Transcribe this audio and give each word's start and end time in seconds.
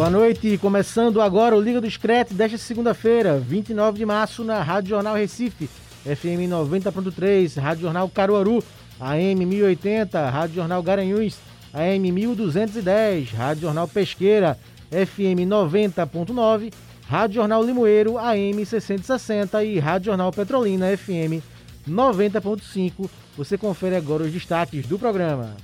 Boa 0.00 0.08
noite, 0.08 0.56
começando 0.56 1.20
agora 1.20 1.54
o 1.54 1.60
Liga 1.60 1.78
do 1.78 1.90
Scratch 1.90 2.32
desta 2.32 2.56
segunda-feira, 2.56 3.38
29 3.38 3.98
de 3.98 4.06
março, 4.06 4.42
na 4.42 4.62
Rádio 4.62 4.88
Jornal 4.88 5.14
Recife, 5.14 5.68
FM 6.06 6.48
90.3, 6.48 7.60
Rádio 7.60 7.82
Jornal 7.82 8.08
Caruaru, 8.08 8.64
AM 8.98 9.44
1080, 9.44 10.30
Rádio 10.30 10.54
Jornal 10.54 10.82
Garanhuns, 10.82 11.36
AM 11.74 12.12
1210, 12.12 13.30
Rádio 13.32 13.60
Jornal 13.64 13.86
Pesqueira, 13.86 14.58
FM 14.90 15.44
90.9, 15.46 16.72
Rádio 17.06 17.34
Jornal 17.34 17.62
Limoeiro, 17.62 18.16
AM 18.16 18.64
660 18.64 19.62
e 19.64 19.78
Rádio 19.78 20.06
Jornal 20.06 20.32
Petrolina, 20.32 20.96
FM 20.96 21.44
90.5. 21.86 23.06
Você 23.36 23.58
confere 23.58 23.96
agora 23.96 24.22
os 24.22 24.32
destaques 24.32 24.86
do 24.86 24.98
programa. 24.98 25.54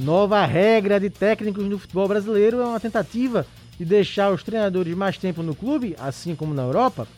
Nova 0.00 0.44
regra 0.46 1.00
de 1.00 1.10
técnicos 1.10 1.64
no 1.64 1.78
futebol 1.78 2.06
brasileiro 2.06 2.60
é 2.60 2.64
uma 2.64 2.78
tentativa 2.78 3.44
de 3.78 3.84
deixar 3.84 4.32
os 4.32 4.42
treinadores 4.42 4.94
mais 4.96 5.18
tempo 5.18 5.42
no 5.42 5.54
clube, 5.54 5.96
assim 5.98 6.36
como 6.36 6.54
na 6.54 6.62
Europa. 6.62 7.08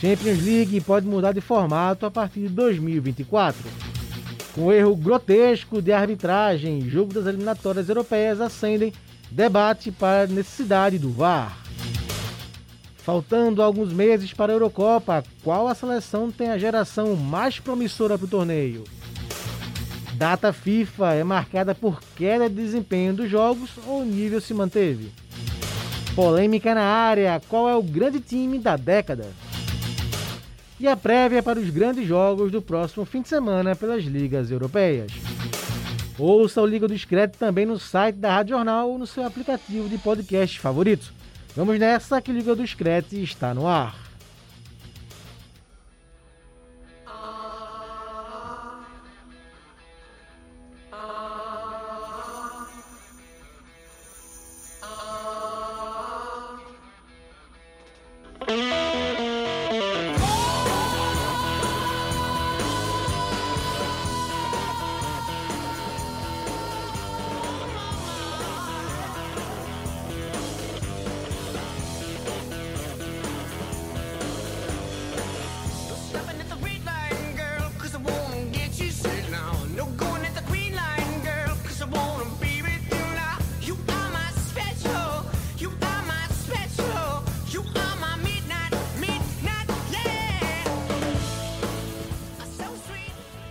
Champions 0.00 0.42
League 0.42 0.80
pode 0.80 1.06
mudar 1.06 1.32
de 1.32 1.40
formato 1.40 2.06
a 2.06 2.10
partir 2.10 2.40
de 2.40 2.48
2024. 2.48 3.62
Com 4.54 4.72
erro 4.72 4.96
grotesco 4.96 5.80
de 5.80 5.92
arbitragem, 5.92 6.88
jogo 6.88 7.14
das 7.14 7.26
eliminatórias 7.26 7.88
europeias 7.88 8.40
acendem 8.40 8.92
debate 9.30 9.92
para 9.92 10.24
a 10.24 10.26
necessidade 10.26 10.98
do 10.98 11.10
VAR. 11.10 11.56
Faltando 12.98 13.62
alguns 13.62 13.92
meses 13.92 14.32
para 14.32 14.52
a 14.52 14.56
Eurocopa, 14.56 15.22
qual 15.44 15.68
a 15.68 15.74
seleção 15.74 16.30
tem 16.30 16.50
a 16.50 16.58
geração 16.58 17.14
mais 17.14 17.60
promissora 17.60 18.18
para 18.18 18.24
o 18.24 18.28
torneio? 18.28 18.84
Data 20.20 20.52
FIFA 20.52 21.14
é 21.14 21.24
marcada 21.24 21.74
por 21.74 21.98
queda 22.14 22.46
de 22.46 22.54
desempenho 22.54 23.14
dos 23.14 23.30
jogos 23.30 23.70
ou 23.86 24.02
o 24.02 24.04
nível 24.04 24.38
se 24.38 24.52
manteve? 24.52 25.10
Polêmica 26.14 26.74
na 26.74 26.82
área, 26.82 27.40
qual 27.48 27.66
é 27.70 27.74
o 27.74 27.82
grande 27.82 28.20
time 28.20 28.58
da 28.58 28.76
década? 28.76 29.28
e 30.78 30.86
a 30.86 30.94
prévia 30.94 31.42
para 31.42 31.58
os 31.58 31.70
grandes 31.70 32.06
jogos 32.06 32.52
do 32.52 32.60
próximo 32.60 33.06
fim 33.06 33.22
de 33.22 33.30
semana 33.30 33.74
pelas 33.74 34.04
ligas 34.04 34.50
europeias. 34.50 35.10
Ouça 36.18 36.60
o 36.60 36.66
Liga 36.66 36.86
do 36.86 36.94
Discreto 36.94 37.38
também 37.38 37.64
no 37.64 37.78
site 37.78 38.16
da 38.16 38.34
Rádio 38.34 38.56
Jornal 38.56 38.90
ou 38.90 38.98
no 38.98 39.06
seu 39.06 39.24
aplicativo 39.24 39.88
de 39.88 39.96
podcast 39.96 40.60
favorito. 40.60 41.14
Vamos 41.56 41.78
nessa 41.78 42.20
que 42.20 42.30
Liga 42.30 42.54
do 42.54 42.62
Discreto 42.62 43.14
está 43.16 43.54
no 43.54 43.66
ar. 43.66 44.09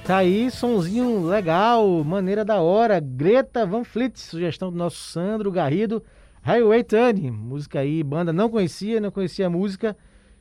Tá 0.09 0.17
aí, 0.17 0.49
sonzinho 0.49 1.23
legal, 1.27 2.03
maneira 2.03 2.43
da 2.43 2.59
hora. 2.59 2.99
Greta 2.99 3.63
Van 3.63 3.83
Fleet, 3.83 4.19
sugestão 4.19 4.71
do 4.71 4.75
nosso 4.75 4.97
Sandro 4.97 5.51
Garrido. 5.51 6.03
Highway 6.41 6.83
Tune, 6.83 7.29
música 7.29 7.81
aí, 7.81 8.01
banda 8.01 8.33
não 8.33 8.49
conhecia, 8.49 8.99
não 8.99 9.11
conhecia 9.11 9.45
a 9.45 9.49
música 9.51 9.95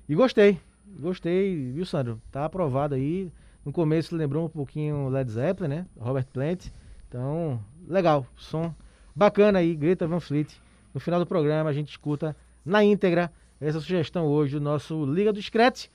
e 0.09 0.15
gostei. 0.15 0.59
Gostei, 0.99 1.71
viu, 1.71 1.85
Sandro? 1.85 2.19
Tá 2.33 2.47
aprovado 2.47 2.95
aí. 2.95 3.31
No 3.63 3.71
começo 3.71 4.17
lembrou 4.17 4.47
um 4.47 4.49
pouquinho 4.49 5.11
Led 5.11 5.31
Zeppelin, 5.31 5.69
né? 5.69 5.87
Robert 6.01 6.29
Plant. 6.33 6.69
Então, 7.07 7.63
legal, 7.87 8.27
som 8.37 8.75
bacana 9.15 9.59
aí, 9.59 9.77
Greta 9.77 10.07
Van 10.07 10.19
Fleet. 10.19 10.49
No 10.95 10.99
final 10.99 11.21
do 11.21 11.27
programa 11.27 11.69
a 11.69 11.75
gente 11.75 11.91
escuta 11.91 12.35
na 12.65 12.83
íntegra 12.83 13.31
essa 13.61 13.81
sugestão 13.81 14.25
hoje 14.29 14.55
do 14.55 14.63
nosso 14.63 15.05
Liga 15.05 15.31
do 15.31 15.43
Scratch. 15.43 15.89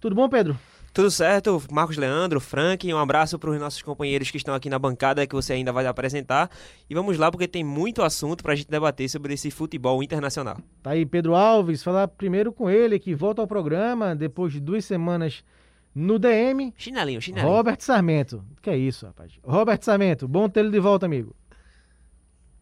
Tudo 0.00 0.16
bom, 0.16 0.30
Pedro? 0.30 0.56
Tudo 0.92 1.10
certo, 1.10 1.62
Marcos 1.70 1.96
Leandro, 1.96 2.38
Frank, 2.38 2.92
um 2.92 2.98
abraço 2.98 3.38
para 3.38 3.48
os 3.48 3.58
nossos 3.58 3.80
companheiros 3.80 4.30
que 4.30 4.36
estão 4.36 4.54
aqui 4.54 4.68
na 4.68 4.78
bancada 4.78 5.26
que 5.26 5.34
você 5.34 5.54
ainda 5.54 5.72
vai 5.72 5.86
apresentar. 5.86 6.50
E 6.88 6.94
vamos 6.94 7.16
lá, 7.16 7.30
porque 7.30 7.48
tem 7.48 7.64
muito 7.64 8.02
assunto 8.02 8.42
para 8.42 8.52
a 8.52 8.54
gente 8.54 8.68
debater 8.68 9.08
sobre 9.08 9.32
esse 9.32 9.50
futebol 9.50 10.02
internacional. 10.02 10.58
Tá 10.82 10.90
aí 10.90 11.06
Pedro 11.06 11.34
Alves, 11.34 11.82
falar 11.82 12.08
primeiro 12.08 12.52
com 12.52 12.68
ele, 12.68 12.98
que 12.98 13.14
volta 13.14 13.40
ao 13.40 13.48
programa 13.48 14.14
depois 14.14 14.52
de 14.52 14.60
duas 14.60 14.84
semanas 14.84 15.42
no 15.94 16.18
DM. 16.18 16.74
Chinelinho, 16.76 17.22
chinelinho. 17.22 17.50
Robert 17.50 17.80
Sarmento. 17.80 18.44
Que 18.60 18.68
é 18.68 18.76
isso, 18.76 19.06
rapaz? 19.06 19.32
Robert 19.42 19.82
Sarmento, 19.82 20.28
bom 20.28 20.46
tê-lo 20.46 20.70
de 20.70 20.78
volta, 20.78 21.06
amigo. 21.06 21.34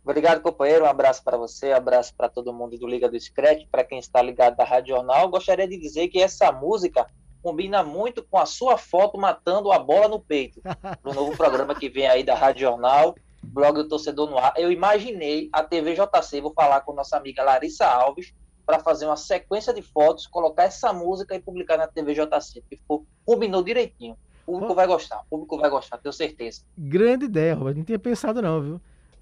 Obrigado, 0.05 0.41
companheiro. 0.41 0.85
Um 0.85 0.89
abraço 0.89 1.25
para 1.25 1.37
você, 1.37 1.73
um 1.73 1.77
abraço 1.77 2.15
para 2.15 2.29
todo 2.29 2.53
mundo 2.53 2.79
do 2.79 2.87
Liga 2.87 3.09
do 3.09 3.19
Scratch, 3.19 3.67
para 3.69 3.83
quem 3.83 3.99
está 3.99 4.23
ligado 4.23 4.57
da 4.57 4.63
Rádio 4.63 4.95
Jornal. 4.95 5.29
Gostaria 5.29 5.67
de 5.67 5.77
dizer 5.77 6.07
que 6.07 6.21
essa 6.21 6.53
música 6.53 7.05
combina 7.43 7.83
muito 7.83 8.23
com 8.23 8.39
a 8.39 8.47
sua 8.47 8.77
foto 8.77 9.19
matando 9.19 9.73
a 9.73 9.79
bola 9.79 10.09
no 10.09 10.21
peito. 10.21 10.61
No 11.05 11.15
novo 11.15 11.37
programa 11.37 11.75
que 11.75 11.89
vem 11.89 12.07
aí 12.07 12.23
da 12.23 12.35
Rádio 12.35 12.63
Jornal, 12.63 13.15
blog 13.43 13.77
do 13.77 13.89
Torcedor 13.89 14.31
no 14.31 14.39
Ar. 14.39 14.53
Eu 14.57 14.71
imaginei 14.71 15.49
a 15.53 15.63
TV 15.63 15.95
JC, 15.95 16.41
vou 16.41 16.53
falar 16.53 16.83
com 16.83 16.93
nossa 16.93 17.17
amiga 17.17 17.43
Larissa 17.43 17.87
Alves, 17.87 18.33
para 18.67 18.79
fazer 18.79 19.07
uma 19.07 19.17
sequência 19.17 19.73
de 19.75 19.83
fotos, 19.83 20.27
colocar 20.27 20.65
essa 20.65 20.93
música 20.93 21.35
e 21.35 21.41
publicar 21.41 21.77
na 21.77 21.87
TV 21.87 22.15
JC. 22.15 22.63
Ficou, 22.69 23.05
combinou 23.25 23.63
direitinho. 23.63 24.17
O 24.47 24.53
público 24.53 24.75
vai 24.75 24.87
gostar, 24.87 25.21
o 25.21 25.25
público 25.31 25.59
vai 25.59 25.71
gostar, 25.71 25.99
tenho 25.99 26.13
certeza. 26.13 26.63
Grande 26.77 27.25
ideia, 27.25 27.55
Robert. 27.55 27.77
Não 27.77 27.85
tinha 27.85 27.99
pensado 27.99 28.41
não, 28.41 28.61
viu? 28.61 28.81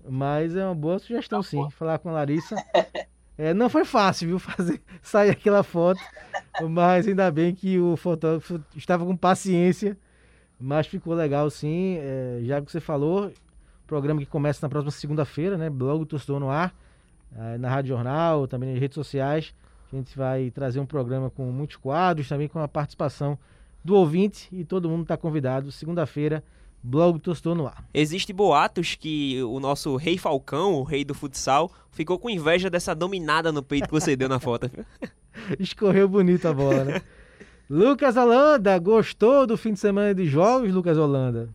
Mas 0.09 0.55
é 0.56 0.65
uma 0.65 0.75
boa 0.75 0.99
sugestão, 0.99 1.43
tá 1.43 1.49
sim. 1.49 1.71
Falar 1.71 1.99
com 1.99 2.09
a 2.09 2.12
Larissa. 2.12 2.56
É, 3.38 3.54
não 3.54 3.71
foi 3.71 3.84
fácil, 3.84 4.26
viu, 4.26 4.38
fazer 4.41 4.82
sair 5.00 5.31
aquela 5.31 5.62
foto, 5.62 6.00
mas 6.69 7.06
ainda 7.06 7.31
bem 7.31 7.54
que 7.54 7.78
o 7.78 7.97
fotógrafo 7.97 8.60
estava 8.75 9.06
com 9.06 9.16
paciência, 9.16 9.97
mas 10.60 10.88
ficou 10.88 11.15
legal 11.15 11.49
sim. 11.49 11.99
É, 12.00 12.41
já 12.43 12.60
que 12.60 12.71
você 12.71 12.81
falou, 12.81 13.32
programa 13.87 14.21
que 14.21 14.26
começa 14.26 14.59
na 14.60 14.69
próxima 14.69 14.91
segunda-feira, 14.91 15.56
né? 15.56 15.71
Blog 15.71 16.04
Torcedor 16.04 16.41
no 16.41 16.50
Ar, 16.50 16.75
é, 17.37 17.56
na 17.59 17.71
Rádio 17.71 17.91
Jornal, 17.91 18.49
também 18.49 18.72
nas 18.72 18.81
redes 18.81 18.96
sociais. 18.96 19.55
A 19.93 19.96
gente 19.96 20.19
vai 20.19 20.50
trazer 20.50 20.81
um 20.81 20.87
programa 20.87 21.31
com 21.31 21.44
muitos 21.50 21.76
quadros, 21.76 22.29
também 22.29 22.49
com 22.49 22.58
a 22.58 22.69
participação 22.69 23.38
do 23.82 23.94
ouvinte 23.94 24.49
e 24.52 24.64
todo 24.64 24.88
mundo 24.88 25.02
está 25.02 25.17
convidado. 25.17 25.70
Segunda-feira, 25.70 26.43
Blog 26.82 27.19
Tostou 27.19 27.54
no 27.54 27.66
ar. 27.66 27.84
Existe 27.92 28.32
boatos 28.32 28.94
que 28.94 29.42
o 29.42 29.58
nosso 29.60 29.96
rei 29.96 30.16
Falcão, 30.16 30.75
o 30.75 30.82
rei 30.82 31.04
do 31.04 31.14
futsal, 31.14 31.70
ficou 31.90 32.19
com 32.19 32.30
inveja 32.30 32.70
dessa 32.70 32.94
dominada 32.94 33.50
no 33.50 33.62
peito 33.62 33.86
que 33.86 33.92
você 33.92 34.14
deu 34.16 34.28
na 34.28 34.38
foto. 34.38 34.70
Escorreu 35.58 36.08
bonito 36.08 36.46
a 36.46 36.52
bola, 36.52 36.84
né? 36.84 37.02
Lucas 37.69 38.16
Holanda, 38.16 38.78
gostou 38.78 39.46
do 39.46 39.56
fim 39.56 39.75
de 39.75 39.80
semana 39.80 40.14
de 40.14 40.25
jogos, 40.26 40.72
Lucas 40.72 40.96
Holanda? 40.96 41.50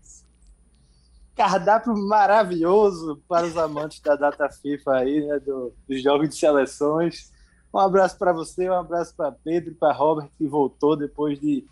Cardápio 1.36 1.96
maravilhoso 1.98 3.20
para 3.28 3.48
os 3.48 3.58
amantes 3.58 4.00
da 4.00 4.16
data 4.16 4.48
FIFA 4.50 4.92
aí, 4.92 5.26
né, 5.26 5.40
do, 5.40 5.74
dos 5.88 6.04
jogos 6.04 6.30
de 6.30 6.36
seleções. 6.38 7.34
Um 7.74 7.80
abraço 7.80 8.20
para 8.20 8.32
você, 8.32 8.70
um 8.70 8.74
abraço 8.74 9.16
para 9.16 9.32
Pedro 9.32 9.72
e 9.72 9.76
para 9.76 9.92
Robert, 9.92 10.30
que 10.38 10.46
voltou 10.46 10.96
depois 10.96 11.40
de 11.40 11.66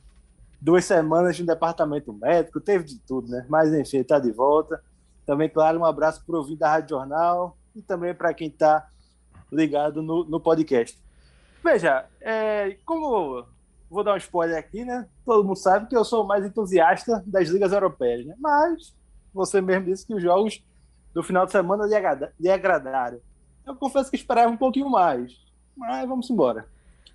duas 0.62 0.86
semanas 0.86 1.40
um 1.40 1.46
departamento 1.46 2.14
médico, 2.14 2.62
teve 2.62 2.84
de 2.84 3.00
tudo, 3.00 3.30
né? 3.30 3.46
Mas 3.50 3.74
enfim, 3.74 3.98
está 3.98 4.20
de 4.20 4.32
volta. 4.32 4.82
Também, 5.26 5.50
claro, 5.50 5.80
um 5.80 5.86
abraço 5.86 6.24
para 6.26 6.36
o 6.36 6.40
ouvinte 6.40 6.60
da 6.60 6.70
Rádio 6.70 6.98
Jornal 6.98 7.58
e 7.76 7.82
também 7.82 8.14
para 8.14 8.34
quem 8.34 8.48
está 8.48 8.88
ligado 9.52 10.02
no, 10.02 10.24
no 10.24 10.40
podcast. 10.40 10.98
Veja, 11.64 12.06
é, 12.22 12.78
como 12.86 13.46
vou 13.90 14.04
dar 14.04 14.14
um 14.14 14.18
spoiler 14.18 14.58
aqui, 14.58 14.86
né? 14.86 15.08
Todo 15.26 15.44
mundo 15.44 15.58
sabe 15.58 15.88
que 15.88 15.96
eu 15.96 16.06
sou 16.06 16.24
mais 16.24 16.46
entusiasta 16.46 17.24
das 17.26 17.50
ligas 17.50 17.74
europeias, 17.74 18.26
né? 18.26 18.36
Mas 18.40 18.96
você 19.34 19.62
mesmo 19.62 19.86
disse 19.86 20.06
que 20.06 20.14
os 20.14 20.22
jogos 20.22 20.64
do 21.14 21.22
final 21.22 21.46
de 21.46 21.52
semana 21.52 21.86
lhe 22.40 22.50
agradaram. 22.50 23.20
Eu 23.66 23.76
confesso 23.76 24.10
que 24.10 24.16
esperava 24.16 24.52
um 24.52 24.58
pouquinho 24.58 24.90
mais, 24.90 25.38
mas 25.76 26.08
vamos 26.08 26.30
embora. 26.30 26.66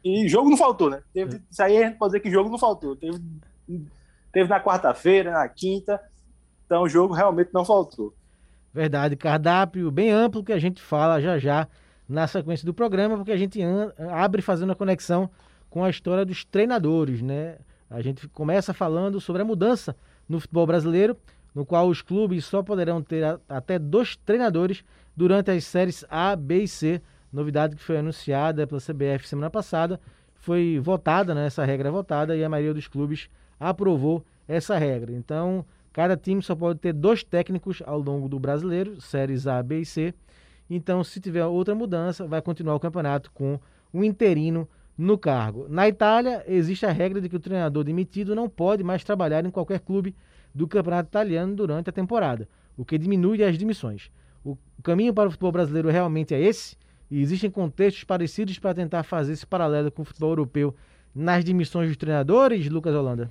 E 0.07 0.29
jogo 0.29 0.49
não 0.49 0.57
faltou, 0.57 0.89
né? 0.89 1.03
Teve, 1.13 1.43
isso 1.51 1.61
aí 1.61 1.83
a 1.83 1.89
gente 1.89 1.99
pode 1.99 2.13
dizer 2.13 2.21
que 2.21 2.31
jogo 2.31 2.49
não 2.49 2.59
faltou. 2.59 2.95
Teve, 2.95 3.21
teve 4.33 4.49
na 4.49 4.63
quarta-feira, 4.63 5.33
na 5.33 5.49
quinta, 5.49 6.01
então 6.65 6.85
o 6.85 6.89
jogo 6.89 7.13
realmente 7.13 7.51
não 7.53 7.65
faltou. 7.65 8.15
Verdade, 8.73 9.17
cardápio 9.17 9.91
bem 9.91 10.13
amplo 10.13 10.45
que 10.45 10.53
a 10.53 10.61
gente 10.61 10.81
fala 10.81 11.21
já 11.21 11.39
já 11.41 11.67
na 12.09 12.29
sequência 12.29 12.65
do 12.65 12.73
programa, 12.73 13.17
porque 13.17 13.33
a 13.33 13.37
gente 13.37 13.61
abre 14.13 14.43
fazendo 14.43 14.71
a 14.71 14.77
conexão 14.77 15.29
com 15.69 15.83
a 15.83 15.91
história 15.91 16.25
dos 16.25 16.45
treinadores, 16.45 17.21
né? 17.21 17.59
A 17.91 18.01
gente 18.01 18.29
começa 18.29 18.73
falando 18.73 19.21
sobre 19.21 19.43
a 19.43 19.45
mudança 19.45 19.97
no 20.29 20.39
futebol 20.39 20.69
brasileiro, 20.69 21.17
no 21.53 21.67
qual 21.67 21.89
os 21.89 22.01
clubes 22.01 22.45
só 22.45 22.63
poderão 22.63 23.03
ter 23.03 23.25
até 23.49 23.77
dois 23.77 24.15
treinadores 24.15 24.85
durante 25.17 25.51
as 25.51 25.65
séries 25.65 26.05
A, 26.09 26.37
B 26.37 26.63
e 26.63 26.69
C. 26.69 27.03
Novidade 27.37 27.77
que 27.77 27.83
foi 27.83 27.99
anunciada 27.99 28.67
pela 28.67 28.81
CBF 28.81 29.29
semana 29.29 29.51
passada, 29.51 30.01
foi 30.37 30.81
votada, 30.83 31.35
né? 31.35 31.45
Essa 31.45 31.67
regra 31.67 31.89
é 31.89 31.93
votada 31.93 32.35
e 32.35 32.43
a 32.43 32.49
maioria 32.49 32.73
dos 32.73 32.89
clubes 32.89 33.29
aprovou 33.61 34.25
essa 34.49 34.79
regra. 34.79 35.13
Então, 35.13 35.63
cada 35.93 36.17
time 36.17 36.41
só 36.41 36.55
pode 36.55 36.79
ter 36.79 36.95
dois 36.95 37.23
técnicos 37.23 37.83
ao 37.85 38.01
longo 38.01 38.27
do 38.27 38.41
brasileiro, 38.41 38.99
séries 39.03 39.47
A, 39.47 39.63
B 39.63 39.81
e 39.81 39.85
C. 39.85 40.15
Então, 40.71 41.05
se 41.05 41.21
tiver 41.21 41.45
outra 41.45 41.75
mudança, 41.75 42.27
vai 42.27 42.41
continuar 42.41 42.75
o 42.75 42.81
campeonato 42.81 43.31
com 43.33 43.61
o 43.93 44.03
interino 44.03 44.67
no 44.97 45.19
cargo. 45.19 45.67
Na 45.69 45.87
Itália, 45.87 46.43
existe 46.49 46.87
a 46.87 46.91
regra 46.91 47.21
de 47.21 47.29
que 47.29 47.37
o 47.37 47.41
treinador 47.41 47.85
demitido 47.85 48.35
não 48.35 48.49
pode 48.49 48.83
mais 48.83 49.05
trabalhar 49.05 49.45
em 49.45 49.51
qualquer 49.51 49.81
clube 49.81 50.17
do 50.55 50.67
campeonato 50.67 51.11
italiano 51.11 51.55
durante 51.55 51.91
a 51.91 51.93
temporada, 51.93 52.49
o 52.79 52.83
que 52.83 52.97
diminui 52.97 53.45
as 53.45 53.59
demissões. 53.59 54.11
O 54.43 54.57
caminho 54.83 55.13
para 55.13 55.29
o 55.29 55.31
futebol 55.31 55.53
brasileiro 55.53 55.91
realmente 55.91 56.35
é 56.35 56.41
esse? 56.41 56.77
E 57.11 57.21
existem 57.21 57.51
contextos 57.51 58.05
parecidos 58.05 58.59
para 58.59 58.75
tentar 58.75 59.03
fazer 59.03 59.33
esse 59.33 59.47
paralelo 59.47 59.91
com 59.91 60.03
o 60.03 60.05
futebol 60.05 60.31
europeu 60.31 60.75
nas 61.15 61.45
demissões 61.45 61.89
dos 61.89 61.97
treinadores, 61.97 62.69
Lucas 62.69 62.95
Holanda? 62.95 63.31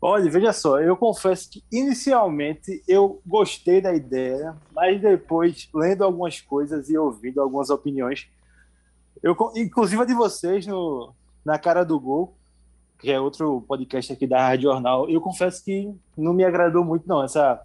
Olha, 0.00 0.30
veja 0.30 0.52
só, 0.52 0.78
eu 0.78 0.96
confesso 0.96 1.50
que 1.50 1.64
inicialmente 1.72 2.82
eu 2.86 3.20
gostei 3.26 3.80
da 3.80 3.94
ideia, 3.94 4.54
mas 4.72 5.00
depois, 5.00 5.68
lendo 5.74 6.04
algumas 6.04 6.40
coisas 6.40 6.90
e 6.90 6.98
ouvindo 6.98 7.40
algumas 7.40 7.70
opiniões, 7.70 8.28
eu, 9.22 9.34
inclusive 9.56 10.02
a 10.02 10.04
de 10.04 10.14
vocês 10.14 10.66
no, 10.66 11.14
na 11.44 11.58
Cara 11.58 11.82
do 11.82 11.98
Gol, 11.98 12.36
que 12.98 13.10
é 13.10 13.18
outro 13.18 13.62
podcast 13.62 14.12
aqui 14.12 14.26
da 14.26 14.48
Rádio 14.48 14.70
Jornal, 14.70 15.08
eu 15.08 15.20
confesso 15.20 15.64
que 15.64 15.92
não 16.16 16.32
me 16.34 16.44
agradou 16.44 16.84
muito, 16.84 17.08
não, 17.08 17.24
essa, 17.24 17.62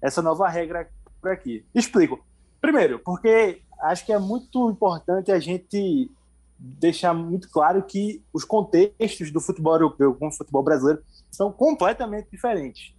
essa 0.00 0.20
nova 0.20 0.48
regra 0.48 0.88
por 1.20 1.30
aqui. 1.30 1.64
Explico. 1.74 2.22
Primeiro, 2.62 3.00
porque 3.00 3.60
acho 3.80 4.06
que 4.06 4.12
é 4.12 4.18
muito 4.20 4.70
importante 4.70 5.32
a 5.32 5.40
gente 5.40 6.08
deixar 6.56 7.12
muito 7.12 7.50
claro 7.50 7.82
que 7.82 8.22
os 8.32 8.44
contextos 8.44 9.32
do 9.32 9.40
futebol 9.40 9.74
europeu 9.74 10.14
com 10.14 10.28
o 10.28 10.32
futebol 10.32 10.62
brasileiro 10.62 11.02
são 11.28 11.50
completamente 11.50 12.30
diferentes. 12.30 12.94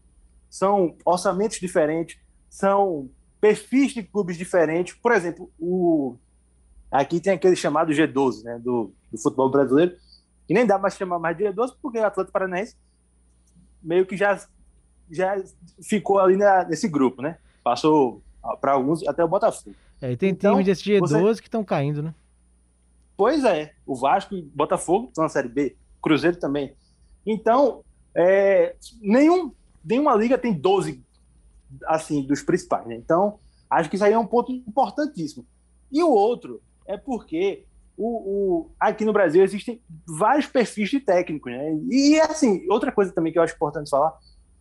São 0.50 0.98
orçamentos 1.06 1.62
diferentes, 1.62 2.20
são 2.50 3.10
perfis 3.40 3.94
de 3.94 4.04
clubes 4.04 4.38
diferentes. 4.38 4.96
Por 4.96 5.14
exemplo, 5.14 5.50
o 5.58 6.18
aqui 6.92 7.22
tem 7.22 7.32
aquele 7.32 7.56
chamado 7.56 7.94
G12, 7.94 8.44
né, 8.44 8.60
do, 8.60 8.92
do 9.10 9.18
futebol 9.18 9.50
brasileiro, 9.50 9.96
que 10.46 10.54
nem 10.54 10.66
dá 10.66 10.78
mais 10.78 10.96
chamar 10.96 11.20
mais 11.20 11.38
de 11.38 11.46
G12 11.46 11.74
porque 11.82 12.00
o 12.00 12.06
Atlético 12.06 12.34
Paranaense 12.34 12.76
meio 13.82 14.06
que 14.06 14.18
já 14.18 14.46
já 15.10 15.42
ficou 15.82 16.20
ali 16.20 16.36
na, 16.36 16.66
nesse 16.66 16.90
grupo, 16.90 17.22
né? 17.22 17.38
Passou 17.64 18.22
para 18.60 18.74
alguns 18.74 19.08
até 19.08 19.24
o 19.24 19.28
Botafogo. 19.28 19.76
É, 20.02 20.12
e 20.12 20.18
tem 20.18 20.30
então, 20.30 20.54
times 20.54 20.66
desse 20.66 20.84
G12 20.84 21.22
você... 21.22 21.42
que 21.42 21.48
estão 21.48 21.64
caindo, 21.64 22.04
né? 22.04 22.14
Pois 23.16 23.44
é, 23.44 23.74
o 23.86 23.96
Vasco 23.96 24.36
e 24.36 24.42
Botafogo 24.42 25.08
estão 25.08 25.24
na 25.24 25.30
Série 25.30 25.48
B, 25.48 25.76
Cruzeiro 26.02 26.38
também. 26.38 26.74
Então, 27.26 27.84
é, 28.16 28.76
nenhum, 29.02 29.52
nenhuma 29.84 30.16
liga 30.16 30.38
tem 30.38 30.54
12 30.54 31.02
assim 31.86 32.24
dos 32.24 32.42
principais. 32.42 32.86
Né? 32.86 32.96
Então, 32.96 33.40
acho 33.70 33.90
que 33.90 33.96
isso 33.96 34.06
aí 34.06 34.14
é 34.14 34.20
um 34.20 34.26
ponto 34.26 34.52
importantíssimo. 34.52 35.46
E 35.92 36.04
o 36.04 36.10
outro 36.10 36.62
é 36.86 36.98
porque 36.98 37.66
o, 37.96 38.08
o, 38.08 38.72
aqui 38.80 39.06
no 39.06 39.14
Brasil 39.14 39.44
existem 39.44 39.82
vários 40.08 40.48
perfis 40.48 40.90
de 40.90 41.00
técnicos. 41.00 41.52
Né? 41.52 41.80
E, 41.90 42.20
assim, 42.20 42.66
outra 42.70 42.92
coisa 42.92 43.12
também 43.12 43.32
que 43.32 43.40
eu 43.40 43.44
acho 43.44 43.56
importante 43.56 43.90
falar, 43.90 44.14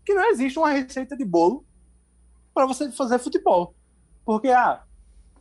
que 0.05 0.14
não 0.14 0.31
existe 0.31 0.58
uma 0.58 0.70
receita 0.70 1.17
de 1.17 1.25
bolo 1.25 1.64
para 2.54 2.66
você 2.66 2.90
fazer 2.93 3.19
futebol. 3.19 3.75
Porque, 4.25 4.49
ah, 4.49 4.82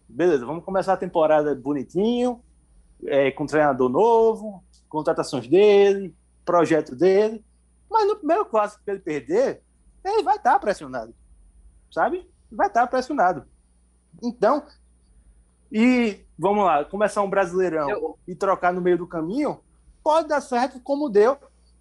beleza, 0.07 0.45
vamos 0.45 0.63
começar 0.63 0.93
a 0.93 0.97
temporada 0.97 1.53
bonitinho, 1.55 2.41
é, 3.05 3.31
com 3.31 3.45
treinador 3.45 3.89
novo, 3.89 4.63
contratações 4.89 5.47
dele, 5.47 6.15
projeto 6.45 6.95
dele. 6.95 7.43
Mas 7.89 8.07
no 8.07 8.15
primeiro 8.15 8.45
clássico 8.45 8.83
que 8.83 8.91
ele 8.91 8.99
perder, 8.99 9.61
ele 10.03 10.23
vai 10.23 10.37
estar 10.37 10.57
pressionado. 10.59 11.13
Sabe? 11.91 12.29
Vai 12.51 12.67
estar 12.67 12.87
pressionado. 12.87 13.45
Então, 14.21 14.65
e 15.71 16.25
vamos 16.37 16.65
lá, 16.65 16.83
começar 16.83 17.21
um 17.21 17.29
brasileirão 17.29 17.89
Eu... 17.89 18.19
e 18.27 18.35
trocar 18.35 18.73
no 18.73 18.81
meio 18.81 18.97
do 18.97 19.07
caminho, 19.07 19.59
pode 20.03 20.27
dar 20.27 20.41
certo 20.41 20.79
como 20.81 21.09
deu 21.09 21.37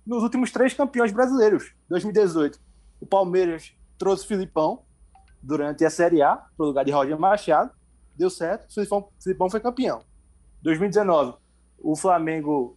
nos 0.07 0.23
últimos 0.23 0.51
três 0.51 0.75
campeões 0.75 1.13
brasileiros. 1.13 1.73
2018, 1.89 2.61
o 3.01 3.07
Palmeiras 3.07 3.73
trouxe 3.99 4.25
o 4.25 4.29
Filipão 4.29 4.83
durante 5.43 5.85
a 5.85 5.91
Série 5.91 6.23
A, 6.23 6.37
para 6.37 6.65
o 6.65 6.67
lugar 6.67 6.85
de 6.85 6.93
Roger 6.93 7.19
Machado. 7.19 7.71
Deu 8.17 8.29
certo, 8.29 8.73
Filipão, 8.73 9.09
Filipão 9.23 9.51
foi 9.51 9.61
campeão. 9.61 10.03
2019, 10.63 11.35
o 11.79 11.97
Flamengo, 11.97 12.77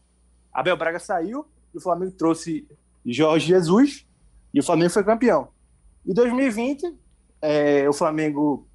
Abel 0.52 0.78
Braga 0.78 1.00
saiu 1.00 1.46
e 1.74 1.78
o 1.78 1.82
Flamengo 1.82 2.14
trouxe 2.14 2.68
Jorge 3.06 3.48
Jesus 3.48 4.08
e 4.54 4.60
o 4.60 4.64
Flamengo 4.64 4.92
foi 4.92 5.04
campeão. 5.04 5.50
Em 6.06 6.14
2020, 6.14 6.98
é, 7.42 7.90
o 7.90 7.94
Flamengo 7.94 8.68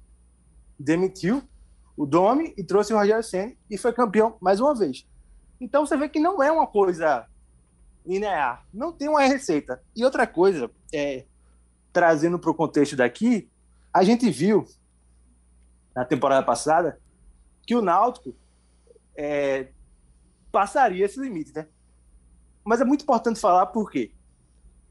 demitiu 0.77 1.41
o 1.97 2.05
Domi 2.05 2.53
e 2.55 2.63
trouxe 2.63 2.93
o 2.93 2.97
Rogério 2.97 3.23
Senna 3.23 3.53
e 3.69 3.77
foi 3.77 3.91
campeão 3.91 4.37
mais 4.39 4.59
uma 4.59 4.75
vez. 4.75 5.07
Então 5.59 5.85
você 5.85 5.97
vê 5.97 6.07
que 6.07 6.19
não 6.19 6.41
é 6.41 6.51
uma 6.51 6.67
coisa 6.67 7.27
linear, 8.05 8.65
não 8.73 8.91
tem 8.91 9.09
uma 9.09 9.21
receita. 9.21 9.81
E 9.95 10.05
outra 10.05 10.25
coisa, 10.25 10.71
é, 10.93 11.25
trazendo 11.91 12.39
para 12.39 12.49
o 12.49 12.55
contexto 12.55 12.95
daqui, 12.95 13.48
a 13.93 14.03
gente 14.03 14.29
viu 14.29 14.65
na 15.95 16.05
temporada 16.05 16.45
passada 16.45 16.99
que 17.65 17.75
o 17.75 17.81
Náutico 17.81 18.35
é, 19.15 19.71
passaria 20.51 21.05
esse 21.05 21.19
limite, 21.19 21.53
né? 21.53 21.67
Mas 22.63 22.81
é 22.81 22.85
muito 22.85 23.01
importante 23.01 23.39
falar 23.39 23.67
porque 23.67 24.13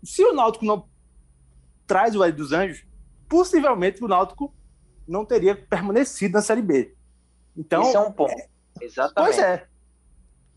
se 0.02 0.24
o 0.24 0.32
Náutico 0.32 0.64
não 0.64 0.88
traz 1.86 2.14
o 2.14 2.22
Hélio 2.22 2.36
dos 2.36 2.52
Anjos, 2.52 2.84
possivelmente 3.28 4.02
o 4.02 4.08
Náutico 4.08 4.54
não 5.06 5.24
teria 5.24 5.56
permanecido 5.56 6.34
na 6.34 6.42
Série 6.42 6.62
B. 6.62 6.94
Então, 7.56 7.82
Isso 7.82 7.96
é 7.96 8.00
um 8.00 8.12
ponto. 8.12 8.32
É... 8.32 8.48
Exatamente. 8.80 9.34
Pois 9.34 9.38
é. 9.38 9.66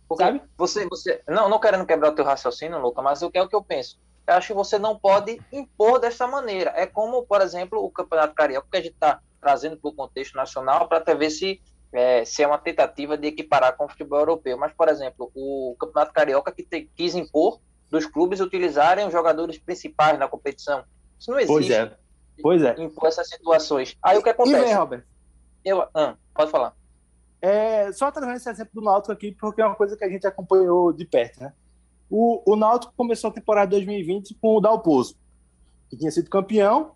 Porque 0.07 0.23
Sabe? 0.23 0.41
Você, 0.57 0.87
você, 0.87 1.23
não, 1.27 1.49
não 1.49 1.59
querendo 1.59 1.85
quebrar 1.85 2.11
o 2.11 2.15
teu 2.15 2.25
raciocínio, 2.25 2.79
Luca, 2.79 3.01
mas 3.01 3.21
o 3.21 3.31
que 3.31 3.37
é 3.37 3.41
o 3.41 3.47
que 3.47 3.55
eu 3.55 3.63
penso? 3.63 3.99
Eu 4.31 4.37
acho 4.37 4.47
que 4.47 4.53
você 4.53 4.79
não 4.79 4.97
pode 4.97 5.41
impor 5.51 5.99
dessa 5.99 6.25
maneira. 6.25 6.71
É 6.75 6.85
como, 6.85 7.23
por 7.23 7.41
exemplo, 7.41 7.83
o 7.83 7.89
Campeonato 7.89 8.33
Carioca, 8.33 8.67
que 8.71 8.77
a 8.77 8.81
gente 8.81 8.93
está 8.93 9.19
trazendo 9.41 9.75
para 9.77 9.89
o 9.89 9.93
contexto 9.93 10.35
nacional 10.35 10.87
para 10.87 11.13
ver 11.13 11.29
se 11.29 11.61
é, 11.93 12.23
se 12.23 12.41
é 12.41 12.47
uma 12.47 12.57
tentativa 12.57 13.17
de 13.17 13.27
equiparar 13.27 13.75
com 13.75 13.85
o 13.85 13.89
futebol 13.89 14.19
europeu. 14.19 14.57
Mas, 14.57 14.71
por 14.73 14.87
exemplo, 14.87 15.29
o 15.35 15.75
Campeonato 15.79 16.13
Carioca 16.13 16.51
que 16.51 16.63
te, 16.63 16.89
quis 16.95 17.15
impor 17.15 17.59
dos 17.89 18.05
clubes 18.05 18.39
utilizarem 18.39 19.05
os 19.05 19.11
jogadores 19.11 19.57
principais 19.57 20.17
na 20.17 20.27
competição. 20.27 20.85
Isso 21.19 21.29
não 21.29 21.39
existe. 21.39 21.53
Pois 21.53 21.69
é. 21.69 21.97
Pois 22.41 22.63
é. 22.63 22.75
Impor 22.81 23.09
essas 23.09 23.27
situações. 23.27 23.97
Aí 24.01 24.17
o 24.17 24.23
que 24.23 24.29
acontece? 24.29 24.61
E 24.61 24.63
vem, 24.63 24.73
Robert? 24.73 25.05
Eu, 25.65 25.85
ah, 25.93 26.15
pode 26.33 26.49
falar. 26.49 26.73
É, 27.41 27.91
só 27.91 28.09
trazendo 28.09 28.37
esse 28.37 28.49
exemplo 28.49 28.71
do 28.75 28.81
Náutico 28.81 29.11
aqui, 29.11 29.33
porque 29.33 29.61
é 29.61 29.65
uma 29.65 29.75
coisa 29.75 29.97
que 29.97 30.05
a 30.05 30.09
gente 30.09 30.25
acompanhou 30.25 30.93
de 30.93 31.05
perto, 31.05 31.41
né? 31.41 31.53
O, 32.13 32.43
o 32.45 32.57
Náutico 32.57 32.93
começou 32.97 33.29
a 33.29 33.33
temporada 33.33 33.71
2020 33.71 34.35
com 34.35 34.57
o 34.57 34.59
Dalpozo, 34.59 35.15
que 35.89 35.95
tinha 35.95 36.11
sido 36.11 36.29
campeão 36.29 36.91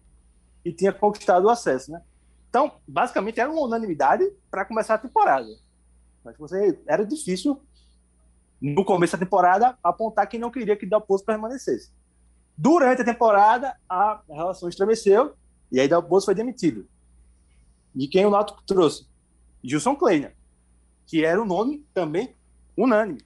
e 0.66 0.74
tinha 0.74 0.92
conquistado 0.92 1.46
o 1.46 1.50
acesso, 1.50 1.90
né? 1.90 2.02
Então, 2.50 2.74
basicamente, 2.86 3.40
era 3.40 3.50
uma 3.50 3.62
unanimidade 3.62 4.30
para 4.52 4.66
começar 4.66 4.96
a 4.96 4.98
temporada. 4.98 5.48
Mas 6.22 6.38
você 6.38 6.78
era 6.86 7.06
difícil, 7.06 7.62
no 8.62 8.84
começo 8.84 9.14
da 9.14 9.24
temporada, 9.24 9.78
apontar 9.82 10.28
quem 10.28 10.40
não 10.40 10.52
queria 10.52 10.76
que 10.76 10.86
Dalpozo 10.86 11.24
permanecesse. 11.24 11.94
Durante 12.58 13.02
a 13.02 13.06
temporada, 13.06 13.78
a 13.88 14.22
relação 14.28 14.68
estremeceu 14.68 15.34
e 15.72 15.80
aí 15.80 15.88
Dalpozo 15.88 16.26
foi 16.26 16.36
demitido. 16.36 16.86
E 17.96 18.06
quem 18.08 18.26
o 18.26 18.30
Náutico 18.30 18.62
trouxe? 18.66 19.08
Gilson 19.64 19.96
Kleiner. 19.96 20.36
que 21.08 21.24
era 21.24 21.42
um 21.42 21.46
nome 21.46 21.86
também 21.94 22.36
unânime. 22.76 23.22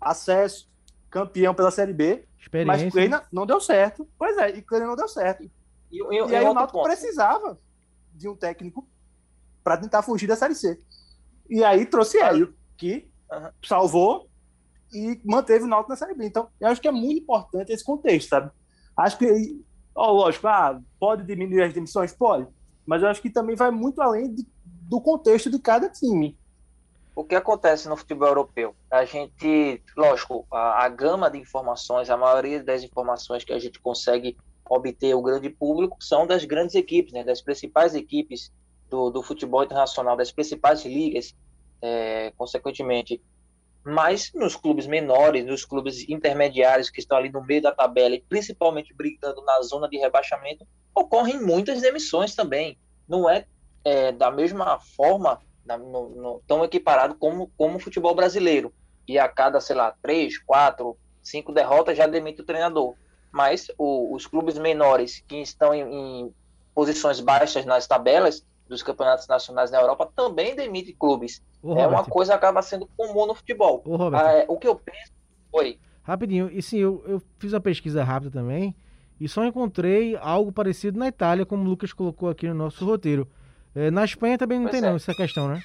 Acesso, 0.00 0.68
campeão 1.10 1.54
pela 1.54 1.70
Série 1.70 1.92
B, 1.92 2.26
mas 2.66 2.90
Kleina 2.92 3.24
não 3.32 3.46
deu 3.46 3.60
certo. 3.60 4.08
Pois 4.18 4.36
é, 4.38 4.56
e 4.56 4.62
Kleina 4.62 4.86
não 4.86 4.96
deu 4.96 5.08
certo. 5.08 5.42
E, 5.42 5.50
e, 5.90 5.98
e, 6.00 6.30
e 6.30 6.36
aí 6.36 6.44
o 6.44 6.54
Náutico 6.54 6.82
precisava 6.82 7.58
de 8.14 8.28
um 8.28 8.36
técnico 8.36 8.86
para 9.62 9.76
tentar 9.76 10.02
fugir 10.02 10.26
da 10.26 10.36
Série 10.36 10.54
C. 10.54 10.78
E 11.48 11.64
aí 11.64 11.86
trouxe 11.86 12.18
Hélio, 12.18 12.54
que 12.76 13.10
uhum. 13.30 13.50
salvou 13.64 14.28
e 14.92 15.20
manteve 15.24 15.64
o 15.64 15.68
Náutico 15.68 15.90
na 15.90 15.96
Série 15.96 16.14
B. 16.14 16.26
Então, 16.26 16.48
eu 16.60 16.68
acho 16.68 16.80
que 16.80 16.88
é 16.88 16.92
muito 16.92 17.22
importante 17.22 17.72
esse 17.72 17.84
contexto, 17.84 18.28
sabe? 18.28 18.50
Acho 18.96 19.18
que, 19.18 19.60
ó, 19.94 20.10
lógico, 20.10 20.46
ah, 20.46 20.80
pode 20.98 21.24
diminuir 21.24 21.62
as 21.62 21.72
demissões? 21.72 22.12
Pode. 22.12 22.48
Mas 22.86 23.02
eu 23.02 23.08
acho 23.08 23.20
que 23.20 23.30
também 23.30 23.54
vai 23.54 23.70
muito 23.70 24.00
além 24.00 24.32
de, 24.34 24.46
do 24.64 25.00
contexto 25.00 25.50
de 25.50 25.58
cada 25.58 25.88
time. 25.88 26.38
O 27.18 27.24
que 27.24 27.34
acontece 27.34 27.88
no 27.88 27.96
futebol 27.96 28.28
europeu? 28.28 28.76
A 28.88 29.04
gente, 29.04 29.82
lógico, 29.96 30.46
a, 30.52 30.84
a 30.84 30.88
gama 30.88 31.28
de 31.28 31.36
informações, 31.36 32.08
a 32.08 32.16
maioria 32.16 32.62
das 32.62 32.84
informações 32.84 33.42
que 33.42 33.52
a 33.52 33.58
gente 33.58 33.80
consegue 33.80 34.36
obter 34.70 35.16
o 35.16 35.20
grande 35.20 35.50
público 35.50 35.96
são 35.98 36.28
das 36.28 36.44
grandes 36.44 36.76
equipes, 36.76 37.12
né, 37.12 37.24
das 37.24 37.42
principais 37.42 37.96
equipes 37.96 38.52
do, 38.88 39.10
do 39.10 39.20
futebol 39.20 39.64
internacional, 39.64 40.16
das 40.16 40.30
principais 40.30 40.84
ligas, 40.84 41.34
é, 41.82 42.32
consequentemente. 42.36 43.20
Mas 43.84 44.30
nos 44.32 44.54
clubes 44.54 44.86
menores, 44.86 45.44
nos 45.44 45.64
clubes 45.64 46.08
intermediários 46.08 46.88
que 46.88 47.00
estão 47.00 47.18
ali 47.18 47.32
no 47.32 47.44
meio 47.44 47.62
da 47.62 47.72
tabela 47.72 48.14
e 48.14 48.20
principalmente 48.20 48.94
brigando 48.94 49.42
na 49.42 49.60
zona 49.62 49.88
de 49.88 49.98
rebaixamento, 49.98 50.64
ocorrem 50.94 51.42
muitas 51.42 51.82
demissões 51.82 52.36
também. 52.36 52.78
Não 53.08 53.28
é, 53.28 53.44
é 53.84 54.12
da 54.12 54.30
mesma 54.30 54.78
forma, 54.78 55.40
na, 55.68 55.78
no, 55.78 56.08
no, 56.08 56.42
tão 56.46 56.64
equiparado 56.64 57.14
como, 57.14 57.52
como 57.56 57.76
o 57.76 57.80
futebol 57.80 58.14
brasileiro. 58.14 58.72
E 59.06 59.18
a 59.18 59.28
cada, 59.28 59.60
sei 59.60 59.76
lá, 59.76 59.94
três, 60.02 60.38
quatro, 60.38 60.96
cinco 61.22 61.52
derrotas 61.52 61.96
já 61.96 62.06
demite 62.06 62.40
o 62.40 62.44
treinador 62.44 62.94
mas 63.32 63.70
o, 63.78 64.14
os 64.14 64.26
clubes 64.26 64.58
menores 64.58 65.22
que 65.26 65.36
estão 65.36 65.74
em, 65.74 65.82
em, 65.82 66.34
posições 66.74 67.20
baixas 67.20 67.64
nas 67.64 67.86
tabelas 67.86 68.44
dos 68.68 68.82
campeonatos 68.82 69.26
nacionais 69.26 69.70
na 69.70 69.80
Europa 69.80 70.10
também 70.14 70.54
demitem 70.54 70.94
clubes. 70.94 71.42
é 71.64 71.86
uma 71.86 72.04
coisa 72.04 72.32
que 72.32 72.36
acaba 72.36 72.62
sendo 72.62 72.88
comum 72.96 73.26
no 73.26 73.34
futebol. 73.34 73.82
Ah, 74.12 74.32
é, 74.32 74.46
o 74.48 74.58
que 74.58 74.68
eu 74.68 74.76
penso. 74.76 75.12
Oi. 75.52 75.78
Rapidinho, 76.02 76.50
e 76.50 76.62
sim, 76.62 76.78
eu, 76.78 77.02
eu 77.06 77.22
fiz 77.38 77.52
a 77.54 77.60
pesquisa 77.60 78.04
rápida 78.04 78.30
também 78.30 78.74
e 79.20 79.28
só 79.28 79.44
encontrei 79.44 80.16
algo 80.16 80.52
parecido 80.52 80.98
na 80.98 81.08
Itália, 81.08 81.44
como 81.44 81.64
o 81.64 81.66
Lucas 81.66 81.92
colocou 81.92 82.28
aqui 82.28 82.46
no 82.46 82.54
nosso 82.54 82.84
roteiro. 82.84 83.28
É, 83.74 83.90
na 83.90 84.04
Espanha 84.04 84.38
também 84.38 84.58
não 84.58 84.66
pois 84.66 84.80
tem 84.80 84.86
é. 84.86 84.90
não 84.90 84.96
essa 84.96 85.14
questão, 85.14 85.48
né? 85.48 85.62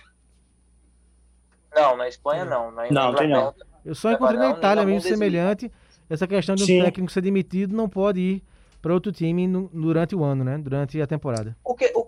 Não, 1.74 1.98
na 1.98 2.07
Espanha 2.07 2.45
não. 2.45 2.72
Na 2.72 2.89
não, 2.89 3.15
tem 3.15 3.29
não. 3.29 3.53
Eu 3.83 3.95
só 3.95 4.12
encontrei 4.12 4.39
na 4.39 4.51
Itália 4.51 4.86
mesmo 4.86 5.01
semelhante 5.01 5.72
essa 6.10 6.27
questão 6.27 6.55
de 6.55 6.63
um 6.63 6.65
Sim. 6.65 6.83
técnico 6.83 7.12
ser 7.12 7.22
demitido 7.22 7.75
não 7.75 7.89
pode 7.89 8.19
ir 8.19 8.43
para 8.81 8.93
outro 8.93 9.12
time 9.12 9.48
no, 9.48 9.69
durante 9.74 10.15
o 10.15 10.24
ano, 10.24 10.43
né? 10.43 10.57
Durante 10.57 11.01
a 11.01 11.07
temporada. 11.07 11.55
O 11.63 11.74
que, 11.74 11.91
o, 11.95 12.05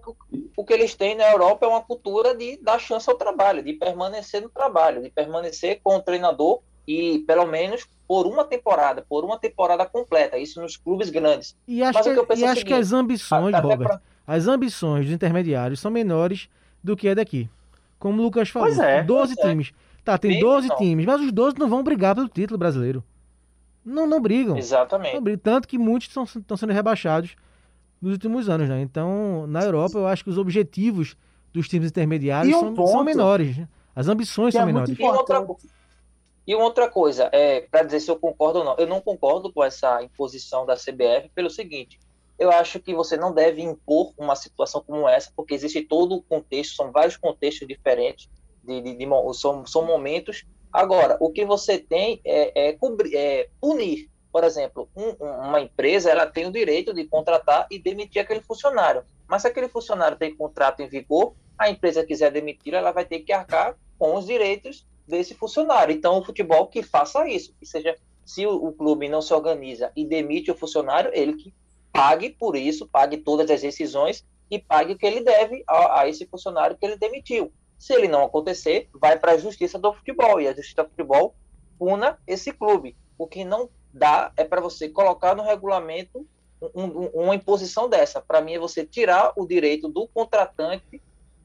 o 0.57 0.65
que 0.65 0.73
eles 0.73 0.93
têm 0.93 1.15
na 1.15 1.31
Europa 1.31 1.65
é 1.65 1.69
uma 1.69 1.81
cultura 1.81 2.35
de 2.35 2.57
dar 2.61 2.79
chance 2.79 3.09
ao 3.09 3.15
trabalho, 3.15 3.63
de 3.63 3.73
permanecer 3.73 4.41
no 4.41 4.49
trabalho, 4.49 5.01
de 5.01 5.09
permanecer 5.09 5.79
com 5.81 5.95
o 5.95 6.01
treinador 6.01 6.59
e 6.87 7.19
pelo 7.19 7.45
menos 7.45 7.87
por 8.07 8.27
uma 8.27 8.43
temporada, 8.43 9.03
por 9.07 9.23
uma 9.23 9.39
temporada 9.39 9.85
completa, 9.85 10.37
isso 10.37 10.61
nos 10.61 10.77
clubes 10.77 11.09
grandes. 11.09 11.55
E 11.67 11.81
acho, 11.81 12.03
que, 12.03 12.25
que, 12.25 12.33
e 12.39 12.43
é 12.43 12.47
acho 12.47 12.59
seguinte, 12.59 12.65
que 12.65 12.73
as 12.73 12.91
ambições, 12.91 13.55
Robert, 13.55 13.87
pra... 13.87 14.01
as 14.25 14.47
ambições 14.47 15.05
dos 15.05 15.13
intermediários 15.13 15.79
são 15.79 15.91
menores 15.91 16.49
do 16.83 16.95
que 16.95 17.07
a 17.07 17.13
daqui. 17.13 17.49
Como 17.99 18.21
o 18.21 18.25
Lucas 18.25 18.49
falou, 18.49 18.67
pois 18.67 18.79
é, 18.79 19.03
12 19.03 19.35
pois 19.35 19.45
é. 19.45 19.49
times. 19.49 19.73
É. 19.73 20.03
Tá, 20.03 20.17
tem 20.17 20.31
Bem, 20.31 20.39
12 20.39 20.67
não. 20.67 20.75
times, 20.77 21.05
mas 21.05 21.21
os 21.21 21.31
12 21.31 21.57
não 21.57 21.67
vão 21.67 21.83
brigar 21.83 22.13
pelo 22.13 22.29
título 22.29 22.57
brasileiro. 22.57 23.03
Não, 23.83 24.05
não 24.05 24.21
brigam. 24.21 24.57
Exatamente. 24.57 25.15
Não 25.15 25.21
brigam, 25.21 25.41
tanto 25.43 25.67
que 25.67 25.77
muitos 25.77 26.07
estão 26.07 26.57
sendo 26.57 26.73
rebaixados 26.73 27.35
nos 28.01 28.13
últimos 28.13 28.47
anos, 28.49 28.69
né? 28.69 28.81
Então, 28.81 29.47
na 29.47 29.63
Europa, 29.63 29.97
eu 29.97 30.07
acho 30.07 30.23
que 30.23 30.29
os 30.29 30.37
objetivos 30.37 31.15
dos 31.51 31.67
times 31.67 31.89
intermediários 31.89 32.55
um 32.55 32.75
são, 32.75 32.87
são, 32.87 33.03
menores. 33.03 33.57
Né? 33.57 33.67
As 33.95 34.07
ambições 34.07 34.53
são 34.53 34.61
é 34.61 34.65
menores. 34.65 34.97
E 34.97 35.03
outra, 35.03 35.47
e 36.45 36.55
outra 36.55 36.89
coisa, 36.89 37.29
é, 37.31 37.61
para 37.61 37.83
dizer 37.83 38.01
se 38.01 38.11
eu 38.11 38.17
concordo 38.17 38.59
ou 38.59 38.65
não, 38.65 38.75
eu 38.77 38.85
não 38.85 39.01
concordo 39.01 39.51
com 39.51 39.63
essa 39.63 40.03
imposição 40.03 40.65
da 40.65 40.75
CBF 40.75 41.29
pelo 41.33 41.49
seguinte. 41.49 41.99
Eu 42.37 42.51
acho 42.51 42.79
que 42.79 42.93
você 42.93 43.15
não 43.15 43.33
deve 43.33 43.61
impor 43.61 44.13
uma 44.17 44.35
situação 44.35 44.83
como 44.85 45.07
essa, 45.07 45.31
porque 45.35 45.53
existe 45.53 45.81
todo 45.81 46.15
o 46.15 46.21
contexto, 46.21 46.75
são 46.75 46.91
vários 46.91 47.17
contextos 47.17 47.67
diferentes, 47.67 48.29
de, 48.63 48.81
de, 48.81 48.95
de 48.95 49.07
são, 49.33 49.65
são 49.65 49.85
momentos 49.85 50.45
Agora, 50.75 51.15
o 51.21 51.31
que 51.31 51.45
você 51.45 51.77
tem 51.77 52.19
é, 52.25 52.67
é, 52.67 52.73
cobrir, 52.73 53.15
é 53.15 53.47
punir. 53.61 54.09
Por 54.29 54.43
exemplo, 54.43 54.89
um, 54.93 55.11
uma 55.23 55.61
empresa 55.61 56.11
ela 56.11 56.27
tem 56.27 56.45
o 56.45 56.51
direito 56.51 56.93
de 56.93 57.05
contratar 57.05 57.65
e 57.71 57.79
demitir 57.79 58.21
aquele 58.21 58.41
funcionário. 58.41 59.05
Mas 59.25 59.43
se 59.43 59.47
aquele 59.47 59.69
funcionário 59.69 60.17
tem 60.17 60.35
contrato 60.35 60.81
em 60.81 60.89
vigor, 60.89 61.33
a 61.57 61.69
empresa 61.69 62.05
quiser 62.05 62.29
demitir, 62.29 62.73
ela 62.73 62.91
vai 62.91 63.05
ter 63.05 63.19
que 63.19 63.31
arcar 63.31 63.77
com 63.97 64.15
os 64.15 64.25
direitos 64.25 64.85
desse 65.07 65.33
funcionário. 65.33 65.95
Então, 65.95 66.19
o 66.19 66.25
futebol 66.25 66.67
que 66.67 66.83
faça 66.83 67.25
isso, 67.25 67.55
que 67.57 67.65
seja, 67.65 67.95
se 68.25 68.45
o, 68.45 68.53
o 68.53 68.73
clube 68.73 69.07
não 69.07 69.21
se 69.21 69.33
organiza 69.33 69.93
e 69.95 70.05
demite 70.05 70.51
o 70.51 70.57
funcionário, 70.57 71.09
ele 71.13 71.35
que 71.35 71.53
pague 71.95 72.29
por 72.29 72.57
isso, 72.57 72.85
pague 72.85 73.15
todas 73.17 73.49
as 73.49 73.61
decisões 73.61 74.25
e 74.51 74.59
pague 74.59 74.91
o 74.91 74.97
que 74.97 75.05
ele 75.05 75.21
deve 75.21 75.63
a, 75.65 76.01
a 76.01 76.09
esse 76.09 76.25
funcionário 76.25 76.77
que 76.77 76.85
ele 76.85 76.97
demitiu. 76.97 77.53
Se 77.79 77.93
ele 77.93 78.09
não 78.09 78.25
acontecer, 78.25 78.89
vai 78.93 79.17
para 79.17 79.31
a 79.31 79.37
justiça 79.37 79.79
do 79.79 79.93
futebol 79.93 80.41
e 80.41 80.47
a 80.47 80.53
justiça 80.53 80.83
do 80.83 80.89
futebol 80.89 81.33
puna 81.79 82.19
esse 82.27 82.51
clube. 82.51 82.97
O 83.17 83.25
que 83.25 83.45
não 83.45 83.69
dá 83.93 84.33
é 84.35 84.43
para 84.43 84.59
você 84.59 84.89
colocar 84.89 85.35
no 85.35 85.43
regulamento 85.43 86.27
um, 86.61 86.83
um, 86.83 87.05
uma 87.13 87.35
imposição 87.35 87.87
dessa. 87.87 88.21
Para 88.21 88.41
mim, 88.41 88.55
é 88.55 88.59
você 88.59 88.85
tirar 88.85 89.31
o 89.37 89.45
direito 89.45 89.87
do 89.87 90.05
contratante 90.07 91.01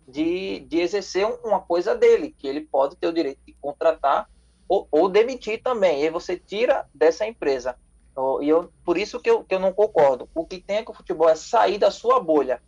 de, 0.08 0.60
de 0.60 0.80
exercer 0.80 1.26
uma 1.44 1.60
coisa 1.60 1.94
dele, 1.94 2.34
que 2.36 2.48
ele 2.48 2.62
pode 2.62 2.96
ter 2.96 3.06
o 3.06 3.12
direito 3.12 3.40
de 3.46 3.52
contratar 3.60 4.28
ou, 4.68 4.88
ou 4.90 5.08
demitir 5.08 5.62
também. 5.62 6.00
E 6.00 6.04
aí 6.04 6.10
você 6.10 6.36
tira 6.36 6.88
dessa 6.92 7.24
empresa. 7.24 7.76
E 8.42 8.48
eu, 8.48 8.70
por 8.84 8.98
isso 8.98 9.18
que 9.20 9.30
eu, 9.30 9.44
que 9.44 9.54
eu 9.54 9.60
não 9.60 9.72
concordo. 9.72 10.28
O 10.34 10.44
que 10.44 10.58
tem 10.60 10.78
é 10.78 10.84
que 10.84 10.90
o 10.90 10.94
futebol 10.94 11.28
é 11.28 11.34
sair 11.34 11.78
da 11.78 11.90
sua 11.90 12.20
bolha 12.20 12.60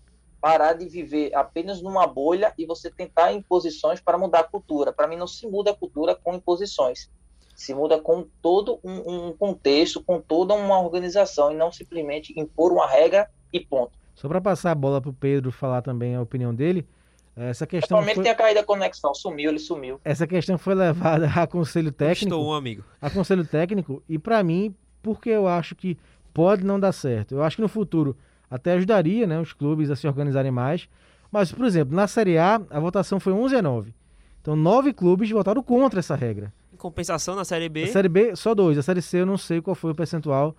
parar 0.42 0.72
de 0.72 0.88
viver 0.88 1.32
apenas 1.36 1.80
numa 1.80 2.04
bolha 2.04 2.52
e 2.58 2.66
você 2.66 2.90
tentar 2.90 3.32
imposições 3.32 4.00
para 4.00 4.18
mudar 4.18 4.40
a 4.40 4.44
cultura. 4.44 4.92
Para 4.92 5.06
mim, 5.06 5.14
não 5.14 5.28
se 5.28 5.46
muda 5.46 5.70
a 5.70 5.74
cultura 5.74 6.16
com 6.16 6.34
imposições. 6.34 7.08
Se 7.54 7.72
muda 7.72 8.00
com 8.00 8.26
todo 8.42 8.80
um, 8.82 9.28
um 9.28 9.32
contexto, 9.32 10.02
com 10.02 10.20
toda 10.20 10.52
uma 10.52 10.80
organização 10.80 11.52
e 11.52 11.54
não 11.54 11.70
simplesmente 11.70 12.34
impor 12.36 12.72
uma 12.72 12.88
regra 12.88 13.30
e 13.52 13.60
ponto. 13.60 13.92
Só 14.16 14.26
para 14.26 14.40
passar 14.40 14.72
a 14.72 14.74
bola 14.74 15.00
para 15.00 15.10
o 15.10 15.14
Pedro 15.14 15.52
falar 15.52 15.80
também 15.80 16.16
a 16.16 16.20
opinião 16.20 16.52
dele, 16.52 16.88
essa 17.36 17.64
questão. 17.64 17.98
Provavelmente 17.98 18.16
foi... 18.16 18.24
tem 18.24 18.32
a 18.32 18.34
caída 18.34 18.60
da 18.62 18.66
conexão, 18.66 19.14
sumiu, 19.14 19.48
ele 19.48 19.60
sumiu. 19.60 20.00
Essa 20.04 20.26
questão 20.26 20.58
foi 20.58 20.74
levada 20.74 21.30
a 21.40 21.46
conselho 21.46 21.92
técnico. 21.92 22.34
Estou 22.34 22.48
um 22.48 22.52
amigo. 22.52 22.82
A 23.00 23.08
conselho 23.08 23.46
técnico, 23.46 24.02
e 24.08 24.18
para 24.18 24.42
mim, 24.42 24.74
porque 25.02 25.30
eu 25.30 25.48
acho 25.48 25.74
que 25.74 25.98
pode 26.32 26.64
não 26.64 26.78
dar 26.78 26.92
certo. 26.92 27.34
Eu 27.34 27.42
acho 27.42 27.56
que 27.56 27.62
no 27.62 27.68
futuro 27.68 28.16
até 28.50 28.72
ajudaria 28.72 29.26
né, 29.26 29.40
os 29.40 29.52
clubes 29.52 29.90
a 29.90 29.96
se 29.96 30.06
organizarem 30.06 30.50
mais. 30.50 30.88
Mas, 31.30 31.50
por 31.50 31.64
exemplo, 31.64 31.96
na 31.96 32.06
Série 32.06 32.36
A, 32.36 32.60
a 32.70 32.78
votação 32.78 33.18
foi 33.18 33.32
11 33.32 33.56
a 33.56 33.62
9. 33.62 33.94
Então, 34.40 34.54
nove 34.54 34.92
clubes 34.92 35.30
votaram 35.30 35.62
contra 35.62 36.00
essa 36.00 36.14
regra. 36.14 36.52
Em 36.72 36.76
compensação, 36.76 37.34
na 37.34 37.44
Série 37.44 37.68
B... 37.68 37.82
Na 37.82 37.86
Série 37.86 38.08
B, 38.08 38.36
só 38.36 38.54
dois. 38.54 38.76
A 38.76 38.82
Série 38.82 39.00
C, 39.00 39.18
eu 39.18 39.26
não 39.26 39.38
sei 39.38 39.62
qual 39.62 39.74
foi 39.74 39.92
o 39.92 39.94
percentual 39.94 40.54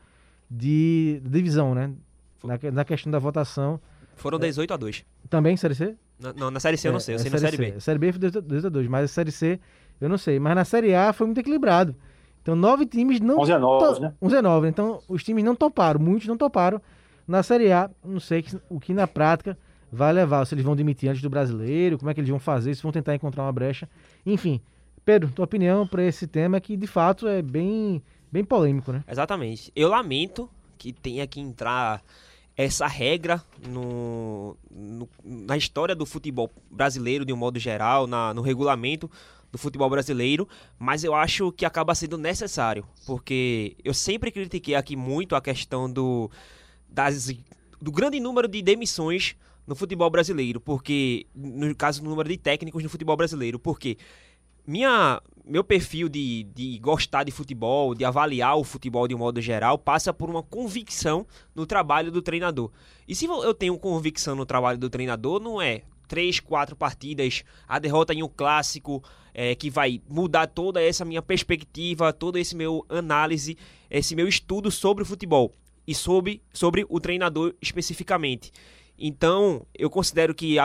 de 0.50 1.22
divisão, 1.24 1.76
né? 1.76 1.92
Na, 2.44 2.72
na 2.72 2.86
questão 2.86 3.12
da 3.12 3.20
votação. 3.20 3.80
Foram 4.16 4.40
18 4.40 4.74
a 4.74 4.78
2. 4.78 5.06
Também, 5.30 5.56
Série 5.58 5.76
C? 5.76 5.96
Na, 6.20 6.34
não, 6.34 6.50
na 6.50 6.60
Série 6.60 6.78
C 6.78 6.88
eu 6.88 6.94
não 6.94 7.00
sei, 7.00 7.16
eu 7.16 7.18
é, 7.18 7.20
sei 7.20 7.32
na 7.32 7.38
Série, 7.38 7.58
série 7.58 7.72
B. 7.72 7.80
Série 7.80 8.00
B 8.00 8.12
foi 8.12 8.20
18 8.20 8.68
a 8.68 8.70
2, 8.70 8.88
mas 8.88 9.06
a 9.06 9.08
Série 9.08 9.32
C 9.32 9.60
eu 10.00 10.10
não 10.10 10.18
sei. 10.18 10.40
Mas 10.40 10.56
na 10.56 10.66
Série 10.66 10.96
A 10.96 11.14
foi 11.14 11.28
muito 11.28 11.40
equilibrado. 11.40 11.96
Então, 12.44 12.56
nove 12.56 12.86
times 12.86 13.20
não... 13.22 13.40
11 13.40 13.54
a 13.54 13.60
9, 13.60 14.00
né? 14.02 14.14
11 14.22 14.36
a 14.36 14.42
9. 14.42 14.68
Então, 14.68 15.00
os 15.08 15.24
times 15.24 15.44
não 15.44 15.56
toparam, 15.56 16.00
muitos 16.00 16.28
não 16.28 16.38
toparam 16.38 16.80
na 17.26 17.42
Série 17.42 17.72
A, 17.72 17.90
não 18.04 18.20
sei 18.20 18.46
o 18.70 18.80
que 18.80 18.94
na 18.94 19.08
prática 19.08 19.58
vai 19.90 20.12
levar, 20.12 20.46
se 20.46 20.54
eles 20.54 20.66
vão 20.66 20.76
demitir 20.76 21.10
antes 21.10 21.22
do 21.22 21.30
brasileiro, 21.30 21.98
como 21.98 22.12
é 22.12 22.14
que 22.14 22.20
eles 22.20 22.30
vão 22.30 22.40
fazer, 22.40 22.76
se 22.76 22.84
vão 22.84 22.92
tentar 22.92 23.16
encontrar 23.16 23.44
uma 23.44 23.52
brecha. 23.52 23.88
Enfim, 24.26 24.60
Pedro, 25.06 25.32
tua 25.32 25.46
opinião 25.46 25.88
para 25.88 26.04
esse 26.04 26.28
tema 26.28 26.60
que 26.60 26.76
de 26.76 26.88
fato 26.88 27.28
é 27.28 27.42
bem, 27.42 28.02
bem 28.32 28.44
polêmico, 28.44 28.92
né? 28.92 29.04
Exatamente. 29.08 29.72
Eu 29.76 29.88
lamento 29.88 30.50
que 30.78 30.92
tenha 30.92 31.26
que 31.26 31.40
entrar 31.40 32.02
essa 32.58 32.88
regra 32.88 33.42
no, 33.68 34.58
no, 34.70 35.08
na 35.24 35.56
história 35.56 35.96
do 35.96 36.06
futebol 36.06 36.52
brasileiro, 36.70 37.24
de 37.24 37.32
um 37.32 37.38
modo 37.38 37.58
geral, 37.58 38.06
na, 38.06 38.34
no 38.34 38.42
regulamento 38.42 39.10
do 39.54 39.60
futebol 39.60 39.88
brasileiro, 39.88 40.50
mas 40.80 41.04
eu 41.04 41.14
acho 41.14 41.52
que 41.52 41.64
acaba 41.64 41.94
sendo 41.94 42.18
necessário, 42.18 42.84
porque 43.06 43.78
eu 43.84 43.94
sempre 43.94 44.32
critiquei 44.32 44.74
aqui 44.74 44.96
muito 44.96 45.36
a 45.36 45.42
questão 45.42 45.88
do 45.90 46.32
das, 46.90 47.32
do 47.80 47.92
grande 47.92 48.20
número 48.20 48.48
de 48.48 48.64
demissões 48.64 49.36
no 49.68 49.76
futebol 49.76 50.10
brasileiro, 50.10 50.60
porque 50.60 51.28
no 51.36 51.74
caso 51.76 52.02
do 52.02 52.10
número 52.10 52.28
de 52.28 52.38
técnicos 52.38 52.82
no 52.82 52.90
futebol 52.90 53.16
brasileiro, 53.16 53.60
porque 53.60 53.96
minha, 54.66 55.22
meu 55.46 55.64
perfil 55.64 56.10
de, 56.10 56.46
de 56.46 56.80
gostar 56.80 57.24
de 57.24 57.32
futebol, 57.32 57.94
de 57.94 58.04
avaliar 58.04 58.58
o 58.58 58.64
futebol 58.64 59.08
de 59.08 59.14
um 59.14 59.20
modo 59.20 59.40
geral, 59.40 59.78
passa 59.78 60.12
por 60.12 60.32
uma 60.32 60.42
convicção 60.42 61.28
no 61.54 61.68
trabalho 61.68 62.12
do 62.12 62.24
treinador. 62.24 62.72
E 63.08 63.14
se 63.14 63.26
eu 63.26 63.54
tenho 63.54 63.78
convicção 63.78 64.36
no 64.36 64.48
trabalho 64.48 64.80
do 64.80 64.90
treinador, 64.90 65.40
não 65.40 65.62
é 65.62 65.84
três, 66.08 66.40
quatro 66.40 66.76
partidas, 66.76 67.44
a 67.68 67.78
derrota 67.78 68.14
em 68.14 68.24
um 68.24 68.28
clássico, 68.28 69.04
é, 69.34 69.56
que 69.56 69.70
vai 69.70 70.02
mudar 70.10 70.48
toda 70.48 70.82
essa 70.82 71.04
minha 71.04 71.22
perspectiva, 71.22 72.14
todo 72.14 72.38
esse 72.38 72.56
meu 72.56 72.86
análise, 72.90 73.58
esse 73.90 74.16
meu 74.16 74.28
estudo 74.28 74.70
sobre 74.70 75.04
o 75.04 75.06
futebol 75.06 75.52
e 75.88 75.94
sobre, 75.94 76.42
sobre 76.54 76.86
o 76.90 77.00
treinador 77.00 77.54
especificamente. 77.62 78.52
Então, 78.98 79.66
eu 79.74 79.90
considero 79.90 80.36
que, 80.36 80.56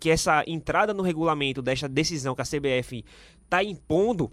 que 0.00 0.10
essa 0.10 0.42
entrada 0.46 0.94
no 0.94 1.02
regulamento 1.02 1.60
desta 1.60 1.88
decisão 1.88 2.34
que 2.34 2.42
a 2.42 2.44
CBF 2.44 3.04
está 3.44 3.62
impondo 3.62 4.32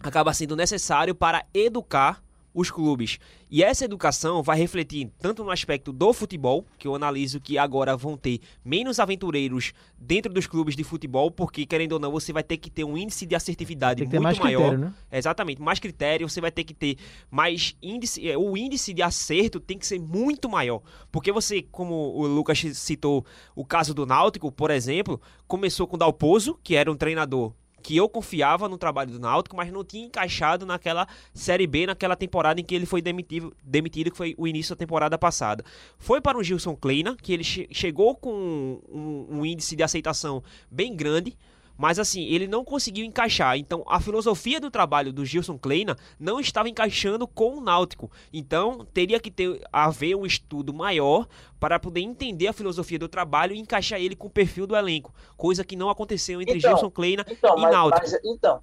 acaba 0.00 0.32
sendo 0.32 0.54
necessário 0.54 1.14
para 1.14 1.44
educar 1.52 2.22
os 2.56 2.70
clubes. 2.70 3.18
E 3.50 3.62
essa 3.62 3.84
educação 3.84 4.42
vai 4.42 4.58
refletir 4.58 5.10
tanto 5.20 5.44
no 5.44 5.50
aspecto 5.50 5.92
do 5.92 6.12
futebol, 6.14 6.64
que 6.78 6.88
eu 6.88 6.94
analiso 6.94 7.38
que 7.38 7.58
agora 7.58 7.94
vão 7.94 8.16
ter 8.16 8.40
menos 8.64 8.98
aventureiros 8.98 9.74
dentro 9.98 10.32
dos 10.32 10.46
clubes 10.46 10.74
de 10.74 10.82
futebol, 10.82 11.30
porque 11.30 11.66
querendo 11.66 11.92
ou 11.92 11.98
não, 11.98 12.10
você 12.10 12.32
vai 12.32 12.42
ter 12.42 12.56
que 12.56 12.70
ter 12.70 12.82
um 12.82 12.96
índice 12.96 13.26
de 13.26 13.34
assertividade 13.34 14.02
muito 14.06 14.22
maior. 14.22 14.70
Critério, 14.70 14.78
né? 14.78 14.94
Exatamente, 15.12 15.60
mais 15.60 15.78
critério, 15.78 16.28
você 16.28 16.40
vai 16.40 16.50
ter 16.50 16.64
que 16.64 16.72
ter 16.72 16.96
mais 17.30 17.76
índice, 17.82 18.28
é, 18.28 18.38
o 18.38 18.56
índice 18.56 18.94
de 18.94 19.02
acerto 19.02 19.60
tem 19.60 19.78
que 19.78 19.86
ser 19.86 20.00
muito 20.00 20.48
maior, 20.48 20.80
porque 21.12 21.30
você, 21.30 21.60
como 21.60 21.94
o 21.94 22.26
Lucas 22.26 22.58
citou, 22.72 23.24
o 23.54 23.66
caso 23.66 23.92
do 23.92 24.06
Náutico, 24.06 24.50
por 24.50 24.70
exemplo, 24.70 25.20
começou 25.46 25.86
com 25.86 25.96
o 25.96 25.98
Dalpozo, 25.98 26.58
que 26.62 26.74
era 26.74 26.90
um 26.90 26.96
treinador 26.96 27.52
que 27.86 27.96
eu 27.96 28.08
confiava 28.08 28.68
no 28.68 28.76
trabalho 28.76 29.12
do 29.12 29.20
Náutico, 29.20 29.54
mas 29.54 29.70
não 29.70 29.84
tinha 29.84 30.04
encaixado 30.04 30.66
naquela 30.66 31.06
Série 31.32 31.68
B, 31.68 31.86
naquela 31.86 32.16
temporada 32.16 32.60
em 32.60 32.64
que 32.64 32.74
ele 32.74 32.84
foi 32.84 33.00
demitido, 33.00 33.54
demitido 33.62 34.10
que 34.10 34.16
foi 34.16 34.34
o 34.36 34.48
início 34.48 34.74
da 34.74 34.78
temporada 34.80 35.16
passada. 35.16 35.64
Foi 35.96 36.20
para 36.20 36.36
o 36.36 36.42
Gilson 36.42 36.74
Kleina, 36.74 37.16
que 37.16 37.32
ele 37.32 37.44
che 37.44 37.68
chegou 37.70 38.16
com 38.16 38.80
um, 38.88 39.38
um 39.38 39.46
índice 39.46 39.76
de 39.76 39.84
aceitação 39.84 40.42
bem 40.68 40.96
grande, 40.96 41.38
mas 41.76 41.98
assim, 41.98 42.24
ele 42.24 42.46
não 42.46 42.64
conseguiu 42.64 43.04
encaixar. 43.04 43.56
Então, 43.56 43.84
a 43.86 44.00
filosofia 44.00 44.60
do 44.60 44.70
trabalho 44.70 45.12
do 45.12 45.24
Gilson 45.24 45.58
Kleina 45.58 45.96
não 46.18 46.40
estava 46.40 46.68
encaixando 46.68 47.26
com 47.26 47.58
o 47.58 47.60
Náutico. 47.60 48.10
Então, 48.32 48.84
teria 48.94 49.20
que 49.20 49.30
ter 49.30 49.60
haver 49.72 50.14
um 50.16 50.24
estudo 50.24 50.72
maior 50.72 51.26
para 51.60 51.78
poder 51.78 52.00
entender 52.00 52.48
a 52.48 52.52
filosofia 52.52 52.98
do 52.98 53.08
trabalho 53.08 53.54
e 53.54 53.58
encaixar 53.58 54.00
ele 54.00 54.16
com 54.16 54.26
o 54.26 54.30
perfil 54.30 54.66
do 54.66 54.76
elenco, 54.76 55.14
coisa 55.36 55.64
que 55.64 55.76
não 55.76 55.90
aconteceu 55.90 56.40
entre 56.40 56.58
Então, 56.58 56.70
Gilson 56.70 56.90
Kleina 56.90 57.24
Então, 57.28 57.56
e 57.58 57.60
mas, 57.62 57.72
Náutico. 57.72 58.00
mas- 58.02 58.20
então, 58.24 58.60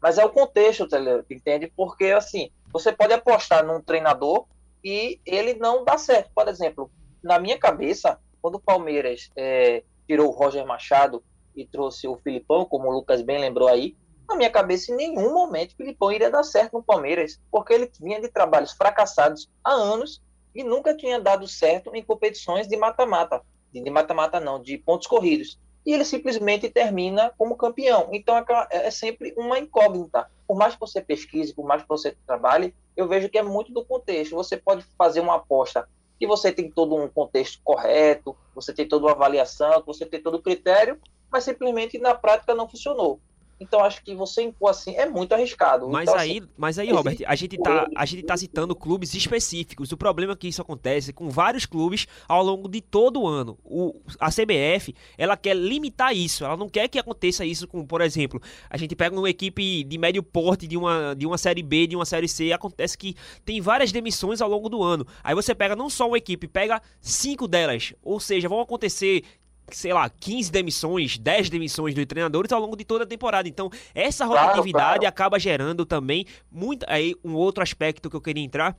mas 0.00 0.18
é 0.18 0.24
o 0.24 0.30
contexto, 0.30 0.86
entende? 1.30 1.72
Porque, 1.76 2.06
assim, 2.06 2.50
você 2.72 2.92
pode 2.92 3.12
apostar 3.12 3.64
num 3.66 3.80
treinador 3.80 4.44
e 4.84 5.18
ele 5.26 5.54
não 5.54 5.84
dá 5.84 5.98
certo. 5.98 6.30
Por 6.34 6.46
exemplo, 6.46 6.90
na 7.22 7.38
minha 7.40 7.58
cabeça, 7.58 8.18
quando 8.40 8.56
o 8.56 8.60
Palmeiras 8.60 9.30
é, 9.34 9.82
tirou 10.06 10.28
o 10.28 10.30
Roger 10.30 10.64
Machado 10.66 11.22
e 11.56 11.66
trouxe 11.66 12.06
o 12.06 12.16
Filipão, 12.16 12.64
como 12.64 12.88
o 12.88 12.92
Lucas 12.92 13.22
bem 13.22 13.38
lembrou 13.38 13.68
aí, 13.68 13.96
na 14.28 14.36
minha 14.36 14.50
cabeça, 14.50 14.92
em 14.92 14.96
nenhum 14.96 15.32
momento 15.32 15.72
o 15.72 15.76
Filipão 15.76 16.10
iria 16.10 16.30
dar 16.30 16.42
certo 16.42 16.74
no 16.74 16.82
Palmeiras, 16.82 17.40
porque 17.50 17.72
ele 17.72 17.90
vinha 18.00 18.20
de 18.20 18.28
trabalhos 18.28 18.72
fracassados 18.72 19.48
há 19.64 19.72
anos 19.72 20.20
e 20.54 20.64
nunca 20.64 20.96
tinha 20.96 21.20
dado 21.20 21.46
certo 21.46 21.94
em 21.94 22.02
competições 22.02 22.66
de 22.66 22.76
mata-mata. 22.76 23.40
De 23.72 23.90
mata-mata 23.90 24.40
não, 24.40 24.60
de 24.60 24.78
pontos 24.78 25.06
corridos 25.06 25.58
e 25.86 25.92
ele 25.92 26.04
simplesmente 26.04 26.68
termina 26.68 27.32
como 27.38 27.56
campeão. 27.56 28.08
Então 28.12 28.36
é 28.36 28.40
aquela- 28.40 28.66
é 28.70 28.90
sempre 28.90 29.32
uma 29.36 29.58
incógnita. 29.58 30.28
Por 30.46 30.56
mais 30.56 30.74
que 30.74 30.80
você 30.80 31.00
pesquise, 31.00 31.54
por 31.54 31.64
mais 31.64 31.82
que 31.82 31.88
você 31.88 32.16
trabalhe, 32.26 32.74
eu 32.96 33.06
vejo 33.06 33.28
que 33.28 33.38
é 33.38 33.42
muito 33.42 33.72
do 33.72 33.84
contexto. 33.84 34.34
Você 34.34 34.56
pode 34.56 34.84
fazer 34.98 35.20
uma 35.20 35.36
aposta 35.36 35.88
que 36.18 36.26
você 36.26 36.50
tem 36.50 36.70
todo 36.70 36.96
um 36.96 37.08
contexto 37.08 37.60
correto, 37.62 38.36
você 38.54 38.72
tem 38.72 38.88
toda 38.88 39.06
uma 39.06 39.12
avaliação, 39.12 39.82
você 39.86 40.04
tem 40.04 40.20
todo 40.20 40.36
o 40.36 40.42
critério, 40.42 40.98
mas 41.30 41.44
simplesmente 41.44 41.98
na 41.98 42.14
prática 42.14 42.54
não 42.54 42.68
funcionou. 42.68 43.20
Então 43.58 43.80
acho 43.80 44.02
que 44.04 44.14
você 44.14 44.42
impor 44.42 44.70
assim 44.70 44.94
é 44.96 45.06
muito 45.06 45.32
arriscado. 45.32 45.88
Mas 45.88 46.08
Então, 46.08 46.20
aí, 46.20 46.38
assim, 46.38 46.48
mas 46.56 46.78
aí, 46.78 46.90
Robert, 46.90 47.18
a 47.26 47.34
gente 47.34 47.56
tá, 47.56 47.88
a 47.94 48.04
gente 48.04 48.22
tá 48.22 48.36
citando 48.36 48.76
clubes 48.76 49.14
específicos. 49.14 49.90
O 49.92 49.96
problema 49.96 50.34
é 50.34 50.36
que 50.36 50.48
isso 50.48 50.60
acontece 50.60 51.12
com 51.12 51.30
vários 51.30 51.64
clubes 51.64 52.06
ao 52.28 52.42
longo 52.44 52.68
de 52.68 52.82
todo 52.82 53.22
o 53.22 53.26
ano. 53.26 53.58
O, 53.64 53.98
a 54.20 54.30
CBF, 54.30 54.94
ela 55.16 55.36
quer 55.36 55.56
limitar 55.56 56.14
isso. 56.14 56.44
Ela 56.44 56.56
não 56.56 56.68
quer 56.68 56.88
que 56.88 56.98
aconteça 56.98 57.44
isso 57.46 57.66
com, 57.66 57.84
por 57.86 58.02
exemplo, 58.02 58.40
a 58.68 58.76
gente 58.76 58.94
pega 58.94 59.16
uma 59.18 59.30
equipe 59.30 59.84
de 59.84 59.98
médio 59.98 60.22
porte 60.22 60.66
de 60.66 60.76
uma, 60.76 61.14
de 61.14 61.26
uma 61.26 61.38
série 61.38 61.62
B, 61.62 61.86
de 61.86 61.96
uma 61.96 62.04
série 62.04 62.28
C, 62.28 62.46
e 62.46 62.52
acontece 62.52 62.98
que 62.98 63.16
tem 63.44 63.60
várias 63.60 63.90
demissões 63.90 64.42
ao 64.42 64.50
longo 64.50 64.68
do 64.68 64.82
ano. 64.82 65.06
Aí 65.24 65.34
você 65.34 65.54
pega 65.54 65.74
não 65.74 65.88
só 65.88 66.06
uma 66.06 66.18
equipe, 66.18 66.46
pega 66.46 66.82
cinco 67.00 67.48
delas. 67.48 67.94
Ou 68.02 68.20
seja, 68.20 68.48
vão 68.50 68.60
acontecer 68.60 69.22
sei 69.70 69.92
lá, 69.92 70.08
15 70.08 70.50
demissões, 70.50 71.18
10 71.18 71.50
demissões 71.50 71.94
dos 71.94 72.06
treinadores 72.06 72.52
ao 72.52 72.60
longo 72.60 72.76
de 72.76 72.84
toda 72.84 73.04
a 73.04 73.06
temporada. 73.06 73.48
Então, 73.48 73.70
essa 73.94 74.26
Claro, 74.26 74.48
rotatividade 74.48 75.00
claro. 75.00 75.06
acaba 75.08 75.38
gerando 75.38 75.84
também 75.84 76.26
muito 76.50 76.84
aí 76.88 77.14
um 77.24 77.34
outro 77.34 77.62
aspecto 77.62 78.08
que 78.08 78.16
eu 78.16 78.20
queria 78.20 78.44
entrar 78.44 78.76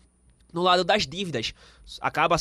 no 0.53 0.61
lado 0.61 0.83
das 0.83 1.05
dívidas. 1.05 1.53
Acaba 2.01 2.35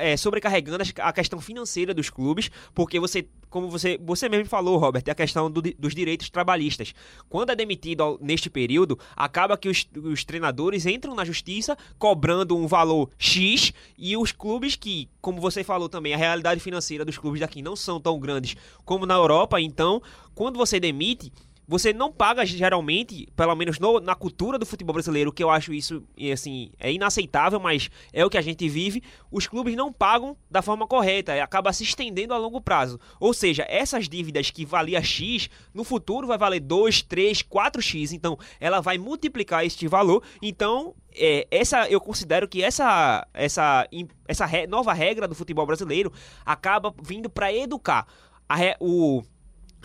é, 0.00 0.16
sobrecarregando 0.16 0.84
a 0.98 1.12
questão 1.12 1.40
financeira 1.40 1.92
dos 1.92 2.08
clubes, 2.08 2.50
porque 2.74 2.98
você, 2.98 3.28
como 3.50 3.68
você, 3.68 3.98
você 4.02 4.28
mesmo 4.28 4.46
falou, 4.46 4.78
Robert, 4.78 5.02
é 5.06 5.10
a 5.10 5.14
questão 5.14 5.50
do 5.50 5.60
dos 5.60 5.94
direitos 5.94 6.30
trabalhistas. 6.30 6.94
Quando 7.28 7.50
é 7.50 7.56
demitido 7.56 8.18
neste 8.22 8.48
período, 8.48 8.98
acaba 9.14 9.56
que 9.58 9.68
os, 9.68 9.86
os 9.96 10.24
treinadores 10.24 10.86
entram 10.86 11.14
na 11.14 11.24
justiça 11.24 11.76
cobrando 11.98 12.56
um 12.56 12.66
valor 12.66 13.10
X 13.18 13.72
e 13.98 14.16
os 14.16 14.32
clubes 14.32 14.76
que, 14.76 15.08
como 15.20 15.40
você 15.40 15.62
falou 15.62 15.88
também, 15.88 16.14
a 16.14 16.18
realidade 16.18 16.60
financeira 16.60 17.04
dos 17.04 17.18
clubes 17.18 17.40
daqui 17.40 17.60
não 17.60 17.76
são 17.76 18.00
tão 18.00 18.18
grandes 18.18 18.56
como 18.84 19.04
na 19.04 19.14
Europa, 19.14 19.60
então, 19.60 20.00
quando 20.34 20.56
você 20.56 20.78
demite, 20.80 21.32
você 21.68 21.92
não 21.92 22.12
paga 22.12 22.44
geralmente, 22.46 23.26
pelo 23.34 23.54
menos 23.56 23.78
no- 23.78 24.00
na 24.00 24.14
cultura 24.14 24.58
do 24.58 24.64
futebol 24.66 24.92
brasileiro, 24.94 25.32
que 25.32 25.42
eu 25.42 25.50
acho 25.50 25.72
isso 25.72 26.02
assim 26.32 26.70
é 26.78 26.92
inaceitável, 26.92 27.58
mas 27.58 27.90
é 28.12 28.24
o 28.24 28.30
que 28.30 28.38
a 28.38 28.42
gente 28.42 28.68
vive. 28.68 29.02
Os 29.30 29.46
clubes 29.46 29.74
não 29.74 29.92
pagam 29.92 30.36
da 30.50 30.62
forma 30.62 30.86
correta, 30.86 31.34
e 31.34 31.40
acaba 31.40 31.72
se 31.72 31.82
estendendo 31.82 32.32
a 32.34 32.38
longo 32.38 32.60
prazo. 32.60 33.00
Ou 33.18 33.34
seja, 33.34 33.64
essas 33.68 34.08
dívidas 34.08 34.50
que 34.50 34.64
valia 34.64 35.02
X, 35.02 35.50
no 35.74 35.82
futuro 35.84 36.26
vai 36.26 36.38
valer 36.38 36.60
2, 36.60 37.02
3, 37.02 37.42
4X. 37.42 38.12
Então, 38.12 38.38
ela 38.60 38.80
vai 38.80 38.96
multiplicar 38.98 39.64
este 39.64 39.88
valor. 39.88 40.22
Então, 40.40 40.94
é, 41.14 41.46
essa 41.50 41.88
eu 41.88 42.00
considero 42.00 42.46
que 42.46 42.62
essa 42.62 43.26
essa 43.34 43.88
essa 44.28 44.44
re- 44.46 44.66
nova 44.66 44.92
regra 44.92 45.26
do 45.26 45.34
futebol 45.34 45.66
brasileiro 45.66 46.12
acaba 46.44 46.94
vindo 47.02 47.28
para 47.30 47.52
educar 47.52 48.06
a 48.48 48.56
o 48.78 49.22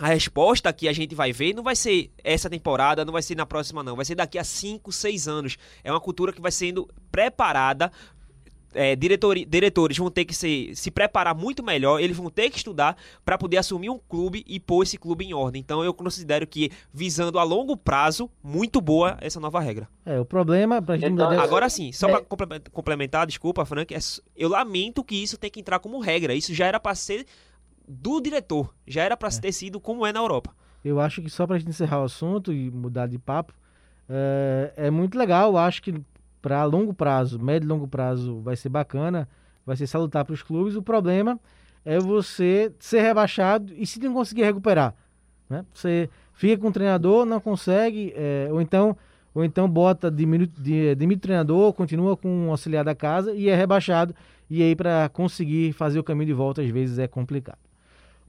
a 0.02 0.08
resposta 0.08 0.74
que 0.74 0.88
a 0.88 0.94
gente 0.94 1.14
vai 1.14 1.32
ver 1.32 1.54
não 1.54 1.62
vai 1.62 1.76
ser 1.76 2.10
essa 2.24 2.50
temporada, 2.50 3.06
não 3.06 3.14
vai 3.14 3.22
ser 3.22 3.36
na 3.36 3.46
próxima, 3.46 3.84
não. 3.84 3.96
Vai 3.96 4.04
ser 4.04 4.16
daqui 4.16 4.40
a 4.40 4.44
5, 4.44 4.92
6 4.92 5.28
anos. 5.28 5.58
É 5.84 5.92
uma 5.92 6.02
cultura 6.02 6.34
que 6.34 6.42
vai 6.42 6.52
sendo 6.52 6.90
preparada. 7.12 7.92
É, 8.74 8.96
diretori- 8.96 9.44
diretores 9.44 9.98
vão 9.98 10.10
ter 10.10 10.24
que 10.24 10.34
se, 10.34 10.72
se 10.74 10.90
preparar 10.90 11.36
muito 11.36 11.62
melhor, 11.62 12.00
eles 12.00 12.16
vão 12.16 12.30
ter 12.30 12.50
que 12.50 12.56
estudar 12.58 12.96
para 13.26 13.38
poder 13.38 13.58
assumir 13.58 13.90
um 13.90 14.00
clube 14.00 14.46
e 14.48 14.62
pôr 14.62 14.84
esse 14.84 14.98
clube 14.98 15.26
em 15.26 15.34
ordem. 15.34 15.60
Então 15.60 15.84
eu 15.84 15.94
considero 15.94 16.48
que, 16.48 16.72
visando 16.94 17.38
a 17.38 17.44
longo 17.44 17.76
prazo, 17.76 18.30
muito 18.42 18.80
boa 18.80 19.18
essa 19.20 19.42
nova 19.42 19.60
regra. 19.60 19.90
É, 20.06 20.18
o 20.18 20.24
problema 20.26 20.82
pra 20.82 20.96
gente 20.96 21.12
Então, 21.12 21.30
mudar. 21.32 21.44
Agora 21.44 21.70
sim, 21.70 21.92
só 21.92 22.08
É. 22.08 22.12
para 22.14 22.22
complementar, 22.22 22.72
complementar, 22.72 23.28
desculpa, 23.28 23.66
Frank, 23.66 23.94
é 23.94 24.00
eu 24.38 24.48
lamento 24.48 25.04
que 25.04 25.16
isso 25.22 25.38
tenha 25.38 25.52
que 25.52 25.60
entrar 25.60 25.80
como 25.80 26.00
regra. 26.00 26.34
Isso 26.34 26.54
já 26.54 26.66
era 26.66 26.80
para 26.80 26.96
ser 26.96 27.26
do 27.92 28.22
diretor, 28.22 28.74
já 28.88 29.04
era 29.04 29.18
para 29.18 29.30
ter 29.30 29.52
sido 29.52 29.80
como 29.80 30.06
é 30.06 30.14
na 30.14 30.20
Europa. 30.20 30.56
Eu 30.84 31.00
acho 31.00 31.22
que 31.22 31.30
só 31.30 31.46
pra 31.46 31.60
gente 31.60 31.70
encerrar 31.70 32.02
o 32.02 32.06
assunto 32.06 32.54
e 32.54 32.72
mudar 32.72 33.08
de 33.08 33.20
papo, 33.20 33.54
é, 34.10 34.74
é 34.78 34.90
muito 34.90 35.18
legal. 35.18 35.52
Eu 35.52 35.58
acho 35.58 35.82
que 35.82 36.02
para 36.42 36.64
longo 36.64 36.94
prazo, 36.94 37.40
médio 37.40 37.68
e 37.68 37.70
longo 37.70 37.88
prazo, 37.88 38.40
vai 38.40 38.56
ser 38.56 38.70
bacana, 38.70 39.28
vai 39.66 39.76
ser 39.76 39.88
salutar 39.88 40.26
para 40.26 40.34
os 40.34 40.42
clubes. 40.42 40.76
O 40.76 40.82
problema 40.82 41.40
é 41.84 42.00
você 42.00 42.74
ser 42.80 43.02
rebaixado 43.02 43.74
e 43.76 43.86
se 43.86 44.00
não 44.00 44.14
conseguir 44.14 44.44
recuperar. 44.44 44.96
Né? 45.50 45.66
Você 45.74 46.10
fica 46.34 46.62
com 46.62 46.70
o 46.70 46.72
treinador, 46.72 47.26
não 47.26 47.40
consegue, 47.40 48.14
é, 48.16 48.48
ou 48.50 48.62
então 48.62 48.98
ou 49.34 49.46
então 49.46 49.70
bota, 49.70 50.12
diminui, 50.12 50.46
o 50.46 51.20
treinador, 51.20 51.72
continua 51.74 52.18
com 52.18 52.28
um 52.28 52.52
auxiliar 52.52 52.84
da 52.84 52.94
casa 52.94 53.34
e 53.34 53.48
é 53.48 53.56
rebaixado. 53.56 54.14
E 54.50 54.62
aí, 54.62 54.76
para 54.76 55.08
conseguir 55.08 55.72
fazer 55.72 56.00
o 56.00 56.04
caminho 56.04 56.28
de 56.28 56.34
volta, 56.34 56.62
às 56.62 56.70
vezes 56.70 57.00
é 57.00 57.08
complicado. 57.08 57.71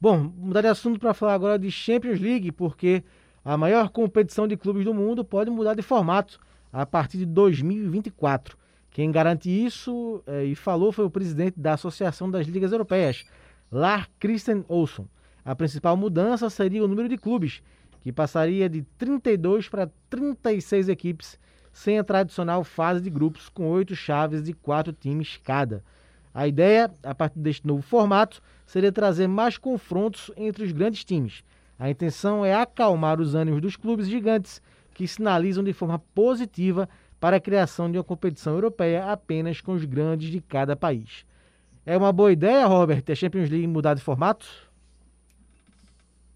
Bom, 0.03 0.33
mudar 0.37 0.63
de 0.63 0.67
assunto 0.67 0.99
para 0.99 1.15
falar 1.15 1.35
agora 1.35 1.57
de 1.57 1.71
Champions 1.71 2.19
League, 2.19 2.51
porque 2.51 3.05
a 3.45 3.57
maior 3.57 3.89
competição 3.89 4.49
de 4.49 4.57
clubes 4.57 4.85
do 4.85 4.93
mundo 4.93 5.25
pode 5.25 5.49
mudar 5.49 5.75
de 5.75 5.83
formato 5.83 6.41
a 6.73 6.85
partir 6.85 7.19
de 7.19 7.25
2024. 7.25 8.59
Quem 8.91 9.13
garante 9.13 9.49
isso 9.49 10.21
eh, 10.27 10.47
e 10.47 10.57
falou 10.57 10.91
foi 10.91 11.05
o 11.05 11.11
presidente 11.11 11.61
da 11.61 11.75
Associação 11.75 12.29
das 12.29 12.49
Ligas 12.49 12.73
Europeias, 12.73 13.25
Lar 13.71 14.11
Christian 14.19 14.65
Olsson. 14.67 15.07
A 15.45 15.55
principal 15.55 15.97
mudança 15.97 16.51
seria 16.51 16.83
o 16.83 16.89
número 16.89 17.09
de 17.09 17.17
clubes, 17.17 17.63
que 18.01 18.11
passaria 18.11 18.69
de 18.69 18.83
32 18.99 19.69
para 19.69 19.89
36 20.11 20.89
equipes, 20.89 21.39
sem 21.73 22.01
a 22.01 22.03
tradicional 22.03 22.65
fase 22.65 23.01
de 23.01 23.09
grupos 23.09 23.49
com 23.49 23.69
oito 23.69 23.95
chaves 23.95 24.43
de 24.43 24.53
quatro 24.53 24.93
times 24.93 25.39
cada. 25.45 25.85
A 26.35 26.47
ideia, 26.47 26.91
a 27.03 27.15
partir 27.15 27.39
deste 27.39 27.67
novo 27.67 27.83
formato, 27.83 28.43
seria 28.67 28.91
trazer 28.91 29.27
mais 29.27 29.59
confrontos 29.59 30.31
entre 30.37 30.65
os 30.65 30.73
grandes 30.73 31.05
times. 31.05 31.45
A 31.79 31.91
intenção 31.91 32.45
é 32.45 32.55
acalmar 32.55 33.21
os 33.21 33.35
ânimos 33.35 33.61
dos 33.61 33.77
clubes 33.77 34.09
gigantes, 34.09 34.63
que 34.95 35.07
sinalizam 35.07 35.63
de 35.63 35.73
forma 35.73 35.99
positiva 36.15 36.89
para 37.21 37.37
a 37.37 37.41
criação 37.41 37.91
de 37.91 37.99
uma 37.99 38.05
competição 38.05 38.55
europeia 38.55 39.11
apenas 39.11 39.61
com 39.61 39.73
os 39.73 39.85
grandes 39.85 40.31
de 40.31 40.41
cada 40.41 40.75
país. 40.75 41.25
É 41.85 41.97
uma 41.97 42.13
boa 42.13 42.33
ideia, 42.33 42.67
Robert, 42.67 43.03
a 43.09 43.15
Champions 43.15 43.51
League 43.51 43.67
mudar 43.67 43.95
de 43.95 44.01
formato? 44.01 44.47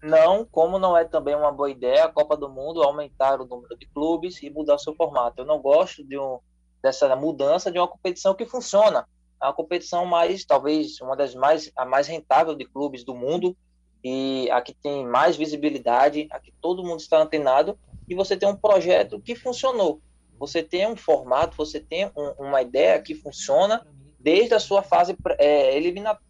Não, 0.01 0.45
como 0.45 0.77
não 0.77 0.95
é 0.95 1.05
também 1.05 1.35
uma 1.35 1.51
boa 1.51 1.71
ideia 1.71 2.05
a 2.05 2.11
Copa 2.11 2.37
do 2.37 2.47
Mundo 2.47 2.83
aumentar 2.83 3.41
o 3.41 3.45
número 3.45 3.75
de 3.77 3.85
clubes 3.87 4.41
e 4.43 4.49
mudar 4.49 4.77
seu 4.77 4.93
formato. 4.93 5.41
Eu 5.41 5.45
não 5.45 5.59
gosto 5.59 6.03
de 6.03 6.17
um, 6.17 6.39
dessa 6.83 7.13
mudança 7.15 7.71
de 7.71 7.79
uma 7.79 7.87
competição 7.87 8.35
que 8.35 8.45
funciona 8.45 9.07
a 9.39 9.53
competição 9.53 10.05
mais, 10.05 10.45
talvez, 10.45 10.99
uma 11.01 11.15
das 11.15 11.35
mais, 11.35 11.71
a 11.75 11.85
mais 11.85 12.07
rentável 12.07 12.55
de 12.55 12.65
clubes 12.65 13.03
do 13.03 13.15
mundo 13.15 13.55
e 14.03 14.49
a 14.51 14.61
que 14.61 14.73
tem 14.73 15.05
mais 15.05 15.35
visibilidade, 15.35 16.27
a 16.31 16.39
que 16.39 16.51
todo 16.61 16.83
mundo 16.83 16.99
está 16.99 17.21
antenado 17.21 17.77
e 18.07 18.15
você 18.15 18.37
tem 18.37 18.47
um 18.47 18.55
projeto 18.55 19.19
que 19.19 19.35
funcionou. 19.35 20.01
Você 20.39 20.61
tem 20.61 20.87
um 20.87 20.95
formato, 20.95 21.57
você 21.57 21.79
tem 21.79 22.05
um, 22.15 22.33
uma 22.37 22.61
ideia 22.61 23.01
que 23.01 23.15
funciona 23.15 23.85
desde 24.19 24.53
a 24.53 24.59
sua 24.59 24.81
fase 24.81 25.15
é, 25.39 25.79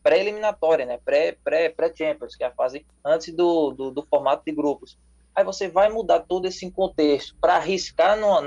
pré-eliminatória, 0.04 0.86
né? 0.86 1.00
pré-Champions, 1.04 2.36
pré, 2.36 2.38
que 2.38 2.43
é 2.43 2.48
a 2.48 2.52
fase 2.52 2.86
antes 3.04 3.34
do, 3.34 3.72
do, 3.72 3.91
do, 3.91 4.06
formato 4.06 4.43
de 4.46 4.52
grupos. 4.52 4.98
Aí 5.36 5.43
você 5.43 5.67
vai 5.67 5.89
mudar 5.89 6.22
todo 6.22 6.48
esse 6.48 6.70
contexto 6.72 7.36
para 7.39 7.56
arriscar 7.56 8.17
numa, 8.17 8.41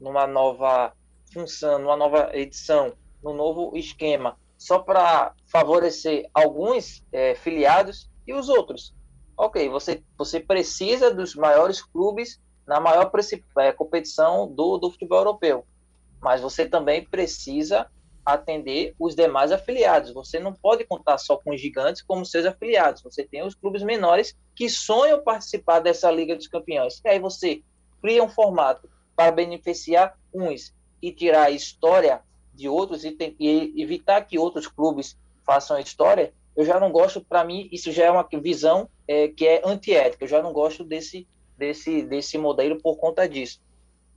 numa 0.00 0.26
nova 0.26 0.92
função, 1.32 1.78
numa 1.78 1.96
nova 1.96 2.30
edição, 2.34 2.92
no 3.22 3.32
novo 3.32 3.76
esquema, 3.76 4.36
só 4.58 4.78
para 4.78 5.34
favorecer 5.46 6.28
alguns 6.32 7.02
é, 7.12 7.34
filiados 7.34 8.10
e 8.26 8.34
os 8.34 8.48
outros. 8.48 8.94
Ok, 9.36 9.68
você, 9.68 10.02
você 10.16 10.40
precisa 10.40 11.12
dos 11.12 11.34
maiores 11.34 11.82
clubes 11.82 12.40
na 12.66 12.78
maior 12.78 13.10
é, 13.58 13.72
competição 13.72 14.46
do, 14.46 14.78
do 14.78 14.90
futebol 14.90 15.18
europeu, 15.18 15.66
mas 16.20 16.40
você 16.40 16.66
também 16.66 17.04
precisa 17.04 17.88
atender 18.24 18.94
os 18.98 19.16
demais 19.16 19.50
afiliados. 19.50 20.12
Você 20.14 20.38
não 20.38 20.52
pode 20.52 20.84
contar 20.84 21.18
só 21.18 21.36
com 21.36 21.52
os 21.52 21.60
gigantes 21.60 22.02
como 22.02 22.24
seus 22.24 22.46
afiliados. 22.46 23.02
Você 23.02 23.24
tem 23.24 23.42
os 23.44 23.54
clubes 23.54 23.82
menores 23.82 24.36
que 24.54 24.68
sonham 24.70 25.22
participar 25.22 25.80
dessa 25.80 26.10
Liga 26.10 26.36
dos 26.36 26.46
Campeões. 26.46 27.00
E 27.04 27.08
aí 27.08 27.18
você 27.18 27.62
cria 28.00 28.22
um 28.22 28.28
formato 28.28 28.88
para 29.16 29.32
beneficiar 29.32 30.16
uns 30.32 30.72
e 31.00 31.12
tirar 31.12 31.46
a 31.46 31.50
história 31.50 32.22
de 32.62 32.68
outros 32.68 33.04
e, 33.04 33.10
tem, 33.10 33.34
e 33.40 33.82
evitar 33.82 34.22
que 34.22 34.38
outros 34.38 34.68
clubes 34.68 35.18
façam 35.44 35.76
a 35.76 35.80
história, 35.80 36.32
eu 36.54 36.64
já 36.64 36.78
não 36.78 36.92
gosto, 36.92 37.20
para 37.20 37.44
mim, 37.44 37.68
isso 37.72 37.90
já 37.90 38.04
é 38.04 38.10
uma 38.10 38.26
visão 38.40 38.88
é, 39.08 39.28
que 39.28 39.46
é 39.46 39.62
antiética, 39.64 40.24
eu 40.24 40.28
já 40.28 40.40
não 40.40 40.52
gosto 40.52 40.84
desse, 40.84 41.26
desse, 41.58 42.02
desse 42.02 42.38
modelo 42.38 42.80
por 42.80 42.96
conta 42.96 43.28
disso. 43.28 43.60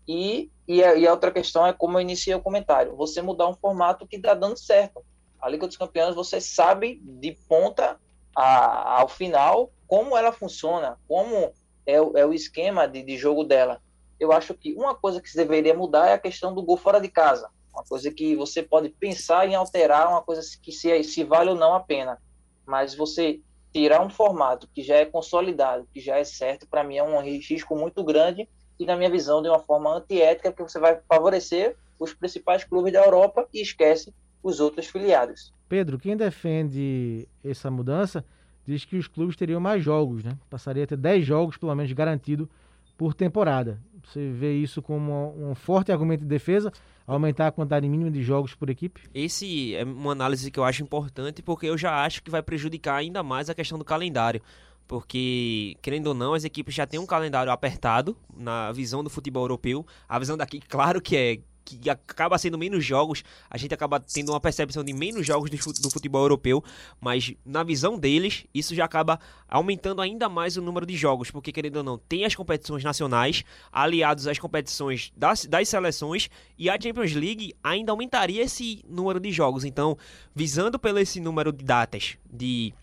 E, 0.07 0.51
e, 0.67 0.83
a, 0.83 0.93
e 0.95 1.07
a 1.07 1.11
outra 1.11 1.31
questão 1.31 1.65
é 1.65 1.73
como 1.73 1.97
eu 1.97 2.01
iniciei 2.01 2.35
o 2.35 2.41
comentário, 2.41 2.95
você 2.95 3.19
mudar 3.19 3.47
um 3.47 3.55
formato 3.55 4.05
que 4.05 4.17
está 4.17 4.35
dando 4.35 4.57
certo. 4.57 5.03
A 5.41 5.49
Liga 5.49 5.65
dos 5.65 5.77
Campeões, 5.77 6.13
você 6.13 6.39
sabe 6.39 7.01
de 7.03 7.35
ponta 7.47 7.99
a, 8.35 9.01
ao 9.01 9.07
final 9.07 9.71
como 9.87 10.15
ela 10.15 10.31
funciona, 10.31 10.99
como 11.07 11.51
é, 11.85 11.95
é 11.95 12.25
o 12.25 12.33
esquema 12.33 12.87
de, 12.87 13.01
de 13.01 13.17
jogo 13.17 13.43
dela. 13.43 13.81
Eu 14.19 14.31
acho 14.31 14.53
que 14.53 14.73
uma 14.73 14.93
coisa 14.93 15.19
que 15.19 15.29
se 15.29 15.35
deveria 15.35 15.73
mudar 15.73 16.09
é 16.09 16.13
a 16.13 16.19
questão 16.19 16.53
do 16.53 16.61
gol 16.61 16.77
fora 16.77 17.01
de 17.01 17.09
casa 17.09 17.49
uma 17.75 17.83
coisa 17.83 18.09
que 18.09 18.35
você 18.35 18.63
pode 18.63 18.89
pensar 18.89 19.47
em 19.47 19.55
alterar, 19.55 20.09
uma 20.09 20.21
coisa 20.21 20.41
que 20.61 20.71
se, 20.71 21.03
se 21.03 21.23
vale 21.23 21.49
ou 21.49 21.55
não 21.55 21.73
a 21.73 21.79
pena. 21.79 22.17
Mas 22.65 22.95
você 22.95 23.41
tirar 23.73 24.01
um 24.01 24.09
formato 24.09 24.69
que 24.73 24.81
já 24.81 24.95
é 24.95 25.05
consolidado, 25.05 25.85
que 25.93 25.99
já 25.99 26.17
é 26.17 26.23
certo, 26.23 26.65
para 26.65 26.83
mim 26.83 26.95
é 26.95 27.03
um 27.03 27.19
risco 27.21 27.75
muito 27.75 28.03
grande 28.03 28.47
e, 28.79 28.85
na 28.85 28.95
minha 28.95 29.09
visão, 29.09 29.41
de 29.41 29.49
uma 29.49 29.59
forma 29.59 29.93
antiética, 29.93 30.49
porque 30.49 30.71
você 30.71 30.79
vai 30.79 30.99
favorecer 31.07 31.75
os 31.99 32.13
principais 32.13 32.63
clubes 32.63 32.93
da 32.93 33.03
Europa 33.03 33.47
e 33.53 33.61
esquece 33.61 34.13
os 34.41 34.59
outros 34.59 34.87
filiados. 34.87 35.53
Pedro, 35.67 35.99
quem 35.99 36.15
defende 36.15 37.27
essa 37.43 37.69
mudança 37.69 38.23
diz 38.65 38.85
que 38.85 38.95
os 38.95 39.07
clubes 39.07 39.35
teriam 39.35 39.59
mais 39.59 39.83
jogos, 39.83 40.23
né? 40.23 40.37
Passaria 40.49 40.83
a 40.83 40.87
ter 40.87 40.97
10 40.97 41.25
jogos, 41.25 41.57
pelo 41.57 41.75
menos, 41.75 41.91
garantido 41.91 42.49
por 42.97 43.13
temporada. 43.13 43.79
Você 44.05 44.29
vê 44.29 44.53
isso 44.53 44.81
como 44.81 45.33
um 45.37 45.55
forte 45.55 45.91
argumento 45.91 46.21
de 46.21 46.27
defesa, 46.27 46.71
aumentar 47.05 47.47
a 47.47 47.51
quantidade 47.51 47.87
mínima 47.87 48.11
de 48.11 48.21
jogos 48.21 48.53
por 48.53 48.69
equipe? 48.69 49.01
Esse 49.13 49.75
é 49.75 49.83
uma 49.83 50.11
análise 50.11 50.49
que 50.51 50.59
eu 50.59 50.63
acho 50.63 50.83
importante, 50.83 51.41
porque 51.41 51.67
eu 51.67 51.77
já 51.77 52.03
acho 52.03 52.23
que 52.23 52.29
vai 52.31 52.41
prejudicar 52.41 52.95
ainda 52.95 53.23
mais 53.23 53.49
a 53.49 53.55
questão 53.55 53.77
do 53.77 53.85
calendário. 53.85 54.41
Porque, 54.87 55.75
querendo 55.81 56.07
ou 56.07 56.13
não, 56.13 56.33
as 56.35 56.43
equipes 56.43 56.75
já 56.75 56.85
têm 56.85 56.99
um 56.99 57.05
calendário 57.07 57.51
apertado 57.51 58.15
na 58.37 58.71
visão 58.71 59.03
do 59.03 59.09
futebol 59.09 59.43
europeu. 59.43 59.85
A 60.07 60.19
visão 60.19 60.37
daqui, 60.37 60.59
claro 60.59 61.01
que 61.01 61.17
é 61.17 61.39
que 61.65 61.89
acaba 61.89 62.37
sendo 62.37 62.57
menos 62.57 62.85
jogos, 62.85 63.23
a 63.49 63.57
gente 63.57 63.73
acaba 63.73 63.99
tendo 63.99 64.31
uma 64.31 64.39
percepção 64.39 64.83
de 64.83 64.93
menos 64.93 65.25
jogos 65.25 65.49
do 65.49 65.89
futebol 65.89 66.21
europeu, 66.21 66.63
mas 67.01 67.33
na 67.43 67.63
visão 67.63 67.97
deles, 67.97 68.45
isso 68.53 68.75
já 68.75 68.85
acaba 68.85 69.19
aumentando 69.49 70.01
ainda 70.01 70.29
mais 70.29 70.55
o 70.55 70.61
número 70.61 70.85
de 70.85 70.95
jogos, 70.95 71.31
porque 71.31 71.51
querendo 71.51 71.77
ou 71.77 71.83
não, 71.83 71.97
tem 71.97 72.23
as 72.23 72.35
competições 72.35 72.83
nacionais, 72.83 73.43
aliados 73.71 74.27
às 74.27 74.37
competições 74.37 75.11
das, 75.17 75.45
das 75.45 75.67
seleções, 75.67 76.29
e 76.57 76.69
a 76.69 76.79
Champions 76.79 77.13
League 77.13 77.53
ainda 77.63 77.91
aumentaria 77.91 78.43
esse 78.43 78.83
número 78.87 79.19
de 79.19 79.31
jogos. 79.31 79.65
Então, 79.65 79.97
visando 80.35 80.77
pelo 80.77 80.99
esse 80.99 81.19
número 81.19 81.51
de 81.51 81.65
datas 81.65 82.17
de 82.31 82.73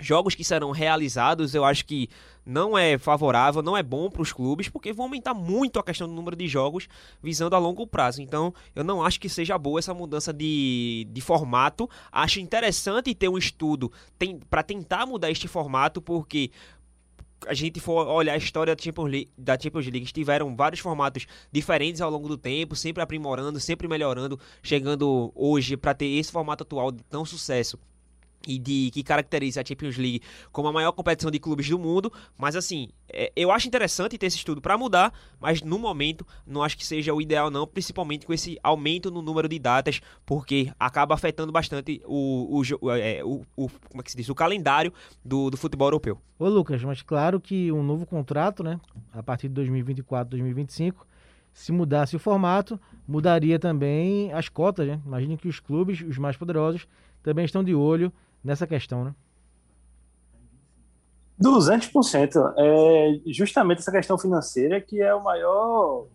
jogos 0.00 0.34
que 0.34 0.42
serão 0.42 0.70
realizados, 0.70 1.54
eu 1.54 1.64
acho 1.64 1.84
que 1.84 2.08
não 2.44 2.76
é 2.76 2.98
favorável, 2.98 3.62
não 3.62 3.76
é 3.76 3.82
bom 3.82 4.10
para 4.10 4.22
os 4.22 4.32
clubes, 4.32 4.68
porque 4.68 4.92
vão 4.92 5.06
aumentar 5.06 5.34
muito 5.34 5.78
a 5.78 5.84
questão 5.84 6.08
do 6.08 6.14
número 6.14 6.34
de 6.34 6.48
jogos 6.48 6.88
visando 7.22 7.54
a 7.54 7.58
longo 7.58 7.86
prazo. 7.86 8.22
Então, 8.22 8.52
eu 8.74 8.82
não 8.82 9.04
acho 9.04 9.20
que 9.20 9.28
seja 9.28 9.56
boa 9.58 9.78
essa 9.78 9.94
mudança 9.94 10.32
de, 10.32 11.06
de 11.10 11.20
formato. 11.20 11.88
Acho 12.10 12.40
interessante 12.40 13.14
ter 13.14 13.28
um 13.28 13.38
estudo 13.38 13.92
tem, 14.18 14.38
para 14.38 14.62
tentar 14.62 15.06
mudar 15.06 15.30
este 15.30 15.46
formato, 15.46 16.00
porque 16.00 16.50
a 17.46 17.54
gente 17.54 17.80
for 17.80 18.06
olhar 18.06 18.34
a 18.34 18.36
história 18.36 18.74
da 18.74 18.82
Champions, 18.82 19.10
League, 19.10 19.30
da 19.36 19.58
Champions 19.58 19.86
League, 19.86 20.12
tiveram 20.12 20.54
vários 20.54 20.80
formatos 20.80 21.26
diferentes 21.50 22.00
ao 22.00 22.10
longo 22.10 22.28
do 22.28 22.36
tempo, 22.36 22.74
sempre 22.74 23.02
aprimorando, 23.02 23.58
sempre 23.60 23.88
melhorando, 23.88 24.38
chegando 24.62 25.32
hoje 25.34 25.76
para 25.76 25.94
ter 25.94 26.06
esse 26.06 26.30
formato 26.30 26.64
atual 26.64 26.90
de 26.90 27.02
tão 27.04 27.24
sucesso 27.24 27.78
e 28.46 28.58
de 28.58 28.90
que 28.92 29.02
caracteriza 29.02 29.60
a 29.60 29.64
Champions 29.64 29.96
League 29.96 30.22
como 30.50 30.68
a 30.68 30.72
maior 30.72 30.92
competição 30.92 31.30
de 31.30 31.38
clubes 31.38 31.68
do 31.68 31.78
mundo, 31.78 32.12
mas 32.38 32.56
assim, 32.56 32.88
é, 33.08 33.32
eu 33.36 33.50
acho 33.50 33.68
interessante 33.68 34.16
ter 34.16 34.26
esse 34.26 34.36
estudo 34.36 34.60
para 34.60 34.78
mudar, 34.78 35.12
mas 35.40 35.62
no 35.62 35.78
momento 35.78 36.26
não 36.46 36.62
acho 36.62 36.76
que 36.76 36.86
seja 36.86 37.12
o 37.12 37.20
ideal 37.20 37.50
não, 37.50 37.66
principalmente 37.66 38.26
com 38.26 38.32
esse 38.32 38.58
aumento 38.62 39.10
no 39.10 39.22
número 39.22 39.48
de 39.48 39.58
datas, 39.58 40.00
porque 40.24 40.72
acaba 40.78 41.14
afetando 41.14 41.52
bastante 41.52 42.00
o, 42.06 42.62
o, 42.80 42.90
é, 42.92 43.22
o, 43.24 43.42
o 43.56 43.68
como 43.68 44.00
é 44.00 44.02
que 44.02 44.10
se 44.10 44.16
diz, 44.16 44.28
o 44.28 44.34
calendário 44.34 44.92
do, 45.24 45.50
do 45.50 45.56
futebol 45.56 45.88
europeu. 45.88 46.18
Ô 46.38 46.48
Lucas, 46.48 46.82
mas 46.82 47.02
claro 47.02 47.40
que 47.40 47.70
um 47.70 47.82
novo 47.82 48.06
contrato, 48.06 48.62
né, 48.62 48.80
a 49.12 49.22
partir 49.22 49.48
de 49.48 49.54
2024, 49.54 50.30
2025, 50.30 51.06
se 51.52 51.72
mudasse 51.72 52.16
o 52.16 52.18
formato, 52.18 52.80
mudaria 53.06 53.58
também 53.58 54.32
as 54.32 54.48
cotas, 54.48 54.86
né? 54.86 55.00
Imagine 55.04 55.36
que 55.36 55.48
os 55.48 55.58
clubes, 55.58 56.00
os 56.00 56.16
mais 56.16 56.36
poderosos, 56.36 56.86
também 57.22 57.44
estão 57.44 57.62
de 57.62 57.74
olho 57.74 58.12
nessa 58.42 58.66
questão, 58.66 59.04
né? 59.04 59.14
200%. 61.40 62.54
É 62.56 63.20
justamente 63.26 63.78
essa 63.78 63.90
questão 63.90 64.18
financeira 64.18 64.80
que 64.80 65.00
é 65.00 65.14
o 65.14 65.22
maior 65.22 66.06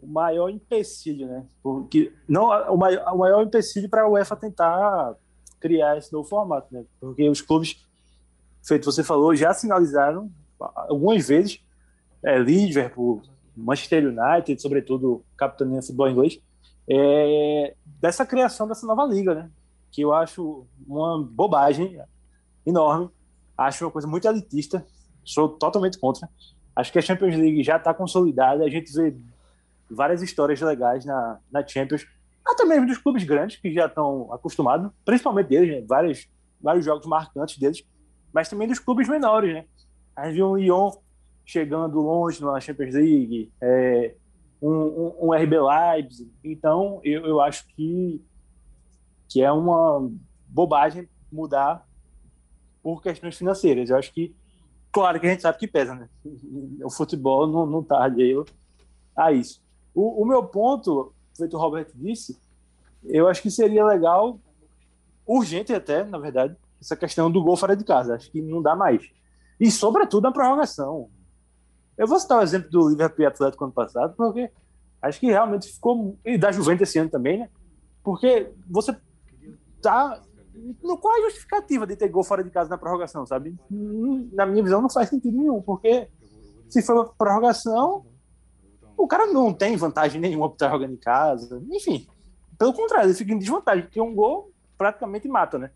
o 0.00 0.06
maior 0.06 0.50
empecilho, 0.50 1.26
né? 1.26 1.46
Porque 1.62 2.12
não 2.28 2.44
o 2.72 2.76
maior, 2.76 3.14
o 3.14 3.18
maior 3.18 3.42
empecilho 3.42 3.88
para 3.88 4.02
a 4.02 4.08
UEFA 4.08 4.36
tentar 4.36 5.14
criar 5.58 5.96
esse 5.96 6.12
novo 6.12 6.28
formato, 6.28 6.72
né? 6.72 6.84
Porque 7.00 7.28
os 7.28 7.40
clubes, 7.40 7.84
feito 8.62 8.84
você 8.84 9.02
falou, 9.02 9.34
já 9.34 9.52
sinalizaram 9.54 10.30
algumas 10.60 11.26
vezes 11.26 11.60
é, 12.22 12.38
Liverpool, 12.38 13.22
Manchester 13.56 14.04
United, 14.06 14.60
sobretudo 14.60 15.24
capitania 15.36 15.80
futebol 15.80 16.08
inglês, 16.08 16.38
é, 16.88 17.74
dessa 18.00 18.26
criação 18.26 18.68
dessa 18.68 18.86
nova 18.86 19.04
liga, 19.06 19.34
né? 19.34 19.50
Que 19.94 20.02
eu 20.02 20.12
acho 20.12 20.66
uma 20.86 21.22
bobagem 21.22 22.00
enorme. 22.66 23.08
Acho 23.56 23.84
uma 23.84 23.90
coisa 23.90 24.08
muito 24.08 24.26
elitista. 24.26 24.84
Sou 25.24 25.48
totalmente 25.48 25.98
contra. 25.98 26.28
Acho 26.74 26.92
que 26.92 26.98
a 26.98 27.02
Champions 27.02 27.36
League 27.36 27.62
já 27.62 27.76
está 27.76 27.94
consolidada. 27.94 28.64
A 28.64 28.68
gente 28.68 28.92
vê 28.92 29.16
várias 29.88 30.20
histórias 30.20 30.60
legais 30.60 31.04
na, 31.04 31.38
na 31.50 31.66
Champions, 31.66 32.04
até 32.44 32.64
mesmo 32.64 32.86
dos 32.86 32.98
clubes 32.98 33.22
grandes 33.22 33.56
que 33.56 33.72
já 33.72 33.86
estão 33.86 34.32
acostumados, 34.32 34.90
principalmente 35.04 35.48
deles, 35.48 35.70
né? 35.70 35.86
vários, 35.86 36.28
vários 36.60 36.84
jogos 36.84 37.06
marcantes 37.06 37.58
deles, 37.58 37.84
mas 38.32 38.48
também 38.48 38.66
dos 38.66 38.80
clubes 38.80 39.08
menores, 39.08 39.54
né? 39.54 39.64
A 40.16 40.26
gente 40.26 40.34
viu 40.34 40.50
um 40.50 40.56
Lyon 40.56 40.90
chegando 41.44 42.00
longe 42.00 42.42
na 42.42 42.60
Champions 42.60 42.94
League, 42.94 43.52
é, 43.60 44.14
um, 44.60 44.70
um, 44.70 45.14
um, 45.22 45.34
RB 45.34 45.56
Leipzig. 45.60 46.32
Então, 46.42 47.00
eu, 47.04 47.24
eu 47.26 47.40
acho 47.40 47.66
que, 47.68 48.20
que 49.34 49.42
é 49.42 49.50
uma 49.50 50.08
bobagem 50.46 51.08
mudar 51.30 51.84
por 52.80 53.02
questões 53.02 53.36
financeiras. 53.36 53.90
Eu 53.90 53.96
acho 53.96 54.12
que, 54.12 54.32
claro 54.92 55.18
que 55.18 55.26
a 55.26 55.30
gente 55.30 55.42
sabe 55.42 55.58
que 55.58 55.66
pesa, 55.66 55.92
né? 55.92 56.08
O 56.84 56.88
futebol 56.88 57.44
não, 57.48 57.66
não 57.66 57.82
tá 57.82 58.00
alheio 58.00 58.44
a 59.16 59.32
isso. 59.32 59.60
O, 59.92 60.22
o 60.22 60.24
meu 60.24 60.44
ponto, 60.44 61.12
feito 61.36 61.56
o 61.56 61.58
Robert 61.60 61.88
disse, 61.96 62.38
eu 63.02 63.26
acho 63.26 63.42
que 63.42 63.50
seria 63.50 63.84
legal, 63.84 64.38
urgente 65.26 65.74
até, 65.74 66.04
na 66.04 66.18
verdade, 66.18 66.56
essa 66.80 66.94
questão 66.94 67.28
do 67.28 67.42
gol 67.42 67.56
fora 67.56 67.74
de 67.74 67.82
casa. 67.82 68.14
Acho 68.14 68.30
que 68.30 68.40
não 68.40 68.62
dá 68.62 68.76
mais. 68.76 69.02
E, 69.58 69.68
sobretudo, 69.68 70.28
a 70.28 70.32
prorrogação. 70.32 71.10
Eu 71.98 72.06
vou 72.06 72.20
citar 72.20 72.38
o 72.38 72.42
exemplo 72.42 72.70
do 72.70 72.88
Liverpool 72.88 73.26
Atlético 73.26 73.64
ano 73.64 73.72
passado, 73.72 74.14
porque 74.16 74.48
acho 75.02 75.18
que 75.18 75.26
realmente 75.26 75.72
ficou. 75.72 76.16
E 76.24 76.38
da 76.38 76.52
Juventus 76.52 76.88
esse 76.88 77.00
ano 77.00 77.10
também, 77.10 77.40
né? 77.40 77.48
Porque 78.04 78.52
você 78.70 78.96
tá. 79.84 80.20
No 80.82 80.98
qual 80.98 81.16
é 81.16 81.18
a 81.18 81.22
justificativa 81.24 81.86
de 81.86 81.96
ter 81.96 82.08
gol 82.08 82.22
fora 82.22 82.44
de 82.44 82.50
casa 82.50 82.70
na 82.70 82.78
prorrogação, 82.78 83.26
sabe? 83.26 83.56
Na 83.70 84.46
minha 84.46 84.62
visão, 84.62 84.80
não 84.80 84.90
faz 84.90 85.08
sentido 85.08 85.36
nenhum, 85.36 85.60
porque 85.60 86.08
se 86.68 86.80
for 86.82 87.12
prorrogação, 87.16 88.06
o 88.96 89.06
cara 89.06 89.26
não 89.26 89.52
tem 89.52 89.76
vantagem 89.76 90.20
nenhuma 90.20 90.46
estar 90.46 90.70
jogando 90.70 90.92
em 90.92 90.96
casa. 90.96 91.60
Enfim, 91.70 92.06
pelo 92.56 92.72
contrário, 92.72 93.08
ele 93.08 93.14
fica 93.14 93.32
em 93.32 93.38
desvantagem, 93.38 93.82
porque 93.82 94.00
um 94.00 94.14
gol 94.14 94.52
praticamente 94.78 95.26
mata, 95.28 95.58
né? 95.58 95.70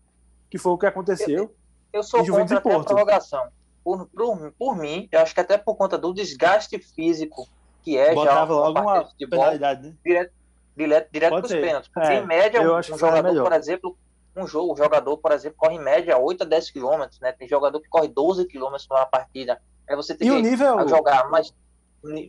Que 0.49 0.57
foi 0.57 0.71
o 0.71 0.77
que 0.77 0.85
aconteceu. 0.85 1.43
Eu, 1.43 1.55
eu 1.93 2.03
sou 2.03 2.25
contra 2.25 2.57
até 2.57 2.73
a 2.73 2.79
prorrogação. 2.79 3.47
Por, 3.83 4.07
por, 4.07 4.53
por 4.57 4.77
mim, 4.77 5.09
eu 5.11 5.19
acho 5.19 5.33
que 5.33 5.41
até 5.41 5.57
por 5.57 5.75
conta 5.75 5.97
do 5.97 6.13
desgaste 6.13 6.77
físico 6.79 7.47
que 7.81 7.97
é 7.97 8.13
Botava 8.13 8.53
já 8.53 8.59
logo 8.59 8.79
uma 8.79 9.09
penalidade, 9.29 9.87
né? 9.87 9.95
Direto, 10.05 10.33
direto, 10.79 11.11
direto 11.11 11.31
para 11.31 11.45
os 11.45 11.51
pênaltis. 11.51 11.91
É, 11.97 12.15
em 12.15 12.25
média, 12.25 12.61
um, 12.61 12.77
um 12.77 12.97
jogador, 12.97 13.43
por 13.43 13.53
exemplo, 13.53 13.97
um 14.35 14.47
jogo, 14.47 14.73
o 14.73 14.77
jogador, 14.77 15.17
por 15.17 15.31
exemplo, 15.31 15.57
corre 15.57 15.75
em 15.75 15.83
média 15.83 16.17
8 16.17 16.43
a 16.43 16.45
10 16.45 16.71
quilômetros, 16.71 17.19
né? 17.19 17.31
Tem 17.31 17.47
jogador 17.47 17.79
que 17.81 17.89
corre 17.89 18.07
12 18.07 18.45
quilômetros 18.45 18.87
numa 18.89 19.05
partida. 19.05 19.59
Aí 19.87 19.95
você 19.95 20.15
tem 20.15 20.27
e 20.27 20.31
que 20.31 20.37
o 20.37 20.41
nível... 20.41 20.87
jogar 20.87 21.29
mais 21.29 21.53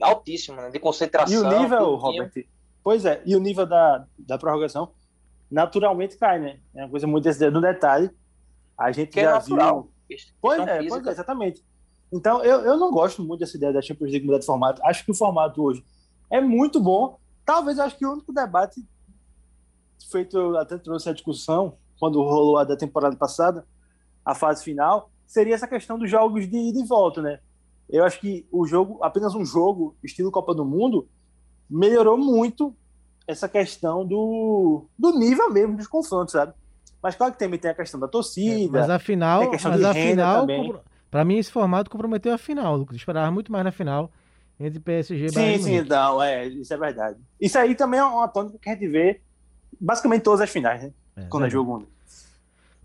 altíssimo, 0.00 0.60
né? 0.60 0.70
De 0.70 0.78
concentração. 0.78 1.34
E 1.34 1.38
o 1.38 1.60
nível, 1.60 1.94
Robert, 1.94 2.32
pois 2.82 3.04
é, 3.04 3.22
e 3.24 3.36
o 3.36 3.40
nível 3.40 3.66
da, 3.66 4.04
da 4.18 4.36
prorrogação 4.36 4.92
naturalmente 5.50 6.16
cai, 6.16 6.38
né? 6.38 6.58
É 6.74 6.82
uma 6.82 6.90
coisa 6.90 7.06
muito 7.06 7.28
no 7.50 7.60
detalhe. 7.60 8.10
A 8.78 8.90
gente 8.92 9.10
que 9.10 9.20
é 9.20 9.24
já 9.24 9.36
é 9.36 9.40
viu. 9.40 9.56
Pois 10.40 10.66
é, 10.66 10.88
pois 10.88 11.06
é, 11.06 11.10
exatamente. 11.10 11.64
Então, 12.12 12.42
eu, 12.42 12.60
eu 12.62 12.76
não 12.76 12.90
gosto 12.90 13.22
muito 13.22 13.40
dessa 13.40 13.56
ideia 13.56 13.72
da 13.72 13.80
Champions 13.80 14.10
League 14.10 14.26
mudar 14.26 14.38
de 14.38 14.46
formato. 14.46 14.82
Acho 14.84 15.04
que 15.04 15.12
o 15.12 15.14
formato 15.14 15.62
hoje 15.62 15.84
é 16.30 16.40
muito 16.40 16.80
bom. 16.80 17.19
Talvez 17.50 17.80
acho 17.80 17.98
que 17.98 18.06
o 18.06 18.12
único 18.12 18.32
debate 18.32 18.80
feito, 20.08 20.38
eu 20.38 20.56
até 20.56 20.78
trouxe 20.78 21.08
a 21.08 21.12
discussão 21.12 21.74
quando 21.98 22.22
rolou 22.22 22.56
a 22.58 22.62
da 22.62 22.76
temporada 22.76 23.16
passada, 23.16 23.66
a 24.24 24.36
fase 24.36 24.62
final, 24.62 25.10
seria 25.26 25.56
essa 25.56 25.66
questão 25.66 25.98
dos 25.98 26.08
jogos 26.08 26.48
de 26.48 26.56
ida 26.56 26.78
e 26.78 26.86
volta, 26.86 27.20
né? 27.20 27.40
Eu 27.88 28.04
acho 28.04 28.20
que 28.20 28.46
o 28.52 28.64
jogo, 28.68 29.02
apenas 29.02 29.34
um 29.34 29.44
jogo, 29.44 29.96
estilo 30.00 30.30
Copa 30.30 30.54
do 30.54 30.64
Mundo, 30.64 31.08
melhorou 31.68 32.16
muito 32.16 32.72
essa 33.26 33.48
questão 33.48 34.06
do, 34.06 34.86
do 34.96 35.18
nível 35.18 35.50
mesmo 35.50 35.76
dos 35.76 35.88
confrontos, 35.88 36.30
sabe? 36.30 36.54
Mas 37.02 37.16
claro 37.16 37.32
que 37.32 37.38
também 37.40 37.58
tem 37.58 37.72
a 37.72 37.74
questão 37.74 37.98
da 37.98 38.06
torcida. 38.06 38.78
É, 38.78 38.80
mas 38.80 38.90
afinal, 38.90 39.50
mas 39.50 39.84
afinal 39.84 40.46
para 41.10 41.24
mim 41.24 41.38
esse 41.38 41.50
formato 41.50 41.90
comprometeu 41.90 42.32
a 42.32 42.38
final, 42.38 42.76
Lucas. 42.76 42.96
Esperava 42.96 43.28
muito 43.32 43.50
mais 43.50 43.64
na 43.64 43.72
final 43.72 44.08
entre 44.60 44.78
PSG 44.78 45.26
e 45.26 45.32
Bayern. 45.32 45.62
Sim, 45.62 45.78
sim, 45.82 45.88
não, 45.88 46.22
é, 46.22 46.46
isso 46.46 46.72
é 46.72 46.76
verdade. 46.76 47.18
Isso 47.40 47.58
aí 47.58 47.74
também 47.74 47.98
é 47.98 48.04
uma 48.04 48.28
tônica 48.28 48.58
que 48.58 48.68
a 48.68 48.74
gente 48.74 48.86
vê 48.88 49.20
basicamente 49.80 50.22
todas 50.22 50.42
as 50.42 50.50
finais, 50.50 50.82
né? 50.82 50.92
É, 51.16 51.22
Quando 51.22 51.44
é, 51.44 51.46
é 51.46 51.50
jogo 51.50 51.76
único. 51.76 51.90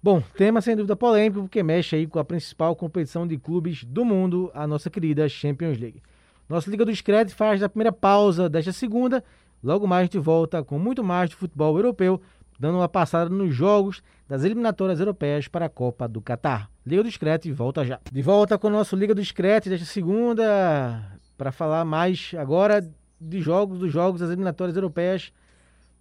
Bom, 0.01 0.21
tema 0.37 0.61
sem 0.61 0.75
dúvida 0.75 0.95
polêmico, 0.95 1.41
porque 1.41 1.63
mexe 1.63 1.95
aí 1.95 2.07
com 2.07 2.19
a 2.19 2.23
principal 2.23 2.75
competição 2.75 3.27
de 3.27 3.37
clubes 3.37 3.83
do 3.83 4.05
mundo, 4.05 4.51
a 4.53 4.67
nossa 4.67 4.89
querida 4.89 5.27
Champions 5.27 5.77
League. 5.77 6.01
Nossa 6.47 6.69
Liga 6.69 6.85
do 6.85 6.95
Scred 6.95 7.33
faz 7.33 7.63
a 7.63 7.67
primeira 7.67 7.91
pausa 7.91 8.47
desta 8.47 8.71
segunda. 8.71 9.23
Logo 9.63 9.87
mais 9.87 10.03
gente 10.03 10.19
volta 10.19 10.63
com 10.63 10.77
muito 10.77 11.03
mais 11.03 11.31
de 11.31 11.35
futebol 11.35 11.75
europeu, 11.75 12.21
dando 12.59 12.77
uma 12.77 12.87
passada 12.87 13.31
nos 13.31 13.53
jogos 13.53 14.03
das 14.27 14.43
eliminatórias 14.43 14.99
europeias 14.99 15.47
para 15.47 15.65
a 15.65 15.69
Copa 15.69 16.07
do 16.07 16.21
Catar. 16.21 16.69
Liga 16.85 17.01
do 17.01 17.09
Scred 17.09 17.51
volta 17.51 17.83
já. 17.83 17.99
De 18.11 18.21
volta 18.21 18.59
com 18.59 18.67
o 18.67 18.71
nosso 18.71 18.95
Liga 18.95 19.15
do 19.15 19.25
Scred 19.25 19.69
desta 19.69 19.87
segunda, 19.87 21.17
para 21.37 21.51
falar 21.51 21.85
mais 21.85 22.31
agora 22.37 22.87
de 23.19 23.41
jogos, 23.41 23.79
dos 23.79 23.91
jogos 23.91 24.21
das 24.21 24.29
eliminatórias 24.29 24.75
europeias 24.75 25.31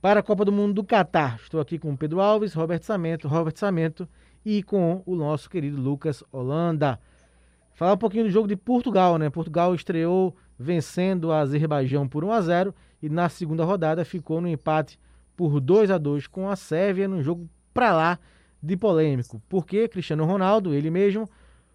para 0.00 0.20
a 0.20 0.22
Copa 0.22 0.44
do 0.44 0.52
Mundo 0.52 0.74
do 0.74 0.84
Catar. 0.84 1.36
Estou 1.42 1.60
aqui 1.60 1.78
com 1.78 1.92
o 1.92 1.96
Pedro 1.96 2.20
Alves, 2.20 2.52
Robert 2.54 2.82
Samento, 2.82 3.28
Robert 3.28 3.56
Samento 3.56 4.08
e 4.44 4.62
com 4.62 5.02
o 5.06 5.14
nosso 5.14 5.48
querido 5.48 5.80
Lucas 5.80 6.22
Holanda. 6.30 7.00
Falar 7.72 7.94
um 7.94 7.98
pouquinho 7.98 8.24
do 8.24 8.30
jogo 8.30 8.46
de 8.46 8.56
Portugal, 8.56 9.18
né? 9.18 9.30
Portugal 9.30 9.74
estreou 9.74 10.36
vencendo 10.58 11.32
a 11.32 11.40
Azerbaijão 11.40 12.06
por 12.06 12.24
1 12.24 12.30
a 12.30 12.40
0 12.40 12.74
e 13.02 13.08
na 13.08 13.28
segunda 13.28 13.64
rodada 13.64 14.04
ficou 14.04 14.40
no 14.40 14.48
empate 14.48 14.98
por 15.36 15.60
2 15.60 15.90
a 15.90 15.98
2 15.98 16.26
com 16.26 16.48
a 16.48 16.54
Sérvia 16.54 17.08
num 17.08 17.22
jogo 17.22 17.48
para 17.72 17.92
lá 17.92 18.18
de 18.62 18.76
polêmico, 18.76 19.42
porque 19.48 19.88
Cristiano 19.88 20.24
Ronaldo, 20.24 20.72
ele 20.72 20.90
mesmo, 20.90 21.28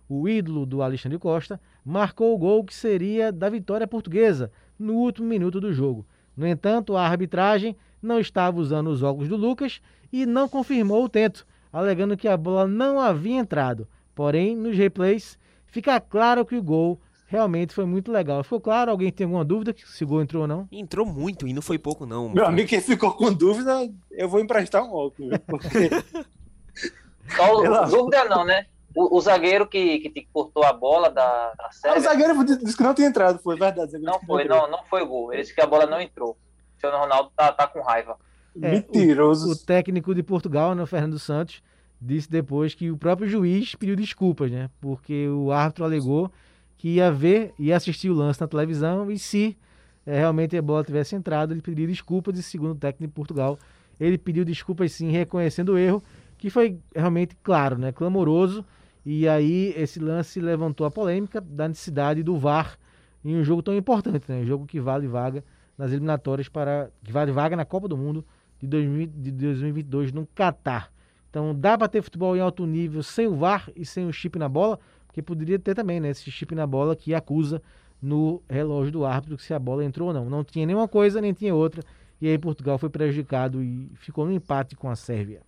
o 0.08 0.28
ídolo 0.28 0.66
do 0.66 0.82
Alexandre 0.82 1.20
Costa, 1.20 1.60
marcou 1.90 2.36
o 2.36 2.38
gol 2.38 2.64
que 2.64 2.74
seria 2.74 3.32
da 3.32 3.50
vitória 3.50 3.88
portuguesa 3.88 4.52
no 4.78 4.94
último 4.94 5.28
minuto 5.28 5.60
do 5.60 5.74
jogo. 5.74 6.06
No 6.38 6.48
entanto, 6.48 6.96
a 6.96 7.02
arbitragem 7.02 7.76
não 8.00 8.20
estava 8.20 8.60
usando 8.60 8.92
os 8.92 9.02
óculos 9.02 9.28
do 9.28 9.36
Lucas 9.36 9.82
e 10.14 10.24
não 10.24 10.48
confirmou 10.48 11.04
o 11.04 11.10
tento, 11.10 11.48
alegando 11.74 12.16
que 12.16 12.28
a 12.28 12.38
bola 12.38 12.68
não 12.68 13.00
havia 13.00 13.40
entrado. 13.40 13.88
Porém, 14.14 14.56
nos 14.56 14.78
replays, 14.78 15.38
fica 15.66 16.00
claro 16.00 16.46
que 16.46 16.56
o 16.56 16.62
gol 16.64 17.02
realmente 17.26 17.74
foi 17.74 17.86
muito 17.86 18.12
legal. 18.12 18.44
Ficou 18.44 18.62
claro? 18.62 18.92
Alguém 18.92 19.12
tem 19.12 19.26
alguma 19.26 19.44
dúvida 19.44 19.74
se 19.76 20.04
o 20.04 20.08
gol 20.08 20.22
entrou 20.22 20.44
ou 20.44 20.48
não? 20.48 20.68
Entrou 20.72 21.08
muito 21.08 21.48
e 21.48 21.54
não 21.54 21.62
foi 21.62 21.80
pouco, 21.80 22.06
não. 22.06 22.30
Meu 22.30 22.46
amigo, 22.46 22.70
quem 22.70 22.82
ficou 22.82 23.14
com 23.14 23.34
dúvida, 23.34 23.90
eu 24.12 24.30
vou 24.30 24.40
emprestar 24.40 24.84
um 24.84 24.94
óculos. 24.94 25.40
Porque... 25.48 25.90
Só 27.36 27.86
dúvida 27.88 28.26
não, 28.26 28.46
né? 28.46 28.68
O, 28.96 29.18
o, 29.18 29.22
zagueiro 29.22 29.68
que, 29.68 30.00
que 30.00 30.28
cortou 30.34 30.64
a 30.64 30.74
bola 30.74 31.10
da, 31.10 31.54
da 31.54 31.72
série. 31.72 31.96
Ah, 31.96 31.98
o 32.00 32.02
zagueiro 32.02 32.44
disse 32.44 32.76
que 32.76 32.84
não 32.84 32.94
tinha 32.94 33.08
entrado, 33.08 33.40
foi 33.40 33.56
verdade. 33.56 33.98
Não 34.00 34.20
foi, 34.22 34.46
não, 34.46 34.70
não 34.70 34.84
foi 34.86 35.06
gol. 35.06 35.32
Ele 35.32 35.42
disse 35.42 35.54
que 35.54 35.62
a 35.62 35.68
bola 35.68 35.86
não 35.86 36.02
entrou. 36.02 36.32
O 36.32 36.72
Cristiano 36.72 36.98
Ronaldo 36.98 37.32
tá, 37.36 37.52
tá 37.52 37.68
com 37.68 37.82
raiva. 37.82 38.18
É, 38.62 38.72
Mentiroso. 38.72 39.50
O, 39.50 39.52
o, 39.52 39.56
técnico 39.56 40.14
de 40.16 40.24
Portugal, 40.24 40.74
né, 40.74 40.82
o 40.82 40.88
Fernando 40.88 41.20
Santos, 41.20 41.62
disse 42.02 42.30
depois 42.30 42.74
que 42.74 42.90
o 42.90 42.98
próprio 42.98 43.28
juiz 43.28 43.76
pediu 43.76 43.96
desculpas, 43.96 44.52
né? 44.52 44.70
Porque 44.82 45.28
o 45.28 45.52
árbitro 45.52 45.86
alegou 45.86 46.32
que 46.78 46.96
ia 46.96 47.12
ver, 47.12 47.54
ia 47.60 47.76
assistir 47.76 48.10
o 48.10 48.14
lance 48.14 48.40
na 48.40 48.48
televisão 48.48 49.12
e 49.12 49.20
se 49.20 49.58
é, 50.06 50.18
realmente 50.18 50.58
a 50.58 50.62
bola 50.62 50.84
tivesse 50.84 51.16
entrado, 51.16 51.54
ele 51.54 51.62
pediria 51.62 51.88
desculpas 51.88 52.40
e 52.40 52.44
segundo 52.44 52.72
o 52.72 52.76
técnico 52.76 53.12
de 53.12 53.14
Portugal, 53.14 53.60
ele 54.00 54.18
pediu 54.18 54.46
desculpas 54.46 54.94
sim, 54.94 55.12
reconhecendo 55.12 55.74
o 55.74 55.78
erro, 55.78 56.02
que 56.38 56.50
foi 56.50 56.80
realmente 56.96 57.36
claro, 57.44 57.78
né, 57.78 57.92
clamoroso, 57.92 58.66
e 59.06 59.28
aí 59.28 59.74
esse 59.78 60.00
lance 60.00 60.40
levantou 60.40 60.86
a 60.86 60.92
polêmica 60.92 61.40
da 61.42 61.68
necessidade 61.68 62.22
do 62.24 62.38
VAR 62.38 62.78
em 63.24 63.36
um 63.36 63.44
jogo 63.44 63.62
tão 63.62 63.76
importante, 63.76 64.26
né, 64.30 64.42
um 64.42 64.46
jogo 64.46 64.66
que 64.66 64.80
vale 64.80 65.08
vaga 65.08 65.44
nas 65.78 65.92
eliminatórias 65.92 66.50
para 66.50 66.90
que 67.04 67.12
vale 67.12 67.32
vaga 67.32 67.56
na 67.56 67.66
Copa 67.66 67.88
do 67.88 67.98
Mundo 67.98 68.26
de, 68.60 68.68
2000, 68.68 69.08
de 69.08 69.32
2022 69.32 70.12
no 70.12 70.28
Catar. 70.28 70.92
Então 71.30 71.54
dá 71.56 71.78
para 71.78 71.88
ter 71.88 72.02
futebol 72.02 72.36
em 72.36 72.40
alto 72.40 72.66
nível 72.66 73.04
sem 73.04 73.28
o 73.28 73.36
VAR 73.36 73.70
e 73.76 73.86
sem 73.86 74.06
o 74.06 74.12
chip 74.12 74.38
na 74.38 74.50
bola, 74.50 74.80
porque 75.08 75.22
poderia 75.22 75.60
ter 75.60 75.76
também, 75.76 76.00
né, 76.00 76.10
esse 76.10 76.30
chip 76.32 76.54
na 76.54 76.68
bola 76.68 76.96
que 76.96 77.14
acusa 77.14 77.62
no 78.02 78.42
relógio 78.50 78.92
do 78.92 79.06
árbitro 79.06 79.38
se 79.38 79.54
a 79.54 79.60
bola 79.60 79.84
entrou 79.84 80.10
ou 80.10 80.14
não. 80.14 80.30
Não 80.30 80.44
tinha 80.44 80.66
nenhuma 80.66 80.88
coisa, 80.88 81.22
nem 81.22 81.34
tinha 81.34 81.54
outra. 81.54 81.84
E 82.22 82.28
aí 82.28 82.38
Portugal 82.38 82.78
foi 82.78 82.90
prejudicado 82.90 83.64
e 83.64 83.90
ficou 83.96 84.26
no 84.26 84.32
empate 84.32 84.76
com 84.76 84.90
a 84.90 84.96
Sérvia. 84.96 85.42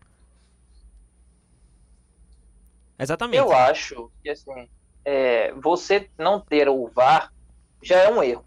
Exatamente. 3.02 3.38
Eu 3.38 3.52
acho 3.52 4.12
que 4.22 4.30
assim, 4.30 4.70
é, 5.04 5.52
você 5.54 6.10
não 6.18 6.40
ter 6.40 6.70
o 6.70 6.88
VAR 6.88 7.34
já 7.82 7.98
é 7.98 8.12
um 8.12 8.24
erro. 8.24 8.46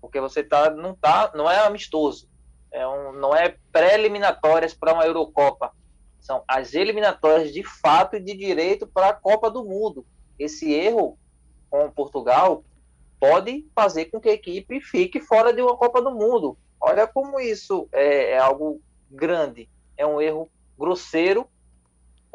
Porque 0.00 0.20
você 0.20 0.42
tá, 0.42 0.70
não, 0.70 0.94
tá, 0.94 1.32
não 1.34 1.50
é 1.50 1.58
amistoso. 1.58 2.28
É 2.72 2.86
um, 2.86 3.12
não 3.12 3.34
é 3.34 3.56
pré-eliminatórias 3.72 4.74
para 4.74 4.92
uma 4.92 5.04
Eurocopa. 5.04 5.72
São 6.20 6.42
as 6.46 6.74
eliminatórias 6.74 7.52
de 7.52 7.62
fato 7.62 8.16
e 8.16 8.20
de 8.20 8.36
direito 8.36 8.86
para 8.86 9.08
a 9.08 9.14
Copa 9.14 9.50
do 9.50 9.64
Mundo 9.64 10.04
esse 10.38 10.72
erro 10.72 11.18
com 11.70 11.90
Portugal 11.90 12.64
pode 13.18 13.66
fazer 13.74 14.06
com 14.06 14.20
que 14.20 14.28
a 14.28 14.34
equipe 14.34 14.80
fique 14.80 15.20
fora 15.20 15.52
de 15.52 15.62
uma 15.62 15.76
Copa 15.76 16.02
do 16.02 16.10
Mundo. 16.10 16.56
Olha 16.80 17.06
como 17.06 17.40
isso 17.40 17.88
é, 17.92 18.32
é 18.32 18.38
algo 18.38 18.80
grande, 19.10 19.68
é 19.96 20.06
um 20.06 20.20
erro 20.20 20.50
grosseiro, 20.78 21.48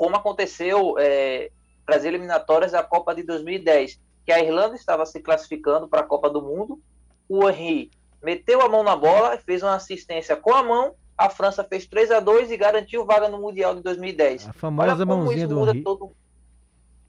como 0.02 0.16
aconteceu 0.16 0.96
é, 0.98 1.52
para 1.86 1.96
as 1.96 2.04
eliminatórias 2.04 2.72
da 2.72 2.82
Copa 2.82 3.14
de 3.14 3.22
2010. 3.22 4.02
que 4.26 4.32
a 4.32 4.40
Irlanda 4.40 4.74
estava 4.74 5.06
se 5.06 5.20
classificando 5.20 5.88
para 5.88 6.00
a 6.00 6.04
Copa 6.04 6.28
do 6.28 6.42
Mundo. 6.42 6.82
O 7.30 7.48
Henry 7.48 7.92
meteu 8.20 8.64
a 8.64 8.68
mão 8.68 8.82
na 8.82 8.96
bola, 8.96 9.38
fez 9.38 9.62
uma 9.62 9.76
assistência 9.76 10.36
com 10.36 10.56
a 10.56 10.64
mão. 10.64 10.96
A 11.16 11.30
França 11.30 11.64
fez 11.64 11.86
3 11.86 12.10
a 12.10 12.20
2 12.20 12.50
e 12.50 12.58
garantiu 12.58 13.06
vaga 13.06 13.30
no 13.30 13.38
Mundial 13.38 13.76
de 13.76 13.84
2010. 13.84 14.50
A 14.50 14.54
famosa 14.54 15.06
mãozinha 15.06 15.48
do 15.48 15.70
Henry. 15.70 15.84
Todo... 15.84 16.14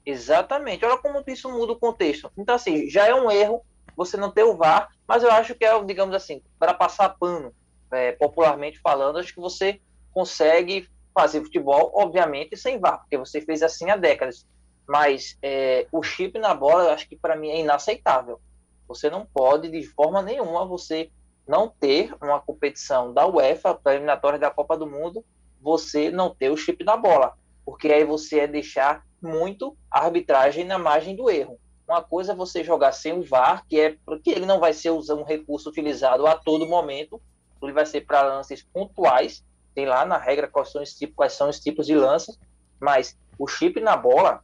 Exatamente. 0.05 0.85
Olha 0.85 0.97
como 0.99 1.23
isso 1.25 1.51
muda 1.51 1.71
o 1.71 1.79
contexto. 1.79 2.31
Então, 2.37 2.53
assim, 2.53 2.87
já 2.91 3.07
é 3.07 3.15
um 3.15 3.31
erro 3.31 3.65
você 3.97 4.17
não 4.17 4.29
ter 4.29 4.43
o 4.43 4.55
VAR, 4.55 4.89
mas 5.07 5.23
eu 5.23 5.31
acho 5.31 5.55
que 5.55 5.65
é, 5.65 5.83
digamos 5.83 6.13
assim, 6.13 6.43
para 6.59 6.75
passar 6.75 7.09
pano, 7.09 7.51
é, 7.91 8.11
popularmente 8.11 8.79
falando, 8.79 9.17
acho 9.17 9.33
que 9.33 9.41
você 9.41 9.81
consegue 10.11 10.87
fazer 11.13 11.41
futebol, 11.41 11.91
obviamente, 11.93 12.57
sem 12.57 12.79
VAR, 12.79 12.99
porque 12.99 13.17
você 13.17 13.41
fez 13.41 13.61
assim 13.61 13.89
há 13.89 13.95
décadas. 13.95 14.47
Mas 14.87 15.37
é, 15.41 15.87
o 15.91 16.03
chip 16.03 16.37
na 16.39 16.53
bola, 16.53 16.85
eu 16.85 16.89
acho 16.91 17.07
que 17.07 17.15
para 17.15 17.35
mim 17.35 17.49
é 17.49 17.59
inaceitável. 17.59 18.39
Você 18.87 19.09
não 19.09 19.25
pode, 19.25 19.69
de 19.69 19.83
forma 19.83 20.21
nenhuma, 20.21 20.65
você 20.65 21.09
não 21.47 21.67
ter 21.67 22.13
uma 22.21 22.39
competição 22.39 23.13
da 23.13 23.27
UEFA, 23.27 23.79
da 23.83 23.93
eliminatória 23.93 24.39
da 24.39 24.51
Copa 24.51 24.77
do 24.77 24.87
Mundo, 24.87 25.23
você 25.61 26.11
não 26.11 26.33
ter 26.33 26.49
o 26.49 26.57
chip 26.57 26.83
na 26.83 26.97
bola. 26.97 27.37
Porque 27.65 27.87
aí 27.87 28.03
você 28.03 28.41
é 28.41 28.47
deixar 28.47 29.05
muito 29.21 29.77
a 29.89 29.99
arbitragem 29.99 30.65
na 30.65 30.77
margem 30.77 31.15
do 31.15 31.29
erro. 31.29 31.57
Uma 31.87 32.01
coisa 32.01 32.33
é 32.33 32.35
você 32.35 32.63
jogar 32.63 32.91
sem 32.91 33.13
o 33.13 33.23
VAR, 33.23 33.65
que 33.67 33.79
é 33.79 33.97
porque 34.05 34.31
ele 34.31 34.45
não 34.45 34.59
vai 34.59 34.73
ser 34.73 34.91
um 34.91 35.23
recurso 35.23 35.69
utilizado 35.69 36.25
a 36.27 36.35
todo 36.35 36.67
momento, 36.67 37.21
ele 37.61 37.73
vai 37.73 37.85
ser 37.85 38.01
para 38.01 38.23
lances 38.23 38.61
pontuais, 38.61 39.43
tem 39.73 39.85
lá 39.85 40.05
na 40.05 40.17
regra 40.17 40.47
quais 40.47 40.71
são 40.71 40.81
os 40.81 40.93
tipos, 40.93 41.15
quais 41.15 41.33
são 41.33 41.49
os 41.49 41.59
tipos 41.59 41.85
de 41.85 41.95
lances, 41.95 42.39
mas 42.79 43.17
o 43.37 43.47
chip 43.47 43.79
na 43.79 43.95
bola 43.95 44.43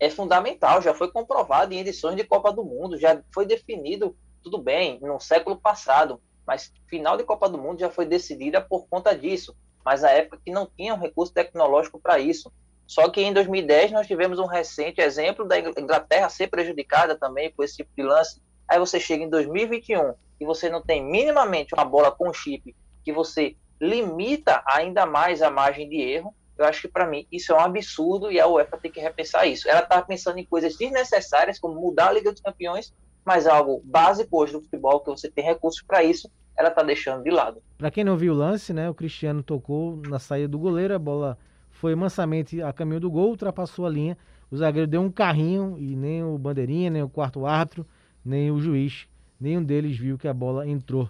é 0.00 0.08
fundamental, 0.08 0.80
já 0.80 0.94
foi 0.94 1.10
comprovado 1.10 1.72
em 1.72 1.80
edições 1.80 2.16
de 2.16 2.24
Copa 2.24 2.52
do 2.52 2.64
Mundo, 2.64 2.98
já 2.98 3.20
foi 3.32 3.44
definido, 3.44 4.16
tudo 4.42 4.58
bem, 4.58 4.98
no 5.00 5.18
século 5.18 5.56
passado, 5.56 6.20
mas 6.46 6.72
final 6.88 7.16
de 7.16 7.24
Copa 7.24 7.48
do 7.48 7.58
Mundo 7.58 7.80
já 7.80 7.90
foi 7.90 8.06
decidida 8.06 8.60
por 8.60 8.86
conta 8.88 9.16
disso, 9.16 9.56
mas 9.84 10.04
a 10.04 10.10
época 10.10 10.40
que 10.44 10.52
não 10.52 10.66
tinha 10.66 10.94
um 10.94 10.98
recurso 10.98 11.32
tecnológico 11.32 12.00
para 12.00 12.18
isso. 12.18 12.52
Só 12.86 13.08
que 13.10 13.20
em 13.20 13.34
2010 13.34 13.92
nós 13.92 14.06
tivemos 14.06 14.38
um 14.38 14.46
recente 14.46 15.00
exemplo 15.00 15.46
da 15.46 15.58
Inglaterra 15.58 16.28
ser 16.30 16.48
prejudicada 16.48 17.18
também 17.18 17.52
por 17.52 17.64
esse 17.64 17.76
tipo 17.76 17.90
de 17.94 18.02
lance. 18.02 18.40
Aí 18.66 18.78
você 18.78 18.98
chega 18.98 19.24
em 19.24 19.28
2021 19.28 20.14
e 20.40 20.46
você 20.46 20.70
não 20.70 20.82
tem 20.82 21.04
minimamente 21.04 21.74
uma 21.74 21.84
bola 21.84 22.10
com 22.10 22.32
chip 22.32 22.74
que 23.04 23.12
você 23.12 23.56
limita 23.80 24.62
ainda 24.66 25.06
mais 25.06 25.42
a 25.42 25.50
margem 25.50 25.88
de 25.88 26.00
erro, 26.00 26.34
eu 26.56 26.64
acho 26.64 26.82
que 26.82 26.88
para 26.88 27.06
mim 27.06 27.26
isso 27.30 27.52
é 27.52 27.54
um 27.54 27.60
absurdo 27.60 28.32
e 28.32 28.40
a 28.40 28.46
UEFA 28.48 28.76
tem 28.78 28.90
que 28.90 29.00
repensar 29.00 29.46
isso. 29.46 29.68
Ela 29.68 29.80
está 29.80 30.02
pensando 30.02 30.38
em 30.38 30.44
coisas 30.44 30.76
desnecessárias, 30.76 31.58
como 31.58 31.80
mudar 31.80 32.08
a 32.08 32.12
Liga 32.12 32.32
dos 32.32 32.40
Campeões, 32.40 32.92
mas 33.24 33.46
algo 33.46 33.80
básico 33.84 34.40
hoje 34.40 34.54
do 34.54 34.62
futebol, 34.62 35.00
que 35.00 35.10
você 35.10 35.30
tem 35.30 35.44
recursos 35.44 35.82
para 35.82 36.02
isso, 36.02 36.28
ela 36.56 36.70
está 36.70 36.82
deixando 36.82 37.22
de 37.22 37.30
lado. 37.30 37.62
Para 37.76 37.90
quem 37.90 38.02
não 38.02 38.16
viu 38.16 38.32
o 38.32 38.36
lance, 38.36 38.72
né, 38.72 38.90
o 38.90 38.94
Cristiano 38.94 39.42
tocou 39.42 39.96
na 40.08 40.18
saída 40.18 40.48
do 40.48 40.58
goleiro, 40.58 40.94
a 40.94 40.98
bola 40.98 41.38
foi 41.70 41.94
mansamente 41.94 42.60
a 42.60 42.72
caminho 42.72 42.98
do 42.98 43.10
gol, 43.10 43.28
ultrapassou 43.28 43.86
a 43.86 43.90
linha, 43.90 44.18
o 44.50 44.56
zagueiro 44.56 44.88
deu 44.88 45.00
um 45.00 45.10
carrinho 45.10 45.76
e 45.78 45.94
nem 45.94 46.24
o 46.24 46.36
bandeirinha, 46.36 46.90
nem 46.90 47.02
o 47.02 47.08
quarto 47.08 47.46
árbitro, 47.46 47.86
nem 48.24 48.50
o 48.50 48.58
juiz, 48.58 49.06
nenhum 49.38 49.62
deles 49.62 49.96
viu 49.96 50.18
que 50.18 50.26
a 50.26 50.34
bola 50.34 50.66
entrou. 50.66 51.08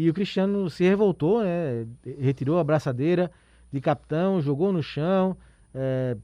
E 0.00 0.08
o 0.08 0.14
Cristiano 0.14 0.70
se 0.70 0.82
revoltou, 0.82 1.42
né, 1.42 1.86
retirou 2.18 2.58
a 2.58 2.64
braçadeira, 2.64 3.30
de 3.70 3.82
capitão, 3.82 4.40
jogou 4.40 4.72
no 4.72 4.82
chão, 4.82 5.36
é, 5.74 6.16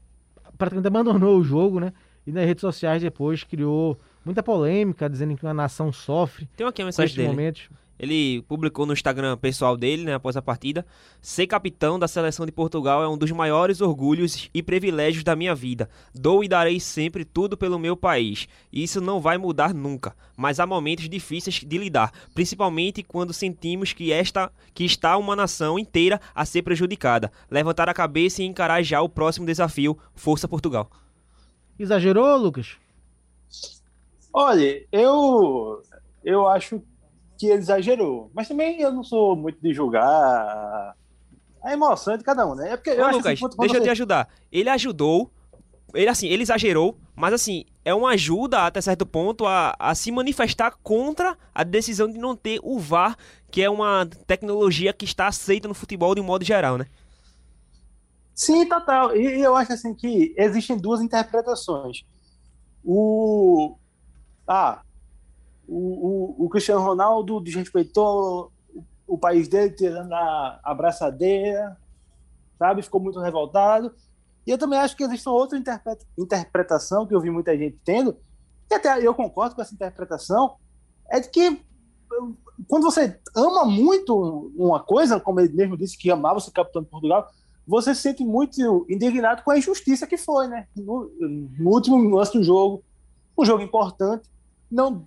praticamente 0.57 0.87
abandonou 0.87 1.37
o 1.37 1.43
jogo, 1.43 1.79
né? 1.79 1.93
E 2.25 2.31
nas 2.31 2.43
redes 2.43 2.61
sociais 2.61 3.03
depois 3.03 3.43
criou 3.43 3.95
muita 4.25 4.41
polêmica, 4.41 5.07
dizendo 5.07 5.37
que 5.37 5.43
uma 5.43 5.53
nação 5.53 5.91
sofre. 5.91 6.49
Tem 6.57 6.65
aqui 6.65 6.81
a 6.81 6.85
mensagem 6.85 7.15
dele. 7.15 7.27
Momentos. 7.27 7.69
Ele 7.99 8.41
publicou 8.43 8.85
no 8.85 8.93
Instagram 8.93 9.37
pessoal 9.37 9.75
dele, 9.75 10.03
né, 10.03 10.13
após 10.13 10.37
a 10.37 10.41
partida: 10.41 10.85
Ser 11.21 11.47
capitão 11.47 11.97
da 11.97 12.07
seleção 12.07 12.45
de 12.45 12.51
Portugal 12.51 13.03
é 13.03 13.07
um 13.07 13.17
dos 13.17 13.31
maiores 13.31 13.81
orgulhos 13.81 14.49
e 14.53 14.61
privilégios 14.61 15.23
da 15.23 15.35
minha 15.35 15.55
vida. 15.55 15.89
Dou 16.13 16.43
e 16.43 16.47
darei 16.47 16.79
sempre 16.79 17.25
tudo 17.25 17.57
pelo 17.57 17.79
meu 17.79 17.97
país. 17.97 18.47
Isso 18.71 19.01
não 19.01 19.19
vai 19.19 19.37
mudar 19.37 19.73
nunca, 19.73 20.15
mas 20.35 20.59
há 20.59 20.65
momentos 20.65 21.09
difíceis 21.09 21.55
de 21.55 21.77
lidar, 21.77 22.11
principalmente 22.33 23.03
quando 23.03 23.33
sentimos 23.33 23.93
que 23.93 24.11
esta 24.11 24.51
que 24.73 24.83
está 24.83 25.17
uma 25.17 25.35
nação 25.35 25.79
inteira 25.79 26.21
a 26.35 26.45
ser 26.45 26.61
prejudicada. 26.61 27.31
Levantar 27.49 27.89
a 27.89 27.93
cabeça 27.93 28.41
e 28.41 28.45
encarar 28.45 28.83
já 28.83 29.01
o 29.01 29.09
próximo 29.09 29.45
desafio. 29.45 29.97
Força 30.15 30.47
Portugal. 30.47 30.89
Exagerou, 31.79 32.37
Lucas? 32.37 32.75
Olha, 34.33 34.85
eu 34.91 35.81
eu 36.23 36.47
acho 36.47 36.81
que 37.37 37.47
ele 37.47 37.59
exagerou. 37.59 38.31
Mas 38.33 38.47
também 38.47 38.81
eu 38.81 38.91
não 38.91 39.03
sou 39.03 39.35
muito 39.35 39.59
de 39.61 39.73
julgar 39.73 40.95
a 41.63 41.73
emoção 41.73 42.17
de 42.17 42.23
cada 42.23 42.45
um, 42.47 42.55
né? 42.55 42.71
É 42.71 42.77
porque 42.77 42.91
Ô, 42.91 42.93
eu 42.93 43.11
Lucas, 43.11 43.39
deixa 43.39 43.49
você... 43.49 43.77
eu 43.77 43.83
te 43.83 43.89
ajudar. 43.89 44.29
Ele 44.51 44.69
ajudou, 44.69 45.31
ele 45.93 46.09
assim, 46.09 46.27
ele 46.27 46.43
exagerou, 46.43 46.97
mas 47.15 47.33
assim, 47.33 47.65
é 47.83 47.93
uma 47.93 48.11
ajuda 48.11 48.65
até 48.65 48.81
certo 48.81 49.05
ponto 49.05 49.45
a, 49.45 49.75
a 49.77 49.93
se 49.93 50.11
manifestar 50.11 50.75
contra 50.81 51.37
a 51.53 51.63
decisão 51.63 52.09
de 52.11 52.17
não 52.17 52.35
ter 52.35 52.59
o 52.63 52.79
VAR, 52.79 53.17
que 53.51 53.61
é 53.61 53.69
uma 53.69 54.07
tecnologia 54.25 54.93
que 54.93 55.05
está 55.05 55.27
aceita 55.27 55.67
no 55.67 55.73
futebol 55.73 56.15
de 56.15 56.21
um 56.21 56.25
modo 56.25 56.43
geral, 56.43 56.77
né? 56.77 56.87
Sim, 58.33 58.67
total. 58.67 59.15
E, 59.15 59.39
e 59.39 59.41
eu 59.41 59.55
acho 59.55 59.73
assim 59.73 59.93
que 59.93 60.33
existem 60.37 60.77
duas 60.77 61.01
interpretações. 61.01 62.03
O 62.83 63.75
ah, 64.47 64.81
o, 65.67 66.37
o, 66.39 66.45
o 66.45 66.49
Cristiano 66.49 66.81
Ronaldo 66.81 67.41
desrespeitou 67.41 68.51
o, 69.05 69.17
país 69.17 69.47
dele, 69.47 69.71
tirando 69.71 70.13
a 70.13 70.59
abraçadeira, 70.63 71.77
sabe? 72.57 72.81
Ficou 72.81 73.01
muito 73.01 73.19
revoltado. 73.19 73.93
E 74.45 74.51
eu 74.51 74.57
também 74.57 74.79
acho 74.79 74.95
que 74.95 75.03
existe 75.03 75.27
outra 75.27 75.61
interpretação 76.17 77.05
que 77.05 77.13
eu 77.13 77.19
vi 77.19 77.29
muita 77.29 77.57
gente 77.57 77.77
tendo, 77.83 78.17
e 78.69 78.73
até 78.73 79.05
eu 79.05 79.13
concordo 79.13 79.55
com 79.55 79.61
essa 79.61 79.73
interpretação, 79.73 80.55
é 81.09 81.19
de 81.19 81.29
que 81.29 81.61
quando 82.67 82.83
você 82.83 83.19
ama 83.35 83.65
muito 83.65 84.51
uma 84.55 84.79
coisa, 84.79 85.19
como 85.19 85.39
ele 85.39 85.53
mesmo 85.53 85.77
disse 85.77 85.97
que 85.97 86.09
amava 86.09 86.39
ser 86.39 86.51
capitão 86.51 86.81
de 86.81 86.89
Portugal, 86.89 87.29
você 87.67 87.93
se 87.93 88.01
sente 88.01 88.23
muito 88.23 88.85
indignado 88.89 89.43
com 89.43 89.51
a 89.51 89.57
injustiça 89.57 90.07
que 90.07 90.17
foi, 90.17 90.47
né? 90.47 90.67
No, 90.75 91.11
no 91.19 91.69
último 91.69 91.97
lance 92.15 92.31
do 92.31 92.43
jogo, 92.43 92.83
um 93.37 93.45
jogo 93.45 93.61
importante, 93.61 94.29
não 94.71 95.05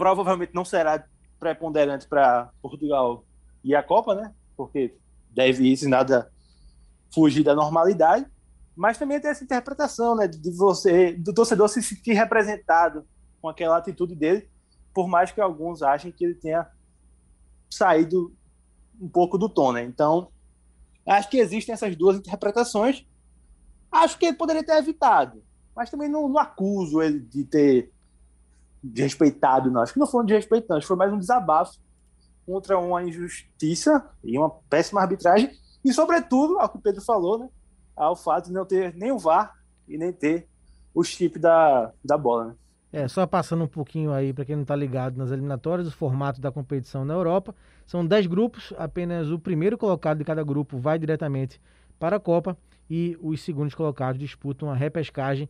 provavelmente 0.00 0.54
não 0.54 0.64
será 0.64 1.04
preponderante 1.38 2.08
para 2.08 2.48
Portugal 2.62 3.22
e 3.62 3.74
a 3.74 3.82
Copa, 3.82 4.14
né? 4.14 4.34
Porque 4.56 4.96
deve 5.30 5.70
isso 5.70 5.86
nada 5.90 6.32
fugir 7.12 7.44
da 7.44 7.54
normalidade, 7.54 8.24
mas 8.74 8.96
também 8.96 9.20
tem 9.20 9.30
essa 9.30 9.44
interpretação, 9.44 10.16
né, 10.16 10.26
de 10.26 10.50
você, 10.52 11.12
do 11.12 11.34
torcedor 11.34 11.68
se 11.68 11.82
sentir 11.82 12.14
representado 12.14 13.04
com 13.42 13.48
aquela 13.50 13.76
atitude 13.76 14.14
dele, 14.14 14.48
por 14.94 15.06
mais 15.06 15.32
que 15.32 15.40
alguns 15.40 15.82
achem 15.82 16.10
que 16.10 16.24
ele 16.24 16.34
tenha 16.34 16.66
saído 17.68 18.34
um 18.98 19.08
pouco 19.08 19.36
do 19.36 19.50
tom, 19.50 19.72
né? 19.72 19.82
Então, 19.84 20.28
acho 21.06 21.28
que 21.28 21.36
existem 21.36 21.74
essas 21.74 21.94
duas 21.94 22.16
interpretações. 22.16 23.06
Acho 23.92 24.18
que 24.18 24.24
ele 24.24 24.36
poderia 24.36 24.64
ter 24.64 24.78
evitado, 24.78 25.42
mas 25.76 25.90
também 25.90 26.08
não, 26.08 26.26
não 26.26 26.38
acuso 26.38 27.02
ele 27.02 27.20
de 27.20 27.44
ter 27.44 27.92
desrespeitado, 28.82 29.70
não. 29.70 29.82
Acho 29.82 29.92
que 29.92 29.98
não 29.98 30.06
foi 30.06 30.22
um 30.22 30.26
desrespeito, 30.26 30.66
não. 30.68 30.80
Foi 30.80 30.96
mais 30.96 31.12
um 31.12 31.18
desabafo 31.18 31.78
contra 32.46 32.78
uma 32.78 33.02
injustiça 33.02 34.08
e 34.24 34.38
uma 34.38 34.50
péssima 34.68 35.00
arbitragem. 35.00 35.50
E, 35.84 35.92
sobretudo, 35.92 36.58
ao 36.58 36.68
que 36.68 36.78
o 36.78 36.80
Pedro 36.80 37.00
falou, 37.02 37.38
né? 37.38 37.48
Ao 37.96 38.16
fato 38.16 38.46
de 38.46 38.52
não 38.52 38.64
ter 38.64 38.94
nem 38.94 39.12
o 39.12 39.18
VAR 39.18 39.54
e 39.86 39.98
nem 39.98 40.12
ter 40.12 40.48
o 40.94 41.02
chip 41.02 41.38
da, 41.38 41.92
da 42.04 42.16
bola, 42.16 42.48
né? 42.48 42.54
É, 42.92 43.06
só 43.06 43.24
passando 43.24 43.62
um 43.62 43.68
pouquinho 43.68 44.12
aí, 44.12 44.32
para 44.32 44.44
quem 44.44 44.56
não 44.56 44.62
está 44.62 44.74
ligado 44.74 45.16
nas 45.16 45.30
eliminatórias, 45.30 45.86
o 45.86 45.92
formato 45.92 46.40
da 46.40 46.50
competição 46.50 47.04
na 47.04 47.14
Europa. 47.14 47.54
São 47.86 48.04
10 48.04 48.26
grupos, 48.26 48.72
apenas 48.76 49.30
o 49.30 49.38
primeiro 49.38 49.78
colocado 49.78 50.18
de 50.18 50.24
cada 50.24 50.42
grupo 50.42 50.76
vai 50.76 50.98
diretamente 50.98 51.60
para 52.00 52.16
a 52.16 52.20
Copa 52.20 52.56
e 52.88 53.16
os 53.22 53.42
segundos 53.42 53.74
colocados 53.74 54.18
disputam 54.18 54.68
a 54.68 54.74
repescagem, 54.74 55.48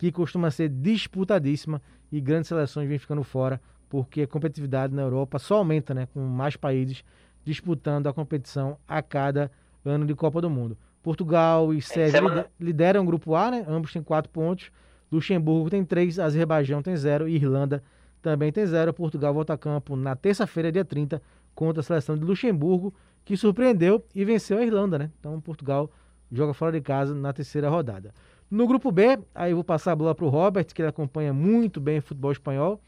que 0.00 0.10
costuma 0.10 0.50
ser 0.50 0.70
disputadíssima 0.70 1.80
e 2.10 2.22
grandes 2.22 2.48
seleções 2.48 2.88
vêm 2.88 2.98
ficando 2.98 3.22
fora 3.22 3.60
porque 3.86 4.22
a 4.22 4.26
competitividade 4.26 4.94
na 4.94 5.02
Europa 5.02 5.38
só 5.38 5.56
aumenta, 5.56 5.92
né, 5.92 6.08
com 6.14 6.20
mais 6.20 6.56
países 6.56 7.04
disputando 7.44 8.06
a 8.06 8.12
competição 8.12 8.78
a 8.88 9.02
cada 9.02 9.50
ano 9.84 10.06
de 10.06 10.14
Copa 10.14 10.40
do 10.40 10.48
Mundo. 10.48 10.78
Portugal 11.02 11.74
e 11.74 11.82
Sérvia 11.82 12.46
lideram 12.58 13.02
o 13.02 13.04
grupo 13.04 13.34
A, 13.34 13.50
né? 13.50 13.62
Ambos 13.68 13.92
têm 13.92 14.02
quatro 14.02 14.30
pontos. 14.30 14.70
Luxemburgo 15.12 15.68
tem 15.68 15.84
três, 15.84 16.18
Azerbaijão 16.18 16.80
tem 16.80 16.96
zero 16.96 17.28
e 17.28 17.34
Irlanda 17.34 17.82
também 18.22 18.50
tem 18.50 18.64
zero. 18.64 18.94
Portugal 18.94 19.34
volta 19.34 19.52
a 19.52 19.58
campo 19.58 19.96
na 19.96 20.16
terça-feira, 20.16 20.72
dia 20.72 20.84
30, 20.84 21.20
contra 21.54 21.80
a 21.80 21.82
seleção 21.82 22.16
de 22.16 22.24
Luxemburgo, 22.24 22.94
que 23.22 23.36
surpreendeu 23.36 24.02
e 24.14 24.24
venceu 24.24 24.56
a 24.56 24.64
Irlanda, 24.64 24.98
né? 24.98 25.10
Então 25.18 25.38
Portugal 25.42 25.90
joga 26.32 26.54
fora 26.54 26.72
de 26.72 26.80
casa 26.80 27.14
na 27.14 27.34
terceira 27.34 27.68
rodada. 27.68 28.14
No 28.50 28.66
grupo 28.66 28.90
B, 28.90 29.16
aí 29.32 29.52
eu 29.52 29.56
vou 29.56 29.64
passar 29.64 29.92
a 29.92 29.96
bola 29.96 30.12
para 30.12 30.24
o 30.24 30.28
Robert, 30.28 30.66
que 30.66 30.82
ele 30.82 30.88
acompanha 30.88 31.32
muito 31.32 31.80
bem 31.80 31.98
o 31.98 32.02
futebol 32.02 32.32
espanhol. 32.32 32.80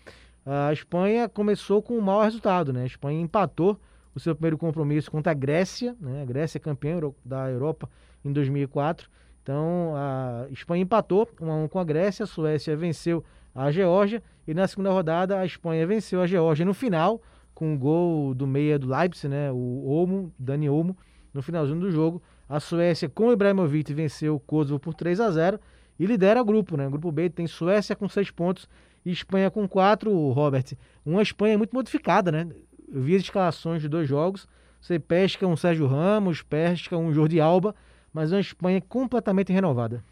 A 0.44 0.72
Espanha 0.72 1.28
começou 1.28 1.80
com 1.80 1.96
um 1.96 2.00
mau 2.00 2.20
resultado, 2.20 2.72
né? 2.72 2.82
A 2.82 2.86
Espanha 2.86 3.20
empatou 3.20 3.78
o 4.12 4.18
seu 4.18 4.34
primeiro 4.34 4.58
compromisso 4.58 5.08
contra 5.08 5.30
a 5.30 5.34
Grécia, 5.34 5.96
né? 6.00 6.22
A 6.22 6.24
Grécia 6.24 6.58
é 6.58 6.60
campeã 6.60 6.98
da 7.24 7.48
Europa 7.48 7.88
em 8.24 8.32
2004. 8.32 9.08
Então 9.40 9.92
a 9.94 10.46
Espanha 10.50 10.82
empatou 10.82 11.28
1 11.40 11.50
a 11.50 11.54
1 11.54 11.68
com 11.68 11.78
a 11.78 11.84
Grécia, 11.84 12.24
a 12.24 12.26
Suécia 12.26 12.76
venceu 12.76 13.24
a 13.54 13.70
Geórgia 13.70 14.20
e 14.46 14.54
na 14.54 14.66
segunda 14.66 14.90
rodada 14.90 15.38
a 15.38 15.46
Espanha 15.46 15.86
venceu 15.86 16.20
a 16.20 16.26
Geórgia 16.26 16.66
no 16.66 16.74
final 16.74 17.22
com 17.54 17.68
o 17.68 17.72
um 17.74 17.78
gol 17.78 18.34
do 18.34 18.46
meia 18.48 18.78
do 18.80 18.88
Leipzig, 18.88 19.28
né? 19.28 19.52
O 19.52 19.84
Olmo, 19.86 20.32
Dani 20.36 20.68
Olmo, 20.68 20.96
no 21.32 21.40
finalzinho 21.40 21.78
do 21.78 21.90
jogo. 21.90 22.20
A 22.53 22.61
Suécia 22.61 23.09
com 23.09 23.28
o 23.28 23.32
Ibrahimovic 23.32 23.94
venceu 23.94 24.34
o 24.34 24.38
Kosovo 24.38 24.78
por 24.78 24.92
3 24.92 25.20
a 25.20 25.30
0 25.30 25.59
e 25.98 26.05
lidera 26.05 26.42
o 26.42 26.44
grupo, 26.44 26.76
né? 26.76 26.86
O 26.86 26.90
grupo 26.90 27.11
B 27.11 27.30
tem 27.30 27.46
Suécia 27.46 27.96
com 27.96 28.07
6 28.07 28.30
pontos 28.30 28.68
e 29.07 29.11
Espanha 29.11 29.50
com 29.50 29.66
4, 29.66 30.12
Robert. 30.32 30.76
Uma 31.03 31.22
Espanha 31.22 31.57
muito 31.57 31.74
modificada, 31.74 32.30
né? 32.30 32.46
Eu 32.92 33.00
vi 33.00 33.16
as 33.16 33.22
escalações 33.22 33.80
de 33.80 33.88
dois 33.88 34.07
jogos. 34.07 34.46
Você 34.82 34.98
pesca 34.98 35.46
um 35.46 35.57
Sérgio 35.57 35.86
Ramos, 35.86 36.42
pesca 36.42 36.94
um 36.94 37.11
Jordi 37.11 37.40
Alba, 37.40 37.74
mas 38.12 38.32
uma 38.32 38.40
Espanha 38.40 38.82
completamente 38.82 39.50
renovada. 39.50 40.05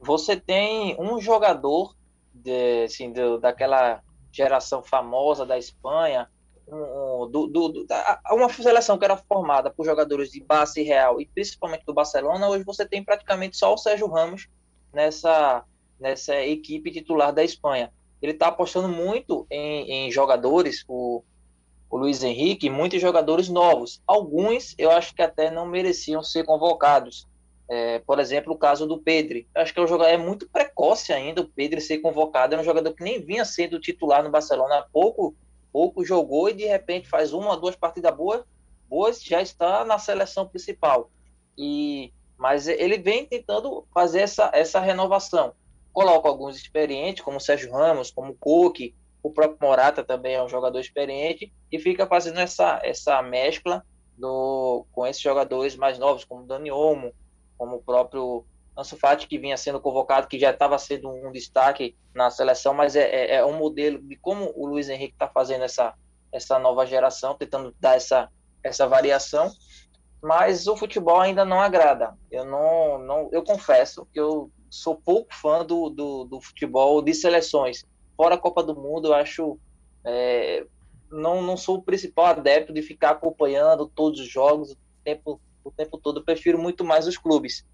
Você 0.00 0.36
tem 0.36 0.94
um 1.00 1.20
jogador 1.20 1.96
de, 2.32 2.84
assim, 2.84 3.12
de, 3.12 3.40
daquela 3.40 4.00
geração 4.30 4.84
famosa 4.84 5.44
da 5.44 5.58
Espanha, 5.58 6.28
um, 6.68 7.28
do, 7.30 7.46
do, 7.46 7.86
uma 8.30 8.48
seleção 8.52 8.98
que 8.98 9.04
era 9.04 9.16
formada 9.16 9.70
por 9.70 9.84
jogadores 9.84 10.30
de 10.30 10.40
base 10.42 10.82
real 10.82 11.20
e 11.20 11.26
principalmente 11.26 11.84
do 11.84 11.94
Barcelona, 11.94 12.48
hoje 12.48 12.64
você 12.64 12.86
tem 12.86 13.02
praticamente 13.02 13.56
só 13.56 13.72
o 13.74 13.78
Sérgio 13.78 14.06
Ramos 14.06 14.48
nessa, 14.92 15.64
nessa 15.98 16.40
equipe 16.42 16.90
titular 16.90 17.32
da 17.32 17.44
Espanha. 17.44 17.92
Ele 18.20 18.32
está 18.32 18.48
apostando 18.48 18.88
muito 18.88 19.46
em, 19.50 20.06
em 20.06 20.10
jogadores, 20.10 20.84
o, 20.86 21.22
o 21.90 21.96
Luiz 21.96 22.22
Henrique, 22.22 22.70
muitos 22.70 23.00
jogadores 23.00 23.48
novos. 23.48 24.00
Alguns 24.06 24.74
eu 24.78 24.90
acho 24.90 25.14
que 25.14 25.22
até 25.22 25.50
não 25.50 25.66
mereciam 25.66 26.22
ser 26.22 26.44
convocados. 26.44 27.26
É, 27.68 28.00
por 28.00 28.18
exemplo, 28.18 28.52
o 28.52 28.58
caso 28.58 28.86
do 28.86 28.98
Pedro. 28.98 29.44
Acho 29.54 29.72
que 29.72 29.80
é 29.80 29.82
um 29.82 29.86
jogador 29.86 30.10
é 30.10 30.16
muito 30.16 30.48
precoce 30.48 31.12
ainda 31.12 31.40
o 31.40 31.48
Pedro 31.48 31.80
ser 31.80 31.98
convocado. 31.98 32.54
É 32.54 32.60
um 32.60 32.64
jogador 32.64 32.92
que 32.92 33.02
nem 33.02 33.20
vinha 33.20 33.44
sendo 33.44 33.80
titular 33.80 34.22
no 34.22 34.30
Barcelona 34.30 34.78
há 34.78 34.82
pouco 34.82 35.34
pouco 35.72 36.04
jogou 36.04 36.48
e 36.48 36.54
de 36.54 36.66
repente 36.66 37.08
faz 37.08 37.32
uma 37.32 37.50
ou 37.50 37.60
duas 37.60 37.74
partidas 37.74 38.14
boas, 38.14 38.44
boas 38.88 39.22
já 39.22 39.40
está 39.40 39.84
na 39.84 39.98
seleção 39.98 40.46
principal. 40.46 41.10
E 41.56 42.12
mas 42.42 42.66
ele 42.66 42.98
vem 42.98 43.24
tentando 43.24 43.86
fazer 43.94 44.18
essa, 44.22 44.50
essa 44.52 44.80
renovação. 44.80 45.54
Coloca 45.92 46.28
alguns 46.28 46.56
experientes, 46.56 47.22
como 47.22 47.36
o 47.36 47.40
Sérgio 47.40 47.70
Ramos, 47.70 48.10
como 48.10 48.32
o 48.32 48.36
Coque, 48.36 48.96
o 49.22 49.30
próprio 49.30 49.58
Morata 49.62 50.02
também 50.02 50.34
é 50.34 50.42
um 50.42 50.48
jogador 50.48 50.80
experiente, 50.80 51.52
e 51.70 51.78
fica 51.78 52.04
fazendo 52.04 52.40
essa, 52.40 52.80
essa 52.82 53.22
mescla 53.22 53.86
do, 54.18 54.84
com 54.90 55.06
esses 55.06 55.22
jogadores 55.22 55.76
mais 55.76 56.00
novos, 56.00 56.24
como 56.24 56.42
o 56.42 56.46
Dani 56.46 56.72
Olmo, 56.72 57.12
como 57.56 57.76
o 57.76 57.82
próprio 57.82 58.44
Ansu 58.76 58.96
Fati, 58.96 59.26
que 59.28 59.38
vinha 59.38 59.56
sendo 59.56 59.80
convocado, 59.80 60.26
que 60.26 60.38
já 60.38 60.50
estava 60.50 60.78
sendo 60.78 61.10
um 61.10 61.30
destaque 61.30 61.94
na 62.14 62.30
seleção, 62.30 62.72
mas 62.72 62.96
é, 62.96 63.02
é, 63.02 63.34
é 63.36 63.44
um 63.44 63.56
modelo 63.56 63.98
de 63.98 64.16
como 64.16 64.52
o 64.56 64.66
Luiz 64.66 64.88
Henrique 64.88 65.12
está 65.12 65.28
fazendo 65.28 65.64
essa, 65.64 65.94
essa 66.32 66.58
nova 66.58 66.86
geração, 66.86 67.36
tentando 67.36 67.74
dar 67.78 67.96
essa, 67.96 68.30
essa 68.64 68.86
variação, 68.86 69.52
mas 70.22 70.66
o 70.66 70.76
futebol 70.76 71.20
ainda 71.20 71.44
não 71.44 71.60
agrada. 71.60 72.16
Eu 72.30 72.44
não, 72.44 72.98
não 72.98 73.28
eu 73.32 73.42
confesso 73.42 74.06
que 74.12 74.18
eu 74.18 74.50
sou 74.70 74.96
pouco 74.96 75.34
fã 75.34 75.64
do, 75.64 75.90
do, 75.90 76.24
do 76.24 76.40
futebol 76.40 77.02
de 77.02 77.12
seleções. 77.12 77.84
Fora 78.16 78.36
a 78.36 78.38
Copa 78.38 78.62
do 78.62 78.74
Mundo, 78.74 79.08
eu 79.08 79.14
acho 79.14 79.58
é, 80.04 80.64
não, 81.10 81.42
não 81.42 81.56
sou 81.56 81.76
o 81.76 81.82
principal 81.82 82.26
adepto 82.26 82.72
de 82.72 82.80
ficar 82.80 83.10
acompanhando 83.10 83.86
todos 83.86 84.18
os 84.18 84.28
jogos 84.28 84.72
o 84.72 84.76
tempo, 85.04 85.40
o 85.62 85.70
tempo 85.70 85.98
todo. 85.98 86.20
Eu 86.20 86.24
prefiro 86.24 86.58
muito 86.58 86.84
mais 86.84 87.06
os 87.06 87.18
clubes. 87.18 87.66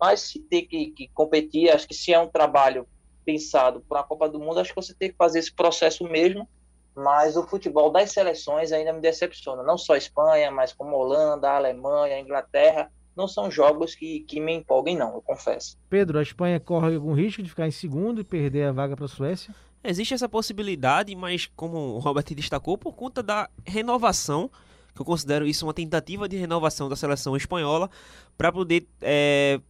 Mas 0.00 0.20
se 0.20 0.38
tem 0.38 0.66
que, 0.66 0.90
que 0.90 1.08
competir, 1.08 1.70
acho 1.70 1.86
que 1.86 1.94
se 1.94 2.12
é 2.12 2.20
um 2.20 2.28
trabalho 2.28 2.86
pensado 3.24 3.82
para 3.88 4.00
a 4.00 4.04
Copa 4.04 4.28
do 4.28 4.38
Mundo, 4.38 4.60
acho 4.60 4.70
que 4.70 4.80
você 4.80 4.94
tem 4.94 5.10
que 5.10 5.16
fazer 5.16 5.40
esse 5.40 5.52
processo 5.52 6.04
mesmo. 6.04 6.48
Mas 6.94 7.36
o 7.36 7.46
futebol 7.46 7.90
das 7.90 8.10
seleções 8.10 8.72
ainda 8.72 8.92
me 8.92 9.00
decepciona. 9.00 9.62
Não 9.62 9.78
só 9.78 9.94
a 9.94 9.98
Espanha, 9.98 10.50
mas 10.50 10.72
como 10.72 10.96
a 10.96 10.98
Holanda, 10.98 11.48
a 11.48 11.56
Alemanha, 11.56 12.16
a 12.16 12.20
Inglaterra. 12.20 12.90
Não 13.16 13.28
são 13.28 13.50
jogos 13.50 13.94
que, 13.94 14.20
que 14.20 14.40
me 14.40 14.52
empolguem, 14.52 14.96
não, 14.96 15.14
eu 15.14 15.22
confesso. 15.22 15.76
Pedro, 15.90 16.18
a 16.18 16.22
Espanha 16.22 16.60
corre 16.60 16.94
algum 16.94 17.12
risco 17.14 17.42
de 17.42 17.48
ficar 17.48 17.66
em 17.66 17.72
segundo 17.72 18.20
e 18.20 18.24
perder 18.24 18.68
a 18.68 18.72
vaga 18.72 18.96
para 18.96 19.06
a 19.06 19.08
Suécia? 19.08 19.54
Existe 19.82 20.14
essa 20.14 20.28
possibilidade, 20.28 21.14
mas 21.14 21.46
como 21.54 21.76
o 21.76 21.98
Robert 21.98 22.24
destacou, 22.34 22.76
por 22.78 22.94
conta 22.94 23.22
da 23.22 23.48
renovação 23.64 24.50
que 24.98 25.02
eu 25.02 25.06
considero 25.06 25.46
isso 25.46 25.64
uma 25.64 25.72
tentativa 25.72 26.28
de 26.28 26.36
renovação 26.36 26.88
da 26.88 26.96
seleção 26.96 27.36
espanhola 27.36 27.88
para 28.36 28.50
poder 28.50 28.84
é, 29.00 29.60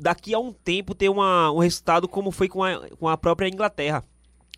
daqui 0.00 0.34
a 0.34 0.38
um 0.38 0.52
tempo 0.52 0.94
ter 0.94 1.08
uma, 1.08 1.50
um 1.50 1.58
resultado 1.58 2.08
como 2.08 2.30
foi 2.30 2.48
com 2.48 2.62
a, 2.62 2.88
com 2.98 3.08
a 3.08 3.16
própria 3.16 3.48
Inglaterra. 3.48 4.04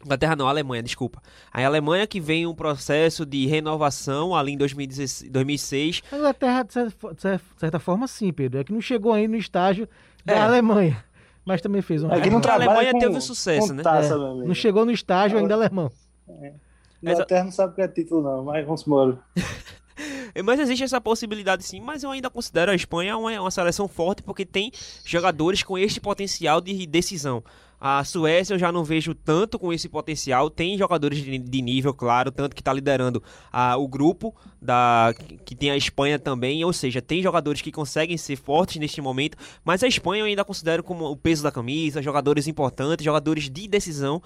Inglaterra 0.04 0.36
não, 0.36 0.46
Alemanha, 0.46 0.82
desculpa. 0.82 1.22
A 1.50 1.64
Alemanha 1.64 2.06
que 2.06 2.20
vem 2.20 2.46
um 2.46 2.54
processo 2.54 3.24
de 3.24 3.46
renovação 3.46 4.34
ali 4.34 4.52
em 4.52 4.58
2006. 4.58 6.02
A 6.12 6.16
Inglaterra, 6.16 6.62
de 6.62 6.72
certa, 6.72 7.12
de 7.14 7.40
certa 7.56 7.78
forma, 7.78 8.06
sim, 8.06 8.32
Pedro. 8.32 8.60
É 8.60 8.64
que 8.64 8.72
não 8.72 8.82
chegou 8.82 9.12
ainda 9.12 9.32
no 9.32 9.38
estágio 9.38 9.88
da 10.24 10.34
é. 10.34 10.40
Alemanha. 10.40 11.02
Mas 11.44 11.60
também 11.60 11.82
fez 11.82 12.02
um. 12.02 12.10
É 12.10 12.20
que 12.20 12.30
não 12.30 12.40
a 12.44 12.52
Alemanha 12.52 12.92
com, 12.92 12.98
teve 12.98 13.20
sucesso, 13.20 13.72
né? 13.72 13.82
Taça, 13.82 14.14
é. 14.14 14.16
Não 14.16 14.54
chegou 14.54 14.84
no 14.84 14.90
estágio 14.90 15.38
ainda 15.38 15.54
alemão. 15.54 15.90
É. 16.28 16.52
Inglaterra 17.02 17.44
não 17.44 17.52
sabe 17.52 17.72
o 17.72 17.74
que 17.76 17.82
é 17.82 17.88
título, 17.88 18.22
não, 18.22 18.44
mas 18.44 18.64
vamos 18.64 18.86
embora. 18.86 19.18
Mas 20.42 20.58
existe 20.58 20.84
essa 20.84 21.00
possibilidade 21.00 21.64
sim, 21.64 21.80
mas 21.80 22.02
eu 22.02 22.10
ainda 22.10 22.30
considero 22.30 22.72
a 22.72 22.74
Espanha 22.74 23.16
uma, 23.16 23.40
uma 23.40 23.50
seleção 23.50 23.86
forte 23.86 24.22
porque 24.22 24.44
tem 24.44 24.72
jogadores 25.04 25.62
com 25.62 25.78
este 25.78 26.00
potencial 26.00 26.60
de 26.60 26.86
decisão. 26.86 27.42
A 27.86 28.02
Suécia 28.02 28.54
eu 28.54 28.58
já 28.58 28.72
não 28.72 28.82
vejo 28.82 29.14
tanto 29.14 29.58
com 29.58 29.70
esse 29.70 29.90
potencial. 29.90 30.48
Tem 30.48 30.78
jogadores 30.78 31.22
de, 31.22 31.60
nível, 31.60 31.92
claro, 31.92 32.32
tanto 32.32 32.54
que 32.54 32.62
está 32.62 32.72
liderando 32.72 33.22
o 33.78 33.86
grupo 33.86 34.34
da 34.58 35.14
que 35.44 35.54
tem 35.54 35.70
a 35.70 35.76
Espanha 35.76 36.18
também. 36.18 36.64
Ou 36.64 36.72
seja, 36.72 37.02
tem 37.02 37.22
jogadores 37.22 37.60
que 37.60 37.70
conseguem 37.70 38.16
ser 38.16 38.36
fortes 38.36 38.78
neste 38.78 39.02
momento. 39.02 39.36
Mas 39.62 39.82
a 39.82 39.86
Espanha 39.86 40.22
eu 40.22 40.26
ainda 40.26 40.46
considero 40.46 40.82
como 40.82 41.04
o 41.10 41.14
peso 41.14 41.42
da 41.42 41.52
camisa, 41.52 42.00
jogadores 42.00 42.48
importantes, 42.48 43.04
jogadores 43.04 43.50
de 43.50 43.68
decisão. 43.68 44.22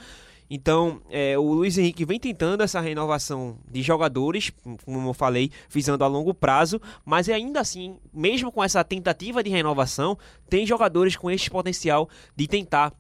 Então, 0.50 1.00
é, 1.10 1.38
o 1.38 1.52
Luiz 1.52 1.76
Henrique 1.76 2.04
vem 2.04 2.18
tentando 2.18 2.62
essa 2.62 2.80
renovação 2.80 3.58
de 3.70 3.82
jogadores, 3.82 4.50
como 4.84 5.08
eu 5.08 5.14
falei, 5.14 5.50
visando 5.68 6.04
a 6.04 6.06
longo 6.06 6.32
prazo, 6.32 6.80
mas 7.04 7.28
ainda 7.28 7.60
assim, 7.60 7.96
mesmo 8.12 8.50
com 8.50 8.64
essa 8.64 8.82
tentativa 8.82 9.42
de 9.42 9.50
renovação, 9.50 10.16
tem 10.48 10.66
jogadores 10.66 11.16
com 11.16 11.30
este 11.30 11.50
potencial 11.50 12.08
de 12.34 12.46
tentar 12.46 12.92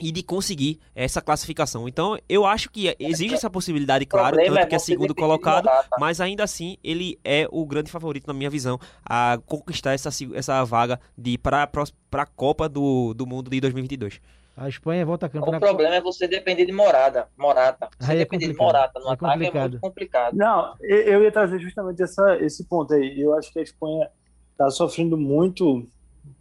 e 0.00 0.12
de 0.12 0.22
conseguir 0.22 0.78
essa 0.94 1.20
classificação. 1.20 1.88
Então, 1.88 2.18
eu 2.28 2.46
acho 2.46 2.70
que 2.70 2.94
existe 2.98 3.34
essa 3.34 3.50
possibilidade, 3.50 4.06
claro, 4.06 4.36
tanto 4.36 4.58
é 4.58 4.66
que 4.66 4.74
é 4.74 4.78
segundo 4.78 5.14
colocado, 5.14 5.68
mas 5.98 6.20
ainda 6.20 6.44
assim 6.44 6.76
ele 6.82 7.18
é 7.24 7.48
o 7.50 7.66
grande 7.66 7.90
favorito, 7.90 8.26
na 8.26 8.32
minha 8.32 8.50
visão, 8.50 8.78
a 9.04 9.38
conquistar 9.46 9.92
essa, 9.92 10.10
essa 10.34 10.64
vaga 10.64 11.00
de 11.16 11.36
para 11.36 11.68
a 12.12 12.26
Copa 12.26 12.68
do, 12.68 13.12
do 13.14 13.26
Mundo 13.26 13.50
de 13.50 13.60
2022. 13.60 14.20
A 14.58 14.68
Espanha 14.68 15.06
volta 15.06 15.26
a 15.26 15.28
campo. 15.28 15.54
O 15.54 15.60
problema 15.60 15.94
é 15.94 16.00
você 16.00 16.26
depender 16.26 16.66
de 16.66 16.72
Morada. 16.72 17.28
Morata. 17.36 17.88
Você 18.00 18.10
aí 18.10 18.16
é 18.16 18.20
depender 18.20 18.48
de 18.48 18.54
Morata 18.54 18.98
no 18.98 19.08
é 19.08 19.12
ataque 19.12 19.32
complicado. 19.32 19.56
é 19.56 19.68
muito 19.68 19.80
complicado. 19.80 20.36
Não, 20.36 20.74
eu 20.80 21.22
ia 21.22 21.30
trazer 21.30 21.60
justamente 21.60 22.02
essa, 22.02 22.36
esse 22.40 22.64
ponto 22.64 22.92
aí. 22.92 23.20
Eu 23.20 23.34
acho 23.34 23.52
que 23.52 23.60
a 23.60 23.62
Espanha 23.62 24.10
está 24.50 24.68
sofrendo 24.68 25.16
muito. 25.16 25.86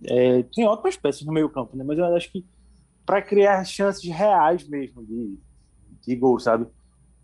É, 0.03 0.43
tem 0.51 0.68
ótimas 0.68 0.97
peças 0.97 1.22
no 1.22 1.32
meio 1.32 1.47
campo, 1.47 1.78
né? 1.78 1.84
Mas 1.84 1.99
eu 1.99 2.05
acho 2.15 2.32
que 2.32 2.43
para 3.05 3.22
criar 3.22 3.63
chances 3.63 4.03
reais 4.11 4.68
mesmo 4.68 5.05
de, 5.05 5.38
de 6.01 6.15
gol, 6.15 6.39
sabe? 6.39 6.65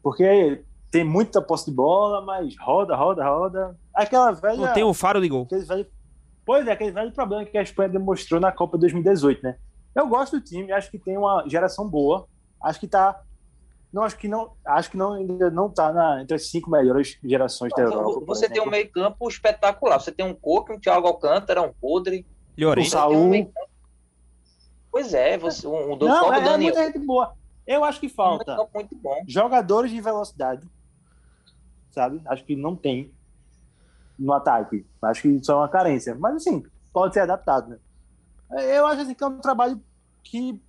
Porque 0.03 0.63
tem 0.91 1.03
muita 1.03 1.41
posse 1.41 1.71
de 1.71 1.75
bola, 1.75 2.21
mas 2.21 2.55
roda, 2.59 2.95
roda, 2.95 3.27
roda. 3.27 3.79
Aquela 3.95 4.31
velha. 4.31 4.57
Não 4.57 4.73
tem 4.73 4.83
um 4.83 4.93
faro 4.93 5.19
de 5.19 5.27
gol. 5.27 5.47
Velho, 5.49 5.87
pois 6.45 6.67
é, 6.67 6.71
aquele 6.71 6.91
velho 6.91 7.11
problema 7.11 7.43
que 7.43 7.57
a 7.57 7.63
Espanha 7.63 7.89
demonstrou 7.89 8.39
na 8.39 8.51
Copa 8.51 8.77
2018, 8.77 9.41
né? 9.41 9.57
Eu 9.95 10.07
gosto 10.07 10.39
do 10.39 10.43
time, 10.43 10.71
acho 10.71 10.89
que 10.89 10.97
tem 10.97 11.17
uma 11.17 11.43
geração 11.47 11.87
boa. 11.87 12.27
Acho 12.61 12.79
que 12.79 12.87
tá. 12.87 13.21
Não, 13.91 14.03
acho 14.03 14.17
que 14.17 14.27
não. 14.27 14.53
Acho 14.65 14.89
que 14.89 14.97
não, 14.97 15.13
ainda 15.13 15.51
não 15.51 15.69
tá 15.69 15.93
na, 15.93 16.21
entre 16.21 16.35
as 16.35 16.47
cinco 16.47 16.69
melhores 16.69 17.19
gerações 17.23 17.71
da 17.75 17.83
Europa. 17.83 18.25
Você 18.25 18.49
tem 18.49 18.61
um 18.61 18.69
meio-campo 18.69 19.27
espetacular. 19.27 19.99
Você 19.99 20.11
tem 20.11 20.25
um 20.25 20.33
Coque, 20.33 20.73
um 20.73 20.79
Thiago 20.79 21.07
Alcântara, 21.07 21.61
um 21.61 21.73
Podre. 21.73 22.25
Um 22.57 22.83
Saúl. 22.85 23.33
Um 23.33 23.51
pois 24.91 25.13
é, 25.13 25.37
você, 25.37 25.67
um, 25.67 25.93
um 25.93 25.97
do 25.97 26.07
não, 26.07 26.33
é, 26.33 26.39
é 26.39 26.57
muita 26.57 26.85
gente 26.85 26.99
boa. 26.99 27.33
Eu 27.65 27.83
acho 27.83 27.99
que 27.99 28.09
falta 28.09 28.61
um 28.61 28.67
muito 28.73 28.95
bom. 28.95 29.23
jogadores 29.27 29.91
de 29.91 30.01
velocidade. 30.01 30.67
Sabe? 31.91 32.21
Acho 32.25 32.43
que 32.43 32.55
não 32.55 32.75
tem 32.75 33.13
no 34.17 34.33
ataque. 34.33 34.85
Acho 35.01 35.21
que 35.23 35.27
isso 35.29 35.51
é 35.51 35.55
uma 35.55 35.69
carência. 35.69 36.15
Mas 36.15 36.35
assim, 36.35 36.63
pode 36.91 37.13
ser 37.13 37.21
adaptado, 37.21 37.69
né? 37.69 37.77
Eu 38.61 38.85
acho 38.87 39.01
assim, 39.01 39.13
que 39.13 39.23
é 39.23 39.27
um 39.27 39.39
trabalho 39.39 39.81
que 40.23 40.61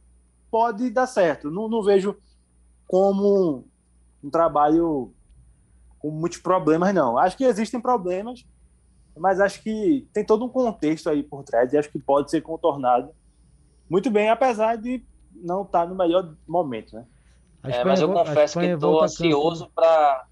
pode 0.51 0.91
dar 0.91 1.07
certo. 1.07 1.51
Não, 1.51 1.69
não 1.69 1.83
vejo 1.83 2.17
como 2.87 3.67
um 4.23 4.31
trabalho 4.31 5.13
com 5.99 6.11
muitos 6.11 6.39
problemas, 6.39 6.95
não. 6.95 7.19
Acho 7.19 7.37
que 7.37 7.45
existem 7.45 7.81
problemas, 7.81 8.47
mas 9.17 9.41
acho 9.41 9.63
que 9.63 10.09
tem 10.13 10.25
todo 10.25 10.45
um 10.45 10.49
contexto 10.49 11.09
aí 11.09 11.23
por 11.23 11.43
trás 11.45 11.73
e 11.73 11.79
acho 11.79 11.91
que 11.91 11.99
pode 11.99 12.31
ser 12.31 12.41
contornado 12.41 13.11
muito 13.89 14.11
bem, 14.11 14.31
apesar 14.31 14.77
de 14.77 15.05
não 15.35 15.63
estar 15.63 15.87
no 15.87 15.95
melhor 15.95 16.35
momento, 16.47 16.95
né? 16.95 17.07
É, 17.65 17.85
mas 17.85 18.01
eu 18.01 18.13
confesso 18.13 18.59
que 18.59 18.67
estou 18.67 19.03
ansioso 19.03 19.71
para 19.75 20.27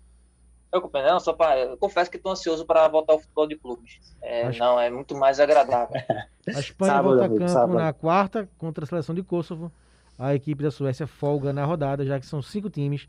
eu, 0.72 0.90
não, 0.92 1.20
só 1.20 1.32
pra, 1.32 1.58
eu 1.58 1.76
confesso 1.76 2.10
que 2.10 2.16
estou 2.16 2.32
ansioso 2.32 2.64
para 2.64 2.88
voltar 2.88 3.12
ao 3.12 3.18
futebol 3.18 3.46
de 3.46 3.56
clubes. 3.56 4.00
É, 4.22 4.46
Acho... 4.46 4.58
Não, 4.58 4.80
é 4.80 4.90
muito 4.90 5.14
mais 5.14 5.38
agradável. 5.38 5.94
A 6.48 6.58
Espanha 6.58 6.92
sábado, 6.92 7.08
volta 7.16 7.24
a 7.24 7.28
campo 7.28 7.48
sábado. 7.48 7.78
na 7.78 7.92
quarta 7.92 8.48
contra 8.58 8.84
a 8.84 8.86
seleção 8.86 9.14
de 9.14 9.22
Kosovo. 9.22 9.70
A 10.18 10.34
equipe 10.34 10.60
da 10.60 10.72
Suécia 10.72 11.06
folga 11.06 11.52
na 11.52 11.64
rodada, 11.64 12.04
já 12.04 12.18
que 12.18 12.26
são 12.26 12.42
cinco 12.42 12.68
times 12.68 13.08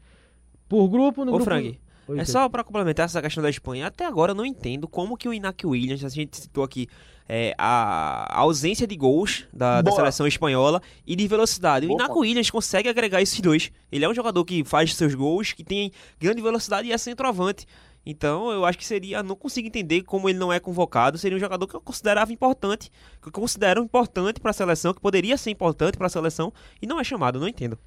por 0.70 0.88
grupo. 0.88 1.26
No 1.26 1.32
Ô, 1.32 1.36
grupo... 1.36 1.46
Frank, 1.46 1.80
Oi, 2.08 2.20
é 2.20 2.26
só 2.26 2.48
para 2.48 2.64
complementar 2.64 3.06
essa 3.06 3.22
questão 3.22 3.42
da 3.42 3.50
Espanha. 3.50 3.88
Até 3.88 4.06
agora 4.06 4.32
eu 4.32 4.36
não 4.36 4.46
entendo 4.46 4.88
como 4.88 5.18
que 5.18 5.28
o 5.28 5.34
Iñaki 5.34 5.66
Williams, 5.66 6.06
a 6.06 6.10
gente 6.10 6.38
citou 6.38 6.64
aqui 6.64 6.88
é, 7.28 7.54
a, 7.58 8.38
a, 8.38 8.40
ausência 8.40 8.86
de 8.86 8.96
gols 8.96 9.46
da, 9.54 9.82
da, 9.82 9.92
seleção 9.92 10.28
espanhola 10.28 10.82
e 11.06 11.16
de 11.16 11.28
velocidade. 11.28 11.88
Boa. 11.88 11.98
O 11.98 12.04
Iñaki 12.04 12.20
Williams 12.20 12.50
consegue 12.50 12.90
agregar 12.90 13.22
esses 13.22 13.40
dois. 13.40 13.72
Ele 13.92 14.06
é 14.06 14.10
um 14.10 14.14
jogador 14.14 14.44
que 14.44 14.64
faz 14.64 14.96
seus 14.96 15.16
gols, 15.16 15.54
que 15.54 15.64
tem 15.64 15.92
grande 16.20 16.42
velocidade 16.42 16.88
e 16.88 16.92
é 16.92 16.98
centroavante. 16.98 17.66
Então 18.06 18.52
eu 18.52 18.66
acho 18.66 18.78
que 18.78 18.86
seria, 18.86 19.24
não 19.24 19.36
consigo 19.36 19.68
entender 19.68 20.02
como 20.04 20.28
ele 20.28 20.38
não 20.38 20.52
é 20.52 20.60
convocado. 20.60 21.18
Seria 21.18 21.38
um 21.38 21.40
jogador 21.40 21.66
que 21.68 21.76
eu 21.76 21.82
considerava 21.82 22.34
importante, 22.34 22.92
que 23.22 23.30
eu 23.30 23.32
considero 23.32 23.82
importante 23.82 24.42
para 24.42 24.52
a 24.52 24.54
seleção, 24.54 24.94
que 24.94 25.00
poderia 25.00 25.38
ser 25.38 25.52
importante 25.52 25.98
para 25.98 26.08
a 26.08 26.10
seleção 26.10 26.52
e 26.82 26.88
não 26.88 27.00
é 27.00 27.04
chamado. 27.04 27.40
Não 27.40 27.48
entendo. 27.48 27.78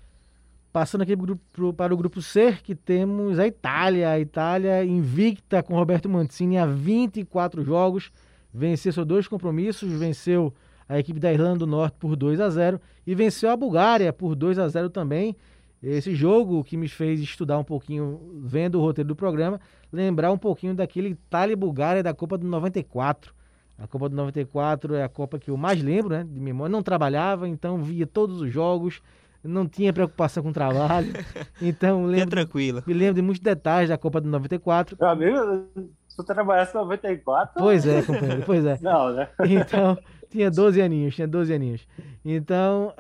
Passando 0.73 1.03
aqui 1.03 1.17
pro, 1.53 1.73
para 1.73 1.95
o 1.95 1.97
grupo 1.97 2.21
C, 2.21 2.59
que 2.63 2.75
temos 2.75 3.39
a 3.39 3.47
Itália. 3.47 4.11
A 4.11 4.21
Itália 4.21 4.85
invicta 4.85 5.63
com 5.63 5.75
Roberto 5.75 6.09
Mancini 6.09 6.59
há 6.59 6.67
24 6.67 7.63
jogos. 7.63 8.11
Venceu 8.57 8.91
seus 8.91 9.07
dois 9.07 9.29
compromissos, 9.29 9.93
venceu 9.93 10.51
a 10.89 10.99
equipe 10.99 11.21
da 11.21 11.31
Irlanda 11.31 11.59
do 11.59 11.67
Norte 11.67 11.99
por 11.99 12.17
2 12.17 12.41
a 12.41 12.49
0 12.49 12.81
e 13.07 13.15
venceu 13.15 13.51
a 13.51 13.57
Bulgária 13.57 14.11
por 14.15 14.35
2 14.35 14.59
a 14.59 14.67
0 14.67 14.89
também. 14.89 15.37
Esse 15.83 16.15
jogo 16.15 16.65
que 16.65 16.75
me 16.75 16.89
fez 16.89 17.21
estudar 17.21 17.59
um 17.59 17.65
pouquinho, 17.65 18.19
vendo 18.43 18.79
o 18.79 18.81
roteiro 18.81 19.09
do 19.09 19.15
programa, 19.15 19.61
lembrar 19.93 20.33
um 20.33 20.39
pouquinho 20.39 20.75
daquele 20.75 21.11
Itália 21.11 21.53
e 21.53 21.57
Bulgária 21.57 22.03
da 22.03 22.15
Copa 22.15 22.39
do 22.39 22.47
94. 22.47 23.35
A 23.77 23.87
Copa 23.87 24.09
do 24.09 24.17
94 24.17 24.95
é 24.95 25.03
a 25.03 25.09
Copa 25.09 25.39
que 25.39 25.51
eu 25.51 25.57
mais 25.59 25.83
lembro, 25.83 26.17
né, 26.17 26.25
de 26.25 26.41
memória. 26.41 26.73
Não 26.73 26.83
trabalhava, 26.83 27.47
então 27.47 27.77
via 27.83 28.07
todos 28.07 28.41
os 28.41 28.51
jogos, 28.51 29.03
não 29.47 29.67
tinha 29.67 29.93
preocupação 29.93 30.43
com 30.43 30.51
o 30.51 30.53
trabalho. 30.53 31.13
Então, 31.61 32.05
lembro, 32.05 32.39
é 32.39 32.45
tranquilo. 32.45 32.83
me 32.87 32.93
lembro 32.93 33.15
de 33.15 33.23
muitos 33.23 33.41
detalhes 33.41 33.89
da 33.89 33.97
Copa 33.97 34.21
do 34.21 34.29
94. 34.29 34.97
Meu 35.01 35.09
amigo, 35.09 35.67
se 36.07 36.17
tu 36.17 36.23
trabalhasse 36.25 36.75
94. 36.75 37.55
Pois 37.57 37.87
é, 37.87 38.03
companheiro, 38.03 38.43
pois 38.45 38.65
é. 38.65 38.79
Não, 38.83 39.13
né? 39.13 39.29
Então, 39.49 39.97
tinha 40.29 40.51
12 40.51 40.83
aninhos, 40.83 41.15
tinha 41.15 41.27
12 41.27 41.55
aninhos. 41.55 41.89
Então, 42.25 42.93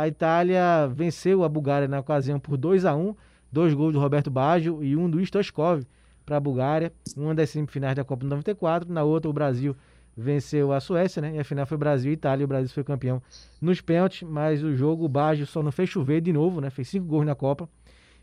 a 0.00 0.06
Itália 0.06 0.86
venceu 0.86 1.42
a 1.42 1.48
Bulgária 1.48 1.88
na 1.88 1.98
ocasião 1.98 2.38
por 2.38 2.56
2 2.56 2.84
a 2.84 2.94
1 2.94 3.14
dois 3.54 3.72
gols 3.72 3.92
do 3.92 4.00
Roberto 4.00 4.30
Baggio 4.30 4.82
e 4.82 4.96
um 4.96 5.08
do 5.08 5.20
Stoichkov 5.20 5.84
para 6.26 6.36
a 6.36 6.40
Bulgária, 6.40 6.92
uma 7.16 7.34
das 7.34 7.50
semifinais 7.50 7.94
da 7.94 8.02
Copa 8.02 8.24
de 8.24 8.30
94, 8.30 8.92
na 8.92 9.04
outra 9.04 9.30
o 9.30 9.32
Brasil 9.32 9.76
venceu 10.16 10.72
a 10.72 10.80
Suécia, 10.80 11.20
né? 11.20 11.34
E 11.34 11.38
a 11.38 11.44
final 11.44 11.66
foi 11.66 11.76
Brasil 11.76 12.10
e 12.10 12.14
Itália. 12.14 12.44
O 12.44 12.48
Brasil 12.48 12.72
foi 12.72 12.84
campeão 12.84 13.22
nos 13.60 13.80
pênaltis, 13.80 14.22
mas 14.22 14.62
o 14.62 14.74
jogo 14.74 15.04
o 15.04 15.08
Baggio 15.08 15.46
só 15.46 15.62
não 15.62 15.72
fez 15.72 15.88
chover 15.88 16.20
de 16.20 16.32
novo, 16.32 16.60
né? 16.60 16.70
Fez 16.70 16.88
cinco 16.88 17.06
gols 17.06 17.26
na 17.26 17.34
Copa 17.34 17.68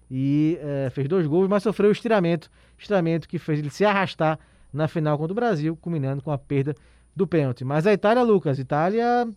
e 0.10 0.58
é, 0.62 0.89
fez 0.89 1.08
dois 1.08 1.26
gols, 1.26 1.48
mas 1.48 1.64
sofreu 1.64 1.89
o 1.89 1.92
estiramento, 1.92 2.50
estiramento 2.78 3.28
que 3.30 3.39
fez 3.39 3.60
ele 3.60 3.70
se 3.70 3.86
arrastar 3.86 4.38
na 4.74 4.88
final 4.88 5.18
contra 5.18 5.32
o 5.32 5.36
Brasil, 5.36 5.76
culminando 5.78 6.22
com 6.22 6.32
a 6.32 6.38
perda 6.38 6.76
do 7.16 7.26
pênalti. 7.28 7.64
Mas 7.64 7.88
a 7.88 7.94
Itália, 7.94 8.24
Lucas, 8.24 8.60
Itália, 8.60 9.28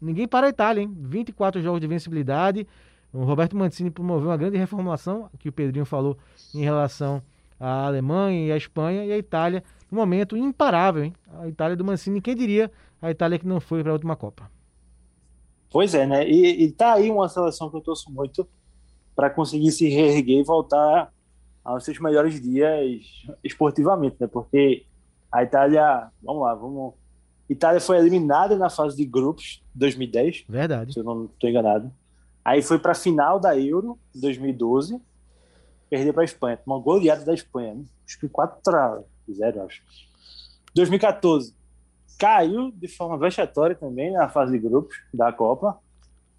ninguém 0.00 0.28
para 0.28 0.46
a 0.46 0.50
Itália, 0.50 0.82
hein? 0.82 0.94
24 0.98 1.62
jogos 1.62 1.80
de 1.80 1.86
vencibilidade. 1.86 2.66
O 3.12 3.24
Roberto 3.24 3.56
Mancini 3.56 3.90
promoveu 3.90 4.28
uma 4.28 4.36
grande 4.36 4.58
reformulação, 4.58 5.30
que 5.38 5.48
o 5.48 5.52
Pedrinho 5.52 5.86
falou 5.86 6.16
em 6.54 6.62
relação 6.62 7.22
à 7.58 7.86
Alemanha 7.86 8.46
e 8.46 8.52
à 8.52 8.56
Espanha, 8.56 9.04
e 9.04 9.12
a 9.12 9.16
Itália 9.16 9.64
um 9.90 9.96
momento 9.96 10.36
imparável, 10.36 11.04
hein? 11.04 11.14
A 11.40 11.48
Itália 11.48 11.76
do 11.76 11.84
Mancini, 11.84 12.20
quem 12.20 12.34
diria 12.34 12.70
a 13.00 13.10
Itália 13.10 13.38
que 13.38 13.46
não 13.46 13.60
foi 13.60 13.82
para 13.82 13.92
a 13.92 13.94
última 13.94 14.16
Copa. 14.16 14.50
Pois 15.70 15.94
é, 15.94 16.06
né? 16.06 16.28
E, 16.28 16.64
e 16.64 16.72
tá 16.72 16.94
aí 16.94 17.10
uma 17.10 17.28
seleção 17.28 17.70
que 17.70 17.76
eu 17.76 17.80
torço 17.80 18.10
muito 18.10 18.46
para 19.14 19.30
conseguir 19.30 19.70
se 19.72 19.88
reerguer 19.88 20.40
e 20.40 20.44
voltar 20.44 21.12
aos 21.64 21.84
seus 21.84 21.98
melhores 21.98 22.40
dias 22.40 23.26
esportivamente, 23.44 24.16
né? 24.18 24.26
Porque 24.26 24.86
a 25.30 25.42
Itália, 25.42 26.08
vamos 26.22 26.42
lá, 26.42 26.54
vamos. 26.54 26.94
Itália 27.48 27.80
foi 27.80 27.98
eliminada 27.98 28.56
na 28.56 28.70
fase 28.70 28.96
de 28.96 29.04
grupos 29.04 29.62
2010. 29.74 30.44
Verdade. 30.48 30.92
Se 30.92 31.00
eu 31.00 31.04
não 31.04 31.26
estou 31.26 31.48
enganado. 31.48 31.92
Aí 32.44 32.62
foi 32.62 32.78
para 32.78 32.92
a 32.92 32.94
final 32.94 33.38
da 33.38 33.58
Euro 33.58 33.98
2012, 34.14 34.98
perdeu 35.90 36.14
para 36.14 36.22
a 36.22 36.24
Espanha, 36.24 36.58
uma 36.66 36.78
goleada 36.78 37.22
da 37.22 37.34
Espanha, 37.34 37.74
né? 37.74 37.84
acho 38.06 38.18
que 38.18 38.28
4 38.28 38.58
0, 39.32 39.62
acho. 39.62 39.82
2014 40.74 41.54
caiu 42.18 42.72
de 42.72 42.88
forma 42.88 43.16
vexatória 43.16 43.76
também 43.76 44.12
na 44.12 44.28
fase 44.28 44.52
de 44.52 44.58
grupos 44.58 44.96
da 45.14 45.32
Copa. 45.32 45.78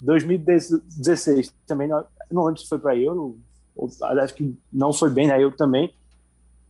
2016 0.01 1.53
também, 1.65 1.87
não, 1.87 2.05
não 2.29 2.45
lembro 2.45 2.61
se 2.61 2.67
foi 2.67 2.79
para 2.79 2.95
Euro, 2.97 3.37
ou, 3.75 3.89
acho 4.01 4.33
que 4.33 4.57
não 4.71 4.91
foi 4.91 5.09
bem 5.09 5.27
na 5.27 5.39
Euro 5.39 5.55
também. 5.55 5.93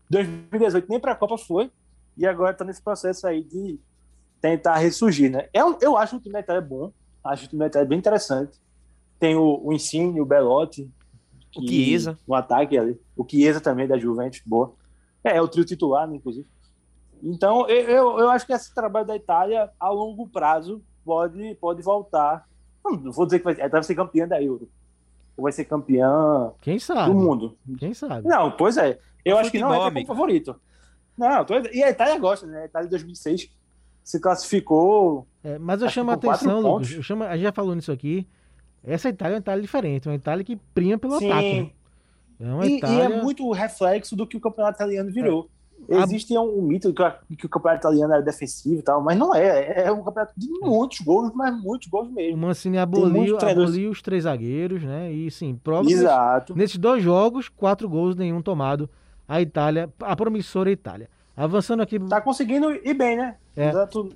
2018 0.09 0.87
nem 0.89 0.99
para 0.99 1.11
a 1.11 1.15
Copa 1.15 1.37
foi, 1.37 1.71
e 2.15 2.25
agora 2.25 2.51
está 2.51 2.63
nesse 2.63 2.81
processo 2.81 3.27
aí 3.27 3.43
de 3.43 3.79
tentar 4.41 4.77
ressurgir, 4.77 5.31
né? 5.31 5.47
Eu, 5.53 5.77
eu 5.81 5.97
acho 5.97 6.15
o 6.15 6.19
time 6.19 6.33
da 6.33 6.39
Itália 6.39 6.61
bom, 6.61 6.91
acho 7.23 7.45
o 7.45 7.47
time 7.49 7.59
da 7.59 7.67
Itália 7.67 7.87
bem 7.87 7.97
interessante. 7.97 8.57
Tem 9.19 9.35
o, 9.35 9.61
o 9.63 9.73
Insigne, 9.73 10.21
o 10.21 10.25
Belotti, 10.25 10.89
o 11.55 11.67
Chiesa. 11.67 12.17
O 12.25 12.33
ataque 12.33 12.77
ali. 12.77 12.99
O 13.15 13.25
Chiesa 13.27 13.59
também 13.59 13.87
da 13.87 13.97
Juventus, 13.97 14.41
boa. 14.45 14.73
É, 15.23 15.37
é 15.37 15.41
o 15.41 15.47
trio 15.47 15.65
titular, 15.65 16.07
né, 16.07 16.15
inclusive. 16.15 16.47
Então, 17.21 17.67
eu, 17.67 18.19
eu 18.19 18.29
acho 18.29 18.45
que 18.45 18.53
esse 18.53 18.73
trabalho 18.73 19.05
da 19.05 19.15
Itália, 19.15 19.69
a 19.79 19.89
longo 19.89 20.27
prazo, 20.27 20.81
pode, 21.03 21.55
pode 21.55 21.81
voltar. 21.81 22.47
Não, 22.83 23.11
vou 23.11 23.25
dizer 23.25 23.39
que 23.39 23.45
vai, 23.45 23.55
vai 23.69 23.83
ser 23.83 23.95
campeã 23.95 24.27
da 24.27 24.41
Euro. 24.41 24.69
Ou 25.35 25.43
vai 25.43 25.51
ser 25.51 25.65
campeã 25.65 26.51
Quem 26.61 26.79
sabe? 26.79 27.11
do 27.11 27.19
mundo. 27.19 27.57
Quem 27.77 27.93
sabe? 27.93 28.27
Não, 28.27 28.51
pois 28.51 28.77
é. 28.77 28.99
Eu 29.23 29.37
acho 29.37 29.51
que 29.51 29.59
não 29.59 29.73
é 29.73 29.87
o 29.87 30.05
favorito. 30.05 30.55
Não, 31.17 31.43
tô... 31.43 31.55
e 31.73 31.83
a 31.83 31.89
Itália 31.89 32.17
gosta, 32.17 32.47
né? 32.47 32.61
A 32.61 32.65
Itália 32.65 32.87
em 32.87 32.89
2006 32.89 33.49
se 34.03 34.19
classificou. 34.19 35.27
É, 35.43 35.59
mas 35.59 35.81
eu 35.81 35.89
chamo 35.89 36.11
a 36.11 36.13
atenção, 36.13 36.61
Lucas. 36.61 36.91
Eu 36.91 37.03
chamo, 37.03 37.23
a 37.23 37.35
gente 37.35 37.43
já 37.43 37.51
falou 37.51 37.75
nisso 37.75 37.91
aqui. 37.91 38.25
Essa 38.83 39.09
Itália 39.09 39.33
é 39.33 39.35
uma 39.35 39.41
Itália 39.41 39.61
diferente, 39.61 40.07
uma 40.07 40.15
Itália 40.15 40.43
que 40.43 40.55
prima 40.73 40.97
pelo 40.97 41.19
Sim. 41.19 41.29
ataque. 41.29 41.73
É 42.39 42.67
e, 42.67 42.77
Itália... 42.77 42.97
e, 42.97 43.01
é 43.01 43.21
muito 43.21 43.49
reflexo 43.51 44.15
do 44.15 44.25
que 44.25 44.37
o 44.37 44.39
campeonato 44.39 44.77
italiano 44.77 45.11
virou. 45.11 45.49
É. 45.87 45.97
Existe 46.03 46.37
um, 46.37 46.59
um 46.59 46.61
mito 46.61 46.93
que, 46.93 47.35
que, 47.35 47.45
o 47.45 47.49
campeonato 47.49 47.81
italiano 47.81 48.13
era 48.13 48.21
defensivo 48.21 48.79
e 48.79 48.81
tal, 48.81 49.01
mas 49.01 49.17
não 49.17 49.33
é. 49.33 49.85
É 49.85 49.91
um 49.91 50.03
campeonato 50.03 50.33
de 50.37 50.47
muitos 50.61 50.99
gols, 50.99 51.31
mas 51.33 51.57
muitos 51.61 51.87
gols 51.87 52.11
mesmo. 52.11 52.35
O 52.35 52.39
Mancini 52.39 52.77
aboliu, 52.77 53.37
aboliu 53.37 53.89
os 53.89 54.01
três 54.01 54.23
zagueiros, 54.23 54.83
né? 54.83 55.11
E 55.11 55.31
sim, 55.31 55.59
prova 55.63 55.89
Exato. 55.89 56.55
nesses 56.55 56.77
dois 56.77 57.01
jogos, 57.01 57.49
quatro 57.49 57.87
gols, 57.87 58.15
nenhum 58.15 58.41
tomado. 58.41 58.89
A 59.27 59.41
Itália, 59.41 59.89
a 59.99 60.15
promissora 60.15 60.71
Itália. 60.71 61.09
Avançando 61.37 61.81
aqui. 61.81 61.97
Tá 61.99 62.19
conseguindo 62.19 62.71
ir 62.71 62.93
bem, 62.93 63.15
né? 63.15 63.35
É. 63.55 63.71
Tanto 63.71 64.09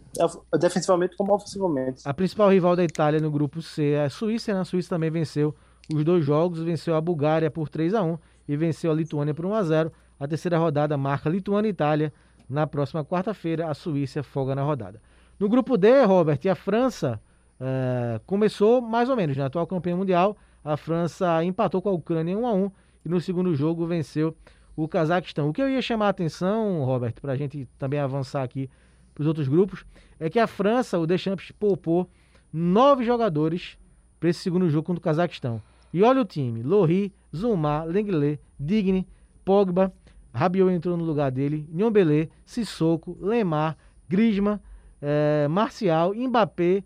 defensivamente 0.60 1.16
como 1.16 1.34
ofensivamente. 1.34 2.02
A 2.04 2.14
principal 2.14 2.50
rival 2.50 2.76
da 2.76 2.84
Itália 2.84 3.20
no 3.20 3.32
grupo 3.32 3.62
C 3.62 3.92
é 3.92 4.06
a 4.06 4.10
Suíça, 4.10 4.54
né? 4.54 4.60
A 4.60 4.66
Suíça 4.66 4.90
também 4.90 5.10
venceu 5.10 5.56
os 5.92 6.04
dois 6.04 6.24
jogos, 6.24 6.60
venceu 6.60 6.96
a 6.96 7.02
Bulgária 7.02 7.50
por 7.50 7.70
3 7.70 7.94
a 7.94 8.04
1 8.04 8.18
e 8.48 8.56
venceu 8.56 8.92
a 8.92 8.94
Lituânia 8.94 9.34
por 9.34 9.46
1 9.46 9.54
a 9.54 9.64
0. 9.64 9.92
A 10.20 10.28
terceira 10.28 10.58
rodada 10.58 10.98
marca 10.98 11.30
Lituânia 11.30 11.70
e 11.70 11.72
Itália. 11.72 12.14
Na 12.50 12.68
próxima 12.68 13.04
quarta-feira, 13.04 13.70
a 13.70 13.74
Suíça 13.74 14.22
folga 14.22 14.54
na 14.54 14.62
rodada. 14.62 15.02
No 15.40 15.50
grupo 15.50 15.78
D, 15.78 16.04
Robert, 16.04 16.40
a 16.50 16.56
França 16.56 17.20
é, 17.60 18.20
começou 18.26 18.82
mais 18.82 19.10
ou 19.10 19.16
menos, 19.16 19.36
na 19.36 19.44
né? 19.44 19.48
atual 19.48 19.66
campeã 19.66 19.96
mundial. 19.96 20.38
A 20.64 20.78
França 20.78 21.44
empatou 21.44 21.82
com 21.82 21.90
a 21.90 21.94
Ucrânia 21.94 22.38
1 22.38 22.48
a 22.48 22.54
1 22.54 22.72
e 23.06 23.10
no 23.10 23.20
segundo 23.20 23.54
jogo 23.56 23.86
venceu 23.86 24.36
o 24.76 24.88
Cazaquistão. 24.88 25.50
O 25.50 25.54
que 25.54 25.62
eu 25.62 25.70
ia 25.70 25.82
chamar 25.82 26.08
a 26.08 26.10
atenção, 26.10 26.84
Robert, 26.84 27.14
para 27.22 27.34
a 27.34 27.36
gente 27.36 27.68
também 27.78 28.00
avançar 28.00 28.44
aqui 28.44 28.70
para 29.14 29.22
os 29.22 29.28
outros 29.28 29.48
grupos, 29.48 29.86
é 30.20 30.30
que 30.30 30.40
a 30.40 30.48
França, 30.48 30.98
o 30.98 31.06
Deschamps, 31.06 31.52
poupou 31.52 32.10
nove 32.52 33.04
jogadores 33.04 33.78
para 34.20 34.30
esse 34.30 34.40
segundo 34.40 34.70
jogo 34.70 34.86
contra 34.86 35.00
o 35.00 35.04
Cazaquistão. 35.04 35.62
E 35.94 36.02
olha 36.02 36.22
o 36.22 36.26
time: 36.26 36.64
Lohri, 36.64 37.14
Zuma, 37.34 37.84
Lenglet, 37.84 38.40
Digne, 38.60 39.08
Pogba, 39.46 39.94
Rabiot 40.34 40.74
entrou 40.74 40.98
no 40.98 41.04
lugar 41.04 41.32
dele, 41.32 41.70
Nhombele, 41.72 42.32
Sissoko, 42.46 43.18
Lemar, 43.22 43.78
Griezmann, 44.10 44.60
é, 45.02 45.48
Marcial, 45.48 46.14
Mbappé, 46.16 46.84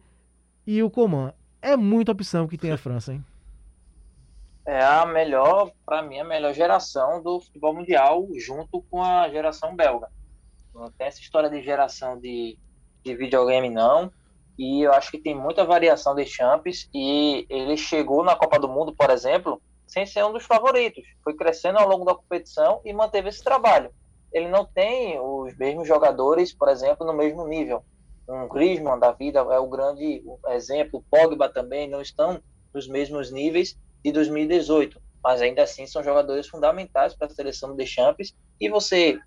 e 0.66 0.84
o 0.84 0.90
Coman. 0.90 1.34
É 1.62 1.78
muita 1.78 2.12
opção 2.12 2.48
que 2.48 2.58
tem 2.58 2.72
a 2.72 2.78
França, 2.78 3.14
hein? 3.14 3.24
É 4.66 4.84
a 4.84 5.06
melhor, 5.06 5.72
para 5.86 6.02
mim, 6.02 6.20
a 6.20 6.26
melhor 6.26 6.54
geração 6.54 7.24
do 7.24 7.40
futebol 7.40 7.74
mundial, 7.74 8.28
junto 8.38 8.82
com 8.92 9.02
a 9.02 9.30
geração 9.30 9.74
belga. 9.74 10.10
Não 10.76 10.92
tem 10.92 11.08
essa 11.08 11.22
história 11.22 11.50
de 11.50 11.62
geração 11.62 12.20
de, 12.20 12.58
de 13.02 13.16
videogame, 13.16 13.70
não. 13.70 14.12
E 14.58 14.82
eu 14.82 14.94
acho 14.94 15.12
que 15.12 15.20
tem 15.20 15.36
muita 15.36 15.64
variação 15.64 16.16
de 16.16 16.26
champs. 16.26 16.90
E 16.94 17.46
ele 17.50 17.78
chegou 17.78 18.24
na 18.24 18.36
Copa 18.36 18.60
do 18.60 18.68
Mundo, 18.68 18.96
por 18.96 19.10
exemplo, 19.10 19.62
sem 19.86 20.06
ser 20.06 20.26
um 20.26 20.34
dos 20.34 20.46
favoritos. 20.46 21.04
Foi 21.24 21.36
crescendo 21.36 21.78
ao 21.78 21.88
longo 21.88 22.06
da 22.06 22.16
competição 22.16 22.82
e 22.84 22.92
manteve 22.94 23.30
esse 23.30 23.44
trabalho. 23.44 23.92
Ele 24.34 24.48
não 24.50 24.66
tem 24.66 25.20
os 25.20 25.56
mesmos 25.58 25.88
jogadores, 25.88 26.54
por 26.54 26.68
exemplo, 26.70 27.06
no 27.06 27.14
mesmo 27.14 27.48
nível. 27.48 27.84
Um 28.28 28.48
Griezmann 28.48 29.00
da 29.00 29.12
vida 29.12 29.40
é 29.40 29.60
o 29.60 29.68
grande 29.68 30.22
exemplo, 30.50 31.00
o 31.00 31.04
Pogba 31.10 31.48
também 31.48 31.90
não 31.90 32.02
estão 32.02 32.42
nos 32.74 32.86
mesmos 32.86 33.32
níveis 33.32 33.78
de 34.04 34.12
2018, 34.12 35.02
mas 35.24 35.42
ainda 35.42 35.64
assim 35.64 35.88
são 35.88 36.04
jogadores 36.04 36.46
fundamentais 36.48 37.16
para 37.16 37.28
a 37.28 37.30
seleção 37.30 37.70
do 37.70 37.76
Deschamps 37.76 38.36
e 38.60 38.68
você 38.68 39.18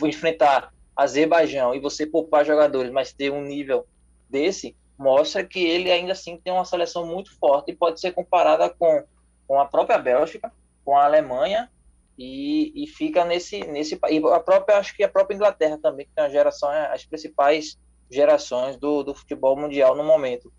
enfrentar 0.00 0.72
Azerbaijão 0.94 1.74
e 1.74 1.80
você 1.80 2.06
poupar 2.06 2.44
jogadores, 2.44 2.92
mas 2.92 3.12
ter 3.12 3.32
um 3.32 3.42
nível 3.42 3.84
desse, 4.30 4.76
mostra 4.98 5.44
que 5.44 5.64
ele 5.64 5.90
ainda 5.90 6.12
assim 6.12 6.36
tem 6.36 6.52
uma 6.52 6.64
seleção 6.64 7.06
muito 7.06 7.36
forte 7.38 7.70
e 7.70 7.76
pode 7.76 8.00
ser 8.00 8.12
comparada 8.12 8.68
com 8.70 9.04
com 9.50 9.58
a 9.58 9.66
própria 9.66 9.98
Bélgica, 9.98 10.52
com 10.84 10.96
a 10.96 11.06
Alemanha 11.06 11.68
e, 12.16 12.84
e 12.84 12.86
fica 12.86 13.24
nesse 13.24 13.60
nesse 13.66 13.98
e 14.08 14.18
a 14.32 14.38
própria 14.38 14.78
acho 14.78 14.94
que 14.94 15.02
a 15.02 15.08
própria 15.08 15.34
Inglaterra 15.34 15.76
também 15.76 16.06
que 16.06 16.12
tem 16.14 16.22
uma 16.22 16.30
geração 16.30 16.70
é, 16.70 16.92
as 16.92 17.04
principais 17.04 17.76
gerações 18.08 18.76
do, 18.76 19.02
do 19.02 19.12
futebol 19.12 19.56
mundial 19.56 19.96
no 19.96 20.04
momento. 20.04 20.52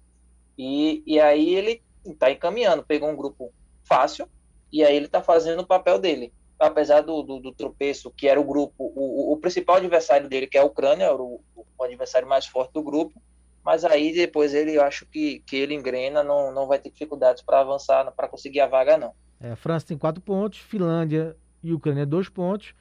E, 0.57 1.01
e 1.05 1.21
aí 1.21 1.55
ele 1.55 1.81
está 2.05 2.29
encaminhando 2.29 2.83
pegou 2.83 3.09
um 3.09 3.15
grupo 3.15 3.53
fácil 3.83 4.27
e 4.73 4.83
aí 4.83 4.93
ele 4.93 5.05
está 5.05 5.21
fazendo 5.21 5.61
o 5.61 5.67
papel 5.67 5.97
dele. 5.97 6.33
Apesar 6.59 7.01
do, 7.01 7.23
do, 7.23 7.39
do, 7.39 7.53
tropeço 7.53 8.11
que 8.11 8.27
era 8.27 8.41
o 8.41 8.43
grupo 8.43 8.73
o, 8.77 9.31
o, 9.31 9.37
principal 9.37 9.77
adversário 9.77 10.27
dele 10.27 10.47
que 10.47 10.57
é 10.57 10.61
a 10.61 10.65
Ucrânia 10.65 11.13
o, 11.15 11.41
o 11.55 11.83
adversário 11.83 12.27
mais 12.27 12.45
forte 12.45 12.73
do 12.73 12.83
grupo 12.83 13.21
mas 13.63 13.85
aí 13.85 14.13
depois 14.13 14.53
ele, 14.53 14.75
eu 14.75 14.83
acho 14.83 15.05
que, 15.05 15.39
que 15.45 15.55
ele 15.55 15.73
engrena, 15.75 16.23
não, 16.23 16.51
não 16.51 16.67
vai 16.67 16.79
ter 16.79 16.89
dificuldades 16.89 17.41
para 17.43 17.59
avançar, 17.61 18.11
para 18.11 18.27
conseguir 18.27 18.61
a 18.61 18.67
vaga, 18.67 18.97
não. 18.97 19.13
É, 19.39 19.51
a 19.51 19.55
França 19.55 19.87
tem 19.87 19.97
quatro 19.97 20.21
pontos, 20.21 20.59
Finlândia 20.59 21.35
e 21.63 21.73
Ucrânia 21.73 22.05
dois 22.05 22.29
pontos, 22.29 22.73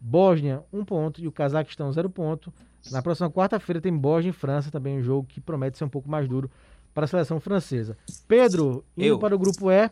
Bósnia 0.00 0.62
um 0.72 0.84
ponto 0.84 1.20
e 1.20 1.26
o 1.26 1.32
Cazaquistão 1.32 1.92
zero 1.92 2.08
ponto. 2.08 2.52
Na 2.90 3.02
próxima 3.02 3.30
quarta-feira 3.30 3.80
tem 3.80 3.96
Bósnia 3.96 4.30
e 4.30 4.32
França, 4.32 4.70
também 4.70 4.98
um 4.98 5.02
jogo 5.02 5.26
que 5.26 5.40
promete 5.40 5.76
ser 5.76 5.84
um 5.84 5.88
pouco 5.88 6.08
mais 6.08 6.28
duro 6.28 6.50
para 6.94 7.04
a 7.04 7.08
seleção 7.08 7.40
francesa. 7.40 7.96
Pedro, 8.26 8.84
indo 8.96 9.06
eu. 9.06 9.18
para 9.18 9.34
o 9.34 9.38
grupo 9.38 9.70
E, 9.70 9.90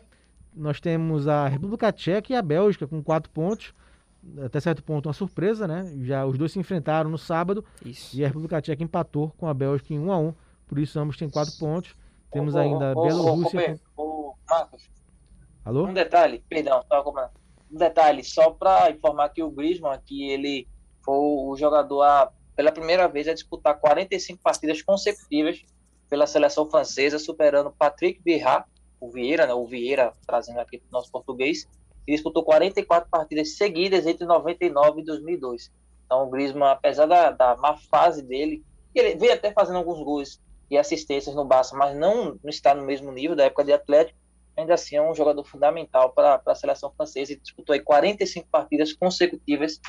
nós 0.55 0.79
temos 0.79 1.27
a 1.27 1.47
República 1.47 1.91
Tcheca 1.91 2.33
e 2.33 2.35
a 2.35 2.41
Bélgica 2.41 2.87
com 2.87 3.03
quatro 3.03 3.29
pontos. 3.29 3.73
Até 4.43 4.59
certo 4.59 4.83
ponto, 4.83 5.07
uma 5.07 5.13
surpresa, 5.13 5.67
né? 5.67 5.91
Já 6.01 6.25
os 6.25 6.37
dois 6.37 6.51
se 6.51 6.59
enfrentaram 6.59 7.09
no 7.09 7.17
sábado 7.17 7.63
isso. 7.85 8.17
e 8.17 8.23
a 8.23 8.27
República 8.27 8.61
Tcheca 8.61 8.83
empatou 8.83 9.31
com 9.37 9.47
a 9.47 9.53
Bélgica 9.53 9.93
em 9.93 9.99
1 9.99 10.11
a 10.11 10.17
1 10.17 10.33
Por 10.67 10.79
isso, 10.79 10.99
ambos 10.99 11.17
têm 11.17 11.29
quatro 11.29 11.53
pontos. 11.57 11.95
Temos 12.31 12.55
ô, 12.55 12.57
ainda 12.57 12.93
ô, 12.95 13.03
Bielorrússia. 13.03 13.79
Ô, 13.95 14.33
Marcos. 14.49 14.89
Alô? 15.63 15.87
Um 15.87 15.93
detalhe, 15.93 16.43
perdão, 16.47 16.83
Um 17.71 17.77
detalhe, 17.77 18.23
só 18.23 18.51
para 18.51 18.89
informar 18.91 19.29
que 19.29 19.43
o 19.43 19.51
Griezmann 19.51 19.91
aqui, 19.91 20.29
ele 20.29 20.67
foi 21.03 21.15
o 21.15 21.55
jogador 21.57 22.01
a, 22.03 22.31
pela 22.55 22.71
primeira 22.71 23.07
vez 23.07 23.27
a 23.27 23.33
disputar 23.33 23.79
45 23.79 24.41
partidas 24.41 24.81
consecutivas 24.81 25.63
pela 26.09 26.25
seleção 26.25 26.69
francesa, 26.69 27.19
superando 27.19 27.71
Patrick 27.71 28.21
Vieira, 28.23 28.65
o 28.99 29.09
Vieira, 29.09 29.45
né, 29.45 29.53
o 29.53 29.65
Vieira, 29.65 30.13
trazendo 30.25 30.59
aqui 30.59 30.77
para 30.77 30.87
o 30.87 30.91
nosso 30.91 31.11
português, 31.11 31.67
e 32.07 32.13
disputou 32.13 32.43
44 32.43 33.09
partidas 33.09 33.57
seguidas 33.57 34.07
entre 34.07 34.25
99 34.25 35.01
e 35.01 35.05
2002. 35.05 35.71
Então 36.05 36.25
o 36.25 36.29
Griezmann, 36.29 36.71
apesar 36.71 37.05
da, 37.05 37.31
da 37.31 37.55
má 37.57 37.77
fase 37.91 38.21
dele, 38.21 38.63
ele 38.95 39.15
veio 39.15 39.33
até 39.33 39.51
fazendo 39.51 39.77
alguns 39.77 40.03
gols 40.03 40.41
e 40.71 40.77
assistências 40.77 41.35
no 41.35 41.45
Barça, 41.45 41.75
mas 41.75 41.95
não, 41.95 42.39
não 42.43 42.49
está 42.49 42.73
no 42.73 42.83
mesmo 42.83 43.11
nível 43.11 43.35
da 43.35 43.45
época 43.45 43.63
de 43.63 43.73
Atlético, 43.73 44.17
ainda 44.55 44.73
assim 44.73 44.95
é 44.95 45.01
um 45.01 45.13
jogador 45.13 45.43
fundamental 45.43 46.11
para 46.11 46.41
a 46.45 46.55
seleção 46.55 46.91
francesa 46.95 47.33
e 47.33 47.39
disputou 47.39 47.73
aí 47.73 47.79
45 47.79 48.47
partidas 48.49 48.93
consecutivas 48.93 49.79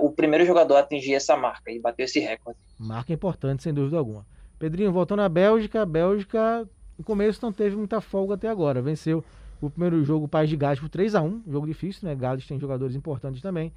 o 0.00 0.10
primeiro 0.10 0.46
jogador 0.46 0.76
a 0.76 0.80
atingir 0.80 1.14
essa 1.14 1.36
marca 1.36 1.70
e 1.70 1.78
bater 1.78 2.04
esse 2.04 2.18
recorde. 2.18 2.58
Marca 2.78 3.12
importante, 3.12 3.62
sem 3.62 3.74
dúvida 3.74 3.98
alguma. 3.98 4.24
Pedrinho, 4.58 4.92
voltando 4.92 5.20
à 5.20 5.28
Bélgica, 5.28 5.82
a 5.82 5.86
Bélgica 5.86 6.66
no 6.96 7.04
começo 7.04 7.40
não 7.42 7.52
teve 7.52 7.76
muita 7.76 8.00
folga 8.00 8.34
até 8.34 8.48
agora, 8.48 8.80
venceu 8.80 9.22
o 9.66 9.70
primeiro 9.70 10.02
jogo, 10.04 10.26
o 10.26 10.28
País 10.28 10.50
de 10.50 10.56
Gales, 10.56 10.80
por 10.80 10.88
3 10.88 11.14
a 11.14 11.22
1 11.22 11.42
jogo 11.48 11.66
difícil, 11.66 12.08
né? 12.08 12.14
Gales 12.14 12.46
tem 12.46 12.58
jogadores 12.58 12.94
importantes 12.94 13.40
também. 13.40 13.72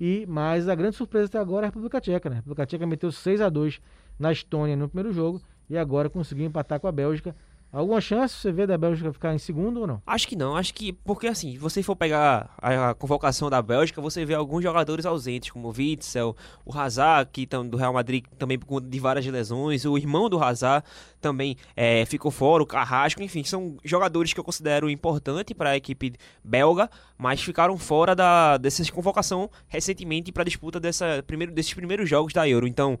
E, 0.00 0.24
mas 0.26 0.68
a 0.68 0.74
grande 0.74 0.96
surpresa 0.96 1.26
até 1.26 1.38
agora 1.38 1.66
é 1.66 1.68
a 1.68 1.68
República 1.68 2.00
Tcheca, 2.00 2.30
né? 2.30 2.36
A 2.36 2.38
República 2.38 2.66
Tcheca 2.66 2.86
meteu 2.86 3.12
6 3.12 3.40
a 3.40 3.48
2 3.48 3.80
na 4.18 4.32
Estônia 4.32 4.76
no 4.76 4.88
primeiro 4.88 5.12
jogo 5.12 5.40
e 5.68 5.76
agora 5.76 6.08
conseguiu 6.08 6.46
empatar 6.46 6.80
com 6.80 6.86
a 6.86 6.92
Bélgica 6.92 7.36
Alguma 7.72 8.00
chance 8.00 8.34
você 8.34 8.50
vê 8.50 8.66
da 8.66 8.76
Bélgica 8.76 9.12
ficar 9.12 9.32
em 9.32 9.38
segundo 9.38 9.80
ou 9.80 9.86
não? 9.86 10.02
Acho 10.04 10.26
que 10.26 10.34
não, 10.34 10.56
acho 10.56 10.74
que, 10.74 10.92
porque 10.92 11.28
assim, 11.28 11.52
se 11.52 11.58
você 11.58 11.84
for 11.84 11.94
pegar 11.94 12.52
a, 12.58 12.94
convocação 12.94 13.48
da 13.48 13.62
Bélgica, 13.62 14.00
você 14.00 14.24
vê 14.24 14.34
alguns 14.34 14.62
jogadores 14.62 15.06
ausentes, 15.06 15.50
como 15.50 15.68
o 15.68 15.72
Witzel, 15.76 16.36
o 16.66 16.76
Hazard, 16.76 17.30
que 17.32 17.46
do 17.46 17.76
Real 17.76 17.92
Madrid 17.92 18.24
também 18.36 18.58
por 18.58 18.80
de 18.80 18.98
várias 18.98 19.24
lesões, 19.24 19.84
o 19.84 19.96
irmão 19.96 20.28
do 20.28 20.42
Hazard 20.42 20.84
também 21.20 21.56
é, 21.76 22.04
ficou 22.06 22.32
fora, 22.32 22.60
o 22.60 22.66
Carrasco, 22.66 23.22
enfim, 23.22 23.44
são 23.44 23.76
jogadores 23.84 24.32
que 24.32 24.40
eu 24.40 24.44
considero 24.44 24.90
importante 24.90 25.54
para 25.54 25.70
a 25.70 25.76
equipe 25.76 26.14
belga, 26.42 26.90
mas 27.16 27.40
ficaram 27.40 27.78
fora 27.78 28.16
da, 28.16 28.56
dessa 28.56 28.80
convocação 28.90 29.48
recentemente 29.68 30.32
para 30.32 30.42
a 30.42 30.44
disputa 30.44 30.80
dessa, 30.80 31.22
primeiro, 31.24 31.52
desses 31.52 31.72
primeiros 31.72 32.08
jogos 32.08 32.32
da 32.32 32.48
Euro. 32.48 32.66
Então, 32.66 32.98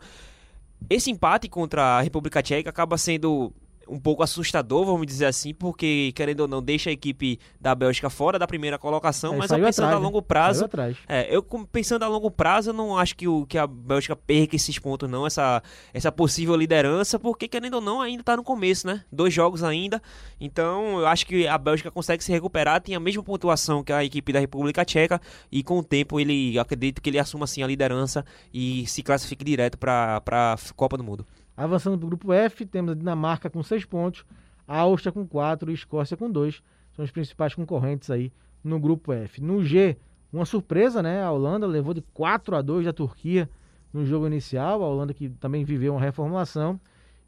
esse 0.88 1.10
empate 1.10 1.48
contra 1.48 1.98
a 1.98 2.00
República 2.00 2.40
Tcheca 2.40 2.70
acaba 2.70 2.96
sendo 2.96 3.52
um 3.90 3.98
pouco 3.98 4.22
assustador, 4.22 4.84
vamos 4.84 5.06
dizer 5.06 5.26
assim, 5.26 5.52
porque, 5.52 6.12
querendo 6.14 6.40
ou 6.40 6.48
não, 6.48 6.62
deixa 6.62 6.90
a 6.90 6.92
equipe 6.92 7.38
da 7.60 7.74
Bélgica 7.74 8.08
fora 8.08 8.38
da 8.38 8.46
primeira 8.46 8.78
colocação, 8.78 9.34
é, 9.34 9.36
mas 9.36 9.50
eu 9.50 9.58
pensando 9.58 9.86
atrás, 9.86 10.00
a 10.00 10.06
longo 10.06 10.22
prazo. 10.22 10.68
É, 11.08 11.34
eu 11.34 11.42
pensando 11.42 12.04
a 12.04 12.08
longo 12.08 12.30
prazo, 12.30 12.70
eu 12.70 12.74
não 12.74 12.96
acho 12.96 13.16
que, 13.16 13.26
o, 13.26 13.44
que 13.46 13.58
a 13.58 13.66
Bélgica 13.66 14.14
perca 14.14 14.54
esses 14.54 14.78
pontos, 14.78 15.10
não, 15.10 15.26
essa, 15.26 15.62
essa 15.92 16.12
possível 16.12 16.54
liderança, 16.54 17.18
porque, 17.18 17.48
querendo 17.48 17.74
ou 17.74 17.80
não, 17.80 18.00
ainda 18.00 18.22
está 18.22 18.36
no 18.36 18.44
começo, 18.44 18.86
né? 18.86 19.04
Dois 19.10 19.34
jogos 19.34 19.64
ainda. 19.64 20.00
Então, 20.40 21.00
eu 21.00 21.06
acho 21.06 21.26
que 21.26 21.46
a 21.48 21.58
Bélgica 21.58 21.90
consegue 21.90 22.22
se 22.22 22.30
recuperar, 22.30 22.80
tem 22.80 22.94
a 22.94 23.00
mesma 23.00 23.22
pontuação 23.22 23.82
que 23.82 23.92
a 23.92 24.04
equipe 24.04 24.32
da 24.32 24.38
República 24.38 24.84
Tcheca, 24.84 25.20
e 25.50 25.62
com 25.64 25.78
o 25.78 25.82
tempo 25.82 26.20
ele 26.20 26.58
acredito 26.58 27.02
que 27.02 27.10
ele 27.10 27.18
assuma 27.18 27.44
assim 27.44 27.62
a 27.62 27.66
liderança 27.66 28.24
e 28.54 28.86
se 28.86 29.02
classifique 29.02 29.44
direto 29.44 29.76
para 29.76 30.22
a 30.26 30.56
Copa 30.76 30.96
do 30.96 31.02
Mundo. 31.02 31.26
Avançando 31.56 31.98
para 31.98 32.06
o 32.06 32.08
grupo 32.08 32.32
F, 32.32 32.64
temos 32.64 32.92
a 32.92 32.94
Dinamarca 32.94 33.50
com 33.50 33.62
6 33.62 33.84
pontos, 33.84 34.24
a 34.66 34.78
Áustria 34.78 35.12
com 35.12 35.26
4 35.26 35.70
e 35.70 35.72
a 35.72 35.74
Escócia 35.74 36.16
com 36.16 36.30
2. 36.30 36.62
São 36.92 37.04
os 37.04 37.10
principais 37.10 37.54
concorrentes 37.54 38.10
aí 38.10 38.32
no 38.62 38.78
grupo 38.78 39.12
F. 39.12 39.42
No 39.42 39.62
G, 39.64 39.96
uma 40.32 40.44
surpresa, 40.44 41.02
né? 41.02 41.22
A 41.22 41.30
Holanda 41.30 41.66
levou 41.66 41.92
de 41.92 42.02
4 42.14 42.56
a 42.56 42.62
2 42.62 42.86
da 42.86 42.92
Turquia 42.92 43.48
no 43.92 44.04
jogo 44.04 44.26
inicial. 44.26 44.82
A 44.82 44.86
Holanda 44.86 45.12
que 45.12 45.28
também 45.28 45.64
viveu 45.64 45.94
uma 45.94 46.00
reformulação. 46.00 46.80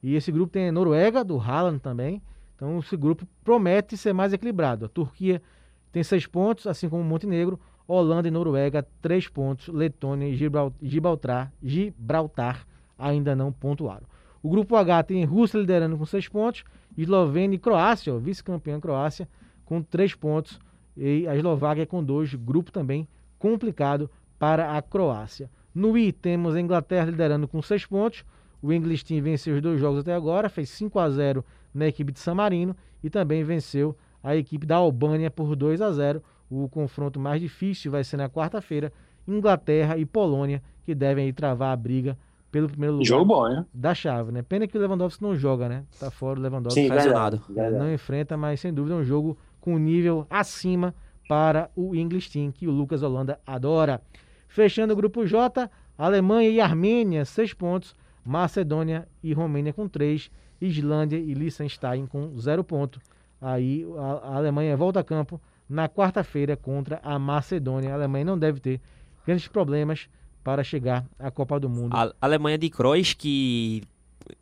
E 0.02 0.14
esse 0.14 0.30
grupo 0.32 0.52
tem 0.52 0.68
a 0.68 0.72
Noruega, 0.72 1.24
do 1.24 1.38
Haaland 1.38 1.80
também. 1.80 2.22
Então 2.54 2.78
esse 2.78 2.96
grupo 2.96 3.26
promete 3.44 3.96
ser 3.96 4.12
mais 4.12 4.32
equilibrado. 4.32 4.86
A 4.86 4.88
Turquia 4.88 5.42
tem 5.90 6.02
6 6.02 6.26
pontos, 6.26 6.66
assim 6.66 6.88
como 6.88 7.02
o 7.02 7.04
Montenegro. 7.04 7.58
Holanda 7.86 8.28
e 8.28 8.30
Noruega, 8.30 8.86
3 9.00 9.28
pontos. 9.28 9.68
Letônia 9.68 10.28
e 10.28 10.34
Gibraltar, 10.80 11.52
Gibraltar 11.62 12.66
ainda 12.98 13.34
não 13.34 13.52
pontuaram. 13.52 14.06
O 14.42 14.50
grupo 14.50 14.76
H 14.76 15.04
tem 15.04 15.24
Rússia 15.24 15.58
liderando 15.58 15.96
com 15.96 16.04
6 16.04 16.28
pontos, 16.28 16.64
Eslovênia 16.96 17.56
e 17.56 17.58
Croácia, 17.58 18.18
vice-campeã 18.18 18.80
Croácia, 18.80 19.28
com 19.64 19.82
3 19.82 20.14
pontos, 20.14 20.58
e 20.96 21.26
a 21.26 21.36
Eslováquia 21.36 21.86
com 21.86 22.02
2, 22.02 22.34
grupo 22.34 22.70
também 22.70 23.08
complicado 23.38 24.10
para 24.38 24.76
a 24.76 24.82
Croácia. 24.82 25.48
No 25.74 25.96
I 25.96 26.12
temos 26.12 26.54
a 26.54 26.60
Inglaterra 26.60 27.06
liderando 27.06 27.46
com 27.48 27.62
6 27.62 27.86
pontos, 27.86 28.24
o 28.60 28.72
English 28.72 29.04
Team 29.04 29.22
venceu 29.22 29.56
os 29.56 29.62
dois 29.62 29.80
jogos 29.80 30.00
até 30.00 30.14
agora, 30.14 30.48
fez 30.48 30.68
5 30.70 30.98
a 30.98 31.10
0 31.10 31.44
na 31.74 31.88
equipe 31.88 32.12
de 32.12 32.20
San 32.20 32.34
Marino 32.34 32.76
e 33.02 33.10
também 33.10 33.42
venceu 33.42 33.96
a 34.22 34.36
equipe 34.36 34.64
da 34.64 34.76
Albânia 34.76 35.30
por 35.30 35.56
2 35.56 35.80
a 35.80 35.90
0. 35.90 36.22
O 36.48 36.68
confronto 36.68 37.18
mais 37.18 37.40
difícil 37.40 37.90
vai 37.90 38.04
ser 38.04 38.18
na 38.18 38.28
quarta-feira, 38.28 38.92
Inglaterra 39.26 39.96
e 39.96 40.04
Polônia, 40.04 40.62
que 40.84 40.94
devem 40.94 41.32
travar 41.32 41.72
a 41.72 41.76
briga 41.76 42.16
pelo 42.52 42.68
primeiro 42.68 42.96
lugar 42.96 43.06
Jogo 43.06 43.24
bom, 43.24 43.48
né? 43.48 43.64
da 43.72 43.94
chave, 43.94 44.30
né? 44.30 44.42
Pena 44.42 44.68
que 44.68 44.76
o 44.76 44.80
Lewandowski 44.80 45.22
não 45.22 45.34
joga, 45.34 45.68
né? 45.68 45.84
Tá 45.98 46.10
fora 46.10 46.38
o 46.38 46.42
Lewandowski. 46.42 46.82
Sim, 46.82 46.88
verdade, 46.88 47.40
verdade. 47.48 47.82
Não 47.82 47.92
enfrenta, 47.92 48.36
mas 48.36 48.60
sem 48.60 48.72
dúvida 48.72 48.94
é 48.94 48.98
um 48.98 49.04
jogo 49.04 49.36
com 49.58 49.78
nível 49.78 50.26
acima 50.28 50.94
para 51.26 51.70
o 51.74 51.96
English 51.96 52.30
Team, 52.30 52.52
que 52.52 52.68
o 52.68 52.70
Lucas 52.70 53.02
Holanda 53.02 53.40
adora. 53.46 54.02
Fechando 54.46 54.92
o 54.92 54.96
grupo 54.96 55.26
J, 55.26 55.68
Alemanha 55.96 56.50
e 56.50 56.60
Armênia, 56.60 57.24
seis 57.24 57.54
pontos. 57.54 57.96
Macedônia 58.24 59.08
e 59.22 59.32
Romênia 59.32 59.72
com 59.72 59.88
três. 59.88 60.30
Islândia 60.60 61.16
e 61.16 61.34
Liechtenstein 61.34 62.06
com 62.06 62.38
zero 62.38 62.62
ponto. 62.62 63.00
Aí 63.40 63.84
a, 63.96 64.34
a 64.34 64.36
Alemanha 64.36 64.76
volta 64.76 65.00
a 65.00 65.04
campo 65.04 65.40
na 65.68 65.88
quarta-feira 65.88 66.56
contra 66.56 67.00
a 67.02 67.18
Macedônia. 67.18 67.90
A 67.90 67.94
Alemanha 67.94 68.26
não 68.26 68.38
deve 68.38 68.60
ter 68.60 68.80
grandes 69.26 69.48
problemas 69.48 70.08
para 70.42 70.62
chegar 70.64 71.06
à 71.18 71.30
Copa 71.30 71.58
do 71.60 71.68
Mundo. 71.68 71.94
A 71.94 72.12
Alemanha 72.20 72.58
de 72.58 72.68
Kroos, 72.70 73.12
que 73.14 73.82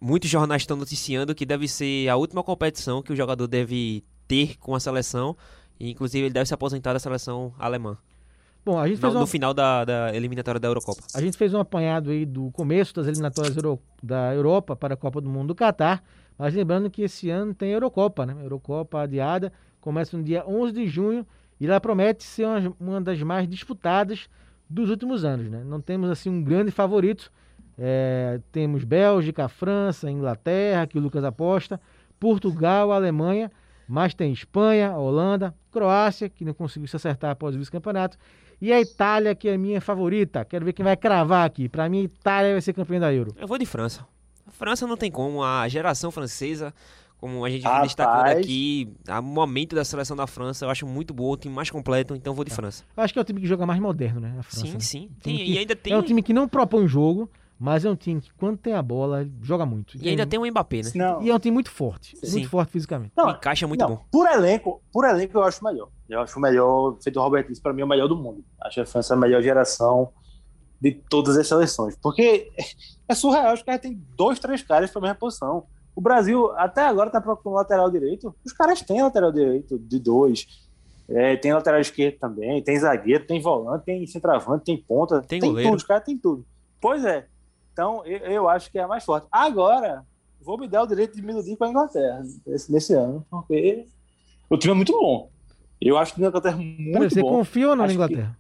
muitos 0.01 0.29
jornais 0.31 0.63
estão 0.63 0.77
noticiando 0.77 1.35
que 1.35 1.45
deve 1.47 1.67
ser 1.69 2.09
a 2.09 2.17
última 2.17 2.43
competição 2.43 3.03
que 3.03 3.13
o 3.13 3.17
jogador 3.17 3.47
deve 3.47 4.03
ter 4.27 4.57
com 4.59 4.75
a 4.75 4.81
seleção. 4.81 5.37
E, 5.79 5.91
inclusive, 5.91 6.27
ele 6.27 6.35
deve 6.35 6.47
se 6.47 6.55
aposentar 6.55 6.93
da 6.93 6.99
seleção 6.99 7.53
alemã. 7.59 7.97
Bom, 8.65 8.79
a 8.79 8.87
gente 8.87 8.97
No, 8.97 9.01
fez 9.01 9.15
uma, 9.15 9.21
no 9.21 9.27
final 9.27 9.55
da, 9.55 9.85
da 9.87 10.15
eliminatória 10.15 10.61
da 10.61 10.69
Eurocopa. 10.69 11.03
a 11.15 11.21
gente 11.21 11.37
fez 11.39 11.55
um 11.55 11.59
apanhado 11.61 12.11
aí 12.11 12.27
do 12.27 12.51
começo 12.51 12.95
das 12.95 13.07
eliminatórias 13.07 13.57
Euro- 13.57 13.81
da 14.03 14.35
Europa 14.35 14.77
para 14.77 14.93
a 14.93 14.97
Copa 14.97 15.21
do 15.21 15.31
Mundo 15.31 15.49
do 15.49 15.55
Catar. 15.55 16.03
Mas 16.39 16.55
lembrando 16.55 16.91
que 16.91 17.03
esse 17.03 17.31
ano 17.31 17.55
tem 17.55 17.71
Eurocopa, 17.73 18.27
né? 18.27 18.37
Eurocopa 18.43 19.01
adiada, 19.01 19.51
começa 19.81 20.17
no 20.17 20.23
dia 20.23 20.45
11 20.47 20.73
de 20.75 20.87
junho 20.87 21.27
e 21.59 21.67
ela 21.67 21.81
promete 21.81 22.23
ser 22.23 22.45
uma, 22.47 22.77
uma 22.79 23.01
das 23.01 23.21
mais 23.23 23.49
disputadas 23.49 24.29
dos 24.71 24.89
últimos 24.89 25.25
anos, 25.25 25.51
né? 25.51 25.63
Não 25.65 25.81
temos 25.81 26.09
assim 26.09 26.31
um 26.31 26.43
grande 26.43 26.71
favorito. 26.71 27.31
É, 27.77 28.41
temos 28.53 28.85
Bélgica, 28.85 29.49
França, 29.49 30.11
Inglaterra, 30.11 30.87
que 30.87 30.97
o 30.97 31.01
Lucas 31.01 31.25
aposta, 31.25 31.81
Portugal, 32.21 32.93
Alemanha, 32.93 33.51
mas 33.89 34.15
tem 34.15 34.33
Espanha, 34.33 34.97
Holanda, 34.97 35.55
Croácia, 35.73 36.29
que 36.29 36.45
não 36.45 36.55
conseguiu 36.55 36.87
se 36.87 36.95
acertar 36.95 37.31
após 37.31 37.57
o 37.57 37.59
vice-campeonato, 37.59 38.17
e 38.61 38.73
a 38.73 38.81
Itália, 38.81 39.35
que 39.35 39.49
é 39.49 39.55
a 39.55 39.59
minha 39.59 39.81
favorita. 39.81 40.45
Quero 40.45 40.67
ver 40.67 40.75
quem 40.75 40.85
vai 40.85 40.97
cravar 40.97 41.47
aqui. 41.47 41.69
Para 41.69 41.89
mim, 41.89 42.03
Itália 42.03 42.53
vai 42.53 42.61
ser 42.61 42.75
campeã 42.75 43.01
da 43.01 43.13
Euro. 43.13 43.35
Eu 43.39 43.49
vou 43.49 43.57
de 43.57 43.65
França. 43.65 44.07
França 44.49 44.87
não 44.87 44.99
tem 44.99 45.11
como. 45.11 45.43
A 45.43 45.67
geração 45.67 46.11
francesa, 46.11 46.75
como 47.21 47.45
a 47.45 47.51
gente 47.51 47.63
vem 47.63 47.71
Rapaz. 47.71 47.89
destacando 47.89 48.27
aqui, 48.39 48.93
o 49.09 49.23
momento 49.23 49.77
da 49.77 49.85
seleção 49.85 50.17
da 50.17 50.27
França, 50.27 50.65
eu 50.65 50.71
acho 50.71 50.87
muito 50.87 51.13
boa, 51.13 51.35
o 51.35 51.37
time 51.37 51.55
mais 51.55 51.71
completo, 51.71 52.15
então 52.15 52.31
eu 52.33 52.35
vou 52.35 52.45
de 52.45 52.51
França. 52.51 52.85
Eu 52.97 53.03
acho 53.03 53.13
que 53.13 53.19
é 53.19 53.23
o 53.23 53.25
time 53.25 53.41
que 53.41 53.47
joga 53.47 53.67
mais 53.67 53.79
moderno, 53.81 54.21
né? 54.21 54.35
A 54.39 54.43
França, 54.43 54.67
Sim, 54.67 54.73
né? 54.73 54.81
sim. 54.81 55.01
Time 55.21 55.37
Tem- 55.37 55.37
que- 55.37 55.53
e 55.53 55.59
ainda 55.59 55.77
tem, 55.77 55.93
É 55.93 55.97
um 55.97 56.03
time 56.03 56.23
que 56.23 56.33
não 56.33 56.49
propõe 56.49 56.87
jogo, 56.89 57.31
mas 57.59 57.85
é 57.85 57.91
um 57.91 57.95
time 57.97 58.23
que, 58.23 58.31
quando 58.39 58.57
tem 58.57 58.73
a 58.73 58.81
bola, 58.83 59.29
joga 59.43 59.67
muito. 59.67 59.99
e 60.03 60.09
ainda 60.09 60.27
tem 60.27 60.39
o 60.39 60.47
Mbappé, 60.51 60.79
né? 60.83 60.91
Não, 60.95 61.23
E 61.23 61.29
é 61.29 61.35
um 61.35 61.39
time 61.39 61.53
muito 61.53 61.71
forte. 61.71 62.17
Sim. 62.17 62.33
Muito 62.39 62.49
forte 62.49 62.73
fisicamente. 62.73 63.13
não, 63.17 63.31
Encaixa 63.31 63.67
muito 63.67 63.81
não, 63.83 63.89
bom. 63.97 64.05
Por 64.11 64.27
elenco, 64.27 64.81
por 64.93 65.05
elenco 65.05 65.37
eu 65.37 65.43
acho 65.45 65.61
o 65.61 65.65
melhor. 65.69 65.89
Eu 66.09 66.21
acho 66.21 66.39
o 66.39 66.43
melhor, 66.43 66.97
feito 67.03 67.19
o 67.21 67.23
Robert 67.23 67.47
disse, 67.47 67.61
para 67.61 67.73
mim 67.75 67.83
é 67.83 67.85
o 67.85 67.89
melhor 67.89 68.09
do 68.09 68.17
mundo. 68.17 68.43
Acho 68.63 68.81
a 68.81 68.87
França 68.87 69.13
a 69.13 69.17
melhor 69.17 69.43
geração 69.43 70.11
de 70.81 70.93
todas 70.93 71.37
as 71.37 71.47
seleções. 71.47 71.95
Porque 72.03 72.51
é 73.07 73.15
surreal, 73.15 73.53
os 73.53 73.63
caras 73.63 73.83
têm 73.83 74.01
dois, 74.17 74.39
três 74.39 74.63
caras 74.63 74.91
para 74.91 74.99
a 75.01 75.03
mesma 75.03 75.17
posição. 75.17 75.67
O 76.01 76.03
Brasil 76.03 76.51
até 76.57 76.81
agora 76.87 77.11
tá 77.11 77.21
procurando 77.21 77.57
lateral 77.59 77.91
direito. 77.91 78.35
Os 78.43 78.55
caras 78.55 78.81
têm 78.81 79.03
lateral 79.03 79.31
direito 79.31 79.79
de 79.79 79.99
dois. 79.99 80.47
É, 81.07 81.37
tem 81.37 81.53
lateral 81.53 81.79
esquerdo 81.79 82.19
também, 82.19 82.63
tem 82.63 82.79
zagueiro, 82.79 83.27
tem 83.27 83.39
volante, 83.39 83.85
tem 83.85 84.07
centroavante, 84.07 84.65
tem 84.65 84.79
ponta, 84.79 85.21
Tem 85.21 85.39
tem, 85.39 85.51
goleiro. 85.51 85.69
tudo, 85.71 85.77
os 85.79 85.85
caras 85.85 86.05
têm 86.05 86.17
tudo. 86.17 86.43
Pois 86.81 87.05
é. 87.05 87.27
Então, 87.71 88.03
eu, 88.07 88.19
eu 88.21 88.49
acho 88.49 88.71
que 88.73 88.79
é 88.79 88.83
a 88.83 88.89
mais 88.89 89.05
forte. 89.05 89.27
Agora, 89.31 90.07
vou 90.41 90.57
me 90.57 90.67
dar 90.67 90.85
o 90.85 90.87
direito 90.87 91.15
de 91.17 91.21
me 91.21 91.33
iludir 91.33 91.55
com 91.57 91.65
a 91.65 91.69
Inglaterra 91.69 92.23
nesse, 92.47 92.73
nesse 92.73 92.95
ano, 92.95 93.23
porque 93.31 93.85
o 94.49 94.57
time 94.57 94.73
é 94.73 94.77
muito 94.77 94.93
bom. 94.93 95.29
Eu 95.83 95.99
acho 95.99 96.15
que 96.15 96.25
a 96.25 96.29
Inglaterra 96.29 96.55
é 96.57 96.65
muito 96.65 97.11
você 97.15 97.21
bom. 97.21 97.29
confia 97.29 97.69
ou 97.69 97.77
não 97.77 97.85
na 97.85 97.85
Acho 97.85 97.99
que- 97.99 98.03
Inglaterra? 98.05 98.39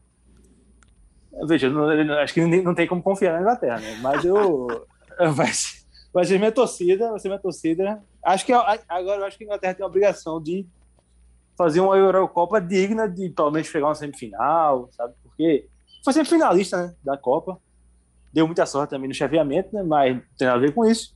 Veja, 1.46 1.66
eu 1.66 1.72
não- 1.72 2.14
acho 2.20 2.32
que 2.32 2.62
não 2.62 2.74
tem 2.74 2.86
como 2.86 3.02
confiar 3.02 3.34
na 3.34 3.40
Inglaterra, 3.40 3.78
né? 3.80 3.98
Mas 4.00 4.24
eu. 4.24 4.66
vai, 5.34 5.48
ser, 5.48 5.79
vai 6.12 6.24
ser 6.24 6.38
minha 6.38 6.52
torcida, 6.52 7.10
vai 7.10 7.18
ser 7.18 7.28
minha 7.28 7.40
torcida. 7.40 8.02
Acho 8.22 8.44
que 8.44 8.52
agora 8.52 9.20
eu 9.20 9.24
acho 9.24 9.38
que 9.38 9.44
a 9.44 9.46
Inglaterra 9.46 9.74
tem 9.74 9.84
a 9.84 9.88
obrigação 9.88 10.40
de 10.42 10.66
fazer 11.56 11.80
uma 11.80 11.96
Eurocopa 11.96 12.60
digna 12.60 13.08
de 13.08 13.28
pelo 13.30 13.50
menos 13.50 13.68
chegar 13.68 13.86
uma 13.86 13.94
semifinal, 13.94 14.88
sabe? 14.92 15.14
Porque 15.22 15.66
foi 16.02 16.12
sempre 16.12 16.30
finalista 16.30 16.86
né, 16.86 16.94
da 17.04 17.16
Copa. 17.16 17.58
Deu 18.32 18.46
muita 18.46 18.64
sorte 18.64 18.90
também 18.90 19.08
no 19.08 19.14
chaveamento, 19.14 19.74
né? 19.74 19.82
Mas 19.82 20.16
não 20.16 20.22
tem 20.38 20.46
nada 20.46 20.58
a 20.58 20.60
ver 20.60 20.72
com 20.72 20.86
isso. 20.86 21.14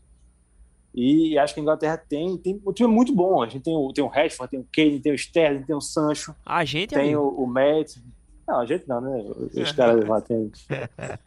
E 0.94 1.36
acho 1.38 1.54
que 1.54 1.60
a 1.60 1.62
Inglaterra 1.62 1.96
tem, 1.96 2.36
tem 2.36 2.60
um 2.64 2.72
time 2.72 2.88
muito 2.88 3.12
bom. 3.12 3.42
A 3.42 3.48
gente 3.48 3.62
tem 3.62 3.76
o, 3.76 3.92
tem 3.92 4.04
o 4.04 4.08
Rashford, 4.08 4.50
tem 4.50 4.60
o 4.60 4.68
Kane, 4.72 5.00
tem 5.00 5.12
o 5.12 5.16
Sterling, 5.16 5.62
tem 5.62 5.74
o 5.74 5.80
Sancho 5.80 6.34
A 6.46 6.64
gente, 6.64 6.90
tem 6.90 7.14
amigo, 7.14 7.22
o, 7.22 7.44
o 7.44 7.46
Madison. 7.46 8.00
Não, 8.46 8.60
a 8.60 8.66
gente 8.66 8.86
não, 8.86 9.00
né? 9.00 9.24
Os 9.54 9.72
caras 9.72 10.06
lá 10.06 10.20
tem. 10.20 10.52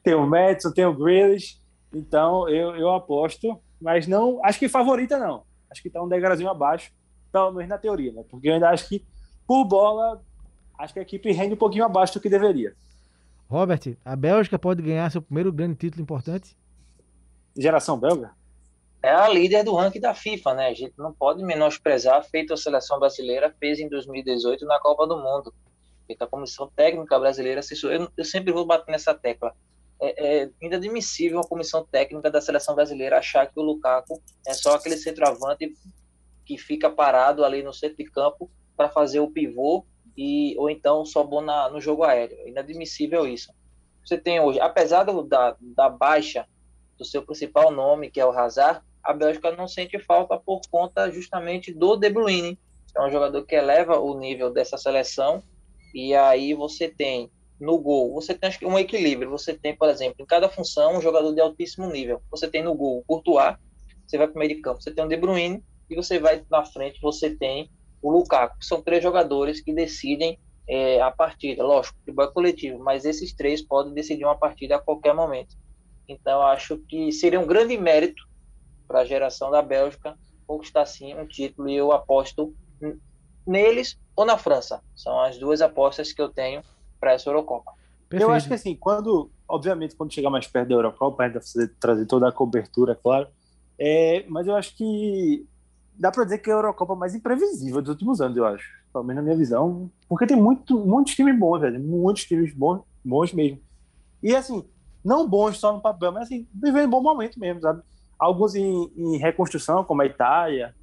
Tem 0.03 0.13
o 0.13 0.25
Madison, 0.25 0.71
tem 0.71 0.85
o 0.85 0.93
Grealish. 0.93 1.59
Então 1.93 2.47
eu, 2.49 2.75
eu 2.75 2.89
aposto, 2.91 3.59
mas 3.81 4.07
não. 4.07 4.43
Acho 4.43 4.59
que 4.59 4.69
favorita 4.69 5.17
não. 5.17 5.43
Acho 5.69 5.81
que 5.81 5.89
tá 5.89 6.01
um 6.01 6.07
degrauzinho 6.07 6.49
abaixo, 6.49 6.91
pelo 7.31 7.51
menos 7.51 7.69
na 7.69 7.77
teoria, 7.77 8.11
né? 8.11 8.23
Porque 8.29 8.49
eu 8.49 8.53
ainda 8.53 8.69
acho 8.69 8.87
que, 8.87 9.05
por 9.45 9.65
bola, 9.65 10.21
acho 10.77 10.93
que 10.93 10.99
a 10.99 11.03
equipe 11.03 11.31
rende 11.31 11.53
um 11.53 11.57
pouquinho 11.57 11.85
abaixo 11.85 12.13
do 12.13 12.21
que 12.21 12.29
deveria. 12.29 12.73
Robert, 13.49 13.97
a 14.03 14.15
Bélgica 14.15 14.59
pode 14.59 14.81
ganhar 14.81 15.09
seu 15.09 15.21
primeiro 15.21 15.51
grande 15.51 15.75
título 15.75 16.01
importante? 16.01 16.57
Geração 17.57 17.97
belga? 17.97 18.31
é 19.01 19.11
a 19.11 19.27
líder 19.27 19.63
do 19.63 19.75
ranking 19.75 19.99
da 19.99 20.13
FIFA, 20.13 20.53
né? 20.53 20.67
A 20.67 20.73
gente 20.73 20.93
não 20.97 21.13
pode 21.13 21.43
menosprezar 21.43 22.23
feito 22.25 22.53
a 22.53 22.57
seleção 22.57 22.99
brasileira 22.99 23.53
fez 23.59 23.79
em 23.79 23.87
2018 23.87 24.65
na 24.65 24.79
Copa 24.79 25.07
do 25.07 25.17
Mundo. 25.17 25.53
Feito 26.05 26.21
a 26.23 26.27
comissão 26.27 26.69
técnica 26.75 27.19
brasileira, 27.19 27.61
eu, 27.83 28.09
eu 28.17 28.25
sempre 28.25 28.51
vou 28.51 28.65
bater 28.65 28.91
nessa 28.91 29.13
tecla. 29.13 29.53
É, 29.99 30.43
é 30.43 30.49
inadmissível 30.61 31.39
a 31.39 31.47
comissão 31.47 31.85
técnica 31.85 32.29
da 32.29 32.39
seleção 32.41 32.75
brasileira 32.75 33.17
achar 33.17 33.47
que 33.47 33.59
o 33.59 33.63
Lukaku 33.63 34.21
é 34.45 34.53
só 34.53 34.75
aquele 34.75 34.95
centroavante 34.97 35.73
que 36.45 36.57
fica 36.57 36.89
parado 36.89 37.43
ali 37.43 37.63
no 37.63 37.73
centro 37.73 37.97
de 37.97 38.05
campo 38.05 38.49
para 38.75 38.89
fazer 38.89 39.19
o 39.19 39.31
pivô 39.31 39.85
e 40.15 40.55
ou 40.57 40.69
então 40.69 41.03
só 41.05 41.23
bom 41.23 41.41
na, 41.41 41.69
no 41.69 41.81
jogo 41.81 42.03
aéreo. 42.03 42.37
É 42.41 42.49
inadmissível 42.49 43.27
isso. 43.27 43.51
Você 44.05 44.17
tem 44.17 44.39
hoje, 44.39 44.59
apesar 44.59 45.03
do- 45.03 45.23
da, 45.23 45.55
da 45.59 45.89
baixa 45.89 46.45
do 46.97 47.03
seu 47.03 47.21
principal 47.23 47.71
nome, 47.71 48.09
que 48.09 48.19
é 48.19 48.25
o 48.25 48.31
Hazard, 48.31 48.81
a 49.03 49.13
Bélgica 49.13 49.51
não 49.55 49.67
sente 49.67 49.99
falta 49.99 50.37
por 50.37 50.61
conta 50.71 51.11
justamente 51.11 51.73
do 51.73 51.95
De 51.95 52.09
Bruyne. 52.09 52.57
É 52.95 53.01
um 53.05 53.11
jogador 53.11 53.43
que 53.45 53.55
eleva 53.55 53.99
o 53.99 54.17
nível 54.17 54.49
dessa 54.51 54.77
seleção 54.77 55.43
e 55.93 56.15
aí 56.15 56.53
você 56.53 56.87
tem 56.87 57.29
no 57.59 57.77
gol, 57.79 58.13
você 58.13 58.33
tem 58.33 58.49
um 58.63 58.77
equilíbrio. 58.77 59.31
Você 59.31 59.53
tem, 59.53 59.75
por 59.75 59.89
exemplo, 59.89 60.17
em 60.19 60.25
cada 60.25 60.47
função 60.49 60.97
um 60.97 61.01
jogador 61.01 61.33
de 61.33 61.41
altíssimo 61.41 61.89
nível. 61.89 62.21
Você 62.29 62.47
tem 62.47 62.63
no 62.63 62.75
gol 62.75 62.99
o 62.99 63.03
Courtois, 63.03 63.55
você 64.05 64.17
vai 64.17 64.27
para 64.27 64.35
o 64.35 64.39
meio 64.39 64.55
de 64.55 64.61
campo, 64.61 64.81
você 64.81 64.91
tem 64.91 65.03
o 65.03 65.07
De 65.07 65.17
Bruyne 65.17 65.63
e 65.89 65.95
você 65.95 66.19
vai 66.19 66.43
na 66.49 66.63
frente, 66.65 66.99
você 67.01 67.35
tem 67.35 67.69
o 68.01 68.11
Lukaku. 68.11 68.55
São 68.63 68.81
três 68.81 69.01
jogadores 69.01 69.61
que 69.61 69.73
decidem 69.73 70.37
é, 70.67 71.01
a 71.01 71.11
partida. 71.11 71.63
Lógico, 71.63 71.97
futebol 71.99 72.25
é 72.25 72.31
coletivo, 72.31 72.79
mas 72.79 73.05
esses 73.05 73.33
três 73.33 73.61
podem 73.61 73.93
decidir 73.93 74.23
uma 74.23 74.37
partida 74.37 74.75
a 74.75 74.79
qualquer 74.79 75.13
momento. 75.13 75.55
Então, 76.07 76.41
acho 76.41 76.77
que 76.87 77.11
seria 77.11 77.39
um 77.39 77.47
grande 77.47 77.77
mérito 77.77 78.21
para 78.87 78.99
a 78.99 79.05
geração 79.05 79.51
da 79.51 79.61
Bélgica 79.61 80.17
conquistar 80.45 80.85
sim 80.85 81.13
um 81.13 81.27
título 81.27 81.69
e 81.69 81.75
eu 81.75 81.91
aposto 81.91 82.55
neles 83.45 83.97
ou 84.15 84.25
na 84.25 84.37
França. 84.37 84.81
São 84.95 85.19
as 85.19 85.37
duas 85.37 85.61
apostas 85.61 86.13
que 86.13 86.21
eu 86.21 86.29
tenho 86.29 86.61
para 86.99 87.13
essa 87.13 87.29
Eurocopa. 87.29 87.71
Perfeito. 88.09 88.29
Eu 88.29 88.33
acho 88.33 88.47
que 88.47 88.53
assim, 88.53 88.75
quando, 88.75 89.29
obviamente, 89.47 89.95
quando 89.95 90.13
chegar 90.13 90.29
mais 90.29 90.47
perto 90.47 90.69
da 90.69 90.75
Eurocopa, 90.75 91.23
a 91.23 91.25
gente 91.27 91.35
vai 91.35 91.43
fazer, 91.43 91.67
trazer 91.79 92.05
toda 92.05 92.27
a 92.27 92.31
cobertura, 92.31 92.95
claro. 92.95 93.27
É, 93.79 94.25
mas 94.27 94.47
eu 94.47 94.55
acho 94.55 94.75
que 94.75 95.45
dá 95.97 96.11
para 96.11 96.23
dizer 96.23 96.37
que 96.39 96.49
é 96.49 96.53
a 96.53 96.57
Eurocopa 96.57 96.95
mais 96.95 97.15
imprevisível 97.15 97.81
dos 97.81 97.89
últimos 97.89 98.21
anos, 98.21 98.37
eu 98.37 98.45
acho. 98.45 98.65
Pelo 98.91 99.03
menos 99.03 99.17
na 99.17 99.23
minha 99.23 99.37
visão. 99.37 99.89
Porque 100.07 100.25
tem 100.25 100.37
muito, 100.37 100.79
muitos 100.79 101.15
times 101.15 101.37
bons, 101.37 101.59
velho. 101.59 101.79
Muitos 101.79 102.25
times 102.25 102.53
bons, 102.53 102.81
bons 103.03 103.33
mesmo. 103.33 103.59
E 104.23 104.35
assim, 104.35 104.63
não 105.03 105.27
bons 105.27 105.57
só 105.57 105.73
no 105.73 105.81
papel, 105.81 106.11
mas 106.11 106.23
assim, 106.23 106.47
vivendo 106.53 106.87
um 106.87 106.91
bom 106.91 107.01
momento 107.01 107.39
mesmo, 107.39 107.61
sabe? 107.61 107.81
Alguns 108.17 108.55
em, 108.55 108.91
em 108.95 109.17
reconstrução, 109.17 109.83
como 109.83 110.01
a 110.01 110.05
Itália, 110.05 110.73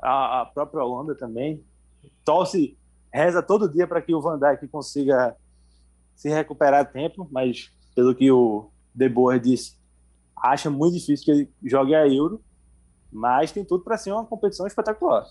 a, 0.00 0.42
a 0.42 0.46
própria 0.46 0.84
Holanda 0.84 1.14
também. 1.14 1.64
Torce, 2.24 2.76
reza 3.12 3.42
todo 3.42 3.68
dia 3.68 3.86
para 3.86 4.02
que 4.02 4.14
o 4.14 4.20
Van 4.20 4.38
Dijk 4.38 4.68
consiga 4.68 5.36
se 6.16 6.28
recuperar 6.28 6.80
a 6.80 6.84
tempo, 6.84 7.28
mas 7.30 7.70
pelo 7.94 8.14
que 8.14 8.30
o 8.32 8.68
De 8.94 9.08
Boer 9.08 9.38
disse, 9.38 9.76
acha 10.36 10.68
muito 10.70 10.94
difícil 10.94 11.24
que 11.24 11.30
ele 11.30 11.50
jogue 11.62 11.94
a 11.94 12.08
Euro, 12.08 12.40
mas 13.12 13.52
tem 13.52 13.64
tudo 13.64 13.84
para 13.84 13.96
ser 13.96 14.12
uma 14.12 14.24
competição 14.24 14.66
espetacular. 14.66 15.24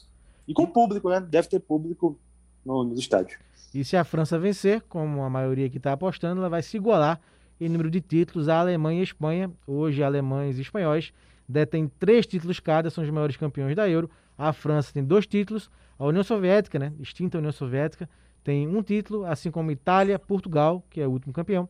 E 0.47 0.53
com 0.53 0.65
público, 0.65 1.09
né? 1.09 1.19
Deve 1.19 1.47
ter 1.47 1.59
público 1.59 2.17
no, 2.63 2.83
nos 2.83 2.99
estádios. 2.99 3.38
E 3.73 3.83
se 3.83 3.97
a 3.97 4.03
França 4.03 4.39
vencer, 4.39 4.81
como 4.83 5.23
a 5.23 5.29
maioria 5.29 5.69
que 5.69 5.77
está 5.77 5.91
apostando, 5.93 6.39
ela 6.39 6.49
vai 6.49 6.61
se 6.61 6.77
igualar 6.77 7.19
em 7.59 7.67
número 7.67 7.89
de 7.89 7.99
títulos 7.99 8.47
à 8.47 8.59
Alemanha 8.59 8.99
e 8.99 9.01
à 9.01 9.03
Espanha. 9.03 9.51
Hoje, 9.67 10.03
alemães 10.03 10.57
e 10.57 10.61
espanhóis 10.61 11.11
detêm 11.47 11.88
três 11.99 12.25
títulos 12.25 12.59
cada, 12.59 12.89
são 12.89 13.03
os 13.03 13.09
maiores 13.09 13.38
campeões 13.38 13.75
da 13.75 13.89
Euro. 13.89 14.09
A 14.38 14.53
França 14.53 14.93
tem 14.93 15.03
dois 15.03 15.25
títulos, 15.25 15.69
a 15.97 16.05
União 16.05 16.23
Soviética, 16.23 16.77
né, 16.77 16.93
extinta 16.99 17.38
União 17.38 17.51
Soviética, 17.51 18.09
tem 18.46 18.68
um 18.68 18.84
título, 18.84 19.26
assim 19.26 19.50
como 19.50 19.72
Itália, 19.72 20.20
Portugal, 20.20 20.84
que 20.91 21.02
é 21.02 21.08
o 21.08 21.10
último 21.12 21.34
campeão, 21.34 21.68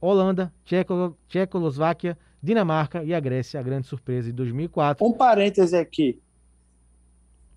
Holanda, 0.00 0.52
Tcheco, 0.64 1.16
Tchecoslováquia, 1.28 2.18
Dinamarca 2.42 3.04
e 3.04 3.14
a 3.14 3.20
Grécia, 3.20 3.60
a 3.60 3.62
grande 3.62 3.86
surpresa 3.86 4.26
de 4.26 4.32
2004. 4.32 5.06
Um 5.06 5.12
parêntese 5.12 5.76
aqui. 5.76 6.20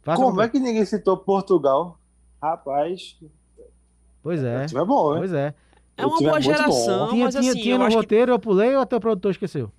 Faça 0.03 0.21
Como 0.21 0.33
uma- 0.37 0.43
é 0.43 0.49
que 0.49 0.59
ninguém 0.59 0.85
citou 0.85 1.17
Portugal? 1.17 1.97
Rapaz, 2.39 3.17
Pois 4.21 4.43
o 4.43 4.45
é. 4.45 4.65
é 4.65 4.85
bom? 4.85 5.17
Pois 5.17 5.33
é. 5.33 5.55
É 5.97 6.05
uma 6.05 6.17
é 6.17 6.23
boa 6.23 6.41
geração, 6.41 7.09
tinha 7.09 7.25
mas 7.25 7.35
tinha, 7.35 7.51
assim, 7.51 7.61
tinha 7.61 7.77
no 7.77 7.85
acho 7.85 7.95
que 7.95 8.01
roteiro, 8.03 8.31
eu 8.33 8.39
pulei 8.39 8.75
ou 8.75 8.81
até 8.81 8.95
o 8.95 8.99
produtor 8.99 9.31
esqueceu? 9.31 9.71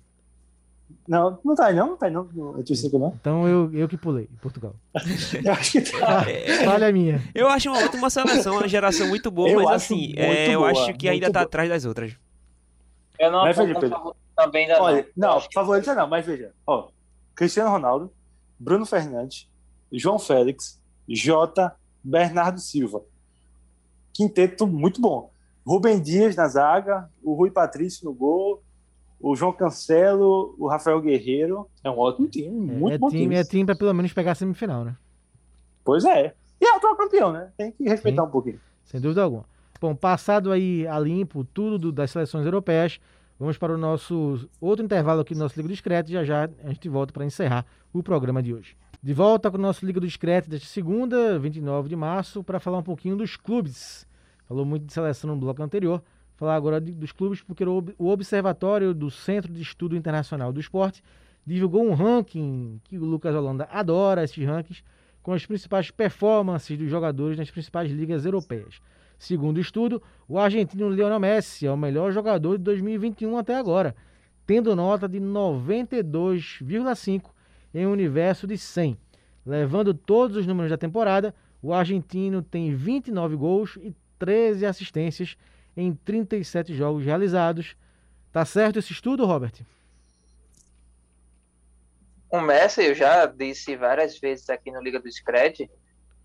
Não, 1.07 1.39
não 1.43 1.53
tá 1.53 1.67
aí 1.67 1.75
não, 1.75 1.89
não 1.89 1.97
tá 1.97 2.07
aí 2.07 2.11
não. 2.11 2.23
no 2.23 2.63
não. 2.99 3.13
Então 3.19 3.47
eu, 3.47 3.71
eu 3.73 3.87
que 3.87 3.95
pulei, 3.97 4.27
Portugal. 4.41 4.73
Eu 5.43 5.51
acho 5.53 5.71
que 5.73 5.81
tá. 5.81 6.25
Falha 6.63 6.91
minha. 6.91 7.21
Eu 7.33 7.47
acho 7.47 7.69
uma 7.69 7.77
ótima 7.83 8.09
seleção, 8.09 8.55
uma 8.57 8.67
geração 8.67 9.07
muito 9.07 9.29
boa, 9.29 9.49
Eu 9.49 9.63
mas 9.63 9.83
assim, 9.83 10.13
é, 10.15 10.53
eu 10.53 10.59
boa, 10.61 10.71
acho 10.71 10.93
que 10.95 11.07
ainda 11.07 11.27
tá 11.27 11.39
boa. 11.39 11.45
atrás 11.45 11.69
das 11.69 11.85
outras. 11.85 12.15
Eu 13.19 13.31
não 13.31 13.43
Mas, 13.43 13.55
Felipe, 13.55 13.89
também 14.35 14.63
ainda 14.63 14.81
Olha, 14.81 15.07
não. 15.15 15.29
não, 15.29 15.37
acho 15.37 15.47
que- 15.47 15.53
favorita 15.53 15.93
não, 15.93 16.07
mas 16.07 16.25
veja. 16.25 16.51
Ó, 16.65 16.89
Cristiano 17.35 17.69
Ronaldo, 17.69 18.11
Bruno 18.59 18.85
Fernandes, 18.85 19.47
João 19.91 20.17
Félix, 20.17 20.81
Jota, 21.07 21.75
Bernardo 22.03 22.59
Silva. 22.59 23.01
Quinteto 24.13 24.65
muito 24.65 24.99
bom. 24.99 25.29
Rubem 25.65 25.99
Dias 26.01 26.35
na 26.35 26.47
zaga, 26.47 27.09
o 27.23 27.33
Rui 27.33 27.51
Patrício 27.51 28.05
no 28.05 28.13
gol, 28.13 28.61
o 29.27 29.35
João 29.35 29.51
Cancelo, 29.51 30.55
o 30.59 30.67
Rafael 30.67 31.01
Guerreiro. 31.01 31.67
É 31.83 31.89
um 31.89 31.97
ótimo 31.97 32.27
time, 32.27 32.49
muito 32.51 32.93
é 32.93 32.97
bom 32.97 33.09
time, 33.09 33.23
time. 33.23 33.35
é 33.35 33.43
time 33.43 33.65
pra 33.65 33.75
pelo 33.75 33.93
menos 33.93 34.13
pegar 34.13 34.33
a 34.33 34.35
semifinal, 34.35 34.83
né? 34.85 34.95
Pois 35.83 36.05
é. 36.05 36.33
E 36.61 36.65
é 36.65 36.71
o 36.73 36.77
atual 36.77 36.95
campeão, 36.95 37.31
né? 37.31 37.49
Tem 37.57 37.71
que 37.71 37.83
respeitar 37.83 38.21
Sim. 38.23 38.27
um 38.27 38.31
pouquinho. 38.31 38.59
Sem 38.83 39.01
dúvida 39.01 39.23
alguma. 39.23 39.45
Bom, 39.81 39.95
passado 39.95 40.51
aí 40.51 40.87
a 40.87 40.97
limpo 40.99 41.43
tudo 41.43 41.77
do- 41.77 41.91
das 41.91 42.11
seleções 42.11 42.45
europeias, 42.45 42.99
vamos 43.39 43.57
para 43.57 43.73
o 43.73 43.77
nosso 43.77 44.47
outro 44.61 44.85
intervalo 44.85 45.21
aqui 45.21 45.33
do 45.33 45.39
nosso 45.39 45.55
Liga 45.55 45.67
do 45.67 45.71
Discreto 45.73 46.09
e 46.09 46.13
já 46.13 46.23
já 46.23 46.49
a 46.63 46.67
gente 46.69 46.87
volta 46.87 47.11
para 47.11 47.25
encerrar 47.25 47.65
o 47.93 48.01
programa 48.03 48.41
de 48.41 48.53
hoje. 48.53 48.75
De 49.03 49.13
volta 49.13 49.51
com 49.51 49.57
o 49.57 49.61
nosso 49.61 49.85
Liga 49.85 49.99
do 49.99 50.05
Discreto 50.07 50.49
desta 50.49 50.67
segunda, 50.67 51.37
29 51.37 51.89
de 51.89 51.95
março, 51.95 52.43
para 52.43 52.59
falar 52.59 52.77
um 52.77 52.83
pouquinho 52.83 53.15
dos 53.15 53.35
clubes. 53.35 54.07
Falou 54.47 54.65
muito 54.65 54.85
de 54.85 54.93
seleção 54.93 55.29
no 55.31 55.35
bloco 55.35 55.61
anterior, 55.61 56.01
falar 56.35 56.55
agora 56.55 56.81
de- 56.81 56.91
dos 56.91 57.11
clubes, 57.11 57.41
porque 57.41 57.63
o 57.63 57.83
o 57.97 58.09
Observatório 58.09 58.93
do 58.93 59.09
Centro 59.09 59.53
de 59.53 59.61
Estudo 59.61 59.95
Internacional 59.95 60.51
do 60.51 60.59
Esporte 60.59 61.01
divulgou 61.45 61.87
um 61.87 61.93
ranking 61.93 62.79
que 62.85 62.97
o 62.97 63.05
Lucas 63.05 63.35
Holanda 63.35 63.67
adora, 63.71 64.23
esses 64.23 64.43
rankings, 64.45 64.83
com 65.21 65.31
as 65.33 65.45
principais 65.45 65.91
performances 65.91 66.77
dos 66.77 66.89
jogadores 66.89 67.37
nas 67.37 67.49
principais 67.49 67.91
ligas 67.91 68.25
europeias. 68.25 68.79
Segundo 69.17 69.57
o 69.57 69.61
estudo, 69.61 70.01
o 70.27 70.37
argentino 70.37 70.89
Lionel 70.89 71.19
Messi 71.19 71.65
é 71.65 71.71
o 71.71 71.77
melhor 71.77 72.11
jogador 72.11 72.57
de 72.57 72.63
2021 72.63 73.37
até 73.37 73.55
agora, 73.55 73.95
tendo 74.45 74.75
nota 74.75 75.07
de 75.07 75.19
92,5 75.19 77.31
em 77.73 77.87
um 77.87 77.91
universo 77.91 78.45
de 78.47 78.57
100. 78.57 78.97
Levando 79.45 79.93
todos 79.93 80.37
os 80.37 80.47
números 80.47 80.71
da 80.71 80.77
temporada, 80.77 81.33
o 81.61 81.73
argentino 81.73 82.41
tem 82.41 82.73
29 82.73 83.35
gols 83.35 83.77
e 83.81 83.93
13 84.17 84.65
assistências 84.65 85.35
em 85.75 85.93
37 85.93 86.73
jogos 86.73 87.03
realizados. 87.03 87.75
Tá 88.31 88.43
certo 88.45 88.79
esse 88.79 88.91
estudo, 88.91 89.25
Robert? 89.25 89.53
O 92.29 92.41
Messi, 92.41 92.83
eu 92.83 92.95
já 92.95 93.25
disse 93.25 93.75
várias 93.75 94.19
vezes 94.19 94.49
aqui 94.49 94.71
no 94.71 94.81
Liga 94.81 94.99
do 94.99 95.09
Scred 95.09 95.69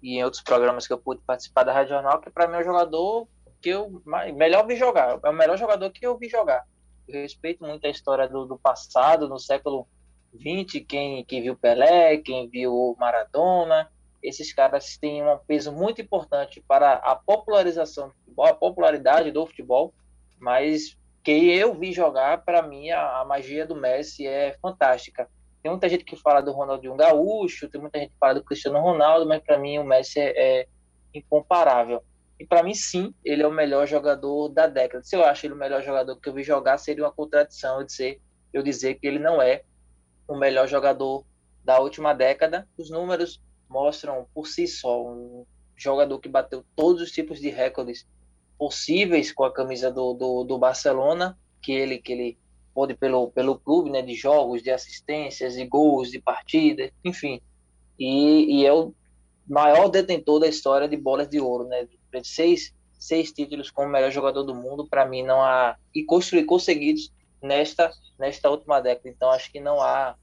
e 0.03 0.17
em 0.17 0.25
outros 0.25 0.43
programas 0.43 0.87
que 0.87 0.93
eu 0.93 0.99
pude 0.99 1.21
participar 1.23 1.63
da 1.63 1.73
Rádio 1.73 1.95
Jornal, 1.95 2.21
que 2.21 2.31
para 2.31 2.49
mim 2.49 2.57
é 2.57 2.61
o 2.61 2.65
jogador 2.65 3.29
que 3.61 3.69
eu 3.69 4.03
melhor 4.35 4.67
vi 4.67 4.77
jogar, 4.77 5.21
é 5.23 5.29
o 5.29 5.35
melhor 5.35 5.59
jogador 5.59 5.91
que 5.91 6.05
eu 6.05 6.17
vi 6.17 6.29
jogar. 6.29 6.65
Eu 7.07 7.21
respeito 7.21 7.65
muito 7.65 7.87
a 7.87 7.91
história 7.91 8.27
do, 8.27 8.47
do 8.47 8.59
passado, 8.59 9.29
no 9.29 9.39
século 9.39 9.87
XX, 10.35 10.85
quem, 10.89 11.25
quem 11.25 11.43
viu 11.43 11.57
Pelé, 11.57 12.17
quem 12.19 12.49
viu 12.49 12.97
Maradona, 12.99 13.91
esses 14.23 14.53
caras 14.53 14.97
têm 14.97 15.23
um 15.23 15.39
peso 15.39 15.73
muito 15.73 16.01
importante 16.01 16.63
para 16.67 16.95
a 16.95 17.15
popularização 17.15 18.09
do 18.09 18.15
futebol, 18.15 18.47
a 18.47 18.55
popularidade 18.55 19.31
do 19.31 19.47
futebol, 19.47 19.95
mas 20.39 20.97
que 21.23 21.31
eu 21.31 21.75
vi 21.75 21.93
jogar, 21.93 22.45
para 22.45 22.63
mim, 22.63 22.91
a, 22.91 23.21
a 23.21 23.25
magia 23.25 23.67
do 23.67 23.77
Messi 23.77 24.27
é 24.27 24.57
fantástica. 24.61 25.29
Tem 25.63 25.71
muita 25.71 25.89
gente 25.89 26.05
que 26.05 26.17
fala 26.17 26.41
do 26.41 26.53
Ronaldinho 26.53 26.97
Gaúcho, 26.97 27.69
tem 27.69 27.81
muita 27.81 27.99
gente 27.99 28.11
que 28.11 28.19
fala 28.19 28.35
do 28.35 28.45
Cristiano 28.45 28.81
Ronaldo, 28.81 29.27
mas 29.29 29.43
para 29.43 29.59
mim 29.59 29.79
o 29.79 29.85
Messi 29.85 30.19
é, 30.19 30.61
é 30.61 30.67
incomparável. 31.15 32.03
E 32.39 32.47
para 32.47 32.63
mim, 32.63 32.73
sim, 32.73 33.15
ele 33.23 33.43
é 33.43 33.47
o 33.47 33.53
melhor 33.53 33.87
jogador 33.87 34.49
da 34.49 34.67
década. 34.67 35.05
Se 35.05 35.15
eu 35.15 35.23
acho 35.23 35.45
ele 35.45 35.53
o 35.53 35.59
melhor 35.59 35.83
jogador 35.83 36.17
que 36.17 36.27
eu 36.27 36.33
vi 36.33 36.43
jogar, 36.43 36.79
seria 36.79 37.05
uma 37.05 37.13
contradição 37.13 37.81
eu 37.81 37.87
dizer, 37.87 38.19
eu 38.51 38.63
dizer 38.63 38.95
que 38.95 39.07
ele 39.07 39.19
não 39.19 39.43
é 39.43 39.63
o 40.27 40.35
melhor 40.35 40.67
jogador 40.67 41.23
da 41.63 41.79
última 41.79 42.15
década. 42.15 42.67
Os 42.79 42.89
números 42.89 43.43
mostram 43.71 44.27
por 44.35 44.47
si 44.47 44.67
só 44.67 45.03
um 45.07 45.47
jogador 45.77 46.19
que 46.19 46.29
bateu 46.29 46.65
todos 46.77 47.01
os 47.01 47.11
tipos 47.11 47.41
de 47.41 47.49
recordes 47.49 48.07
possíveis 48.59 49.33
com 49.33 49.45
a 49.45 49.53
camisa 49.53 49.91
do, 49.91 50.13
do, 50.13 50.45
do 50.45 50.59
Barcelona, 50.59 51.39
que 51.63 51.73
ele, 51.73 51.99
que 51.99 52.13
ele 52.13 52.39
pôde 52.75 52.95
pelo, 52.95 53.31
pelo 53.31 53.59
clube, 53.59 53.91
né, 53.91 54.03
de 54.03 54.15
jogos, 54.15 54.63
de 54.63 54.71
assistências, 54.71 55.55
de 55.55 55.65
gols, 55.65 56.11
de 56.11 56.21
partidas, 56.21 56.91
enfim. 57.05 57.41
E, 57.99 58.61
e 58.61 58.67
é 58.67 58.73
o 58.73 58.93
maior 59.49 59.89
detentor 59.89 60.41
da 60.41 60.47
história 60.47 60.89
de 60.89 60.97
bolas 60.97 61.29
de 61.29 61.41
ouro, 61.41 61.65
né? 61.65 61.87
Seis, 62.23 62.75
seis 62.99 63.33
títulos 63.33 63.71
como 63.71 63.89
melhor 63.89 64.11
jogador 64.11 64.43
do 64.43 64.55
mundo, 64.55 64.87
para 64.87 65.07
mim 65.07 65.23
não 65.23 65.41
há 65.43 65.77
e 65.95 66.05
construir 66.05 66.45
conseguidos 66.45 67.13
nesta 67.43 67.91
nesta 68.19 68.51
última 68.51 68.81
década. 68.81 69.09
Então 69.09 69.31
acho 69.31 69.51
que 69.51 69.61
não 69.61 69.81
há 69.81 70.15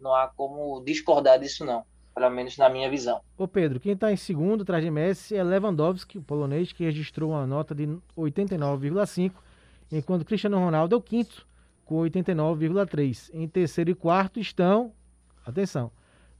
não 0.00 0.14
há 0.14 0.28
como 0.28 0.82
discordar 0.84 1.38
disso 1.38 1.64
não, 1.64 1.84
pelo 2.16 2.30
menos 2.30 2.56
na 2.56 2.70
minha 2.70 2.88
visão. 2.90 3.20
Ô 3.36 3.46
Pedro, 3.46 3.78
quem 3.78 3.92
está 3.92 4.10
em 4.10 4.16
segundo 4.16 4.62
atrás 4.62 4.82
de 4.82 4.90
Messi 4.90 5.36
é 5.36 5.44
Lewandowski, 5.44 6.16
o 6.16 6.22
polonês, 6.22 6.72
que 6.72 6.82
registrou 6.82 7.32
uma 7.32 7.46
nota 7.46 7.74
de 7.74 7.86
89,5, 8.16 9.32
enquanto 9.92 10.24
Cristiano 10.24 10.56
Ronaldo 10.58 10.94
é 10.94 10.98
o 10.98 11.02
quinto, 11.02 11.46
com 11.84 11.96
89,3. 11.96 13.30
Em 13.34 13.46
terceiro 13.46 13.90
e 13.90 13.94
quarto 13.94 14.40
estão, 14.40 14.92
atenção, 15.44 15.90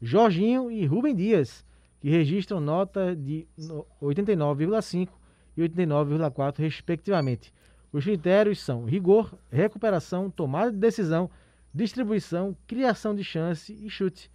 Jorginho 0.01 0.71
e 0.71 0.87
Rubem 0.87 1.15
Dias, 1.15 1.63
que 2.01 2.09
registram 2.09 2.59
nota 2.59 3.15
de 3.15 3.47
no- 3.59 3.85
89,5 4.01 5.11
e 5.59 5.61
89,4, 5.63 6.59
respectivamente. 6.59 7.53
Os 7.93 8.03
critérios 8.03 8.63
são 8.63 8.87
rigor, 8.87 9.39
recuperação, 9.53 10.31
tomada 10.31 10.73
de 10.73 10.79
decisão, 10.79 11.31
distribuição, 11.73 12.57
criação 12.67 13.15
de 13.15 13.23
chance 13.23 13.75
e 13.75 13.91
chute. 13.91 14.31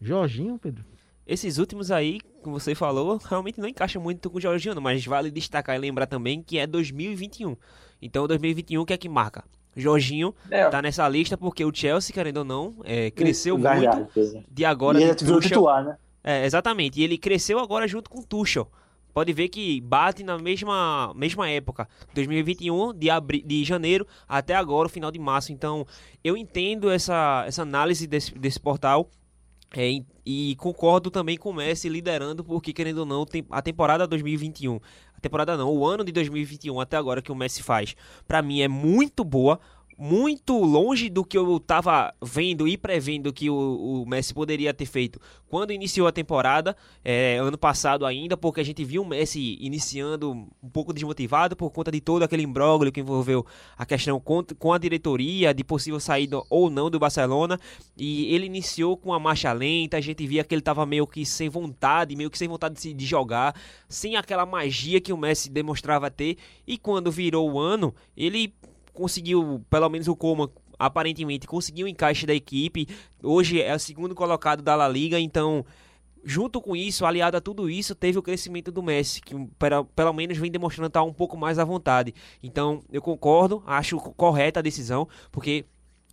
Jorginho, 0.00 0.58
Pedro? 0.58 0.84
Esses 1.26 1.58
últimos 1.58 1.90
aí, 1.90 2.20
como 2.42 2.58
você 2.58 2.74
falou, 2.74 3.18
realmente 3.24 3.60
não 3.60 3.68
encaixa 3.68 3.98
muito 3.98 4.30
com 4.30 4.38
o 4.38 4.40
Georgiano, 4.40 4.80
mas 4.80 5.04
vale 5.04 5.30
destacar 5.30 5.74
e 5.74 5.78
lembrar 5.78 6.06
também 6.06 6.40
que 6.40 6.58
é 6.58 6.66
2021. 6.66 7.56
Então, 8.00 8.28
2021 8.28 8.80
o 8.80 8.86
que 8.86 8.92
é 8.92 8.96
que 8.96 9.08
marca? 9.08 9.44
Jorginho 9.76 10.34
É, 10.50 10.68
tá 10.68 10.80
nessa 10.80 11.06
lista 11.08 11.36
porque 11.36 11.64
o 11.64 11.74
Chelsea, 11.74 12.14
querendo 12.14 12.38
ou 12.38 12.44
não, 12.44 12.76
é, 12.84 13.10
cresceu 13.10 13.58
muito 13.58 13.68
é. 14.16 14.42
de 14.50 14.64
agora 14.64 14.98
E 14.98 15.02
ele 15.02 15.14
virou 15.14 15.36
Tuchel. 15.36 15.40
titular, 15.40 15.84
né? 15.84 15.96
É, 16.24 16.46
exatamente. 16.46 17.00
E 17.00 17.04
ele 17.04 17.18
cresceu 17.18 17.58
agora 17.58 17.86
junto 17.86 18.08
com 18.08 18.20
o 18.20 18.24
Tuchel. 18.24 18.70
Pode 19.12 19.32
ver 19.32 19.48
que 19.48 19.80
bate 19.80 20.22
na 20.22 20.38
mesma, 20.38 21.12
mesma 21.14 21.48
época, 21.48 21.88
2021, 22.14 22.92
de, 22.92 23.08
abri 23.08 23.42
de 23.42 23.64
janeiro 23.64 24.06
até 24.28 24.54
agora, 24.54 24.88
o 24.88 24.90
final 24.90 25.10
de 25.10 25.18
março. 25.18 25.52
Então, 25.52 25.86
eu 26.22 26.36
entendo 26.36 26.90
essa, 26.90 27.44
essa 27.46 27.62
análise 27.62 28.06
desse, 28.06 28.34
desse 28.34 28.60
portal 28.60 29.10
é, 29.74 30.00
e, 30.24 30.56
concordo 30.56 31.10
também 31.10 31.36
com 31.36 31.50
o 31.50 31.54
Messi 31.54 31.88
liderando, 31.88 32.44
porque, 32.44 32.72
querendo 32.72 32.98
ou 32.98 33.06
não, 33.06 33.26
a 33.50 33.62
temporada 33.62 34.06
2021, 34.06 34.80
a 35.16 35.20
temporada 35.20 35.56
não, 35.56 35.70
o 35.70 35.86
ano 35.86 36.04
de 36.04 36.12
2021 36.12 36.80
até 36.80 36.96
agora 36.96 37.22
que 37.22 37.32
o 37.32 37.34
Messi 37.34 37.62
faz, 37.62 37.96
pra 38.26 38.42
mim 38.42 38.60
é 38.60 38.68
muito 38.68 39.24
boa, 39.24 39.60
muito 39.98 40.58
longe 40.58 41.08
do 41.08 41.24
que 41.24 41.38
eu 41.38 41.58
tava 41.58 42.14
vendo 42.22 42.68
e 42.68 42.76
prevendo 42.76 43.32
que 43.32 43.48
o, 43.48 44.02
o 44.02 44.06
Messi 44.06 44.34
poderia 44.34 44.74
ter 44.74 44.86
feito 44.86 45.18
quando 45.48 45.72
iniciou 45.72 46.06
a 46.06 46.12
temporada, 46.12 46.76
é, 47.04 47.38
ano 47.38 47.56
passado 47.56 48.04
ainda, 48.04 48.36
porque 48.36 48.60
a 48.60 48.64
gente 48.64 48.84
viu 48.84 49.02
o 49.02 49.06
Messi 49.06 49.56
iniciando 49.60 50.32
um 50.32 50.68
pouco 50.68 50.92
desmotivado 50.92 51.54
por 51.54 51.70
conta 51.70 51.90
de 51.90 52.00
todo 52.00 52.24
aquele 52.24 52.42
imbróglio 52.42 52.90
que 52.90 53.00
envolveu 53.00 53.46
a 53.78 53.86
questão 53.86 54.18
com, 54.18 54.42
com 54.58 54.72
a 54.72 54.78
diretoria, 54.78 55.54
de 55.54 55.62
possível 55.62 56.00
saída 56.00 56.42
ou 56.50 56.68
não 56.68 56.90
do 56.90 56.98
Barcelona, 56.98 57.58
e 57.96 58.34
ele 58.34 58.46
iniciou 58.46 58.96
com 58.96 59.10
uma 59.10 59.20
marcha 59.20 59.52
lenta, 59.52 59.96
a 59.96 60.00
gente 60.00 60.26
via 60.26 60.42
que 60.42 60.54
ele 60.54 60.62
tava 60.62 60.84
meio 60.84 61.06
que 61.06 61.24
sem 61.24 61.48
vontade, 61.48 62.16
meio 62.16 62.30
que 62.30 62.38
sem 62.38 62.48
vontade 62.48 62.80
de, 62.80 62.92
de 62.92 63.06
jogar, 63.06 63.54
sem 63.88 64.16
aquela 64.16 64.44
magia 64.44 65.00
que 65.00 65.12
o 65.12 65.16
Messi 65.16 65.48
demonstrava 65.48 66.10
ter, 66.10 66.36
e 66.66 66.76
quando 66.76 67.10
virou 67.10 67.52
o 67.52 67.58
ano, 67.60 67.94
ele 68.16 68.52
conseguiu, 68.96 69.64
pelo 69.70 69.88
menos 69.88 70.08
o 70.08 70.16
Coman 70.16 70.48
aparentemente 70.78 71.46
conseguiu 71.46 71.86
o 71.86 71.88
encaixe 71.88 72.26
da 72.26 72.34
equipe. 72.34 72.88
Hoje 73.22 73.62
é 73.62 73.74
o 73.74 73.78
segundo 73.78 74.14
colocado 74.14 74.62
da 74.62 74.74
La 74.74 74.88
Liga, 74.88 75.20
então 75.20 75.64
junto 76.24 76.60
com 76.60 76.74
isso, 76.74 77.06
aliado 77.06 77.36
a 77.36 77.40
tudo 77.40 77.70
isso, 77.70 77.94
teve 77.94 78.18
o 78.18 78.22
crescimento 78.22 78.72
do 78.72 78.82
Messi, 78.82 79.22
que 79.22 79.32
pelo, 79.56 79.84
pelo 79.84 80.12
menos 80.12 80.36
vem 80.36 80.50
demonstrando 80.50 80.88
estar 80.88 81.04
um 81.04 81.12
pouco 81.12 81.36
mais 81.36 81.56
à 81.56 81.64
vontade. 81.64 82.12
Então, 82.42 82.82
eu 82.90 83.00
concordo, 83.00 83.62
acho 83.64 83.96
correta 83.98 84.58
a 84.58 84.62
decisão, 84.62 85.08
porque 85.30 85.64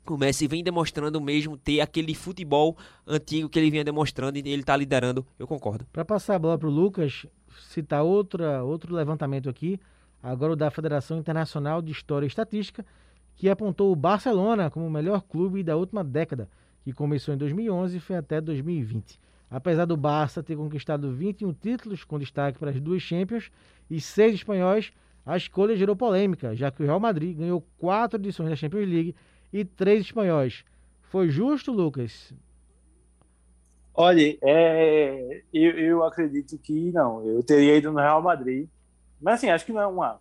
o 0.07 0.15
Messi 0.15 0.47
vem 0.47 0.63
demonstrando 0.63 1.19
mesmo 1.19 1.57
ter 1.57 1.81
aquele 1.81 2.13
futebol 2.13 2.77
antigo 3.07 3.49
que 3.49 3.57
ele 3.57 3.71
vinha 3.71 3.83
demonstrando 3.83 4.37
e 4.37 4.41
ele 4.41 4.61
está 4.61 4.77
liderando, 4.77 5.25
eu 5.39 5.47
concordo. 5.47 5.85
Para 5.91 6.05
passar 6.05 6.35
a 6.35 6.39
bola 6.39 6.59
para 6.59 6.67
o 6.67 6.71
Lucas, 6.71 7.25
citar 7.69 8.03
outra, 8.03 8.63
outro 8.63 8.93
levantamento 8.93 9.49
aqui, 9.49 9.79
agora 10.23 10.53
o 10.53 10.55
da 10.55 10.71
Federação 10.71 11.19
Internacional 11.19 11.81
de 11.81 11.91
História 11.91 12.25
e 12.25 12.27
Estatística, 12.27 12.85
que 13.35 13.49
apontou 13.49 13.91
o 13.91 13.95
Barcelona 13.95 14.69
como 14.71 14.87
o 14.87 14.89
melhor 14.89 15.21
clube 15.21 15.61
da 15.61 15.75
última 15.75 16.03
década, 16.03 16.49
que 16.83 16.93
começou 16.93 17.33
em 17.33 17.37
2011 17.37 17.97
e 17.97 17.99
foi 17.99 18.15
até 18.15 18.39
2020. 18.39 19.19
Apesar 19.51 19.85
do 19.85 19.97
Barça 19.97 20.41
ter 20.41 20.55
conquistado 20.55 21.11
21 21.11 21.53
títulos, 21.53 22.03
com 22.03 22.17
destaque 22.17 22.57
para 22.57 22.71
as 22.71 22.79
duas 22.79 23.01
Champions 23.01 23.51
e 23.89 23.99
seis 23.99 24.35
espanhóis, 24.35 24.91
a 25.25 25.37
escolha 25.37 25.75
gerou 25.75 25.95
polêmica, 25.95 26.55
já 26.55 26.71
que 26.71 26.81
o 26.81 26.85
Real 26.85 26.99
Madrid 26.99 27.37
ganhou 27.37 27.63
quatro 27.77 28.19
edições 28.19 28.49
da 28.49 28.55
Champions 28.55 28.89
League 28.89 29.15
e 29.51 29.63
três 29.63 30.01
espanhóis. 30.01 30.63
Foi 31.01 31.29
justo, 31.29 31.71
Lucas? 31.71 32.33
Olha, 33.93 34.35
é, 34.41 35.43
eu, 35.53 35.71
eu 35.77 36.03
acredito 36.03 36.57
que 36.57 36.91
não. 36.91 37.23
Eu 37.23 37.43
teria 37.43 37.77
ido 37.77 37.91
no 37.91 37.99
Real 37.99 38.21
Madrid. 38.21 38.67
Mas 39.23 39.35
assim, 39.35 39.49
acho 39.49 39.65
que 39.65 39.71
não 39.71 39.81
é 39.81 39.87
uma, 39.87 40.19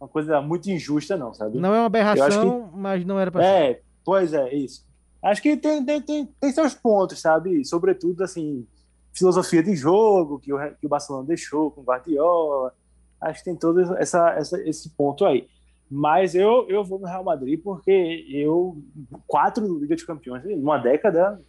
uma 0.00 0.08
coisa 0.08 0.40
muito 0.40 0.70
injusta, 0.70 1.16
não, 1.16 1.34
sabe? 1.34 1.58
Não 1.58 1.74
é 1.74 1.78
uma 1.78 1.86
aberração, 1.86 2.68
que, 2.68 2.76
mas 2.76 3.04
não 3.04 3.20
era 3.20 3.30
para 3.30 3.44
É, 3.44 3.74
ser. 3.74 3.84
pois 4.04 4.32
é, 4.32 4.54
isso. 4.54 4.84
Acho 5.22 5.42
que 5.42 5.56
tem, 5.56 5.84
tem, 5.84 6.00
tem, 6.00 6.26
tem, 6.26 6.52
seus 6.52 6.74
pontos, 6.74 7.20
sabe? 7.20 7.64
Sobretudo, 7.64 8.24
assim, 8.24 8.66
filosofia 9.12 9.62
de 9.62 9.76
jogo 9.76 10.40
que 10.40 10.52
o, 10.52 10.58
que 10.74 10.86
o 10.86 10.88
Barcelona 10.88 11.26
deixou 11.26 11.70
com 11.70 11.82
o 11.82 11.84
Guardiola. 11.84 12.74
Acho 13.20 13.38
que 13.38 13.44
tem 13.44 13.54
todo 13.56 13.80
essa, 13.96 14.30
essa, 14.30 14.60
esse 14.62 14.90
ponto 14.90 15.24
aí. 15.24 15.46
Mas 15.88 16.34
eu, 16.34 16.66
eu 16.68 16.82
vou 16.82 16.98
no 16.98 17.06
Real 17.06 17.22
Madrid 17.22 17.60
porque 17.62 18.26
eu 18.28 18.82
quatro 19.26 19.78
Liga 19.78 19.94
de 19.94 20.06
Campeões 20.06 20.42
numa 20.42 20.78
década 20.78 21.40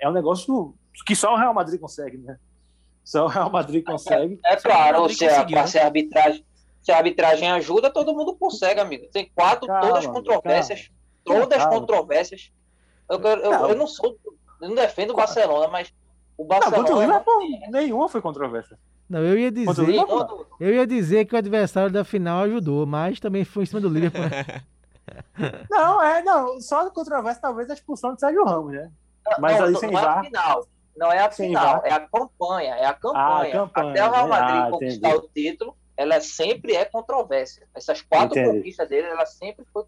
é 0.00 0.08
um 0.08 0.12
negócio 0.12 0.74
que 1.06 1.16
só 1.16 1.32
o 1.32 1.38
Real 1.38 1.54
Madrid 1.54 1.80
consegue, 1.80 2.18
né? 2.18 2.38
Só 3.06 3.24
o 3.24 3.28
Real 3.28 3.48
Madrid 3.48 3.84
consegue. 3.84 4.38
É, 4.44 4.54
é 4.54 4.56
claro, 4.56 5.08
se 5.08 5.24
a, 5.24 5.66
se 5.66 5.78
a 5.78 5.84
arbitragem 5.84 6.44
se 6.82 6.92
a 6.92 6.98
arbitragem 6.98 7.50
ajuda, 7.50 7.90
todo 7.90 8.14
mundo 8.14 8.36
consegue, 8.36 8.78
amigo. 8.78 9.08
Tem 9.12 9.30
quatro, 9.34 9.66
calma, 9.66 9.88
todas 9.88 10.06
controvérsias, 10.06 10.90
calma. 11.24 11.40
todas 11.42 11.58
calma. 11.58 11.80
controvérsias. 11.80 12.52
Eu, 13.08 13.20
eu, 13.20 13.36
eu, 13.38 13.52
eu, 13.70 13.76
não 13.76 13.86
sou, 13.86 14.16
eu 14.60 14.68
não 14.68 14.74
defendo 14.74 15.10
o 15.10 15.16
Barcelona, 15.16 15.66
mas 15.66 15.92
o 16.36 16.44
Barcelona. 16.44 17.24
Não, 17.24 17.70
nenhuma 17.70 18.08
foi 18.08 18.20
controvérsia. 18.20 18.78
Não, 19.08 19.20
eu 19.20 19.38
ia 19.38 19.50
dizer. 19.50 20.04
Eu 20.60 20.74
ia 20.74 20.86
dizer 20.86 21.24
que 21.24 21.34
o 21.34 21.38
adversário 21.38 21.90
da 21.90 22.04
final 22.04 22.44
ajudou, 22.44 22.86
mas 22.86 23.18
também 23.18 23.44
foi 23.44 23.64
em 23.64 23.66
cima 23.66 23.80
do 23.80 23.88
Liverpool. 23.88 24.22
não, 25.70 26.02
é, 26.02 26.22
não. 26.22 26.60
Só 26.60 26.88
controvérsia 26.90 27.42
talvez 27.42 27.70
a 27.70 27.74
expulsão 27.74 28.14
de 28.14 28.20
Sérgio 28.20 28.44
Ramos, 28.44 28.72
né? 28.72 28.90
Mas 29.40 29.58
não, 29.58 29.66
ali 29.66 29.76
sem 29.76 29.92
é 29.92 29.96
a 29.96 30.22
final. 30.22 30.66
Não 30.96 31.12
é 31.12 31.18
a 31.18 31.30
final, 31.30 31.82
é 31.84 31.92
a 31.92 32.00
campanha, 32.00 32.74
é 32.76 32.86
a 32.86 32.94
campanha. 32.94 33.48
Ah, 33.48 33.66
campanha. 33.66 33.90
Até 33.90 34.08
o 34.08 34.10
Real 34.10 34.28
Madrid 34.28 34.62
ah, 34.62 34.70
conquistar 34.70 35.08
entendi. 35.10 35.24
o 35.24 35.28
título, 35.28 35.76
ela 35.96 36.20
sempre 36.20 36.74
é 36.74 36.84
controvérsia. 36.84 37.68
Essas 37.74 38.00
quatro 38.00 38.38
entendi. 38.38 38.56
conquistas 38.58 38.88
dele, 38.88 39.06
ela 39.06 39.26
sempre 39.26 39.64
foi, 39.72 39.84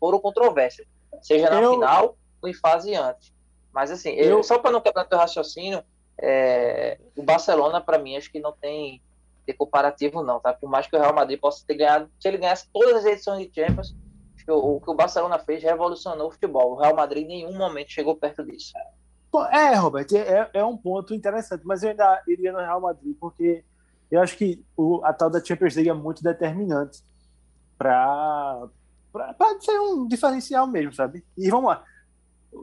foram 0.00 0.18
controvérsias. 0.18 0.86
Seja 1.22 1.48
na 1.48 1.60
eu... 1.60 1.72
final 1.72 2.16
ou 2.42 2.48
em 2.48 2.54
fase 2.54 2.94
antes. 2.94 3.32
Mas 3.72 3.90
assim, 3.90 4.10
eu, 4.10 4.42
só 4.42 4.58
para 4.58 4.70
não 4.70 4.80
quebrar 4.80 5.04
o 5.04 5.08
teu 5.08 5.18
raciocínio, 5.18 5.82
é, 6.20 6.98
o 7.16 7.22
Barcelona, 7.22 7.80
para 7.80 7.98
mim, 7.98 8.16
acho 8.16 8.30
que 8.30 8.40
não 8.40 8.52
tem, 8.52 9.00
tem 9.46 9.54
comparativo, 9.54 10.22
não, 10.22 10.40
tá? 10.40 10.52
Por 10.52 10.68
mais 10.68 10.86
que 10.86 10.96
o 10.96 11.00
Real 11.00 11.14
Madrid 11.14 11.38
possa 11.38 11.64
ter 11.64 11.74
ganhado, 11.74 12.10
se 12.18 12.26
ele 12.26 12.38
ganhasse 12.38 12.68
todas 12.72 12.96
as 12.96 13.04
edições 13.04 13.46
de 13.46 13.54
Champions, 13.54 13.94
o, 14.48 14.76
o 14.76 14.80
que 14.80 14.90
o 14.90 14.94
Barcelona 14.94 15.38
fez 15.38 15.62
revolucionou 15.62 16.28
o 16.28 16.30
futebol. 16.30 16.72
O 16.72 16.76
Real 16.76 16.94
Madrid 16.94 17.24
em 17.24 17.28
nenhum 17.28 17.56
momento 17.56 17.90
chegou 17.90 18.16
perto 18.16 18.44
disso. 18.44 18.72
É, 19.52 19.74
Robert, 19.74 20.06
é, 20.12 20.50
é 20.54 20.64
um 20.64 20.76
ponto 20.76 21.14
interessante, 21.14 21.62
mas 21.64 21.82
eu 21.82 21.90
ainda 21.90 22.22
iria 22.26 22.52
no 22.52 22.58
Real 22.58 22.80
Madrid, 22.80 23.14
porque 23.20 23.62
eu 24.10 24.20
acho 24.22 24.36
que 24.36 24.64
o, 24.76 25.04
a 25.04 25.12
tal 25.12 25.28
da 25.28 25.44
Champions 25.44 25.74
League 25.74 25.90
é 25.90 25.94
muito 25.94 26.22
determinante 26.22 27.02
para 27.76 28.68
ser 29.60 29.78
um 29.80 30.08
diferencial 30.08 30.66
mesmo, 30.66 30.92
sabe? 30.92 31.24
E 31.36 31.50
vamos 31.50 31.68
lá. 31.68 31.84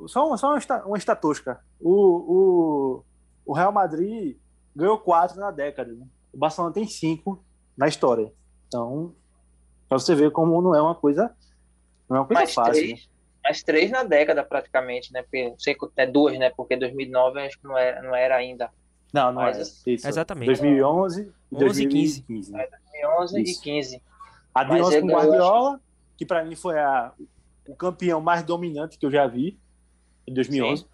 Só, 0.08 0.28
uma, 0.28 0.38
só 0.38 0.54
uma, 0.54 0.86
uma 0.86 0.98
estatística. 0.98 1.60
O, 1.80 1.94
o, 1.94 3.04
o 3.46 3.54
Real 3.54 3.72
Madrid 3.72 4.38
ganhou 4.76 4.98
quatro 4.98 5.40
na 5.40 5.52
década. 5.52 5.94
Né? 5.94 6.06
O 6.34 6.38
Barcelona 6.38 6.74
tem 6.74 6.88
cinco 6.88 7.44
na 7.78 7.88
história. 7.88 8.34
Então, 8.68 9.14
pra 9.88 10.00
você 10.00 10.16
ver 10.16 10.32
como 10.32 10.60
não 10.62 10.76
é 10.76 10.82
uma 10.82 10.96
coisa, 10.96 11.34
não 12.10 12.18
é 12.18 12.20
uma 12.22 12.26
coisa 12.26 12.40
mais 12.40 12.54
fácil. 12.54 12.74
Três, 12.74 13.06
né? 13.06 13.15
Mais 13.46 13.62
três 13.62 13.92
na 13.92 14.02
década, 14.02 14.44
praticamente, 14.44 15.14
né? 15.14 15.22
Porque, 15.22 15.54
sei 15.60 15.76
que 15.76 15.88
é 15.98 16.08
duas, 16.08 16.36
né? 16.40 16.50
Porque 16.50 16.76
2009 16.76 17.42
acho 17.42 17.60
que 17.60 17.68
não 17.68 17.78
era, 17.78 18.02
não 18.02 18.16
era 18.16 18.36
ainda. 18.36 18.72
Não, 19.14 19.32
não 19.32 19.44
Mas, 19.44 19.58
é. 19.58 19.62
Assim, 19.62 19.92
Isso. 19.92 20.08
Exatamente. 20.08 20.48
2011 20.48 21.32
e 21.52 21.56
2015. 21.56 22.24
15. 22.24 22.56
É, 22.56 22.68
2011 22.68 23.42
Isso. 23.44 23.60
e 23.60 23.64
15. 23.64 24.02
A 24.56 24.64
de 24.64 24.82
11 24.82 25.02
com 25.02 25.08
Guardiola, 25.08 25.80
que 26.18 26.26
para 26.26 26.44
mim 26.44 26.56
foi 26.56 26.80
a, 26.80 27.12
o 27.68 27.76
campeão 27.76 28.20
mais 28.20 28.42
dominante 28.42 28.98
que 28.98 29.06
eu 29.06 29.12
já 29.12 29.28
vi 29.28 29.60
em 30.26 30.34
2011. 30.34 30.82
Sim. 30.82 30.88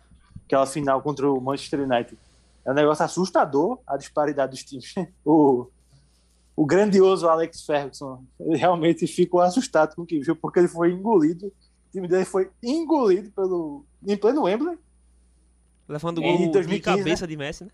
Aquela 0.45 0.65
final 0.65 1.01
contra 1.01 1.31
o 1.31 1.39
Manchester 1.39 1.79
United 1.79 2.19
é 2.65 2.71
um 2.71 2.73
negócio 2.73 3.05
assustador 3.05 3.79
a 3.87 3.95
disparidade 3.95 4.51
dos 4.51 4.63
times. 4.63 4.93
O, 5.25 5.67
o 6.55 6.65
grandioso 6.65 7.27
Alex 7.29 7.65
Ferguson 7.65 8.23
realmente 8.39 9.07
ficou 9.07 9.39
assustado 9.39 9.95
com 9.95 10.01
o 10.01 10.05
que 10.05 10.19
viu, 10.19 10.35
porque 10.35 10.59
ele 10.59 10.67
foi 10.67 10.91
engolido. 10.91 11.51
O 11.91 11.93
time 11.93 12.07
dele 12.07 12.23
foi 12.23 12.49
engolido 12.63 13.29
pelo, 13.31 13.85
em 14.07 14.15
pleno 14.15 14.43
Wembley. 14.43 14.79
Levando 15.89 16.19
o 16.19 16.21
gol 16.21 16.37
2015, 16.51 16.67
de 16.69 16.79
cabeça 16.79 17.23
né? 17.25 17.27
de 17.27 17.37
Messi, 17.37 17.63
né? 17.65 17.71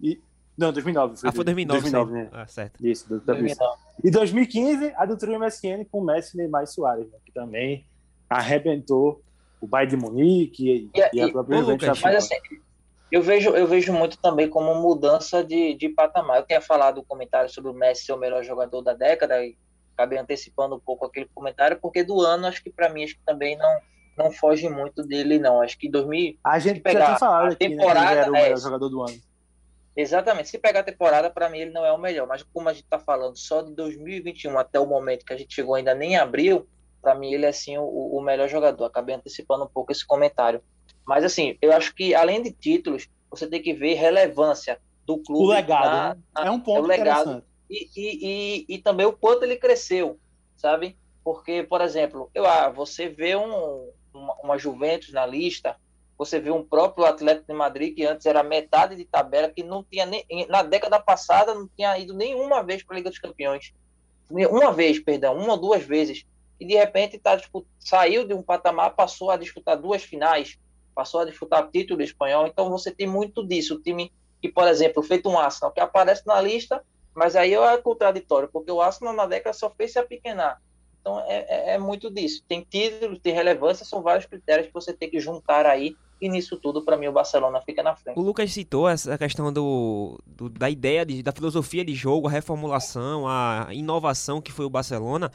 E, 0.00 0.20
não, 0.58 0.72
2009. 0.72 1.16
Foi 1.18 1.28
ah, 1.28 1.32
foi 1.32 1.44
2009. 1.44 1.80
2009 1.82 2.12
né? 2.12 2.30
Ah, 2.32 2.46
certo. 2.48 2.84
Isso, 2.84 3.08
2009. 3.08 3.78
E 4.02 4.10
2015, 4.10 4.92
a 4.96 5.06
do 5.06 5.16
trio 5.16 5.38
MSN 5.38 5.84
com 5.88 6.02
Messi, 6.02 6.36
Neymar 6.36 6.64
e 6.64 6.66
Soares, 6.66 7.08
né? 7.12 7.18
que 7.24 7.30
também 7.30 7.86
arrebentou 8.28 9.22
o 9.60 9.68
Bayern 9.68 9.96
de 9.96 10.02
Munique 10.02 10.68
e, 10.68 10.90
e, 10.92 11.16
e 11.16 11.22
a 11.22 11.30
própria 11.30 11.58
Juventus. 11.60 12.00
Mas 12.02 12.16
assim, 12.16 12.34
eu 13.12 13.22
vejo, 13.22 13.50
eu 13.50 13.68
vejo 13.68 13.92
muito 13.92 14.18
também 14.18 14.48
como 14.48 14.74
mudança 14.74 15.44
de, 15.44 15.74
de 15.74 15.88
patamar. 15.88 16.38
Eu 16.38 16.46
tinha 16.46 16.60
falado 16.60 16.98
o 16.98 17.04
comentário 17.04 17.48
sobre 17.48 17.70
o 17.70 17.74
Messi 17.74 18.06
ser 18.06 18.14
o 18.14 18.18
melhor 18.18 18.42
jogador 18.42 18.82
da 18.82 18.94
década 18.94 19.44
e 19.44 19.56
acabei 19.94 20.18
antecipando 20.18 20.76
um 20.76 20.80
pouco 20.80 21.06
aquele 21.06 21.28
comentário, 21.34 21.78
porque 21.80 22.02
do 22.02 22.20
ano, 22.20 22.46
acho 22.46 22.62
que 22.62 22.70
para 22.70 22.88
mim, 22.88 23.04
acho 23.04 23.14
que 23.14 23.24
também 23.24 23.56
não, 23.56 23.80
não 24.16 24.32
foge 24.32 24.68
muito 24.68 25.02
dele, 25.02 25.38
não. 25.38 25.60
Acho 25.60 25.78
que 25.78 25.88
2000. 25.88 26.38
A 26.44 26.58
gente 26.58 26.80
pegar 26.80 27.18
a 27.20 27.46
aqui, 27.46 27.56
temporada, 27.56 28.00
né, 28.00 28.06
que 28.06 28.12
ele 28.12 28.20
era 28.20 28.30
o 28.30 28.32
melhor 28.32 28.52
é, 28.52 28.60
jogador 28.60 28.88
do 28.88 29.02
ano. 29.02 29.20
Exatamente. 29.96 30.48
Se 30.48 30.58
pegar 30.58 30.80
a 30.80 30.84
temporada, 30.84 31.30
para 31.30 31.48
mim, 31.48 31.58
ele 31.58 31.70
não 31.70 31.84
é 31.84 31.92
o 31.92 31.98
melhor. 31.98 32.26
Mas 32.26 32.42
como 32.42 32.68
a 32.68 32.72
gente 32.72 32.84
está 32.84 32.98
falando 32.98 33.36
só 33.36 33.62
de 33.62 33.74
2021 33.74 34.58
até 34.58 34.80
o 34.80 34.86
momento 34.86 35.24
que 35.24 35.32
a 35.32 35.36
gente 35.36 35.54
chegou 35.54 35.74
ainda 35.74 35.94
nem 35.94 36.16
abril, 36.16 36.66
para 37.00 37.14
mim 37.14 37.32
ele 37.32 37.46
é 37.46 37.52
sim 37.52 37.76
o, 37.78 37.84
o 37.84 38.22
melhor 38.22 38.48
jogador. 38.48 38.84
Acabei 38.86 39.14
antecipando 39.14 39.64
um 39.64 39.68
pouco 39.68 39.92
esse 39.92 40.06
comentário. 40.06 40.62
Mas 41.06 41.24
assim, 41.24 41.58
eu 41.60 41.72
acho 41.72 41.94
que 41.94 42.14
além 42.14 42.42
de 42.42 42.52
títulos, 42.52 43.08
você 43.30 43.46
tem 43.46 43.60
que 43.60 43.74
ver 43.74 43.94
relevância 43.94 44.78
do 45.04 45.18
clube. 45.18 45.44
O 45.44 45.48
legado, 45.48 45.84
na, 45.84 46.42
né? 46.42 46.48
é 46.48 46.50
um 46.50 46.60
ponto 46.60 46.90
é 46.90 46.96
legado 46.96 47.44
e, 47.72 47.90
e, 47.96 48.26
e, 48.26 48.66
e, 48.68 48.78
também 48.78 49.06
o 49.06 49.12
quanto 49.14 49.44
ele 49.44 49.56
cresceu, 49.56 50.18
sabe? 50.56 50.96
Porque, 51.24 51.62
por 51.62 51.80
exemplo, 51.80 52.30
eu, 52.34 52.46
ah, 52.46 52.68
você 52.68 53.08
vê 53.08 53.34
um, 53.34 53.88
uma, 54.12 54.34
uma 54.42 54.58
Juventus 54.58 55.10
na 55.12 55.24
lista, 55.24 55.76
você 56.18 56.38
vê 56.38 56.50
um 56.50 56.62
próprio 56.62 57.06
Atlético 57.06 57.46
de 57.46 57.54
Madrid 57.54 57.94
que 57.94 58.04
antes 58.04 58.26
era 58.26 58.42
metade 58.42 58.94
de 58.94 59.06
tabela, 59.06 59.48
que 59.48 59.62
não 59.62 59.82
tinha 59.82 60.04
nem 60.04 60.24
na 60.48 60.62
década 60.62 61.00
passada 61.00 61.54
não 61.54 61.66
tinha 61.66 61.98
ido 61.98 62.12
nenhuma 62.12 62.62
vez 62.62 62.82
para 62.82 62.94
a 62.94 62.98
Liga 62.98 63.08
dos 63.08 63.18
Campeões, 63.18 63.72
uma 64.30 64.72
vez, 64.72 64.98
perdão, 64.98 65.36
uma 65.36 65.54
ou 65.54 65.60
duas 65.60 65.82
vezes, 65.82 66.24
e 66.60 66.66
de 66.66 66.74
repente 66.74 67.18
tá, 67.18 67.36
tipo, 67.38 67.66
saiu 67.80 68.26
de 68.26 68.34
um 68.34 68.42
patamar, 68.42 68.94
passou 68.94 69.30
a 69.30 69.36
disputar 69.36 69.76
duas 69.76 70.02
finais, 70.02 70.58
passou 70.94 71.20
a 71.20 71.24
disputar 71.24 71.70
título 71.70 72.02
espanhol, 72.02 72.46
então 72.46 72.70
você 72.70 72.90
tem 72.90 73.06
muito 73.06 73.46
disso. 73.46 73.74
O 73.74 73.82
time 73.82 74.12
que, 74.40 74.48
por 74.48 74.68
exemplo, 74.68 75.02
feito 75.02 75.28
um 75.28 75.38
Arsenal, 75.38 75.72
que 75.72 75.80
aparece 75.80 76.26
na 76.26 76.40
lista, 76.40 76.84
mas 77.14 77.36
aí 77.36 77.54
é 77.54 77.76
contraditório, 77.78 78.48
porque 78.52 78.70
o 78.70 78.80
Arsenal 78.80 79.14
na 79.14 79.26
década 79.26 79.52
só 79.52 79.70
fez 79.70 79.92
se 79.92 79.98
apequenar. 79.98 80.60
Então 81.00 81.20
é, 81.26 81.46
é, 81.48 81.74
é 81.74 81.78
muito 81.78 82.10
disso. 82.10 82.42
Tem 82.46 82.66
títulos, 82.68 83.18
tem 83.18 83.34
relevância, 83.34 83.84
são 83.84 84.02
vários 84.02 84.26
critérios 84.26 84.68
que 84.68 84.72
você 84.72 84.92
tem 84.92 85.10
que 85.10 85.20
juntar 85.20 85.66
aí 85.66 85.96
e 86.22 86.28
nisso 86.28 86.56
tudo, 86.56 86.82
para 86.82 86.96
mim, 86.96 87.08
o 87.08 87.12
Barcelona 87.12 87.60
fica 87.60 87.82
na 87.82 87.96
frente. 87.96 88.16
O 88.16 88.22
Lucas 88.22 88.52
citou 88.52 88.88
essa 88.88 89.18
questão 89.18 89.52
do, 89.52 90.20
do 90.24 90.48
da 90.48 90.70
ideia, 90.70 91.04
de, 91.04 91.20
da 91.20 91.32
filosofia 91.32 91.84
de 91.84 91.94
jogo, 91.94 92.28
a 92.28 92.30
reformulação, 92.30 93.26
a 93.26 93.66
inovação 93.72 94.40
que 94.40 94.52
foi 94.52 94.64
o 94.64 94.70
Barcelona. 94.70 95.32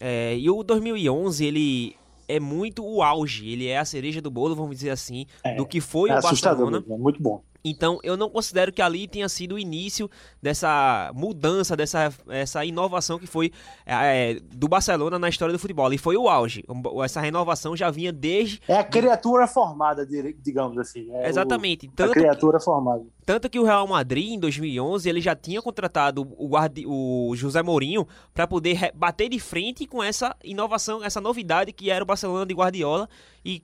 É, 0.00 0.36
e 0.36 0.48
o 0.48 0.62
2011, 0.62 1.44
ele 1.44 1.96
é 2.28 2.38
muito 2.38 2.86
o 2.86 3.02
auge, 3.02 3.48
ele 3.48 3.66
é 3.66 3.78
a 3.78 3.84
cereja 3.84 4.22
do 4.22 4.30
bolo, 4.30 4.54
vamos 4.54 4.76
dizer 4.76 4.90
assim, 4.90 5.26
é, 5.42 5.56
do 5.56 5.66
que 5.66 5.80
foi 5.80 6.08
é 6.08 6.16
o 6.16 6.22
Barcelona. 6.22 6.84
É 6.88 6.96
muito 6.96 7.20
bom. 7.20 7.42
Então, 7.64 8.00
eu 8.02 8.16
não 8.16 8.28
considero 8.28 8.72
que 8.72 8.82
ali 8.82 9.06
tenha 9.06 9.28
sido 9.28 9.54
o 9.54 9.58
início 9.58 10.10
dessa 10.40 11.12
mudança, 11.14 11.76
dessa 11.76 12.12
essa 12.28 12.64
inovação 12.64 13.18
que 13.18 13.26
foi 13.26 13.52
é, 13.86 14.40
do 14.54 14.66
Barcelona 14.68 15.18
na 15.18 15.28
história 15.28 15.52
do 15.52 15.58
futebol. 15.58 15.86
Ali 15.86 15.98
foi 15.98 16.16
o 16.16 16.28
auge. 16.28 16.64
Essa 17.04 17.20
renovação 17.20 17.76
já 17.76 17.90
vinha 17.90 18.12
desde. 18.12 18.60
É 18.66 18.76
a 18.76 18.84
criatura 18.84 19.46
formada, 19.46 20.04
digamos 20.04 20.76
assim. 20.78 21.10
É 21.12 21.28
Exatamente. 21.28 21.86
O, 21.86 22.02
a 22.02 22.08
criatura 22.08 22.58
que, 22.58 22.64
formada. 22.64 23.04
Tanto 23.24 23.48
que 23.48 23.58
o 23.58 23.64
Real 23.64 23.86
Madrid, 23.86 24.32
em 24.32 24.40
2011, 24.40 25.08
ele 25.08 25.20
já 25.20 25.36
tinha 25.36 25.62
contratado 25.62 26.22
o, 26.36 26.48
guardi, 26.48 26.84
o 26.86 27.32
José 27.36 27.62
Mourinho 27.62 28.06
para 28.34 28.46
poder 28.46 28.92
bater 28.94 29.28
de 29.28 29.38
frente 29.38 29.86
com 29.86 30.02
essa 30.02 30.36
inovação, 30.42 31.04
essa 31.04 31.20
novidade 31.20 31.72
que 31.72 31.90
era 31.90 32.02
o 32.02 32.06
Barcelona 32.06 32.44
de 32.44 32.54
Guardiola. 32.54 33.08
E, 33.44 33.62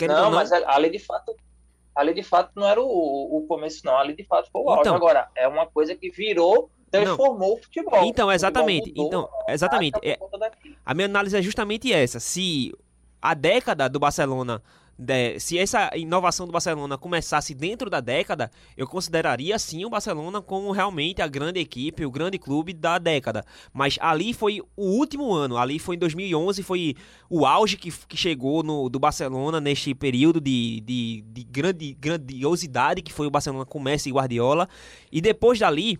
não, 0.00 0.08
não, 0.08 0.30
mas 0.30 0.52
ali 0.52 0.90
de 0.90 0.98
fato 0.98 1.34
ali 1.98 2.14
de 2.14 2.22
fato 2.22 2.52
não 2.54 2.64
era 2.64 2.80
o, 2.80 3.38
o 3.38 3.44
começo, 3.48 3.84
não. 3.84 3.98
Ali 3.98 4.14
de 4.14 4.24
fato 4.24 4.48
foi 4.52 4.62
o 4.62 4.70
auge. 4.70 4.82
Então, 4.82 4.94
Agora, 4.94 5.28
é 5.36 5.48
uma 5.48 5.66
coisa 5.66 5.96
que 5.96 6.10
virou, 6.10 6.70
transformou 6.92 7.48
não. 7.48 7.54
o 7.54 7.62
futebol. 7.62 8.04
Então, 8.04 8.30
exatamente. 8.30 8.84
Futebol 8.84 9.04
mudou, 9.04 9.20
então, 9.24 9.52
exatamente. 9.52 9.98
É, 10.02 10.16
a 10.86 10.94
minha 10.94 11.06
análise 11.06 11.36
é 11.36 11.42
justamente 11.42 11.92
essa. 11.92 12.20
Se 12.20 12.72
a 13.20 13.34
década 13.34 13.88
do 13.88 13.98
Barcelona 13.98 14.62
se 15.38 15.58
essa 15.58 15.90
inovação 15.96 16.46
do 16.46 16.52
Barcelona 16.52 16.98
começasse 16.98 17.54
dentro 17.54 17.88
da 17.88 18.00
década, 18.00 18.50
eu 18.76 18.86
consideraria 18.86 19.58
sim 19.58 19.84
o 19.84 19.90
Barcelona 19.90 20.42
como 20.42 20.72
realmente 20.72 21.22
a 21.22 21.28
grande 21.28 21.60
equipe, 21.60 22.04
o 22.04 22.10
grande 22.10 22.38
clube 22.38 22.72
da 22.72 22.98
década. 22.98 23.44
Mas 23.72 23.96
ali 24.00 24.34
foi 24.34 24.60
o 24.76 24.84
último 24.98 25.32
ano, 25.32 25.56
ali 25.56 25.78
foi 25.78 25.96
em 25.96 25.98
2011, 25.98 26.62
foi 26.62 26.96
o 27.30 27.46
auge 27.46 27.76
que, 27.76 27.90
que 27.90 28.16
chegou 28.16 28.62
no, 28.62 28.88
do 28.88 28.98
Barcelona 28.98 29.60
neste 29.60 29.94
período 29.94 30.40
de, 30.40 30.80
de, 30.80 31.24
de 31.28 31.44
grande, 31.44 31.94
grandiosidade 31.94 33.02
que 33.02 33.12
foi 33.12 33.26
o 33.26 33.30
Barcelona 33.30 33.64
com 33.64 33.78
Messi 33.78 34.08
e 34.08 34.12
Guardiola. 34.12 34.68
E 35.12 35.20
depois 35.20 35.58
dali, 35.58 35.98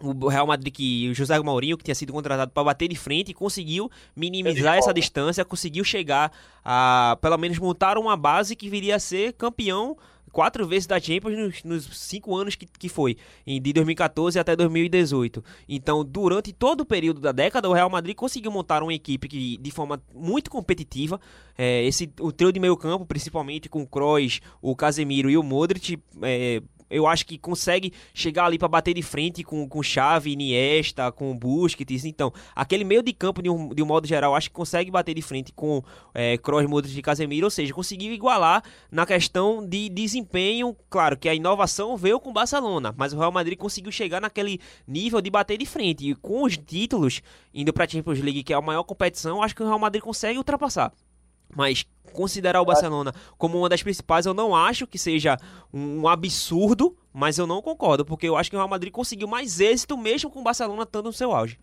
o 0.00 0.28
Real 0.28 0.46
Madrid 0.46 0.72
que 0.72 1.08
o 1.08 1.14
José 1.14 1.38
Mourinho 1.38 1.76
que 1.76 1.84
tinha 1.84 1.94
sido 1.94 2.12
contratado 2.12 2.50
para 2.50 2.64
bater 2.64 2.88
de 2.88 2.96
frente 2.96 3.32
conseguiu 3.32 3.90
minimizar 4.14 4.76
essa 4.76 4.92
distância, 4.92 5.44
conseguiu 5.44 5.84
chegar 5.84 6.30
a 6.64 7.16
pelo 7.20 7.38
menos 7.38 7.58
montar 7.58 7.96
uma 7.96 8.16
base 8.16 8.54
que 8.54 8.68
viria 8.68 8.96
a 8.96 9.00
ser 9.00 9.32
campeão 9.32 9.96
quatro 10.36 10.66
vezes 10.66 10.86
da 10.86 11.00
Champions 11.00 11.38
nos, 11.38 11.64
nos, 11.64 11.98
cinco 11.98 12.36
anos 12.36 12.54
que, 12.54 12.66
que 12.66 12.90
foi, 12.90 13.16
de 13.46 13.72
2014 13.72 14.38
até 14.38 14.54
2018. 14.54 15.42
Então, 15.66 16.04
durante 16.04 16.52
todo 16.52 16.82
o 16.82 16.84
período 16.84 17.22
da 17.22 17.32
década, 17.32 17.70
o 17.70 17.72
Real 17.72 17.88
Madrid 17.88 18.14
conseguiu 18.14 18.50
montar 18.50 18.82
uma 18.82 18.92
equipe 18.92 19.28
que, 19.28 19.56
de 19.56 19.70
forma 19.70 19.98
muito 20.14 20.50
competitiva, 20.50 21.18
é, 21.56 21.84
esse, 21.86 22.12
o 22.20 22.30
trio 22.30 22.52
de 22.52 22.60
meio 22.60 22.76
campo, 22.76 23.06
principalmente 23.06 23.66
com 23.70 23.80
o 23.80 23.86
Kroos, 23.86 24.42
o 24.60 24.76
Casemiro 24.76 25.30
e 25.30 25.38
o 25.38 25.42
Modric, 25.42 25.98
é, 26.20 26.62
eu 26.90 27.06
acho 27.06 27.26
que 27.26 27.38
consegue 27.38 27.92
chegar 28.14 28.46
ali 28.46 28.58
para 28.58 28.68
bater 28.68 28.94
de 28.94 29.02
frente 29.02 29.42
com, 29.42 29.68
com 29.68 29.82
Xavi, 29.82 30.32
Iniesta, 30.32 31.10
com 31.12 31.36
Busquets. 31.36 32.04
Então, 32.04 32.32
aquele 32.54 32.84
meio 32.84 33.02
de 33.02 33.12
campo, 33.12 33.42
de 33.42 33.50
um, 33.50 33.74
de 33.74 33.82
um 33.82 33.86
modo 33.86 34.06
geral, 34.06 34.34
acho 34.34 34.48
que 34.48 34.54
consegue 34.54 34.90
bater 34.90 35.14
de 35.14 35.22
frente 35.22 35.52
com 35.52 35.82
é, 36.14 36.38
Kroos, 36.38 36.66
Modric 36.66 36.98
e 36.98 37.02
Casemiro. 37.02 37.46
Ou 37.46 37.50
seja, 37.50 37.72
conseguiu 37.72 38.12
igualar 38.12 38.62
na 38.90 39.04
questão 39.04 39.66
de 39.66 39.88
desempenho. 39.88 40.76
Claro 40.88 41.16
que 41.16 41.28
a 41.28 41.34
inovação 41.34 41.96
veio 41.96 42.20
com 42.20 42.30
o 42.30 42.32
Barcelona, 42.32 42.94
mas 42.96 43.12
o 43.12 43.18
Real 43.18 43.32
Madrid 43.32 43.58
conseguiu 43.58 43.92
chegar 43.92 44.20
naquele 44.20 44.60
nível 44.86 45.20
de 45.20 45.30
bater 45.30 45.58
de 45.58 45.66
frente. 45.66 46.10
E 46.10 46.14
com 46.14 46.44
os 46.44 46.56
títulos, 46.56 47.22
indo 47.52 47.72
para 47.72 47.84
a 47.84 47.88
Champions 47.88 48.20
League, 48.20 48.42
que 48.42 48.52
é 48.52 48.56
a 48.56 48.60
maior 48.60 48.84
competição, 48.84 49.42
acho 49.42 49.54
que 49.54 49.62
o 49.62 49.66
Real 49.66 49.78
Madrid 49.78 50.02
consegue 50.02 50.38
ultrapassar. 50.38 50.92
Mas 51.56 51.86
considerar 52.12 52.60
o 52.60 52.64
Barcelona 52.66 53.14
como 53.38 53.58
uma 53.58 53.68
das 53.68 53.82
principais, 53.82 54.26
eu 54.26 54.34
não 54.34 54.54
acho 54.54 54.86
que 54.86 54.98
seja 54.98 55.38
um 55.72 56.06
absurdo, 56.06 56.96
mas 57.12 57.38
eu 57.38 57.46
não 57.46 57.62
concordo, 57.62 58.04
porque 58.04 58.28
eu 58.28 58.36
acho 58.36 58.50
que 58.50 58.56
o 58.56 58.58
Real 58.58 58.68
Madrid 58.68 58.92
conseguiu 58.92 59.26
mais 59.26 59.58
êxito 59.58 59.96
mesmo 59.96 60.30
com 60.30 60.40
o 60.40 60.42
Barcelona 60.42 60.82
estando 60.82 61.06
no 61.06 61.12
seu 61.12 61.32
auge. 61.32 61.58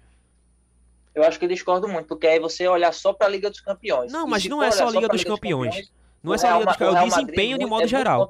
Eu 1.14 1.24
acho 1.24 1.38
que 1.38 1.46
eu 1.46 1.50
discordo 1.50 1.88
muito, 1.88 2.08
porque 2.08 2.26
aí 2.26 2.40
você 2.40 2.68
olhar 2.68 2.92
só 2.92 3.14
para 3.14 3.28
a 3.28 3.30
Liga 3.30 3.52
dos 3.52 3.62
Campeões. 3.62 4.12
Não, 4.12 4.26
mas 4.26 4.46
não 4.46 4.64
é 4.64 4.72
só 4.72 4.88
a 4.88 4.92
Liga, 4.92 5.08
dos, 5.08 5.20
Liga 5.22 5.30
Campeões. 5.30 5.70
dos 5.70 5.76
Campeões. 5.76 5.94
Não 6.24 6.34
é 6.34 6.38
só 6.40 6.48
a 6.48 6.58
Liga 6.58 6.66
dos 6.66 6.78
Campeões, 6.78 6.98
é 6.98 7.06
o 7.06 7.10
desempenho 7.10 7.58
de 7.60 7.66
modo 7.68 7.84
é 7.84 7.88
geral. 7.88 8.28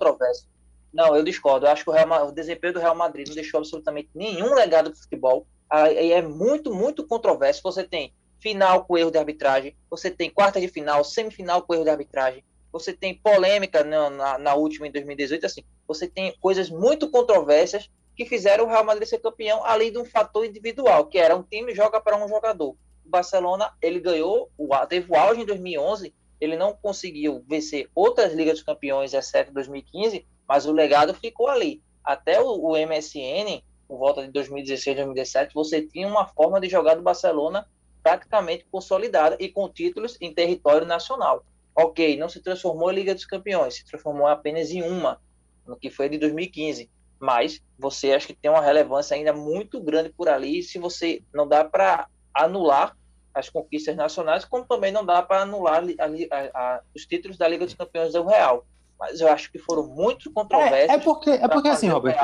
Não, 0.94 1.16
eu 1.16 1.24
discordo. 1.24 1.66
Eu 1.66 1.72
acho 1.72 1.84
que 1.84 1.90
o, 1.90 1.94
Real, 1.94 2.28
o 2.28 2.32
desempenho 2.34 2.74
do 2.74 2.80
Real 2.80 2.94
Madrid 2.94 3.28
não 3.28 3.36
deixou 3.36 3.60
absolutamente 3.60 4.10
nenhum 4.14 4.54
legado 4.54 4.92
para 4.92 5.00
o 5.00 5.02
futebol. 5.02 5.48
Aí 5.70 6.12
é 6.12 6.22
muito, 6.22 6.74
muito 6.74 7.08
controverso. 7.08 7.62
Você 7.64 7.84
tem 7.84 8.14
final 8.44 8.84
com 8.84 8.98
erro 8.98 9.10
de 9.10 9.18
arbitragem, 9.18 9.74
você 9.90 10.12
tem 10.12 10.30
quarta 10.30 10.60
de 10.60 10.68
final, 10.68 11.02
semifinal 11.06 11.62
com 11.62 11.74
erro 11.74 11.86
de 11.86 11.90
arbitragem, 11.90 12.44
você 12.74 12.92
tem 12.92 13.16
polêmica 13.16 13.86
na, 13.86 14.10
na, 14.10 14.38
na, 14.38 14.54
última 14.54 14.86
em 14.86 14.92
2018, 14.92 15.46
assim, 15.46 15.64
você 15.88 16.10
tem 16.10 16.36
coisas 16.42 16.70
muito 16.70 17.10
controversas 17.10 17.90
que 18.18 18.26
fizeram 18.26 18.66
o 18.66 18.68
Real 18.68 18.84
Madrid 18.84 19.08
ser 19.08 19.20
campeão, 19.20 19.64
além 19.64 19.94
de 19.94 19.98
um 19.98 20.04
fator 20.04 20.46
individual, 20.46 21.06
que 21.06 21.18
era 21.18 21.34
um 21.34 21.42
time 21.42 21.74
joga 21.74 22.02
para 22.02 22.18
um 22.18 22.28
jogador. 22.28 22.72
O 23.06 23.10
Barcelona, 23.10 23.72
ele 23.82 24.02
ganhou, 24.02 24.52
teve 24.90 25.10
o 25.10 25.16
auge 25.16 25.42
em 25.42 25.46
2011, 25.46 26.14
ele 26.42 26.58
não 26.58 26.74
conseguiu 26.74 27.46
vencer 27.48 27.90
outras 27.96 28.34
Ligas 28.34 28.56
dos 28.56 28.64
Campeões, 28.64 29.14
exceto 29.14 29.54
2015, 29.54 30.28
mas 30.46 30.66
o 30.66 30.74
legado 30.74 31.14
ficou 31.14 31.48
ali. 31.48 31.82
Até 32.04 32.42
o, 32.42 32.50
o 32.60 32.74
MSN, 32.74 33.64
por 33.88 33.98
volta 33.98 34.22
de 34.26 34.32
2016, 34.34 34.98
2017, 34.98 35.54
você 35.54 35.82
tinha 35.82 36.08
uma 36.08 36.28
forma 36.28 36.60
de 36.60 36.68
jogar 36.68 36.96
do 36.96 37.02
Barcelona 37.02 37.66
praticamente 38.04 38.68
consolidada 38.70 39.38
e 39.40 39.48
com 39.48 39.70
títulos 39.70 40.18
em 40.20 40.34
território 40.34 40.86
nacional. 40.86 41.46
Ok, 41.76 42.18
não 42.18 42.30
se 42.30 42.42
transformou 42.42 42.92
em 42.92 42.96
Liga 42.96 43.16
dos 43.16 43.26
Campeões, 43.26 43.76
se 43.76 43.86
transformou 43.86 44.28
apenas 44.28 44.70
em 44.70 44.84
uma, 44.84 45.20
no 45.66 45.78
que 45.78 45.90
foi 45.90 46.10
de 46.10 46.18
2015. 46.18 46.90
Mas 47.20 47.64
você 47.80 48.12
acha 48.12 48.28
que 48.28 48.34
tem 48.36 48.52
uma 48.52 48.62
relevância 48.62 49.16
ainda 49.16 49.32
muito 49.32 49.82
grande 49.82 50.10
por 50.10 50.28
ali, 50.28 50.62
se 50.62 50.78
você 50.78 51.24
não 51.34 51.48
dá 51.48 51.64
para 51.64 52.08
anular 52.34 52.96
as 53.34 53.50
conquistas 53.50 53.96
nacionais, 53.96 54.46
como 54.46 54.66
também 54.66 54.92
não 54.92 55.06
dá 55.06 55.24
para 55.24 55.42
anular 55.42 55.84
a, 55.84 56.36
a, 56.36 56.76
a, 56.76 56.82
os 56.94 57.06
títulos 57.06 57.38
da 57.38 57.48
Liga 57.48 57.66
dos 57.66 57.74
Campeões 57.74 58.14
do 58.14 58.26
Real. 58.26 58.66
Mas 59.00 59.20
eu 59.20 59.28
acho 59.28 59.52
que 59.52 59.58
foram 59.58 59.88
muito 59.88 60.32
controversos. 60.32 60.90
É, 60.90 60.94
é 60.94 60.98
porque, 61.00 61.30
é 61.32 61.48
porque 61.48 61.70
assim, 61.70 61.88
Roberto, 61.88 62.20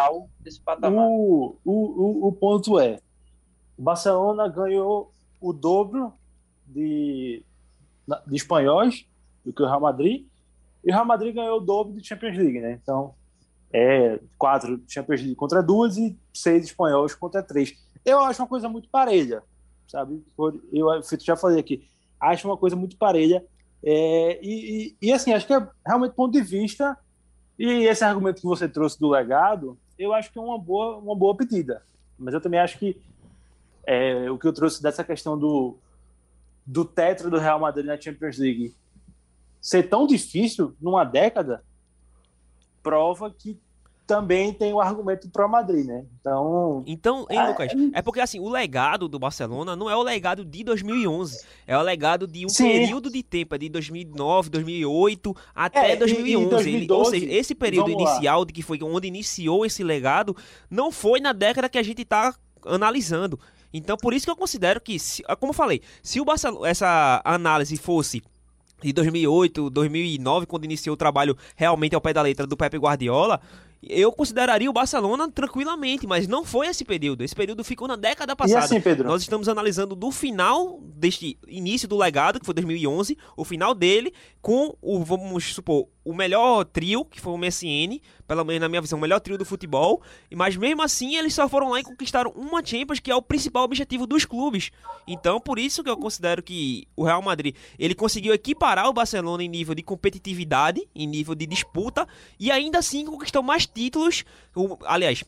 o, 1.09 1.57
o, 1.65 1.71
o, 1.73 2.27
o 2.27 2.31
ponto 2.33 2.79
é, 2.79 2.99
o 3.77 3.81
Barcelona 3.81 4.47
ganhou 4.47 5.11
o 5.39 5.53
dobro 5.53 6.13
de, 6.65 7.43
de 8.27 8.35
espanhóis 8.35 9.05
do 9.43 9.53
que 9.53 9.61
o 9.61 9.65
Real 9.65 9.81
Madrid. 9.81 10.25
E 10.83 10.91
o 10.91 10.93
Real 10.93 11.05
Madrid 11.05 11.35
ganhou 11.35 11.57
o 11.57 11.61
dobro 11.61 11.93
de 11.93 12.05
Champions 12.05 12.37
League, 12.37 12.59
né? 12.59 12.79
Então, 12.81 13.13
é 13.71 14.19
quatro 14.37 14.81
Champions 14.87 15.21
League 15.21 15.35
contra 15.35 15.61
duas 15.61 15.97
e 15.97 16.17
seis 16.33 16.65
espanhóis 16.65 17.13
contra 17.13 17.43
três. 17.43 17.73
Eu 18.05 18.19
acho 18.19 18.41
uma 18.41 18.47
coisa 18.47 18.67
muito 18.69 18.89
parelha, 18.89 19.43
sabe? 19.87 20.23
Eu 20.71 20.87
já 21.19 21.35
falei 21.35 21.59
aqui, 21.59 21.87
acho 22.19 22.47
uma 22.47 22.57
coisa 22.57 22.75
muito 22.75 22.97
parelha. 22.97 23.45
É, 23.83 24.39
e, 24.41 24.95
e, 25.01 25.07
e, 25.07 25.13
assim, 25.13 25.33
acho 25.33 25.47
que 25.47 25.53
é 25.53 25.67
realmente 25.85 26.13
ponto 26.13 26.33
de 26.33 26.41
vista. 26.41 26.97
E 27.57 27.85
esse 27.85 28.03
argumento 28.03 28.41
que 28.41 28.47
você 28.47 28.67
trouxe 28.67 28.99
do 28.99 29.09
legado, 29.09 29.77
eu 29.97 30.13
acho 30.13 30.31
que 30.31 30.39
é 30.39 30.41
uma 30.41 30.57
boa, 30.57 30.97
uma 30.97 31.15
boa 31.15 31.35
pedida. 31.35 31.83
Mas 32.17 32.33
eu 32.33 32.41
também 32.41 32.59
acho 32.59 32.77
que 32.77 33.01
é, 33.89 34.29
o 34.29 34.37
que 34.37 34.45
eu 34.45 34.53
trouxe 34.53 34.83
dessa 34.83 35.03
questão 35.03 35.35
do, 35.35 35.75
do 36.63 36.85
tetra 36.85 37.27
do 37.27 37.39
Real 37.39 37.59
Madrid 37.59 37.87
na 37.87 37.99
Champions 37.99 38.37
League 38.37 38.75
ser 39.59 39.89
tão 39.89 40.05
difícil 40.05 40.75
numa 40.79 41.03
década 41.03 41.63
prova 42.83 43.31
que 43.31 43.59
também 44.05 44.53
tem 44.53 44.71
o 44.73 44.79
argumento 44.79 45.27
pro 45.29 45.49
Madrid, 45.49 45.87
né? 45.87 46.05
Então, 46.19 46.83
então, 46.85 47.25
hein, 47.31 47.47
Lucas? 47.47 47.71
É... 47.71 47.99
é 47.99 48.01
porque 48.03 48.19
assim, 48.19 48.39
o 48.39 48.47
legado 48.47 49.07
do 49.07 49.17
Barcelona 49.17 49.75
não 49.75 49.89
é 49.89 49.95
o 49.95 50.03
legado 50.03 50.45
de 50.45 50.63
2011, 50.63 51.43
é 51.65 51.75
o 51.75 51.81
legado 51.81 52.27
de 52.27 52.45
um 52.45 52.49
Sim. 52.49 52.69
período 52.69 53.09
de 53.09 53.23
tempo, 53.23 53.55
é 53.55 53.57
de 53.57 53.69
2009, 53.69 54.51
2008 54.51 55.35
até 55.55 55.93
é, 55.93 55.95
2011. 55.95 56.49
2012, 56.49 56.69
Ele, 56.69 56.91
ou 56.93 57.05
seja, 57.05 57.25
esse 57.25 57.55
período 57.55 57.89
inicial 57.89 58.45
de 58.45 58.53
que 58.53 58.61
foi 58.61 58.79
onde 58.83 59.07
iniciou 59.07 59.65
esse 59.65 59.83
legado 59.83 60.37
não 60.69 60.91
foi 60.91 61.19
na 61.19 61.33
década 61.33 61.67
que 61.67 61.77
a 61.79 61.83
gente 61.83 62.03
está 62.03 62.35
analisando. 62.65 63.39
Então, 63.73 63.97
por 63.97 64.13
isso 64.13 64.25
que 64.25 64.31
eu 64.31 64.35
considero 64.35 64.81
que, 64.81 64.99
se, 64.99 65.23
como 65.39 65.51
eu 65.51 65.55
falei, 65.55 65.81
se 66.01 66.19
o 66.19 66.25
Barcelona, 66.25 66.67
essa 66.67 67.21
análise 67.23 67.77
fosse 67.77 68.21
de 68.81 68.93
2008, 68.93 69.69
2009, 69.69 70.45
quando 70.45 70.65
iniciou 70.65 70.93
o 70.93 70.97
trabalho 70.97 71.37
realmente 71.55 71.95
ao 71.95 72.01
pé 72.01 72.13
da 72.13 72.21
letra 72.21 72.47
do 72.47 72.57
Pepe 72.57 72.77
Guardiola, 72.77 73.41
eu 73.81 74.11
consideraria 74.11 74.69
o 74.69 74.73
Barcelona 74.73 75.29
tranquilamente, 75.31 76.05
mas 76.05 76.27
não 76.27 76.43
foi 76.43 76.67
esse 76.67 76.83
período. 76.83 77.23
Esse 77.23 77.35
período 77.35 77.63
ficou 77.63 77.87
na 77.87 77.95
década 77.95 78.35
passada. 78.35 78.59
E 78.61 78.63
assim, 78.65 78.81
Pedro? 78.81 79.07
Nós 79.07 79.21
estamos 79.21 79.47
analisando 79.47 79.95
do 79.95 80.11
final 80.11 80.79
deste 80.81 81.37
início 81.47 81.87
do 81.87 81.97
legado, 81.97 82.39
que 82.39 82.45
foi 82.45 82.53
2011, 82.53 83.17
o 83.37 83.45
final 83.45 83.73
dele, 83.73 84.13
com 84.41 84.75
o, 84.81 85.03
vamos 85.03 85.53
supor, 85.53 85.87
o 86.03 86.13
melhor 86.13 86.65
trio, 86.65 87.03
que 87.05 87.19
foi 87.19 87.33
o 87.33 87.37
Messiene, 87.37 88.01
pelo 88.27 88.43
menos 88.43 88.61
na 88.61 88.69
minha 88.69 88.81
visão, 88.81 88.97
o 88.97 89.01
melhor 89.01 89.19
trio 89.19 89.37
do 89.37 89.45
futebol, 89.45 90.01
mas 90.33 90.55
mesmo 90.55 90.81
assim 90.81 91.15
eles 91.15 91.33
só 91.33 91.47
foram 91.47 91.69
lá 91.69 91.79
e 91.79 91.83
conquistaram 91.83 92.31
uma 92.31 92.63
Champions, 92.65 92.99
que 92.99 93.11
é 93.11 93.15
o 93.15 93.21
principal 93.21 93.63
objetivo 93.63 94.07
dos 94.07 94.25
clubes. 94.25 94.71
Então, 95.07 95.39
por 95.39 95.59
isso 95.59 95.83
que 95.83 95.89
eu 95.89 95.97
considero 95.97 96.41
que 96.41 96.87
o 96.95 97.03
Real 97.03 97.21
Madrid, 97.21 97.55
ele 97.77 97.93
conseguiu 97.93 98.33
equiparar 98.33 98.87
o 98.87 98.93
Barcelona 98.93 99.43
em 99.43 99.49
nível 99.49 99.75
de 99.75 99.83
competitividade, 99.83 100.87
em 100.95 101.07
nível 101.07 101.35
de 101.35 101.45
disputa, 101.45 102.07
e 102.39 102.51
ainda 102.51 102.79
assim 102.79 103.05
conquistou 103.05 103.43
mais 103.43 103.65
títulos, 103.65 104.23
o, 104.55 104.77
aliás, 104.85 105.23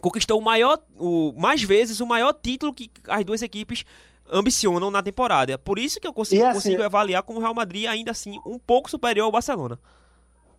conquistou 0.00 0.38
o 0.38 0.42
maior, 0.42 0.78
o, 0.96 1.32
mais 1.36 1.62
vezes 1.62 2.00
o 2.00 2.06
maior 2.06 2.32
título 2.32 2.72
que 2.72 2.90
as 3.06 3.24
duas 3.24 3.42
equipes 3.42 3.84
ambicionam 4.30 4.90
na 4.90 5.02
temporada. 5.02 5.58
Por 5.58 5.78
isso 5.78 6.00
que 6.00 6.06
eu 6.06 6.12
consigo, 6.12 6.44
assim, 6.44 6.54
consigo 6.54 6.82
avaliar 6.82 7.22
como 7.22 7.38
o 7.38 7.42
Real 7.42 7.54
Madrid 7.54 7.86
ainda 7.86 8.10
assim 8.10 8.38
um 8.44 8.58
pouco 8.58 8.90
superior 8.90 9.24
ao 9.24 9.32
Barcelona. 9.32 9.78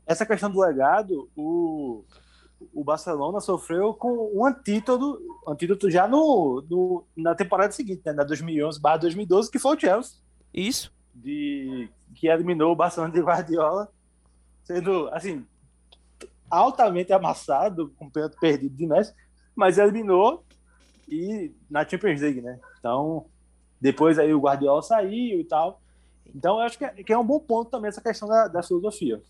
Essa 0.09 0.25
questão 0.25 0.49
do 0.49 0.59
legado, 0.59 1.29
o, 1.35 2.03
o 2.73 2.83
Barcelona 2.83 3.39
sofreu 3.39 3.93
com 3.93 4.31
um 4.33 4.43
antídoto, 4.43 5.21
antídoto 5.47 5.87
já 5.87 6.07
no, 6.07 6.65
no 6.67 7.05
na 7.15 7.35
temporada 7.35 7.71
seguinte, 7.71 8.01
né, 8.03 8.13
na 8.13 8.25
2011/2012, 8.25 9.51
que 9.51 9.59
foi 9.59 9.75
o 9.75 9.79
Chelsea. 9.79 10.17
Isso. 10.51 10.91
De, 11.13 11.87
que 12.15 12.25
eliminou 12.25 12.71
o 12.71 12.75
Barcelona 12.75 13.13
de 13.13 13.21
Guardiola, 13.21 13.87
sendo 14.63 15.07
assim 15.09 15.45
altamente 16.49 17.13
amassado, 17.13 17.93
com 17.95 18.07
o 18.07 18.11
pênalti 18.11 18.39
perdido 18.39 18.75
de 18.75 18.87
Messi, 18.87 19.13
mas 19.55 19.77
eliminou 19.77 20.43
e 21.07 21.53
na 21.69 21.87
Champions 21.87 22.21
League, 22.21 22.41
né? 22.41 22.59
Então, 22.79 23.27
depois 23.79 24.17
aí 24.17 24.33
o 24.33 24.41
Guardiola 24.41 24.81
saiu 24.81 25.39
e 25.39 25.43
tal. 25.43 25.79
Então, 26.33 26.55
eu 26.55 26.61
acho 26.61 26.79
que 26.79 26.85
é, 26.85 26.89
que 26.89 27.13
é 27.13 27.17
um 27.17 27.23
bom 27.23 27.39
ponto 27.39 27.69
também 27.69 27.89
essa 27.89 28.01
questão 28.01 28.27
da, 28.27 28.47
da 28.47 28.63
filosofia 28.63 29.21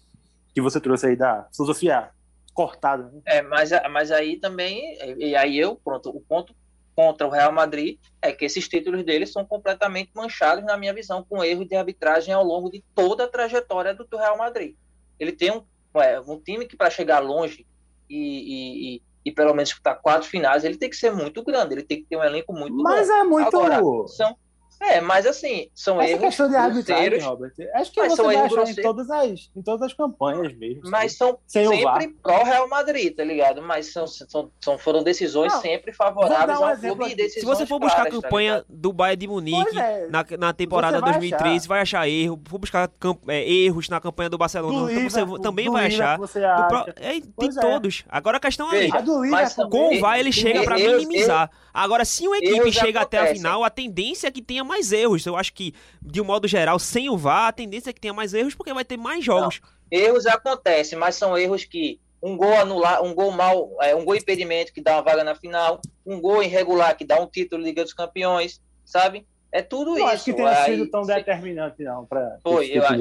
que 0.53 0.61
você 0.61 0.79
trouxe 0.79 1.07
aí 1.07 1.15
da 1.15 1.47
filosofia 1.55 2.09
cortada. 2.53 3.03
Né? 3.03 3.21
É, 3.25 3.41
mas, 3.41 3.69
mas 3.91 4.11
aí 4.11 4.37
também, 4.37 4.97
e 5.17 5.35
aí 5.35 5.57
eu, 5.57 5.75
pronto, 5.75 6.09
o 6.09 6.21
ponto 6.21 6.53
contra 6.99 7.25
o 7.25 7.29
Real 7.29 7.53
Madrid 7.53 7.97
é 8.21 8.33
que 8.33 8.43
esses 8.43 8.67
títulos 8.67 9.05
deles 9.05 9.31
são 9.31 9.45
completamente 9.45 10.11
manchados, 10.13 10.65
na 10.65 10.75
minha 10.75 10.93
visão, 10.93 11.23
com 11.23 11.41
erros 11.41 11.65
de 11.65 11.75
arbitragem 11.75 12.33
ao 12.33 12.43
longo 12.43 12.69
de 12.69 12.83
toda 12.93 13.23
a 13.23 13.27
trajetória 13.29 13.93
do, 13.93 14.03
do 14.03 14.17
Real 14.17 14.37
Madrid. 14.37 14.75
Ele 15.17 15.31
tem 15.31 15.49
um, 15.49 15.63
é, 15.95 16.19
um 16.19 16.37
time 16.37 16.65
que, 16.65 16.75
para 16.75 16.89
chegar 16.89 17.19
longe 17.19 17.65
e, 18.09 18.17
e, 18.17 18.95
e, 18.95 19.01
e, 19.23 19.31
pelo 19.31 19.53
menos 19.53 19.69
disputar 19.69 20.01
quatro 20.01 20.27
finais, 20.27 20.65
ele 20.65 20.75
tem 20.75 20.89
que 20.89 20.97
ser 20.97 21.13
muito 21.13 21.41
grande, 21.41 21.75
ele 21.75 21.83
tem 21.83 22.01
que 22.01 22.09
ter 22.09 22.17
um 22.17 22.23
elenco 22.23 22.51
muito 22.51 22.75
Mas 22.75 23.07
bom. 23.07 23.13
é 23.13 23.23
muito. 23.23 23.47
Agora, 23.47 24.07
são, 24.09 24.35
é, 24.79 25.01
mas 25.01 25.25
assim, 25.25 25.69
são 25.73 25.99
Essa 26.01 26.11
erros. 26.11 26.21
questão 26.25 26.49
de 26.49 26.55
arbitragem, 26.55 27.19
Robert, 27.19 27.51
acho 27.75 27.91
que 27.91 27.99
Mas 27.99 28.11
você 28.11 28.15
são 28.15 28.25
vai 28.25 28.35
erros 28.35 28.57
achar 28.57 28.71
em 28.71 28.75
todas, 28.75 29.09
as, 29.09 29.49
em 29.55 29.61
todas 29.61 29.81
as 29.83 29.93
campanhas 29.93 30.55
mesmo. 30.57 30.81
Mas 30.85 31.17
são 31.17 31.37
Sem 31.45 31.67
sempre 31.67 32.07
pró-Real 32.23 32.67
Madrid, 32.69 33.15
tá 33.15 33.23
ligado? 33.23 33.61
Mas 33.61 33.91
são, 33.91 34.07
são, 34.07 34.49
são- 34.59 34.77
foram 34.77 35.03
decisões 35.03 35.51
Não, 35.53 35.61
sempre 35.61 35.91
favoráveis 35.93 36.59
um 36.59 36.65
ao 36.65 36.77
clube 36.77 37.15
e. 37.17 37.29
Se 37.29 37.45
você 37.45 37.65
for 37.65 37.79
buscar 37.79 37.93
a 37.93 38.05
claras, 38.05 38.15
tá 38.15 38.21
campanha 38.21 38.53
ligado? 38.53 38.65
do 38.69 38.93
Bayern 38.93 39.17
de 39.19 39.27
Munique 39.27 39.79
é. 39.79 40.07
na, 40.07 40.25
na 40.37 40.53
temporada 40.53 40.97
Você 40.97 41.01
vai 41.01 41.11
2013, 41.13 41.55
achar. 41.57 41.67
vai 41.67 41.81
achar 41.81 42.09
erro. 42.09 42.39
For 42.47 42.57
buscar 42.57 42.89
é, 43.27 43.51
erros 43.51 43.89
na 43.89 43.99
campanha 43.99 44.29
do 44.29 44.37
Barcelona, 44.37 44.79
Do 44.79 44.91
então 44.91 45.09
você 45.09 45.41
também 45.41 45.65
do 45.65 45.71
vai 45.73 45.87
achar. 45.87 46.17
Você 46.17 46.39
pro- 46.67 46.85
é, 46.95 47.19
de 47.19 47.57
é. 47.57 47.61
todos. 47.61 48.03
Agora 48.09 48.37
a 48.37 48.39
questão 48.39 48.71
é 48.73 48.85
A. 48.87 49.67
Com 49.69 49.95
o 49.95 49.99
VAR 49.99 50.19
ele 50.19 50.31
chega 50.31 50.63
pra 50.63 50.79
erros- 50.79 51.05
minimizar. 51.05 51.49
Agora, 51.73 52.03
se 52.03 52.27
uma 52.27 52.37
equipe 52.37 52.71
chega 52.71 53.01
até 53.01 53.17
a 53.19 53.27
final, 53.27 53.63
a 53.63 53.69
tendência 53.69 54.27
é 54.27 54.31
que 54.31 54.41
tenha 54.41 54.63
mais 54.69 54.91
erros. 54.93 55.25
Eu 55.25 55.35
acho 55.35 55.51
que, 55.53 55.73
de 56.01 56.21
um 56.21 56.23
modo 56.23 56.47
geral, 56.47 56.79
sem 56.79 57.09
o 57.09 57.17
VAR, 57.17 57.47
a 57.47 57.51
tendência 57.51 57.89
é 57.89 57.93
que 57.93 57.99
tenha 57.99 58.13
mais 58.13 58.33
erros 58.33 58.55
porque 58.55 58.73
vai 58.73 58.85
ter 58.85 58.95
mais 58.97 59.25
jogos. 59.25 59.59
Erros 59.91 60.25
acontecem, 60.25 60.97
mas 60.97 61.15
são 61.15 61.37
erros 61.37 61.65
que 61.65 61.99
um 62.21 62.37
gol 62.37 62.53
anular, 62.57 63.01
um 63.03 63.13
gol 63.13 63.31
mal, 63.31 63.69
é, 63.81 63.95
um 63.95 64.05
gol 64.05 64.15
impedimento 64.15 64.71
que 64.73 64.81
dá 64.81 64.93
uma 64.97 65.01
vaga 65.01 65.23
na 65.23 65.35
final, 65.35 65.81
um 66.05 66.21
gol 66.21 66.43
irregular 66.43 66.95
que 66.95 67.03
dá 67.05 67.19
um 67.19 67.25
título 67.27 67.61
de 67.63 67.69
Liga 67.69 67.83
dos 67.83 67.93
Campeões, 67.93 68.61
sabe? 68.85 69.25
É 69.51 69.61
tudo 69.63 69.91
Não 69.91 69.97
isso. 69.97 70.05
acho 70.07 70.23
que 70.25 70.33
tenha 70.33 70.49
Aí, 70.49 70.71
sido 70.77 70.91
tão 70.91 71.03
se- 71.03 71.13
determinante, 71.15 71.83
não. 71.83 72.05
Pra 72.05 72.37
Foi, 72.43 72.65
eu 72.65 72.81
título 72.83 72.85
acho. 72.85 72.97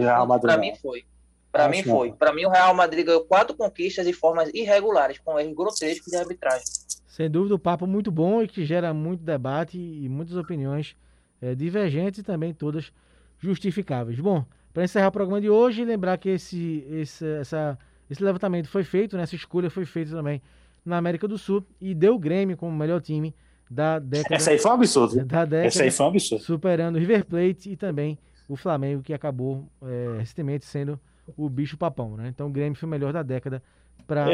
não. 0.57 0.61
mim 0.61 0.73
foi. 0.81 1.05
Pra 1.53 1.63
Acho 1.67 1.71
mim 1.71 1.83
não. 1.85 1.97
foi. 1.97 2.13
Pra 2.13 2.33
mim 2.33 2.45
o 2.45 2.51
Real 2.51 2.73
Madrid 2.75 3.05
ganhou 3.05 3.25
quatro 3.25 3.55
conquistas 3.57 4.07
de 4.07 4.13
formas 4.13 4.49
irregulares, 4.55 5.19
com 5.19 5.39
erros 5.39 5.55
grotescos 5.55 6.11
de 6.11 6.17
arbitragem. 6.17 6.65
Sem 7.07 7.29
dúvida, 7.31 7.55
um 7.55 7.59
papo 7.59 7.87
muito 7.87 8.11
bom 8.13 8.41
e 8.43 8.47
que 8.49 8.65
gera 8.65 8.95
muito 8.95 9.23
debate 9.25 9.77
e 9.77 10.09
muitas 10.09 10.37
opiniões 10.37 10.95
eh, 11.41 11.55
divergentes 11.55 12.21
e 12.21 12.23
também 12.23 12.53
todas 12.53 12.93
justificáveis. 13.39 14.19
Bom, 14.19 14.45
para 14.73 14.85
encerrar 14.85 15.09
o 15.09 15.13
programa 15.13 15.41
de 15.41 15.49
hoje, 15.51 15.85
lembrar 15.85 16.19
que 16.19 16.29
esse, 16.31 16.85
esse, 16.91 17.25
essa, 17.25 17.79
esse 18.11 18.23
levantamento 18.23 18.69
foi 18.69 18.85
feito, 18.85 19.17
né, 19.17 19.23
essa 19.23 19.35
escolha 19.35 19.71
foi 19.71 19.85
feita 19.85 20.13
também 20.13 20.43
na 20.85 20.97
América 20.97 21.27
do 21.29 21.37
Sul 21.39 21.65
e 21.81 21.95
deu 21.95 22.15
o 22.15 22.19
Grêmio 22.19 22.57
como 22.57 22.73
o 22.73 22.77
melhor 22.79 23.01
time 23.01 23.35
da 23.71 23.99
década. 23.99 24.35
Essa 24.37 24.51
aí 24.51 24.59
foi 24.59 24.71
um 24.71 24.75
absurdo. 24.75 25.17
da 25.25 25.45
década 25.45 25.67
Essa 25.67 25.83
aí 25.83 25.91
foi 25.91 26.07
um 26.07 26.09
absurdo. 26.09 26.45
superando 26.45 26.97
o 26.97 26.99
River 26.99 27.25
Plate 27.25 27.71
e 27.71 27.77
também 27.77 28.19
o 28.49 28.57
Flamengo, 28.57 29.03
que 29.03 29.13
acabou 29.13 29.69
eh, 29.83 30.17
recentemente 30.19 30.65
sendo 30.65 30.99
o 31.37 31.49
bicho 31.49 31.77
papão. 31.77 32.17
Né? 32.17 32.29
Então 32.29 32.47
o 32.47 32.51
Grêmio 32.51 32.79
foi 32.79 32.87
o 32.87 32.91
melhor 32.91 33.13
da 33.13 33.23
década 33.23 33.63
para 34.07 34.25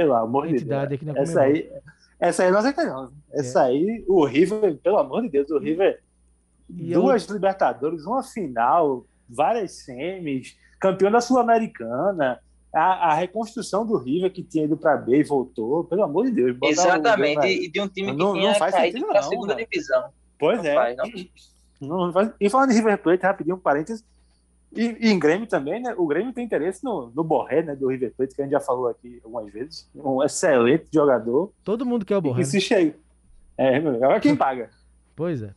de 0.47 0.53
Deus. 0.53 0.63
entidade 0.63 0.95
aqui 0.95 1.05
na 1.05 1.13
Essa 1.17 1.41
aí, 1.41 1.69
essa 2.21 2.45
aí 2.45 2.51
não 2.51 2.59
aceita, 2.59 2.85
não. 2.85 3.13
Essa 3.33 3.63
aí, 3.65 4.05
o 4.07 4.25
River, 4.25 4.77
pelo 4.77 4.99
amor 4.99 5.23
de 5.23 5.31
Deus, 5.31 5.51
o 5.51 5.59
River. 5.59 6.01
E 6.69 6.93
eu- 6.93 7.03
duas 7.03 7.25
Libertadores, 7.27 8.05
uma 8.05 8.23
final, 8.23 9.05
várias 9.29 9.73
semis, 9.85 10.57
campeão 10.81 11.11
da 11.11 11.21
Sul-Americana. 11.21 12.41
A, 12.75 13.11
a 13.11 13.15
reconstrução 13.15 13.87
do 13.87 13.97
River 13.97 14.33
que 14.33 14.43
tinha 14.43 14.65
ido 14.65 14.77
para 14.77 14.97
B 14.97 15.19
e 15.21 15.23
voltou, 15.23 15.85
pelo 15.85 16.03
amor 16.03 16.25
de 16.25 16.33
Deus. 16.33 16.57
Exatamente, 16.65 17.47
e 17.47 17.71
de 17.71 17.81
um 17.81 17.87
time 17.87 18.11
que 18.11 18.19
Não- 18.19 18.33
tinha 18.33 18.49
não 18.51 18.55
faz 18.59 18.75
caído 18.75 18.99
sentido 18.99 19.09
para 19.09 19.21
a 19.21 19.23
não, 19.23 19.29
segunda 19.29 19.55
divisão. 19.55 20.05
Pois 20.39 20.59
Não 20.59 20.65
é. 20.71 20.75
faz, 20.75 20.97
não. 20.97 21.07
Não, 21.81 22.07
não 22.07 22.13
faz- 22.13 22.33
E 22.41 22.51
falando 22.51 22.71
de 22.71 22.75
River 22.75 22.99
Plate, 22.99 23.23
rapidinho, 23.23 23.55
um 23.57 23.61
parênteses. 23.61 24.05
E, 24.77 24.97
e 25.07 25.09
em 25.13 25.19
Grêmio 25.21 25.47
também, 25.47 25.81
né? 25.81 25.95
O 25.97 26.05
Grêmio 26.05 26.33
tem 26.33 26.45
interesse 26.45 26.83
no, 26.83 27.13
no 27.15 27.23
Borré, 27.23 27.63
né? 27.63 27.77
Do 27.77 27.87
River 27.87 28.13
Plate, 28.17 28.35
que 28.35 28.43
a 28.43 28.45
gente 28.45 28.53
já 28.53 28.59
falou 28.61 28.89
aqui 28.89 29.21
algumas 29.25 29.53
vezes. 29.53 29.89
Um 29.95 30.21
excelente 30.21 30.87
jogador. 30.93 31.53
Todo 31.63 31.87
mundo 31.87 32.05
quer 32.05 32.17
o 32.17 32.19
E 32.19 32.23
Borré. 32.23 32.35
que 32.41 32.47
né? 32.47 32.51
se 32.51 32.61
chega. 32.61 32.97
É, 33.57 33.79
meu, 33.79 33.95
agora 33.95 34.19
quem 34.19 34.35
paga? 34.35 34.69
Pois 35.15 35.43
é. 35.43 35.55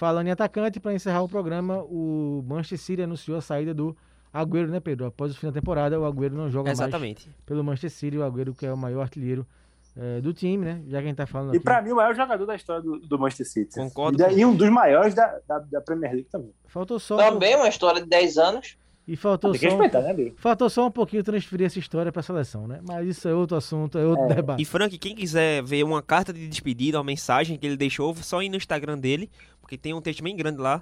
Falando 0.00 0.28
em 0.28 0.30
atacante, 0.30 0.80
para 0.80 0.94
encerrar 0.94 1.20
o 1.20 1.28
programa, 1.28 1.82
o 1.82 2.42
Manchester 2.48 2.78
City 2.78 3.02
anunciou 3.02 3.36
a 3.36 3.42
saída 3.42 3.74
do 3.74 3.94
Agüero, 4.32 4.68
né, 4.70 4.80
Pedro? 4.80 5.04
Após 5.04 5.30
o 5.30 5.36
fim 5.36 5.48
da 5.48 5.52
temporada, 5.52 6.00
o 6.00 6.06
Agüero 6.06 6.34
não 6.34 6.48
joga 6.50 6.68
mais 6.68 6.78
Exatamente. 6.80 7.28
pelo 7.44 7.62
Manchester 7.62 7.90
City, 7.90 8.16
o 8.16 8.24
Agüero 8.24 8.54
que 8.54 8.64
é 8.64 8.72
o 8.72 8.78
maior 8.78 9.02
artilheiro 9.02 9.46
eh, 9.94 10.22
do 10.22 10.32
time, 10.32 10.64
né? 10.64 10.80
Já 10.88 11.00
que 11.00 11.04
a 11.04 11.08
gente 11.08 11.16
tá 11.18 11.26
falando 11.26 11.54
E 11.54 11.60
pra 11.60 11.82
mim, 11.82 11.90
o 11.92 11.96
maior 11.96 12.14
jogador 12.14 12.46
da 12.46 12.54
história 12.56 12.80
do, 12.80 12.98
do 12.98 13.18
Manchester 13.18 13.46
City. 13.46 13.74
Concordo 13.78 14.16
E, 14.16 14.18
da- 14.20 14.30
com- 14.30 14.38
e 14.38 14.46
um 14.46 14.54
dos 14.56 14.70
maiores 14.70 15.12
da, 15.12 15.38
da, 15.46 15.58
da 15.58 15.80
Premier 15.82 16.12
League 16.12 16.28
também. 16.32 16.54
Faltou 16.66 16.98
só 16.98 17.18
Também 17.18 17.54
uma 17.56 17.68
história 17.68 18.00
de 18.00 18.08
10 18.08 18.38
anos. 18.38 18.78
E 19.12 19.16
faltou 19.16 19.50
que 19.52 19.68
só 19.68 19.76
né, 19.76 20.32
faltou 20.36 20.70
só 20.70 20.86
um 20.86 20.90
pouquinho 20.90 21.24
transferir 21.24 21.66
essa 21.66 21.78
história 21.78 22.12
para 22.12 22.20
a 22.20 22.22
seleção, 22.22 22.66
né? 22.68 22.80
Mas 22.86 23.08
isso 23.08 23.28
é 23.28 23.34
outro 23.34 23.56
assunto, 23.56 23.98
é 23.98 24.06
outro 24.06 24.24
É. 24.30 24.34
debate. 24.34 24.62
E 24.62 24.64
Frank, 24.64 24.96
quem 24.98 25.16
quiser 25.16 25.62
ver 25.64 25.82
uma 25.82 26.00
carta 26.00 26.32
de 26.32 26.46
despedida, 26.46 26.98
uma 26.98 27.04
mensagem 27.04 27.58
que 27.58 27.66
ele 27.66 27.76
deixou, 27.76 28.14
só 28.16 28.40
ir 28.40 28.48
no 28.48 28.56
Instagram 28.56 28.96
dele, 28.98 29.28
porque 29.60 29.76
tem 29.76 29.92
um 29.92 30.00
texto 30.00 30.22
bem 30.22 30.36
grande 30.36 30.60
lá. 30.60 30.80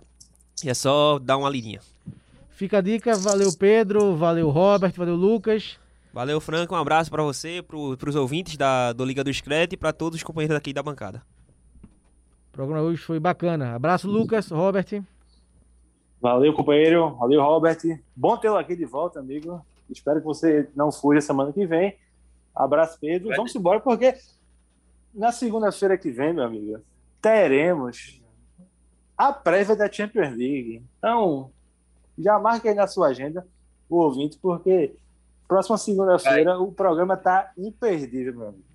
E 0.63 0.69
é 0.69 0.75
só 0.75 1.19
dar 1.19 1.37
uma 1.39 1.49
lidinha. 1.49 1.81
Fica 2.51 2.79
a 2.79 2.81
dica, 2.81 3.17
valeu 3.17 3.51
Pedro, 3.57 4.15
valeu 4.17 4.51
Robert, 4.51 4.93
valeu 4.97 5.15
Lucas. 5.15 5.79
Valeu, 6.13 6.41
Frank. 6.41 6.73
Um 6.73 6.77
abraço 6.77 7.11
pra 7.11 7.23
você, 7.23 7.63
pro, 7.63 7.97
pros 7.97 8.17
ouvintes 8.17 8.57
da, 8.57 8.93
do 8.93 9.05
Liga 9.05 9.23
do 9.25 9.33
Screte 9.33 9.75
e 9.75 9.77
pra 9.77 9.93
todos 9.93 10.17
os 10.19 10.23
companheiros 10.23 10.57
aqui 10.57 10.73
da 10.73 10.83
bancada. 10.83 11.23
O 12.49 12.53
programa 12.53 12.83
hoje 12.83 13.01
foi 13.01 13.21
bacana. 13.21 13.75
Abraço 13.75 14.09
Lucas, 14.11 14.51
Robert. 14.51 15.01
Valeu, 16.21 16.53
companheiro. 16.53 17.15
Valeu, 17.15 17.41
Robert. 17.41 17.79
Bom 18.15 18.37
tê-lo 18.37 18.57
aqui 18.57 18.75
de 18.75 18.85
volta, 18.85 19.21
amigo. 19.21 19.65
Espero 19.89 20.21
que 20.21 20.27
você 20.27 20.69
não 20.75 20.91
fuja 20.91 21.21
semana 21.21 21.53
que 21.53 21.65
vem. 21.65 21.97
Abraço, 22.55 22.99
Pedro. 23.01 23.35
Vamos 23.37 23.55
embora, 23.55 23.81
porque 23.81 24.15
na 25.15 25.33
segunda-feira 25.33 25.97
que 25.97 26.11
vem, 26.11 26.33
meu 26.33 26.45
amigo, 26.45 26.81
teremos 27.23 28.21
a 29.17 29.33
prévia 29.33 29.77
da 29.77 29.91
Champions 29.91 30.37
League. 30.37 30.83
Então, 30.99 31.51
já 32.19 32.39
marque 32.39 32.69
aí 32.69 32.75
na 32.75 32.87
sua 32.87 33.09
agenda 33.09 33.47
o 33.89 33.97
ouvinte, 33.97 34.39
porque 34.43 34.95
próxima 35.47 35.79
segunda-feira 35.79 36.59
o 36.59 36.73
programa 36.73 37.17
tá 37.17 37.53
imperdível, 37.57 38.35
meu 38.35 38.49
amigo. 38.49 38.68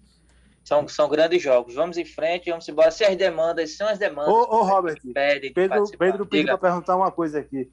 São, 0.63 0.87
são 0.87 1.09
grandes 1.09 1.41
jogos. 1.41 1.75
Vamos 1.75 1.97
em 1.97 2.05
frente, 2.05 2.49
vamos 2.49 2.67
embora. 2.69 2.89
Se 2.89 3.03
as 3.03 3.15
demandas 3.17 3.75
são 3.75 3.87
as 3.87 3.99
demandas. 3.99 4.33
Ô, 4.33 4.39
ô 4.59 4.63
Robert, 4.63 4.97
pedem 5.13 5.49
que 5.49 5.53
Pedro. 5.53 5.83
Pedro 5.97 6.25
pediu 6.25 6.45
para 6.47 6.57
perguntar 6.57 6.95
uma 6.95 7.11
coisa 7.11 7.39
aqui. 7.39 7.69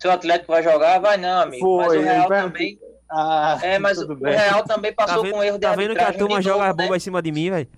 se 0.00 0.08
o 0.08 0.10
Atlético 0.10 0.52
vai 0.52 0.62
jogar, 0.62 0.98
vai 1.00 1.16
não, 1.18 1.42
amigo. 1.42 1.76
mas 1.76 1.86
Foi, 1.88 1.98
o 1.98 2.02
Real 2.02 2.28
também. 2.28 2.78
Ah, 3.12 3.58
É, 3.60 3.78
mas 3.78 3.98
o 3.98 4.14
bem. 4.14 4.34
Real 4.36 4.62
também 4.64 4.94
Tá 4.94 5.04
passou 5.04 5.22
vendo, 5.24 5.32
com 5.34 5.42
erro 5.42 5.58
de 5.58 5.66
tá 5.66 5.74
vendo 5.74 5.94
que 5.94 5.98
a 5.98 6.06
arbitragem 6.06 6.18
turma 6.18 6.40
joga 6.40 6.58
novo, 6.58 6.70
a 6.70 6.72
bomba 6.72 6.90
né? 6.92 6.96
em 6.96 7.00
cima 7.00 7.20
de 7.20 7.32
mim, 7.32 7.50
velho? 7.50 7.68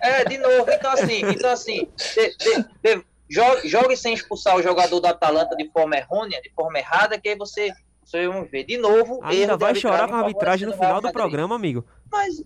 É, 0.00 0.24
de 0.24 0.38
novo. 0.38 0.70
Então, 0.70 0.92
assim, 0.92 1.20
então, 1.30 1.50
assim 1.50 1.88
de- 2.14 2.36
de- 2.38 2.68
de- 2.96 3.04
jogue, 3.28 3.68
jogue 3.68 3.96
sem 3.96 4.14
expulsar 4.14 4.56
o 4.56 4.62
jogador 4.62 5.00
do 5.00 5.06
Atalanta 5.06 5.56
de 5.56 5.68
forma 5.70 5.96
errônea, 5.96 6.40
de 6.40 6.50
forma 6.54 6.78
errada, 6.78 7.18
que 7.20 7.28
aí 7.28 7.36
você 7.36 7.72
Só 8.04 8.18
vamos 8.28 8.48
ver. 8.48 8.62
De 8.64 8.78
novo, 8.78 9.18
Ainda 9.24 9.42
erro 9.42 9.52
de 9.58 9.64
vai 9.64 9.74
chorar 9.74 10.06
com 10.08 10.14
a 10.14 10.18
arbitragem 10.20 10.66
no 10.68 10.74
final 10.74 11.00
do 11.00 11.10
programa, 11.10 11.56
amigo. 11.56 11.84
Mas, 12.10 12.36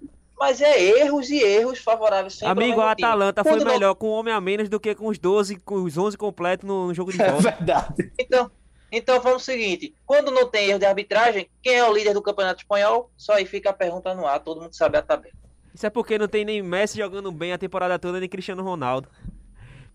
mas 0.41 0.61
é 0.62 0.83
erros 1.03 1.29
e 1.29 1.39
erros 1.43 1.79
favoráveis 1.79 2.33
sempre 2.35 2.65
Amigo, 2.65 2.81
a 2.81 2.95
time. 2.97 3.07
Atalanta 3.07 3.43
foi 3.45 3.53
Quando 3.53 3.65
não- 3.67 3.73
melhor 3.73 3.95
com 3.95 4.09
um 4.09 4.12
homem 4.12 4.33
a 4.33 4.41
menos 4.41 4.69
do 4.71 4.81
que 4.81 4.95
com 4.95 5.07
os 5.09 5.19
12, 5.19 5.57
com 5.57 5.75
os 5.83 5.99
11 5.99 6.17
completos 6.17 6.67
no, 6.67 6.87
no 6.89 6.95
jogo 6.95 7.12
de 7.12 7.21
É 7.21 7.31
volta. 7.31 7.51
verdade. 7.51 8.11
Então, 8.19 8.51
então 8.91 9.21
vamos 9.21 9.43
o 9.43 9.45
seguinte: 9.45 9.95
quando 10.07 10.31
não 10.31 10.49
tem 10.49 10.71
erro 10.71 10.79
de 10.79 10.87
arbitragem, 10.87 11.49
quem 11.62 11.75
é 11.75 11.85
o 11.89 11.93
líder 11.93 12.15
do 12.15 12.23
Campeonato 12.23 12.62
Espanhol? 12.62 13.11
Só 13.17 13.35
aí 13.35 13.45
fica 13.45 13.69
a 13.71 13.75
pergunta 13.75 14.15
no 14.15 14.27
ar, 14.27 14.41
todo 14.41 14.61
mundo 14.62 14.73
sabe 14.75 14.97
a 14.97 15.03
tabela. 15.03 15.35
Isso 15.75 15.87
é 15.87 15.91
porque 15.91 16.19
não 16.19 16.27
tem 16.27 16.45
nem 16.45 16.62
Messi 16.62 16.97
jogando 16.99 17.31
bem 17.31 17.53
a 17.53 17.59
temporada 17.59 17.99
toda, 17.99 18.19
nem 18.19 18.29
Cristiano 18.29 18.62
Ronaldo. 18.65 19.09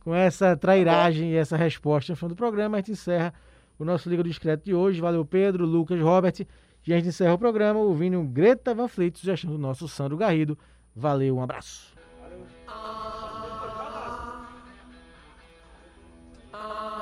Com 0.02 0.14
essa 0.14 0.56
trairagem 0.56 1.32
e 1.32 1.36
essa 1.36 1.58
resposta 1.58 2.14
no 2.14 2.16
final 2.16 2.30
do 2.30 2.36
programa, 2.36 2.78
a 2.78 2.80
gente 2.80 2.92
encerra 2.92 3.34
o 3.78 3.84
nosso 3.84 4.08
Liga 4.08 4.22
do 4.24 4.30
Discreto 4.30 4.64
de 4.64 4.74
hoje. 4.74 5.02
Valeu, 5.02 5.26
Pedro, 5.26 5.66
Lucas, 5.66 6.00
Robert. 6.00 6.46
E 6.88 6.94
a 6.94 6.98
gente 6.98 7.08
encerra 7.10 7.34
o 7.34 7.40
programa 7.40 7.80
ouvindo 7.80 8.22
Greta 8.24 8.74
Van 8.76 8.88
Fleet, 8.88 9.18
sugestão 9.18 9.52
do 9.52 9.58
nosso 9.58 9.88
Sandro 9.88 10.18
Garrido. 10.18 10.58
Valeu, 10.96 11.36
um 11.38 11.42
abraço. 11.42 11.96
Ah, 16.54 16.95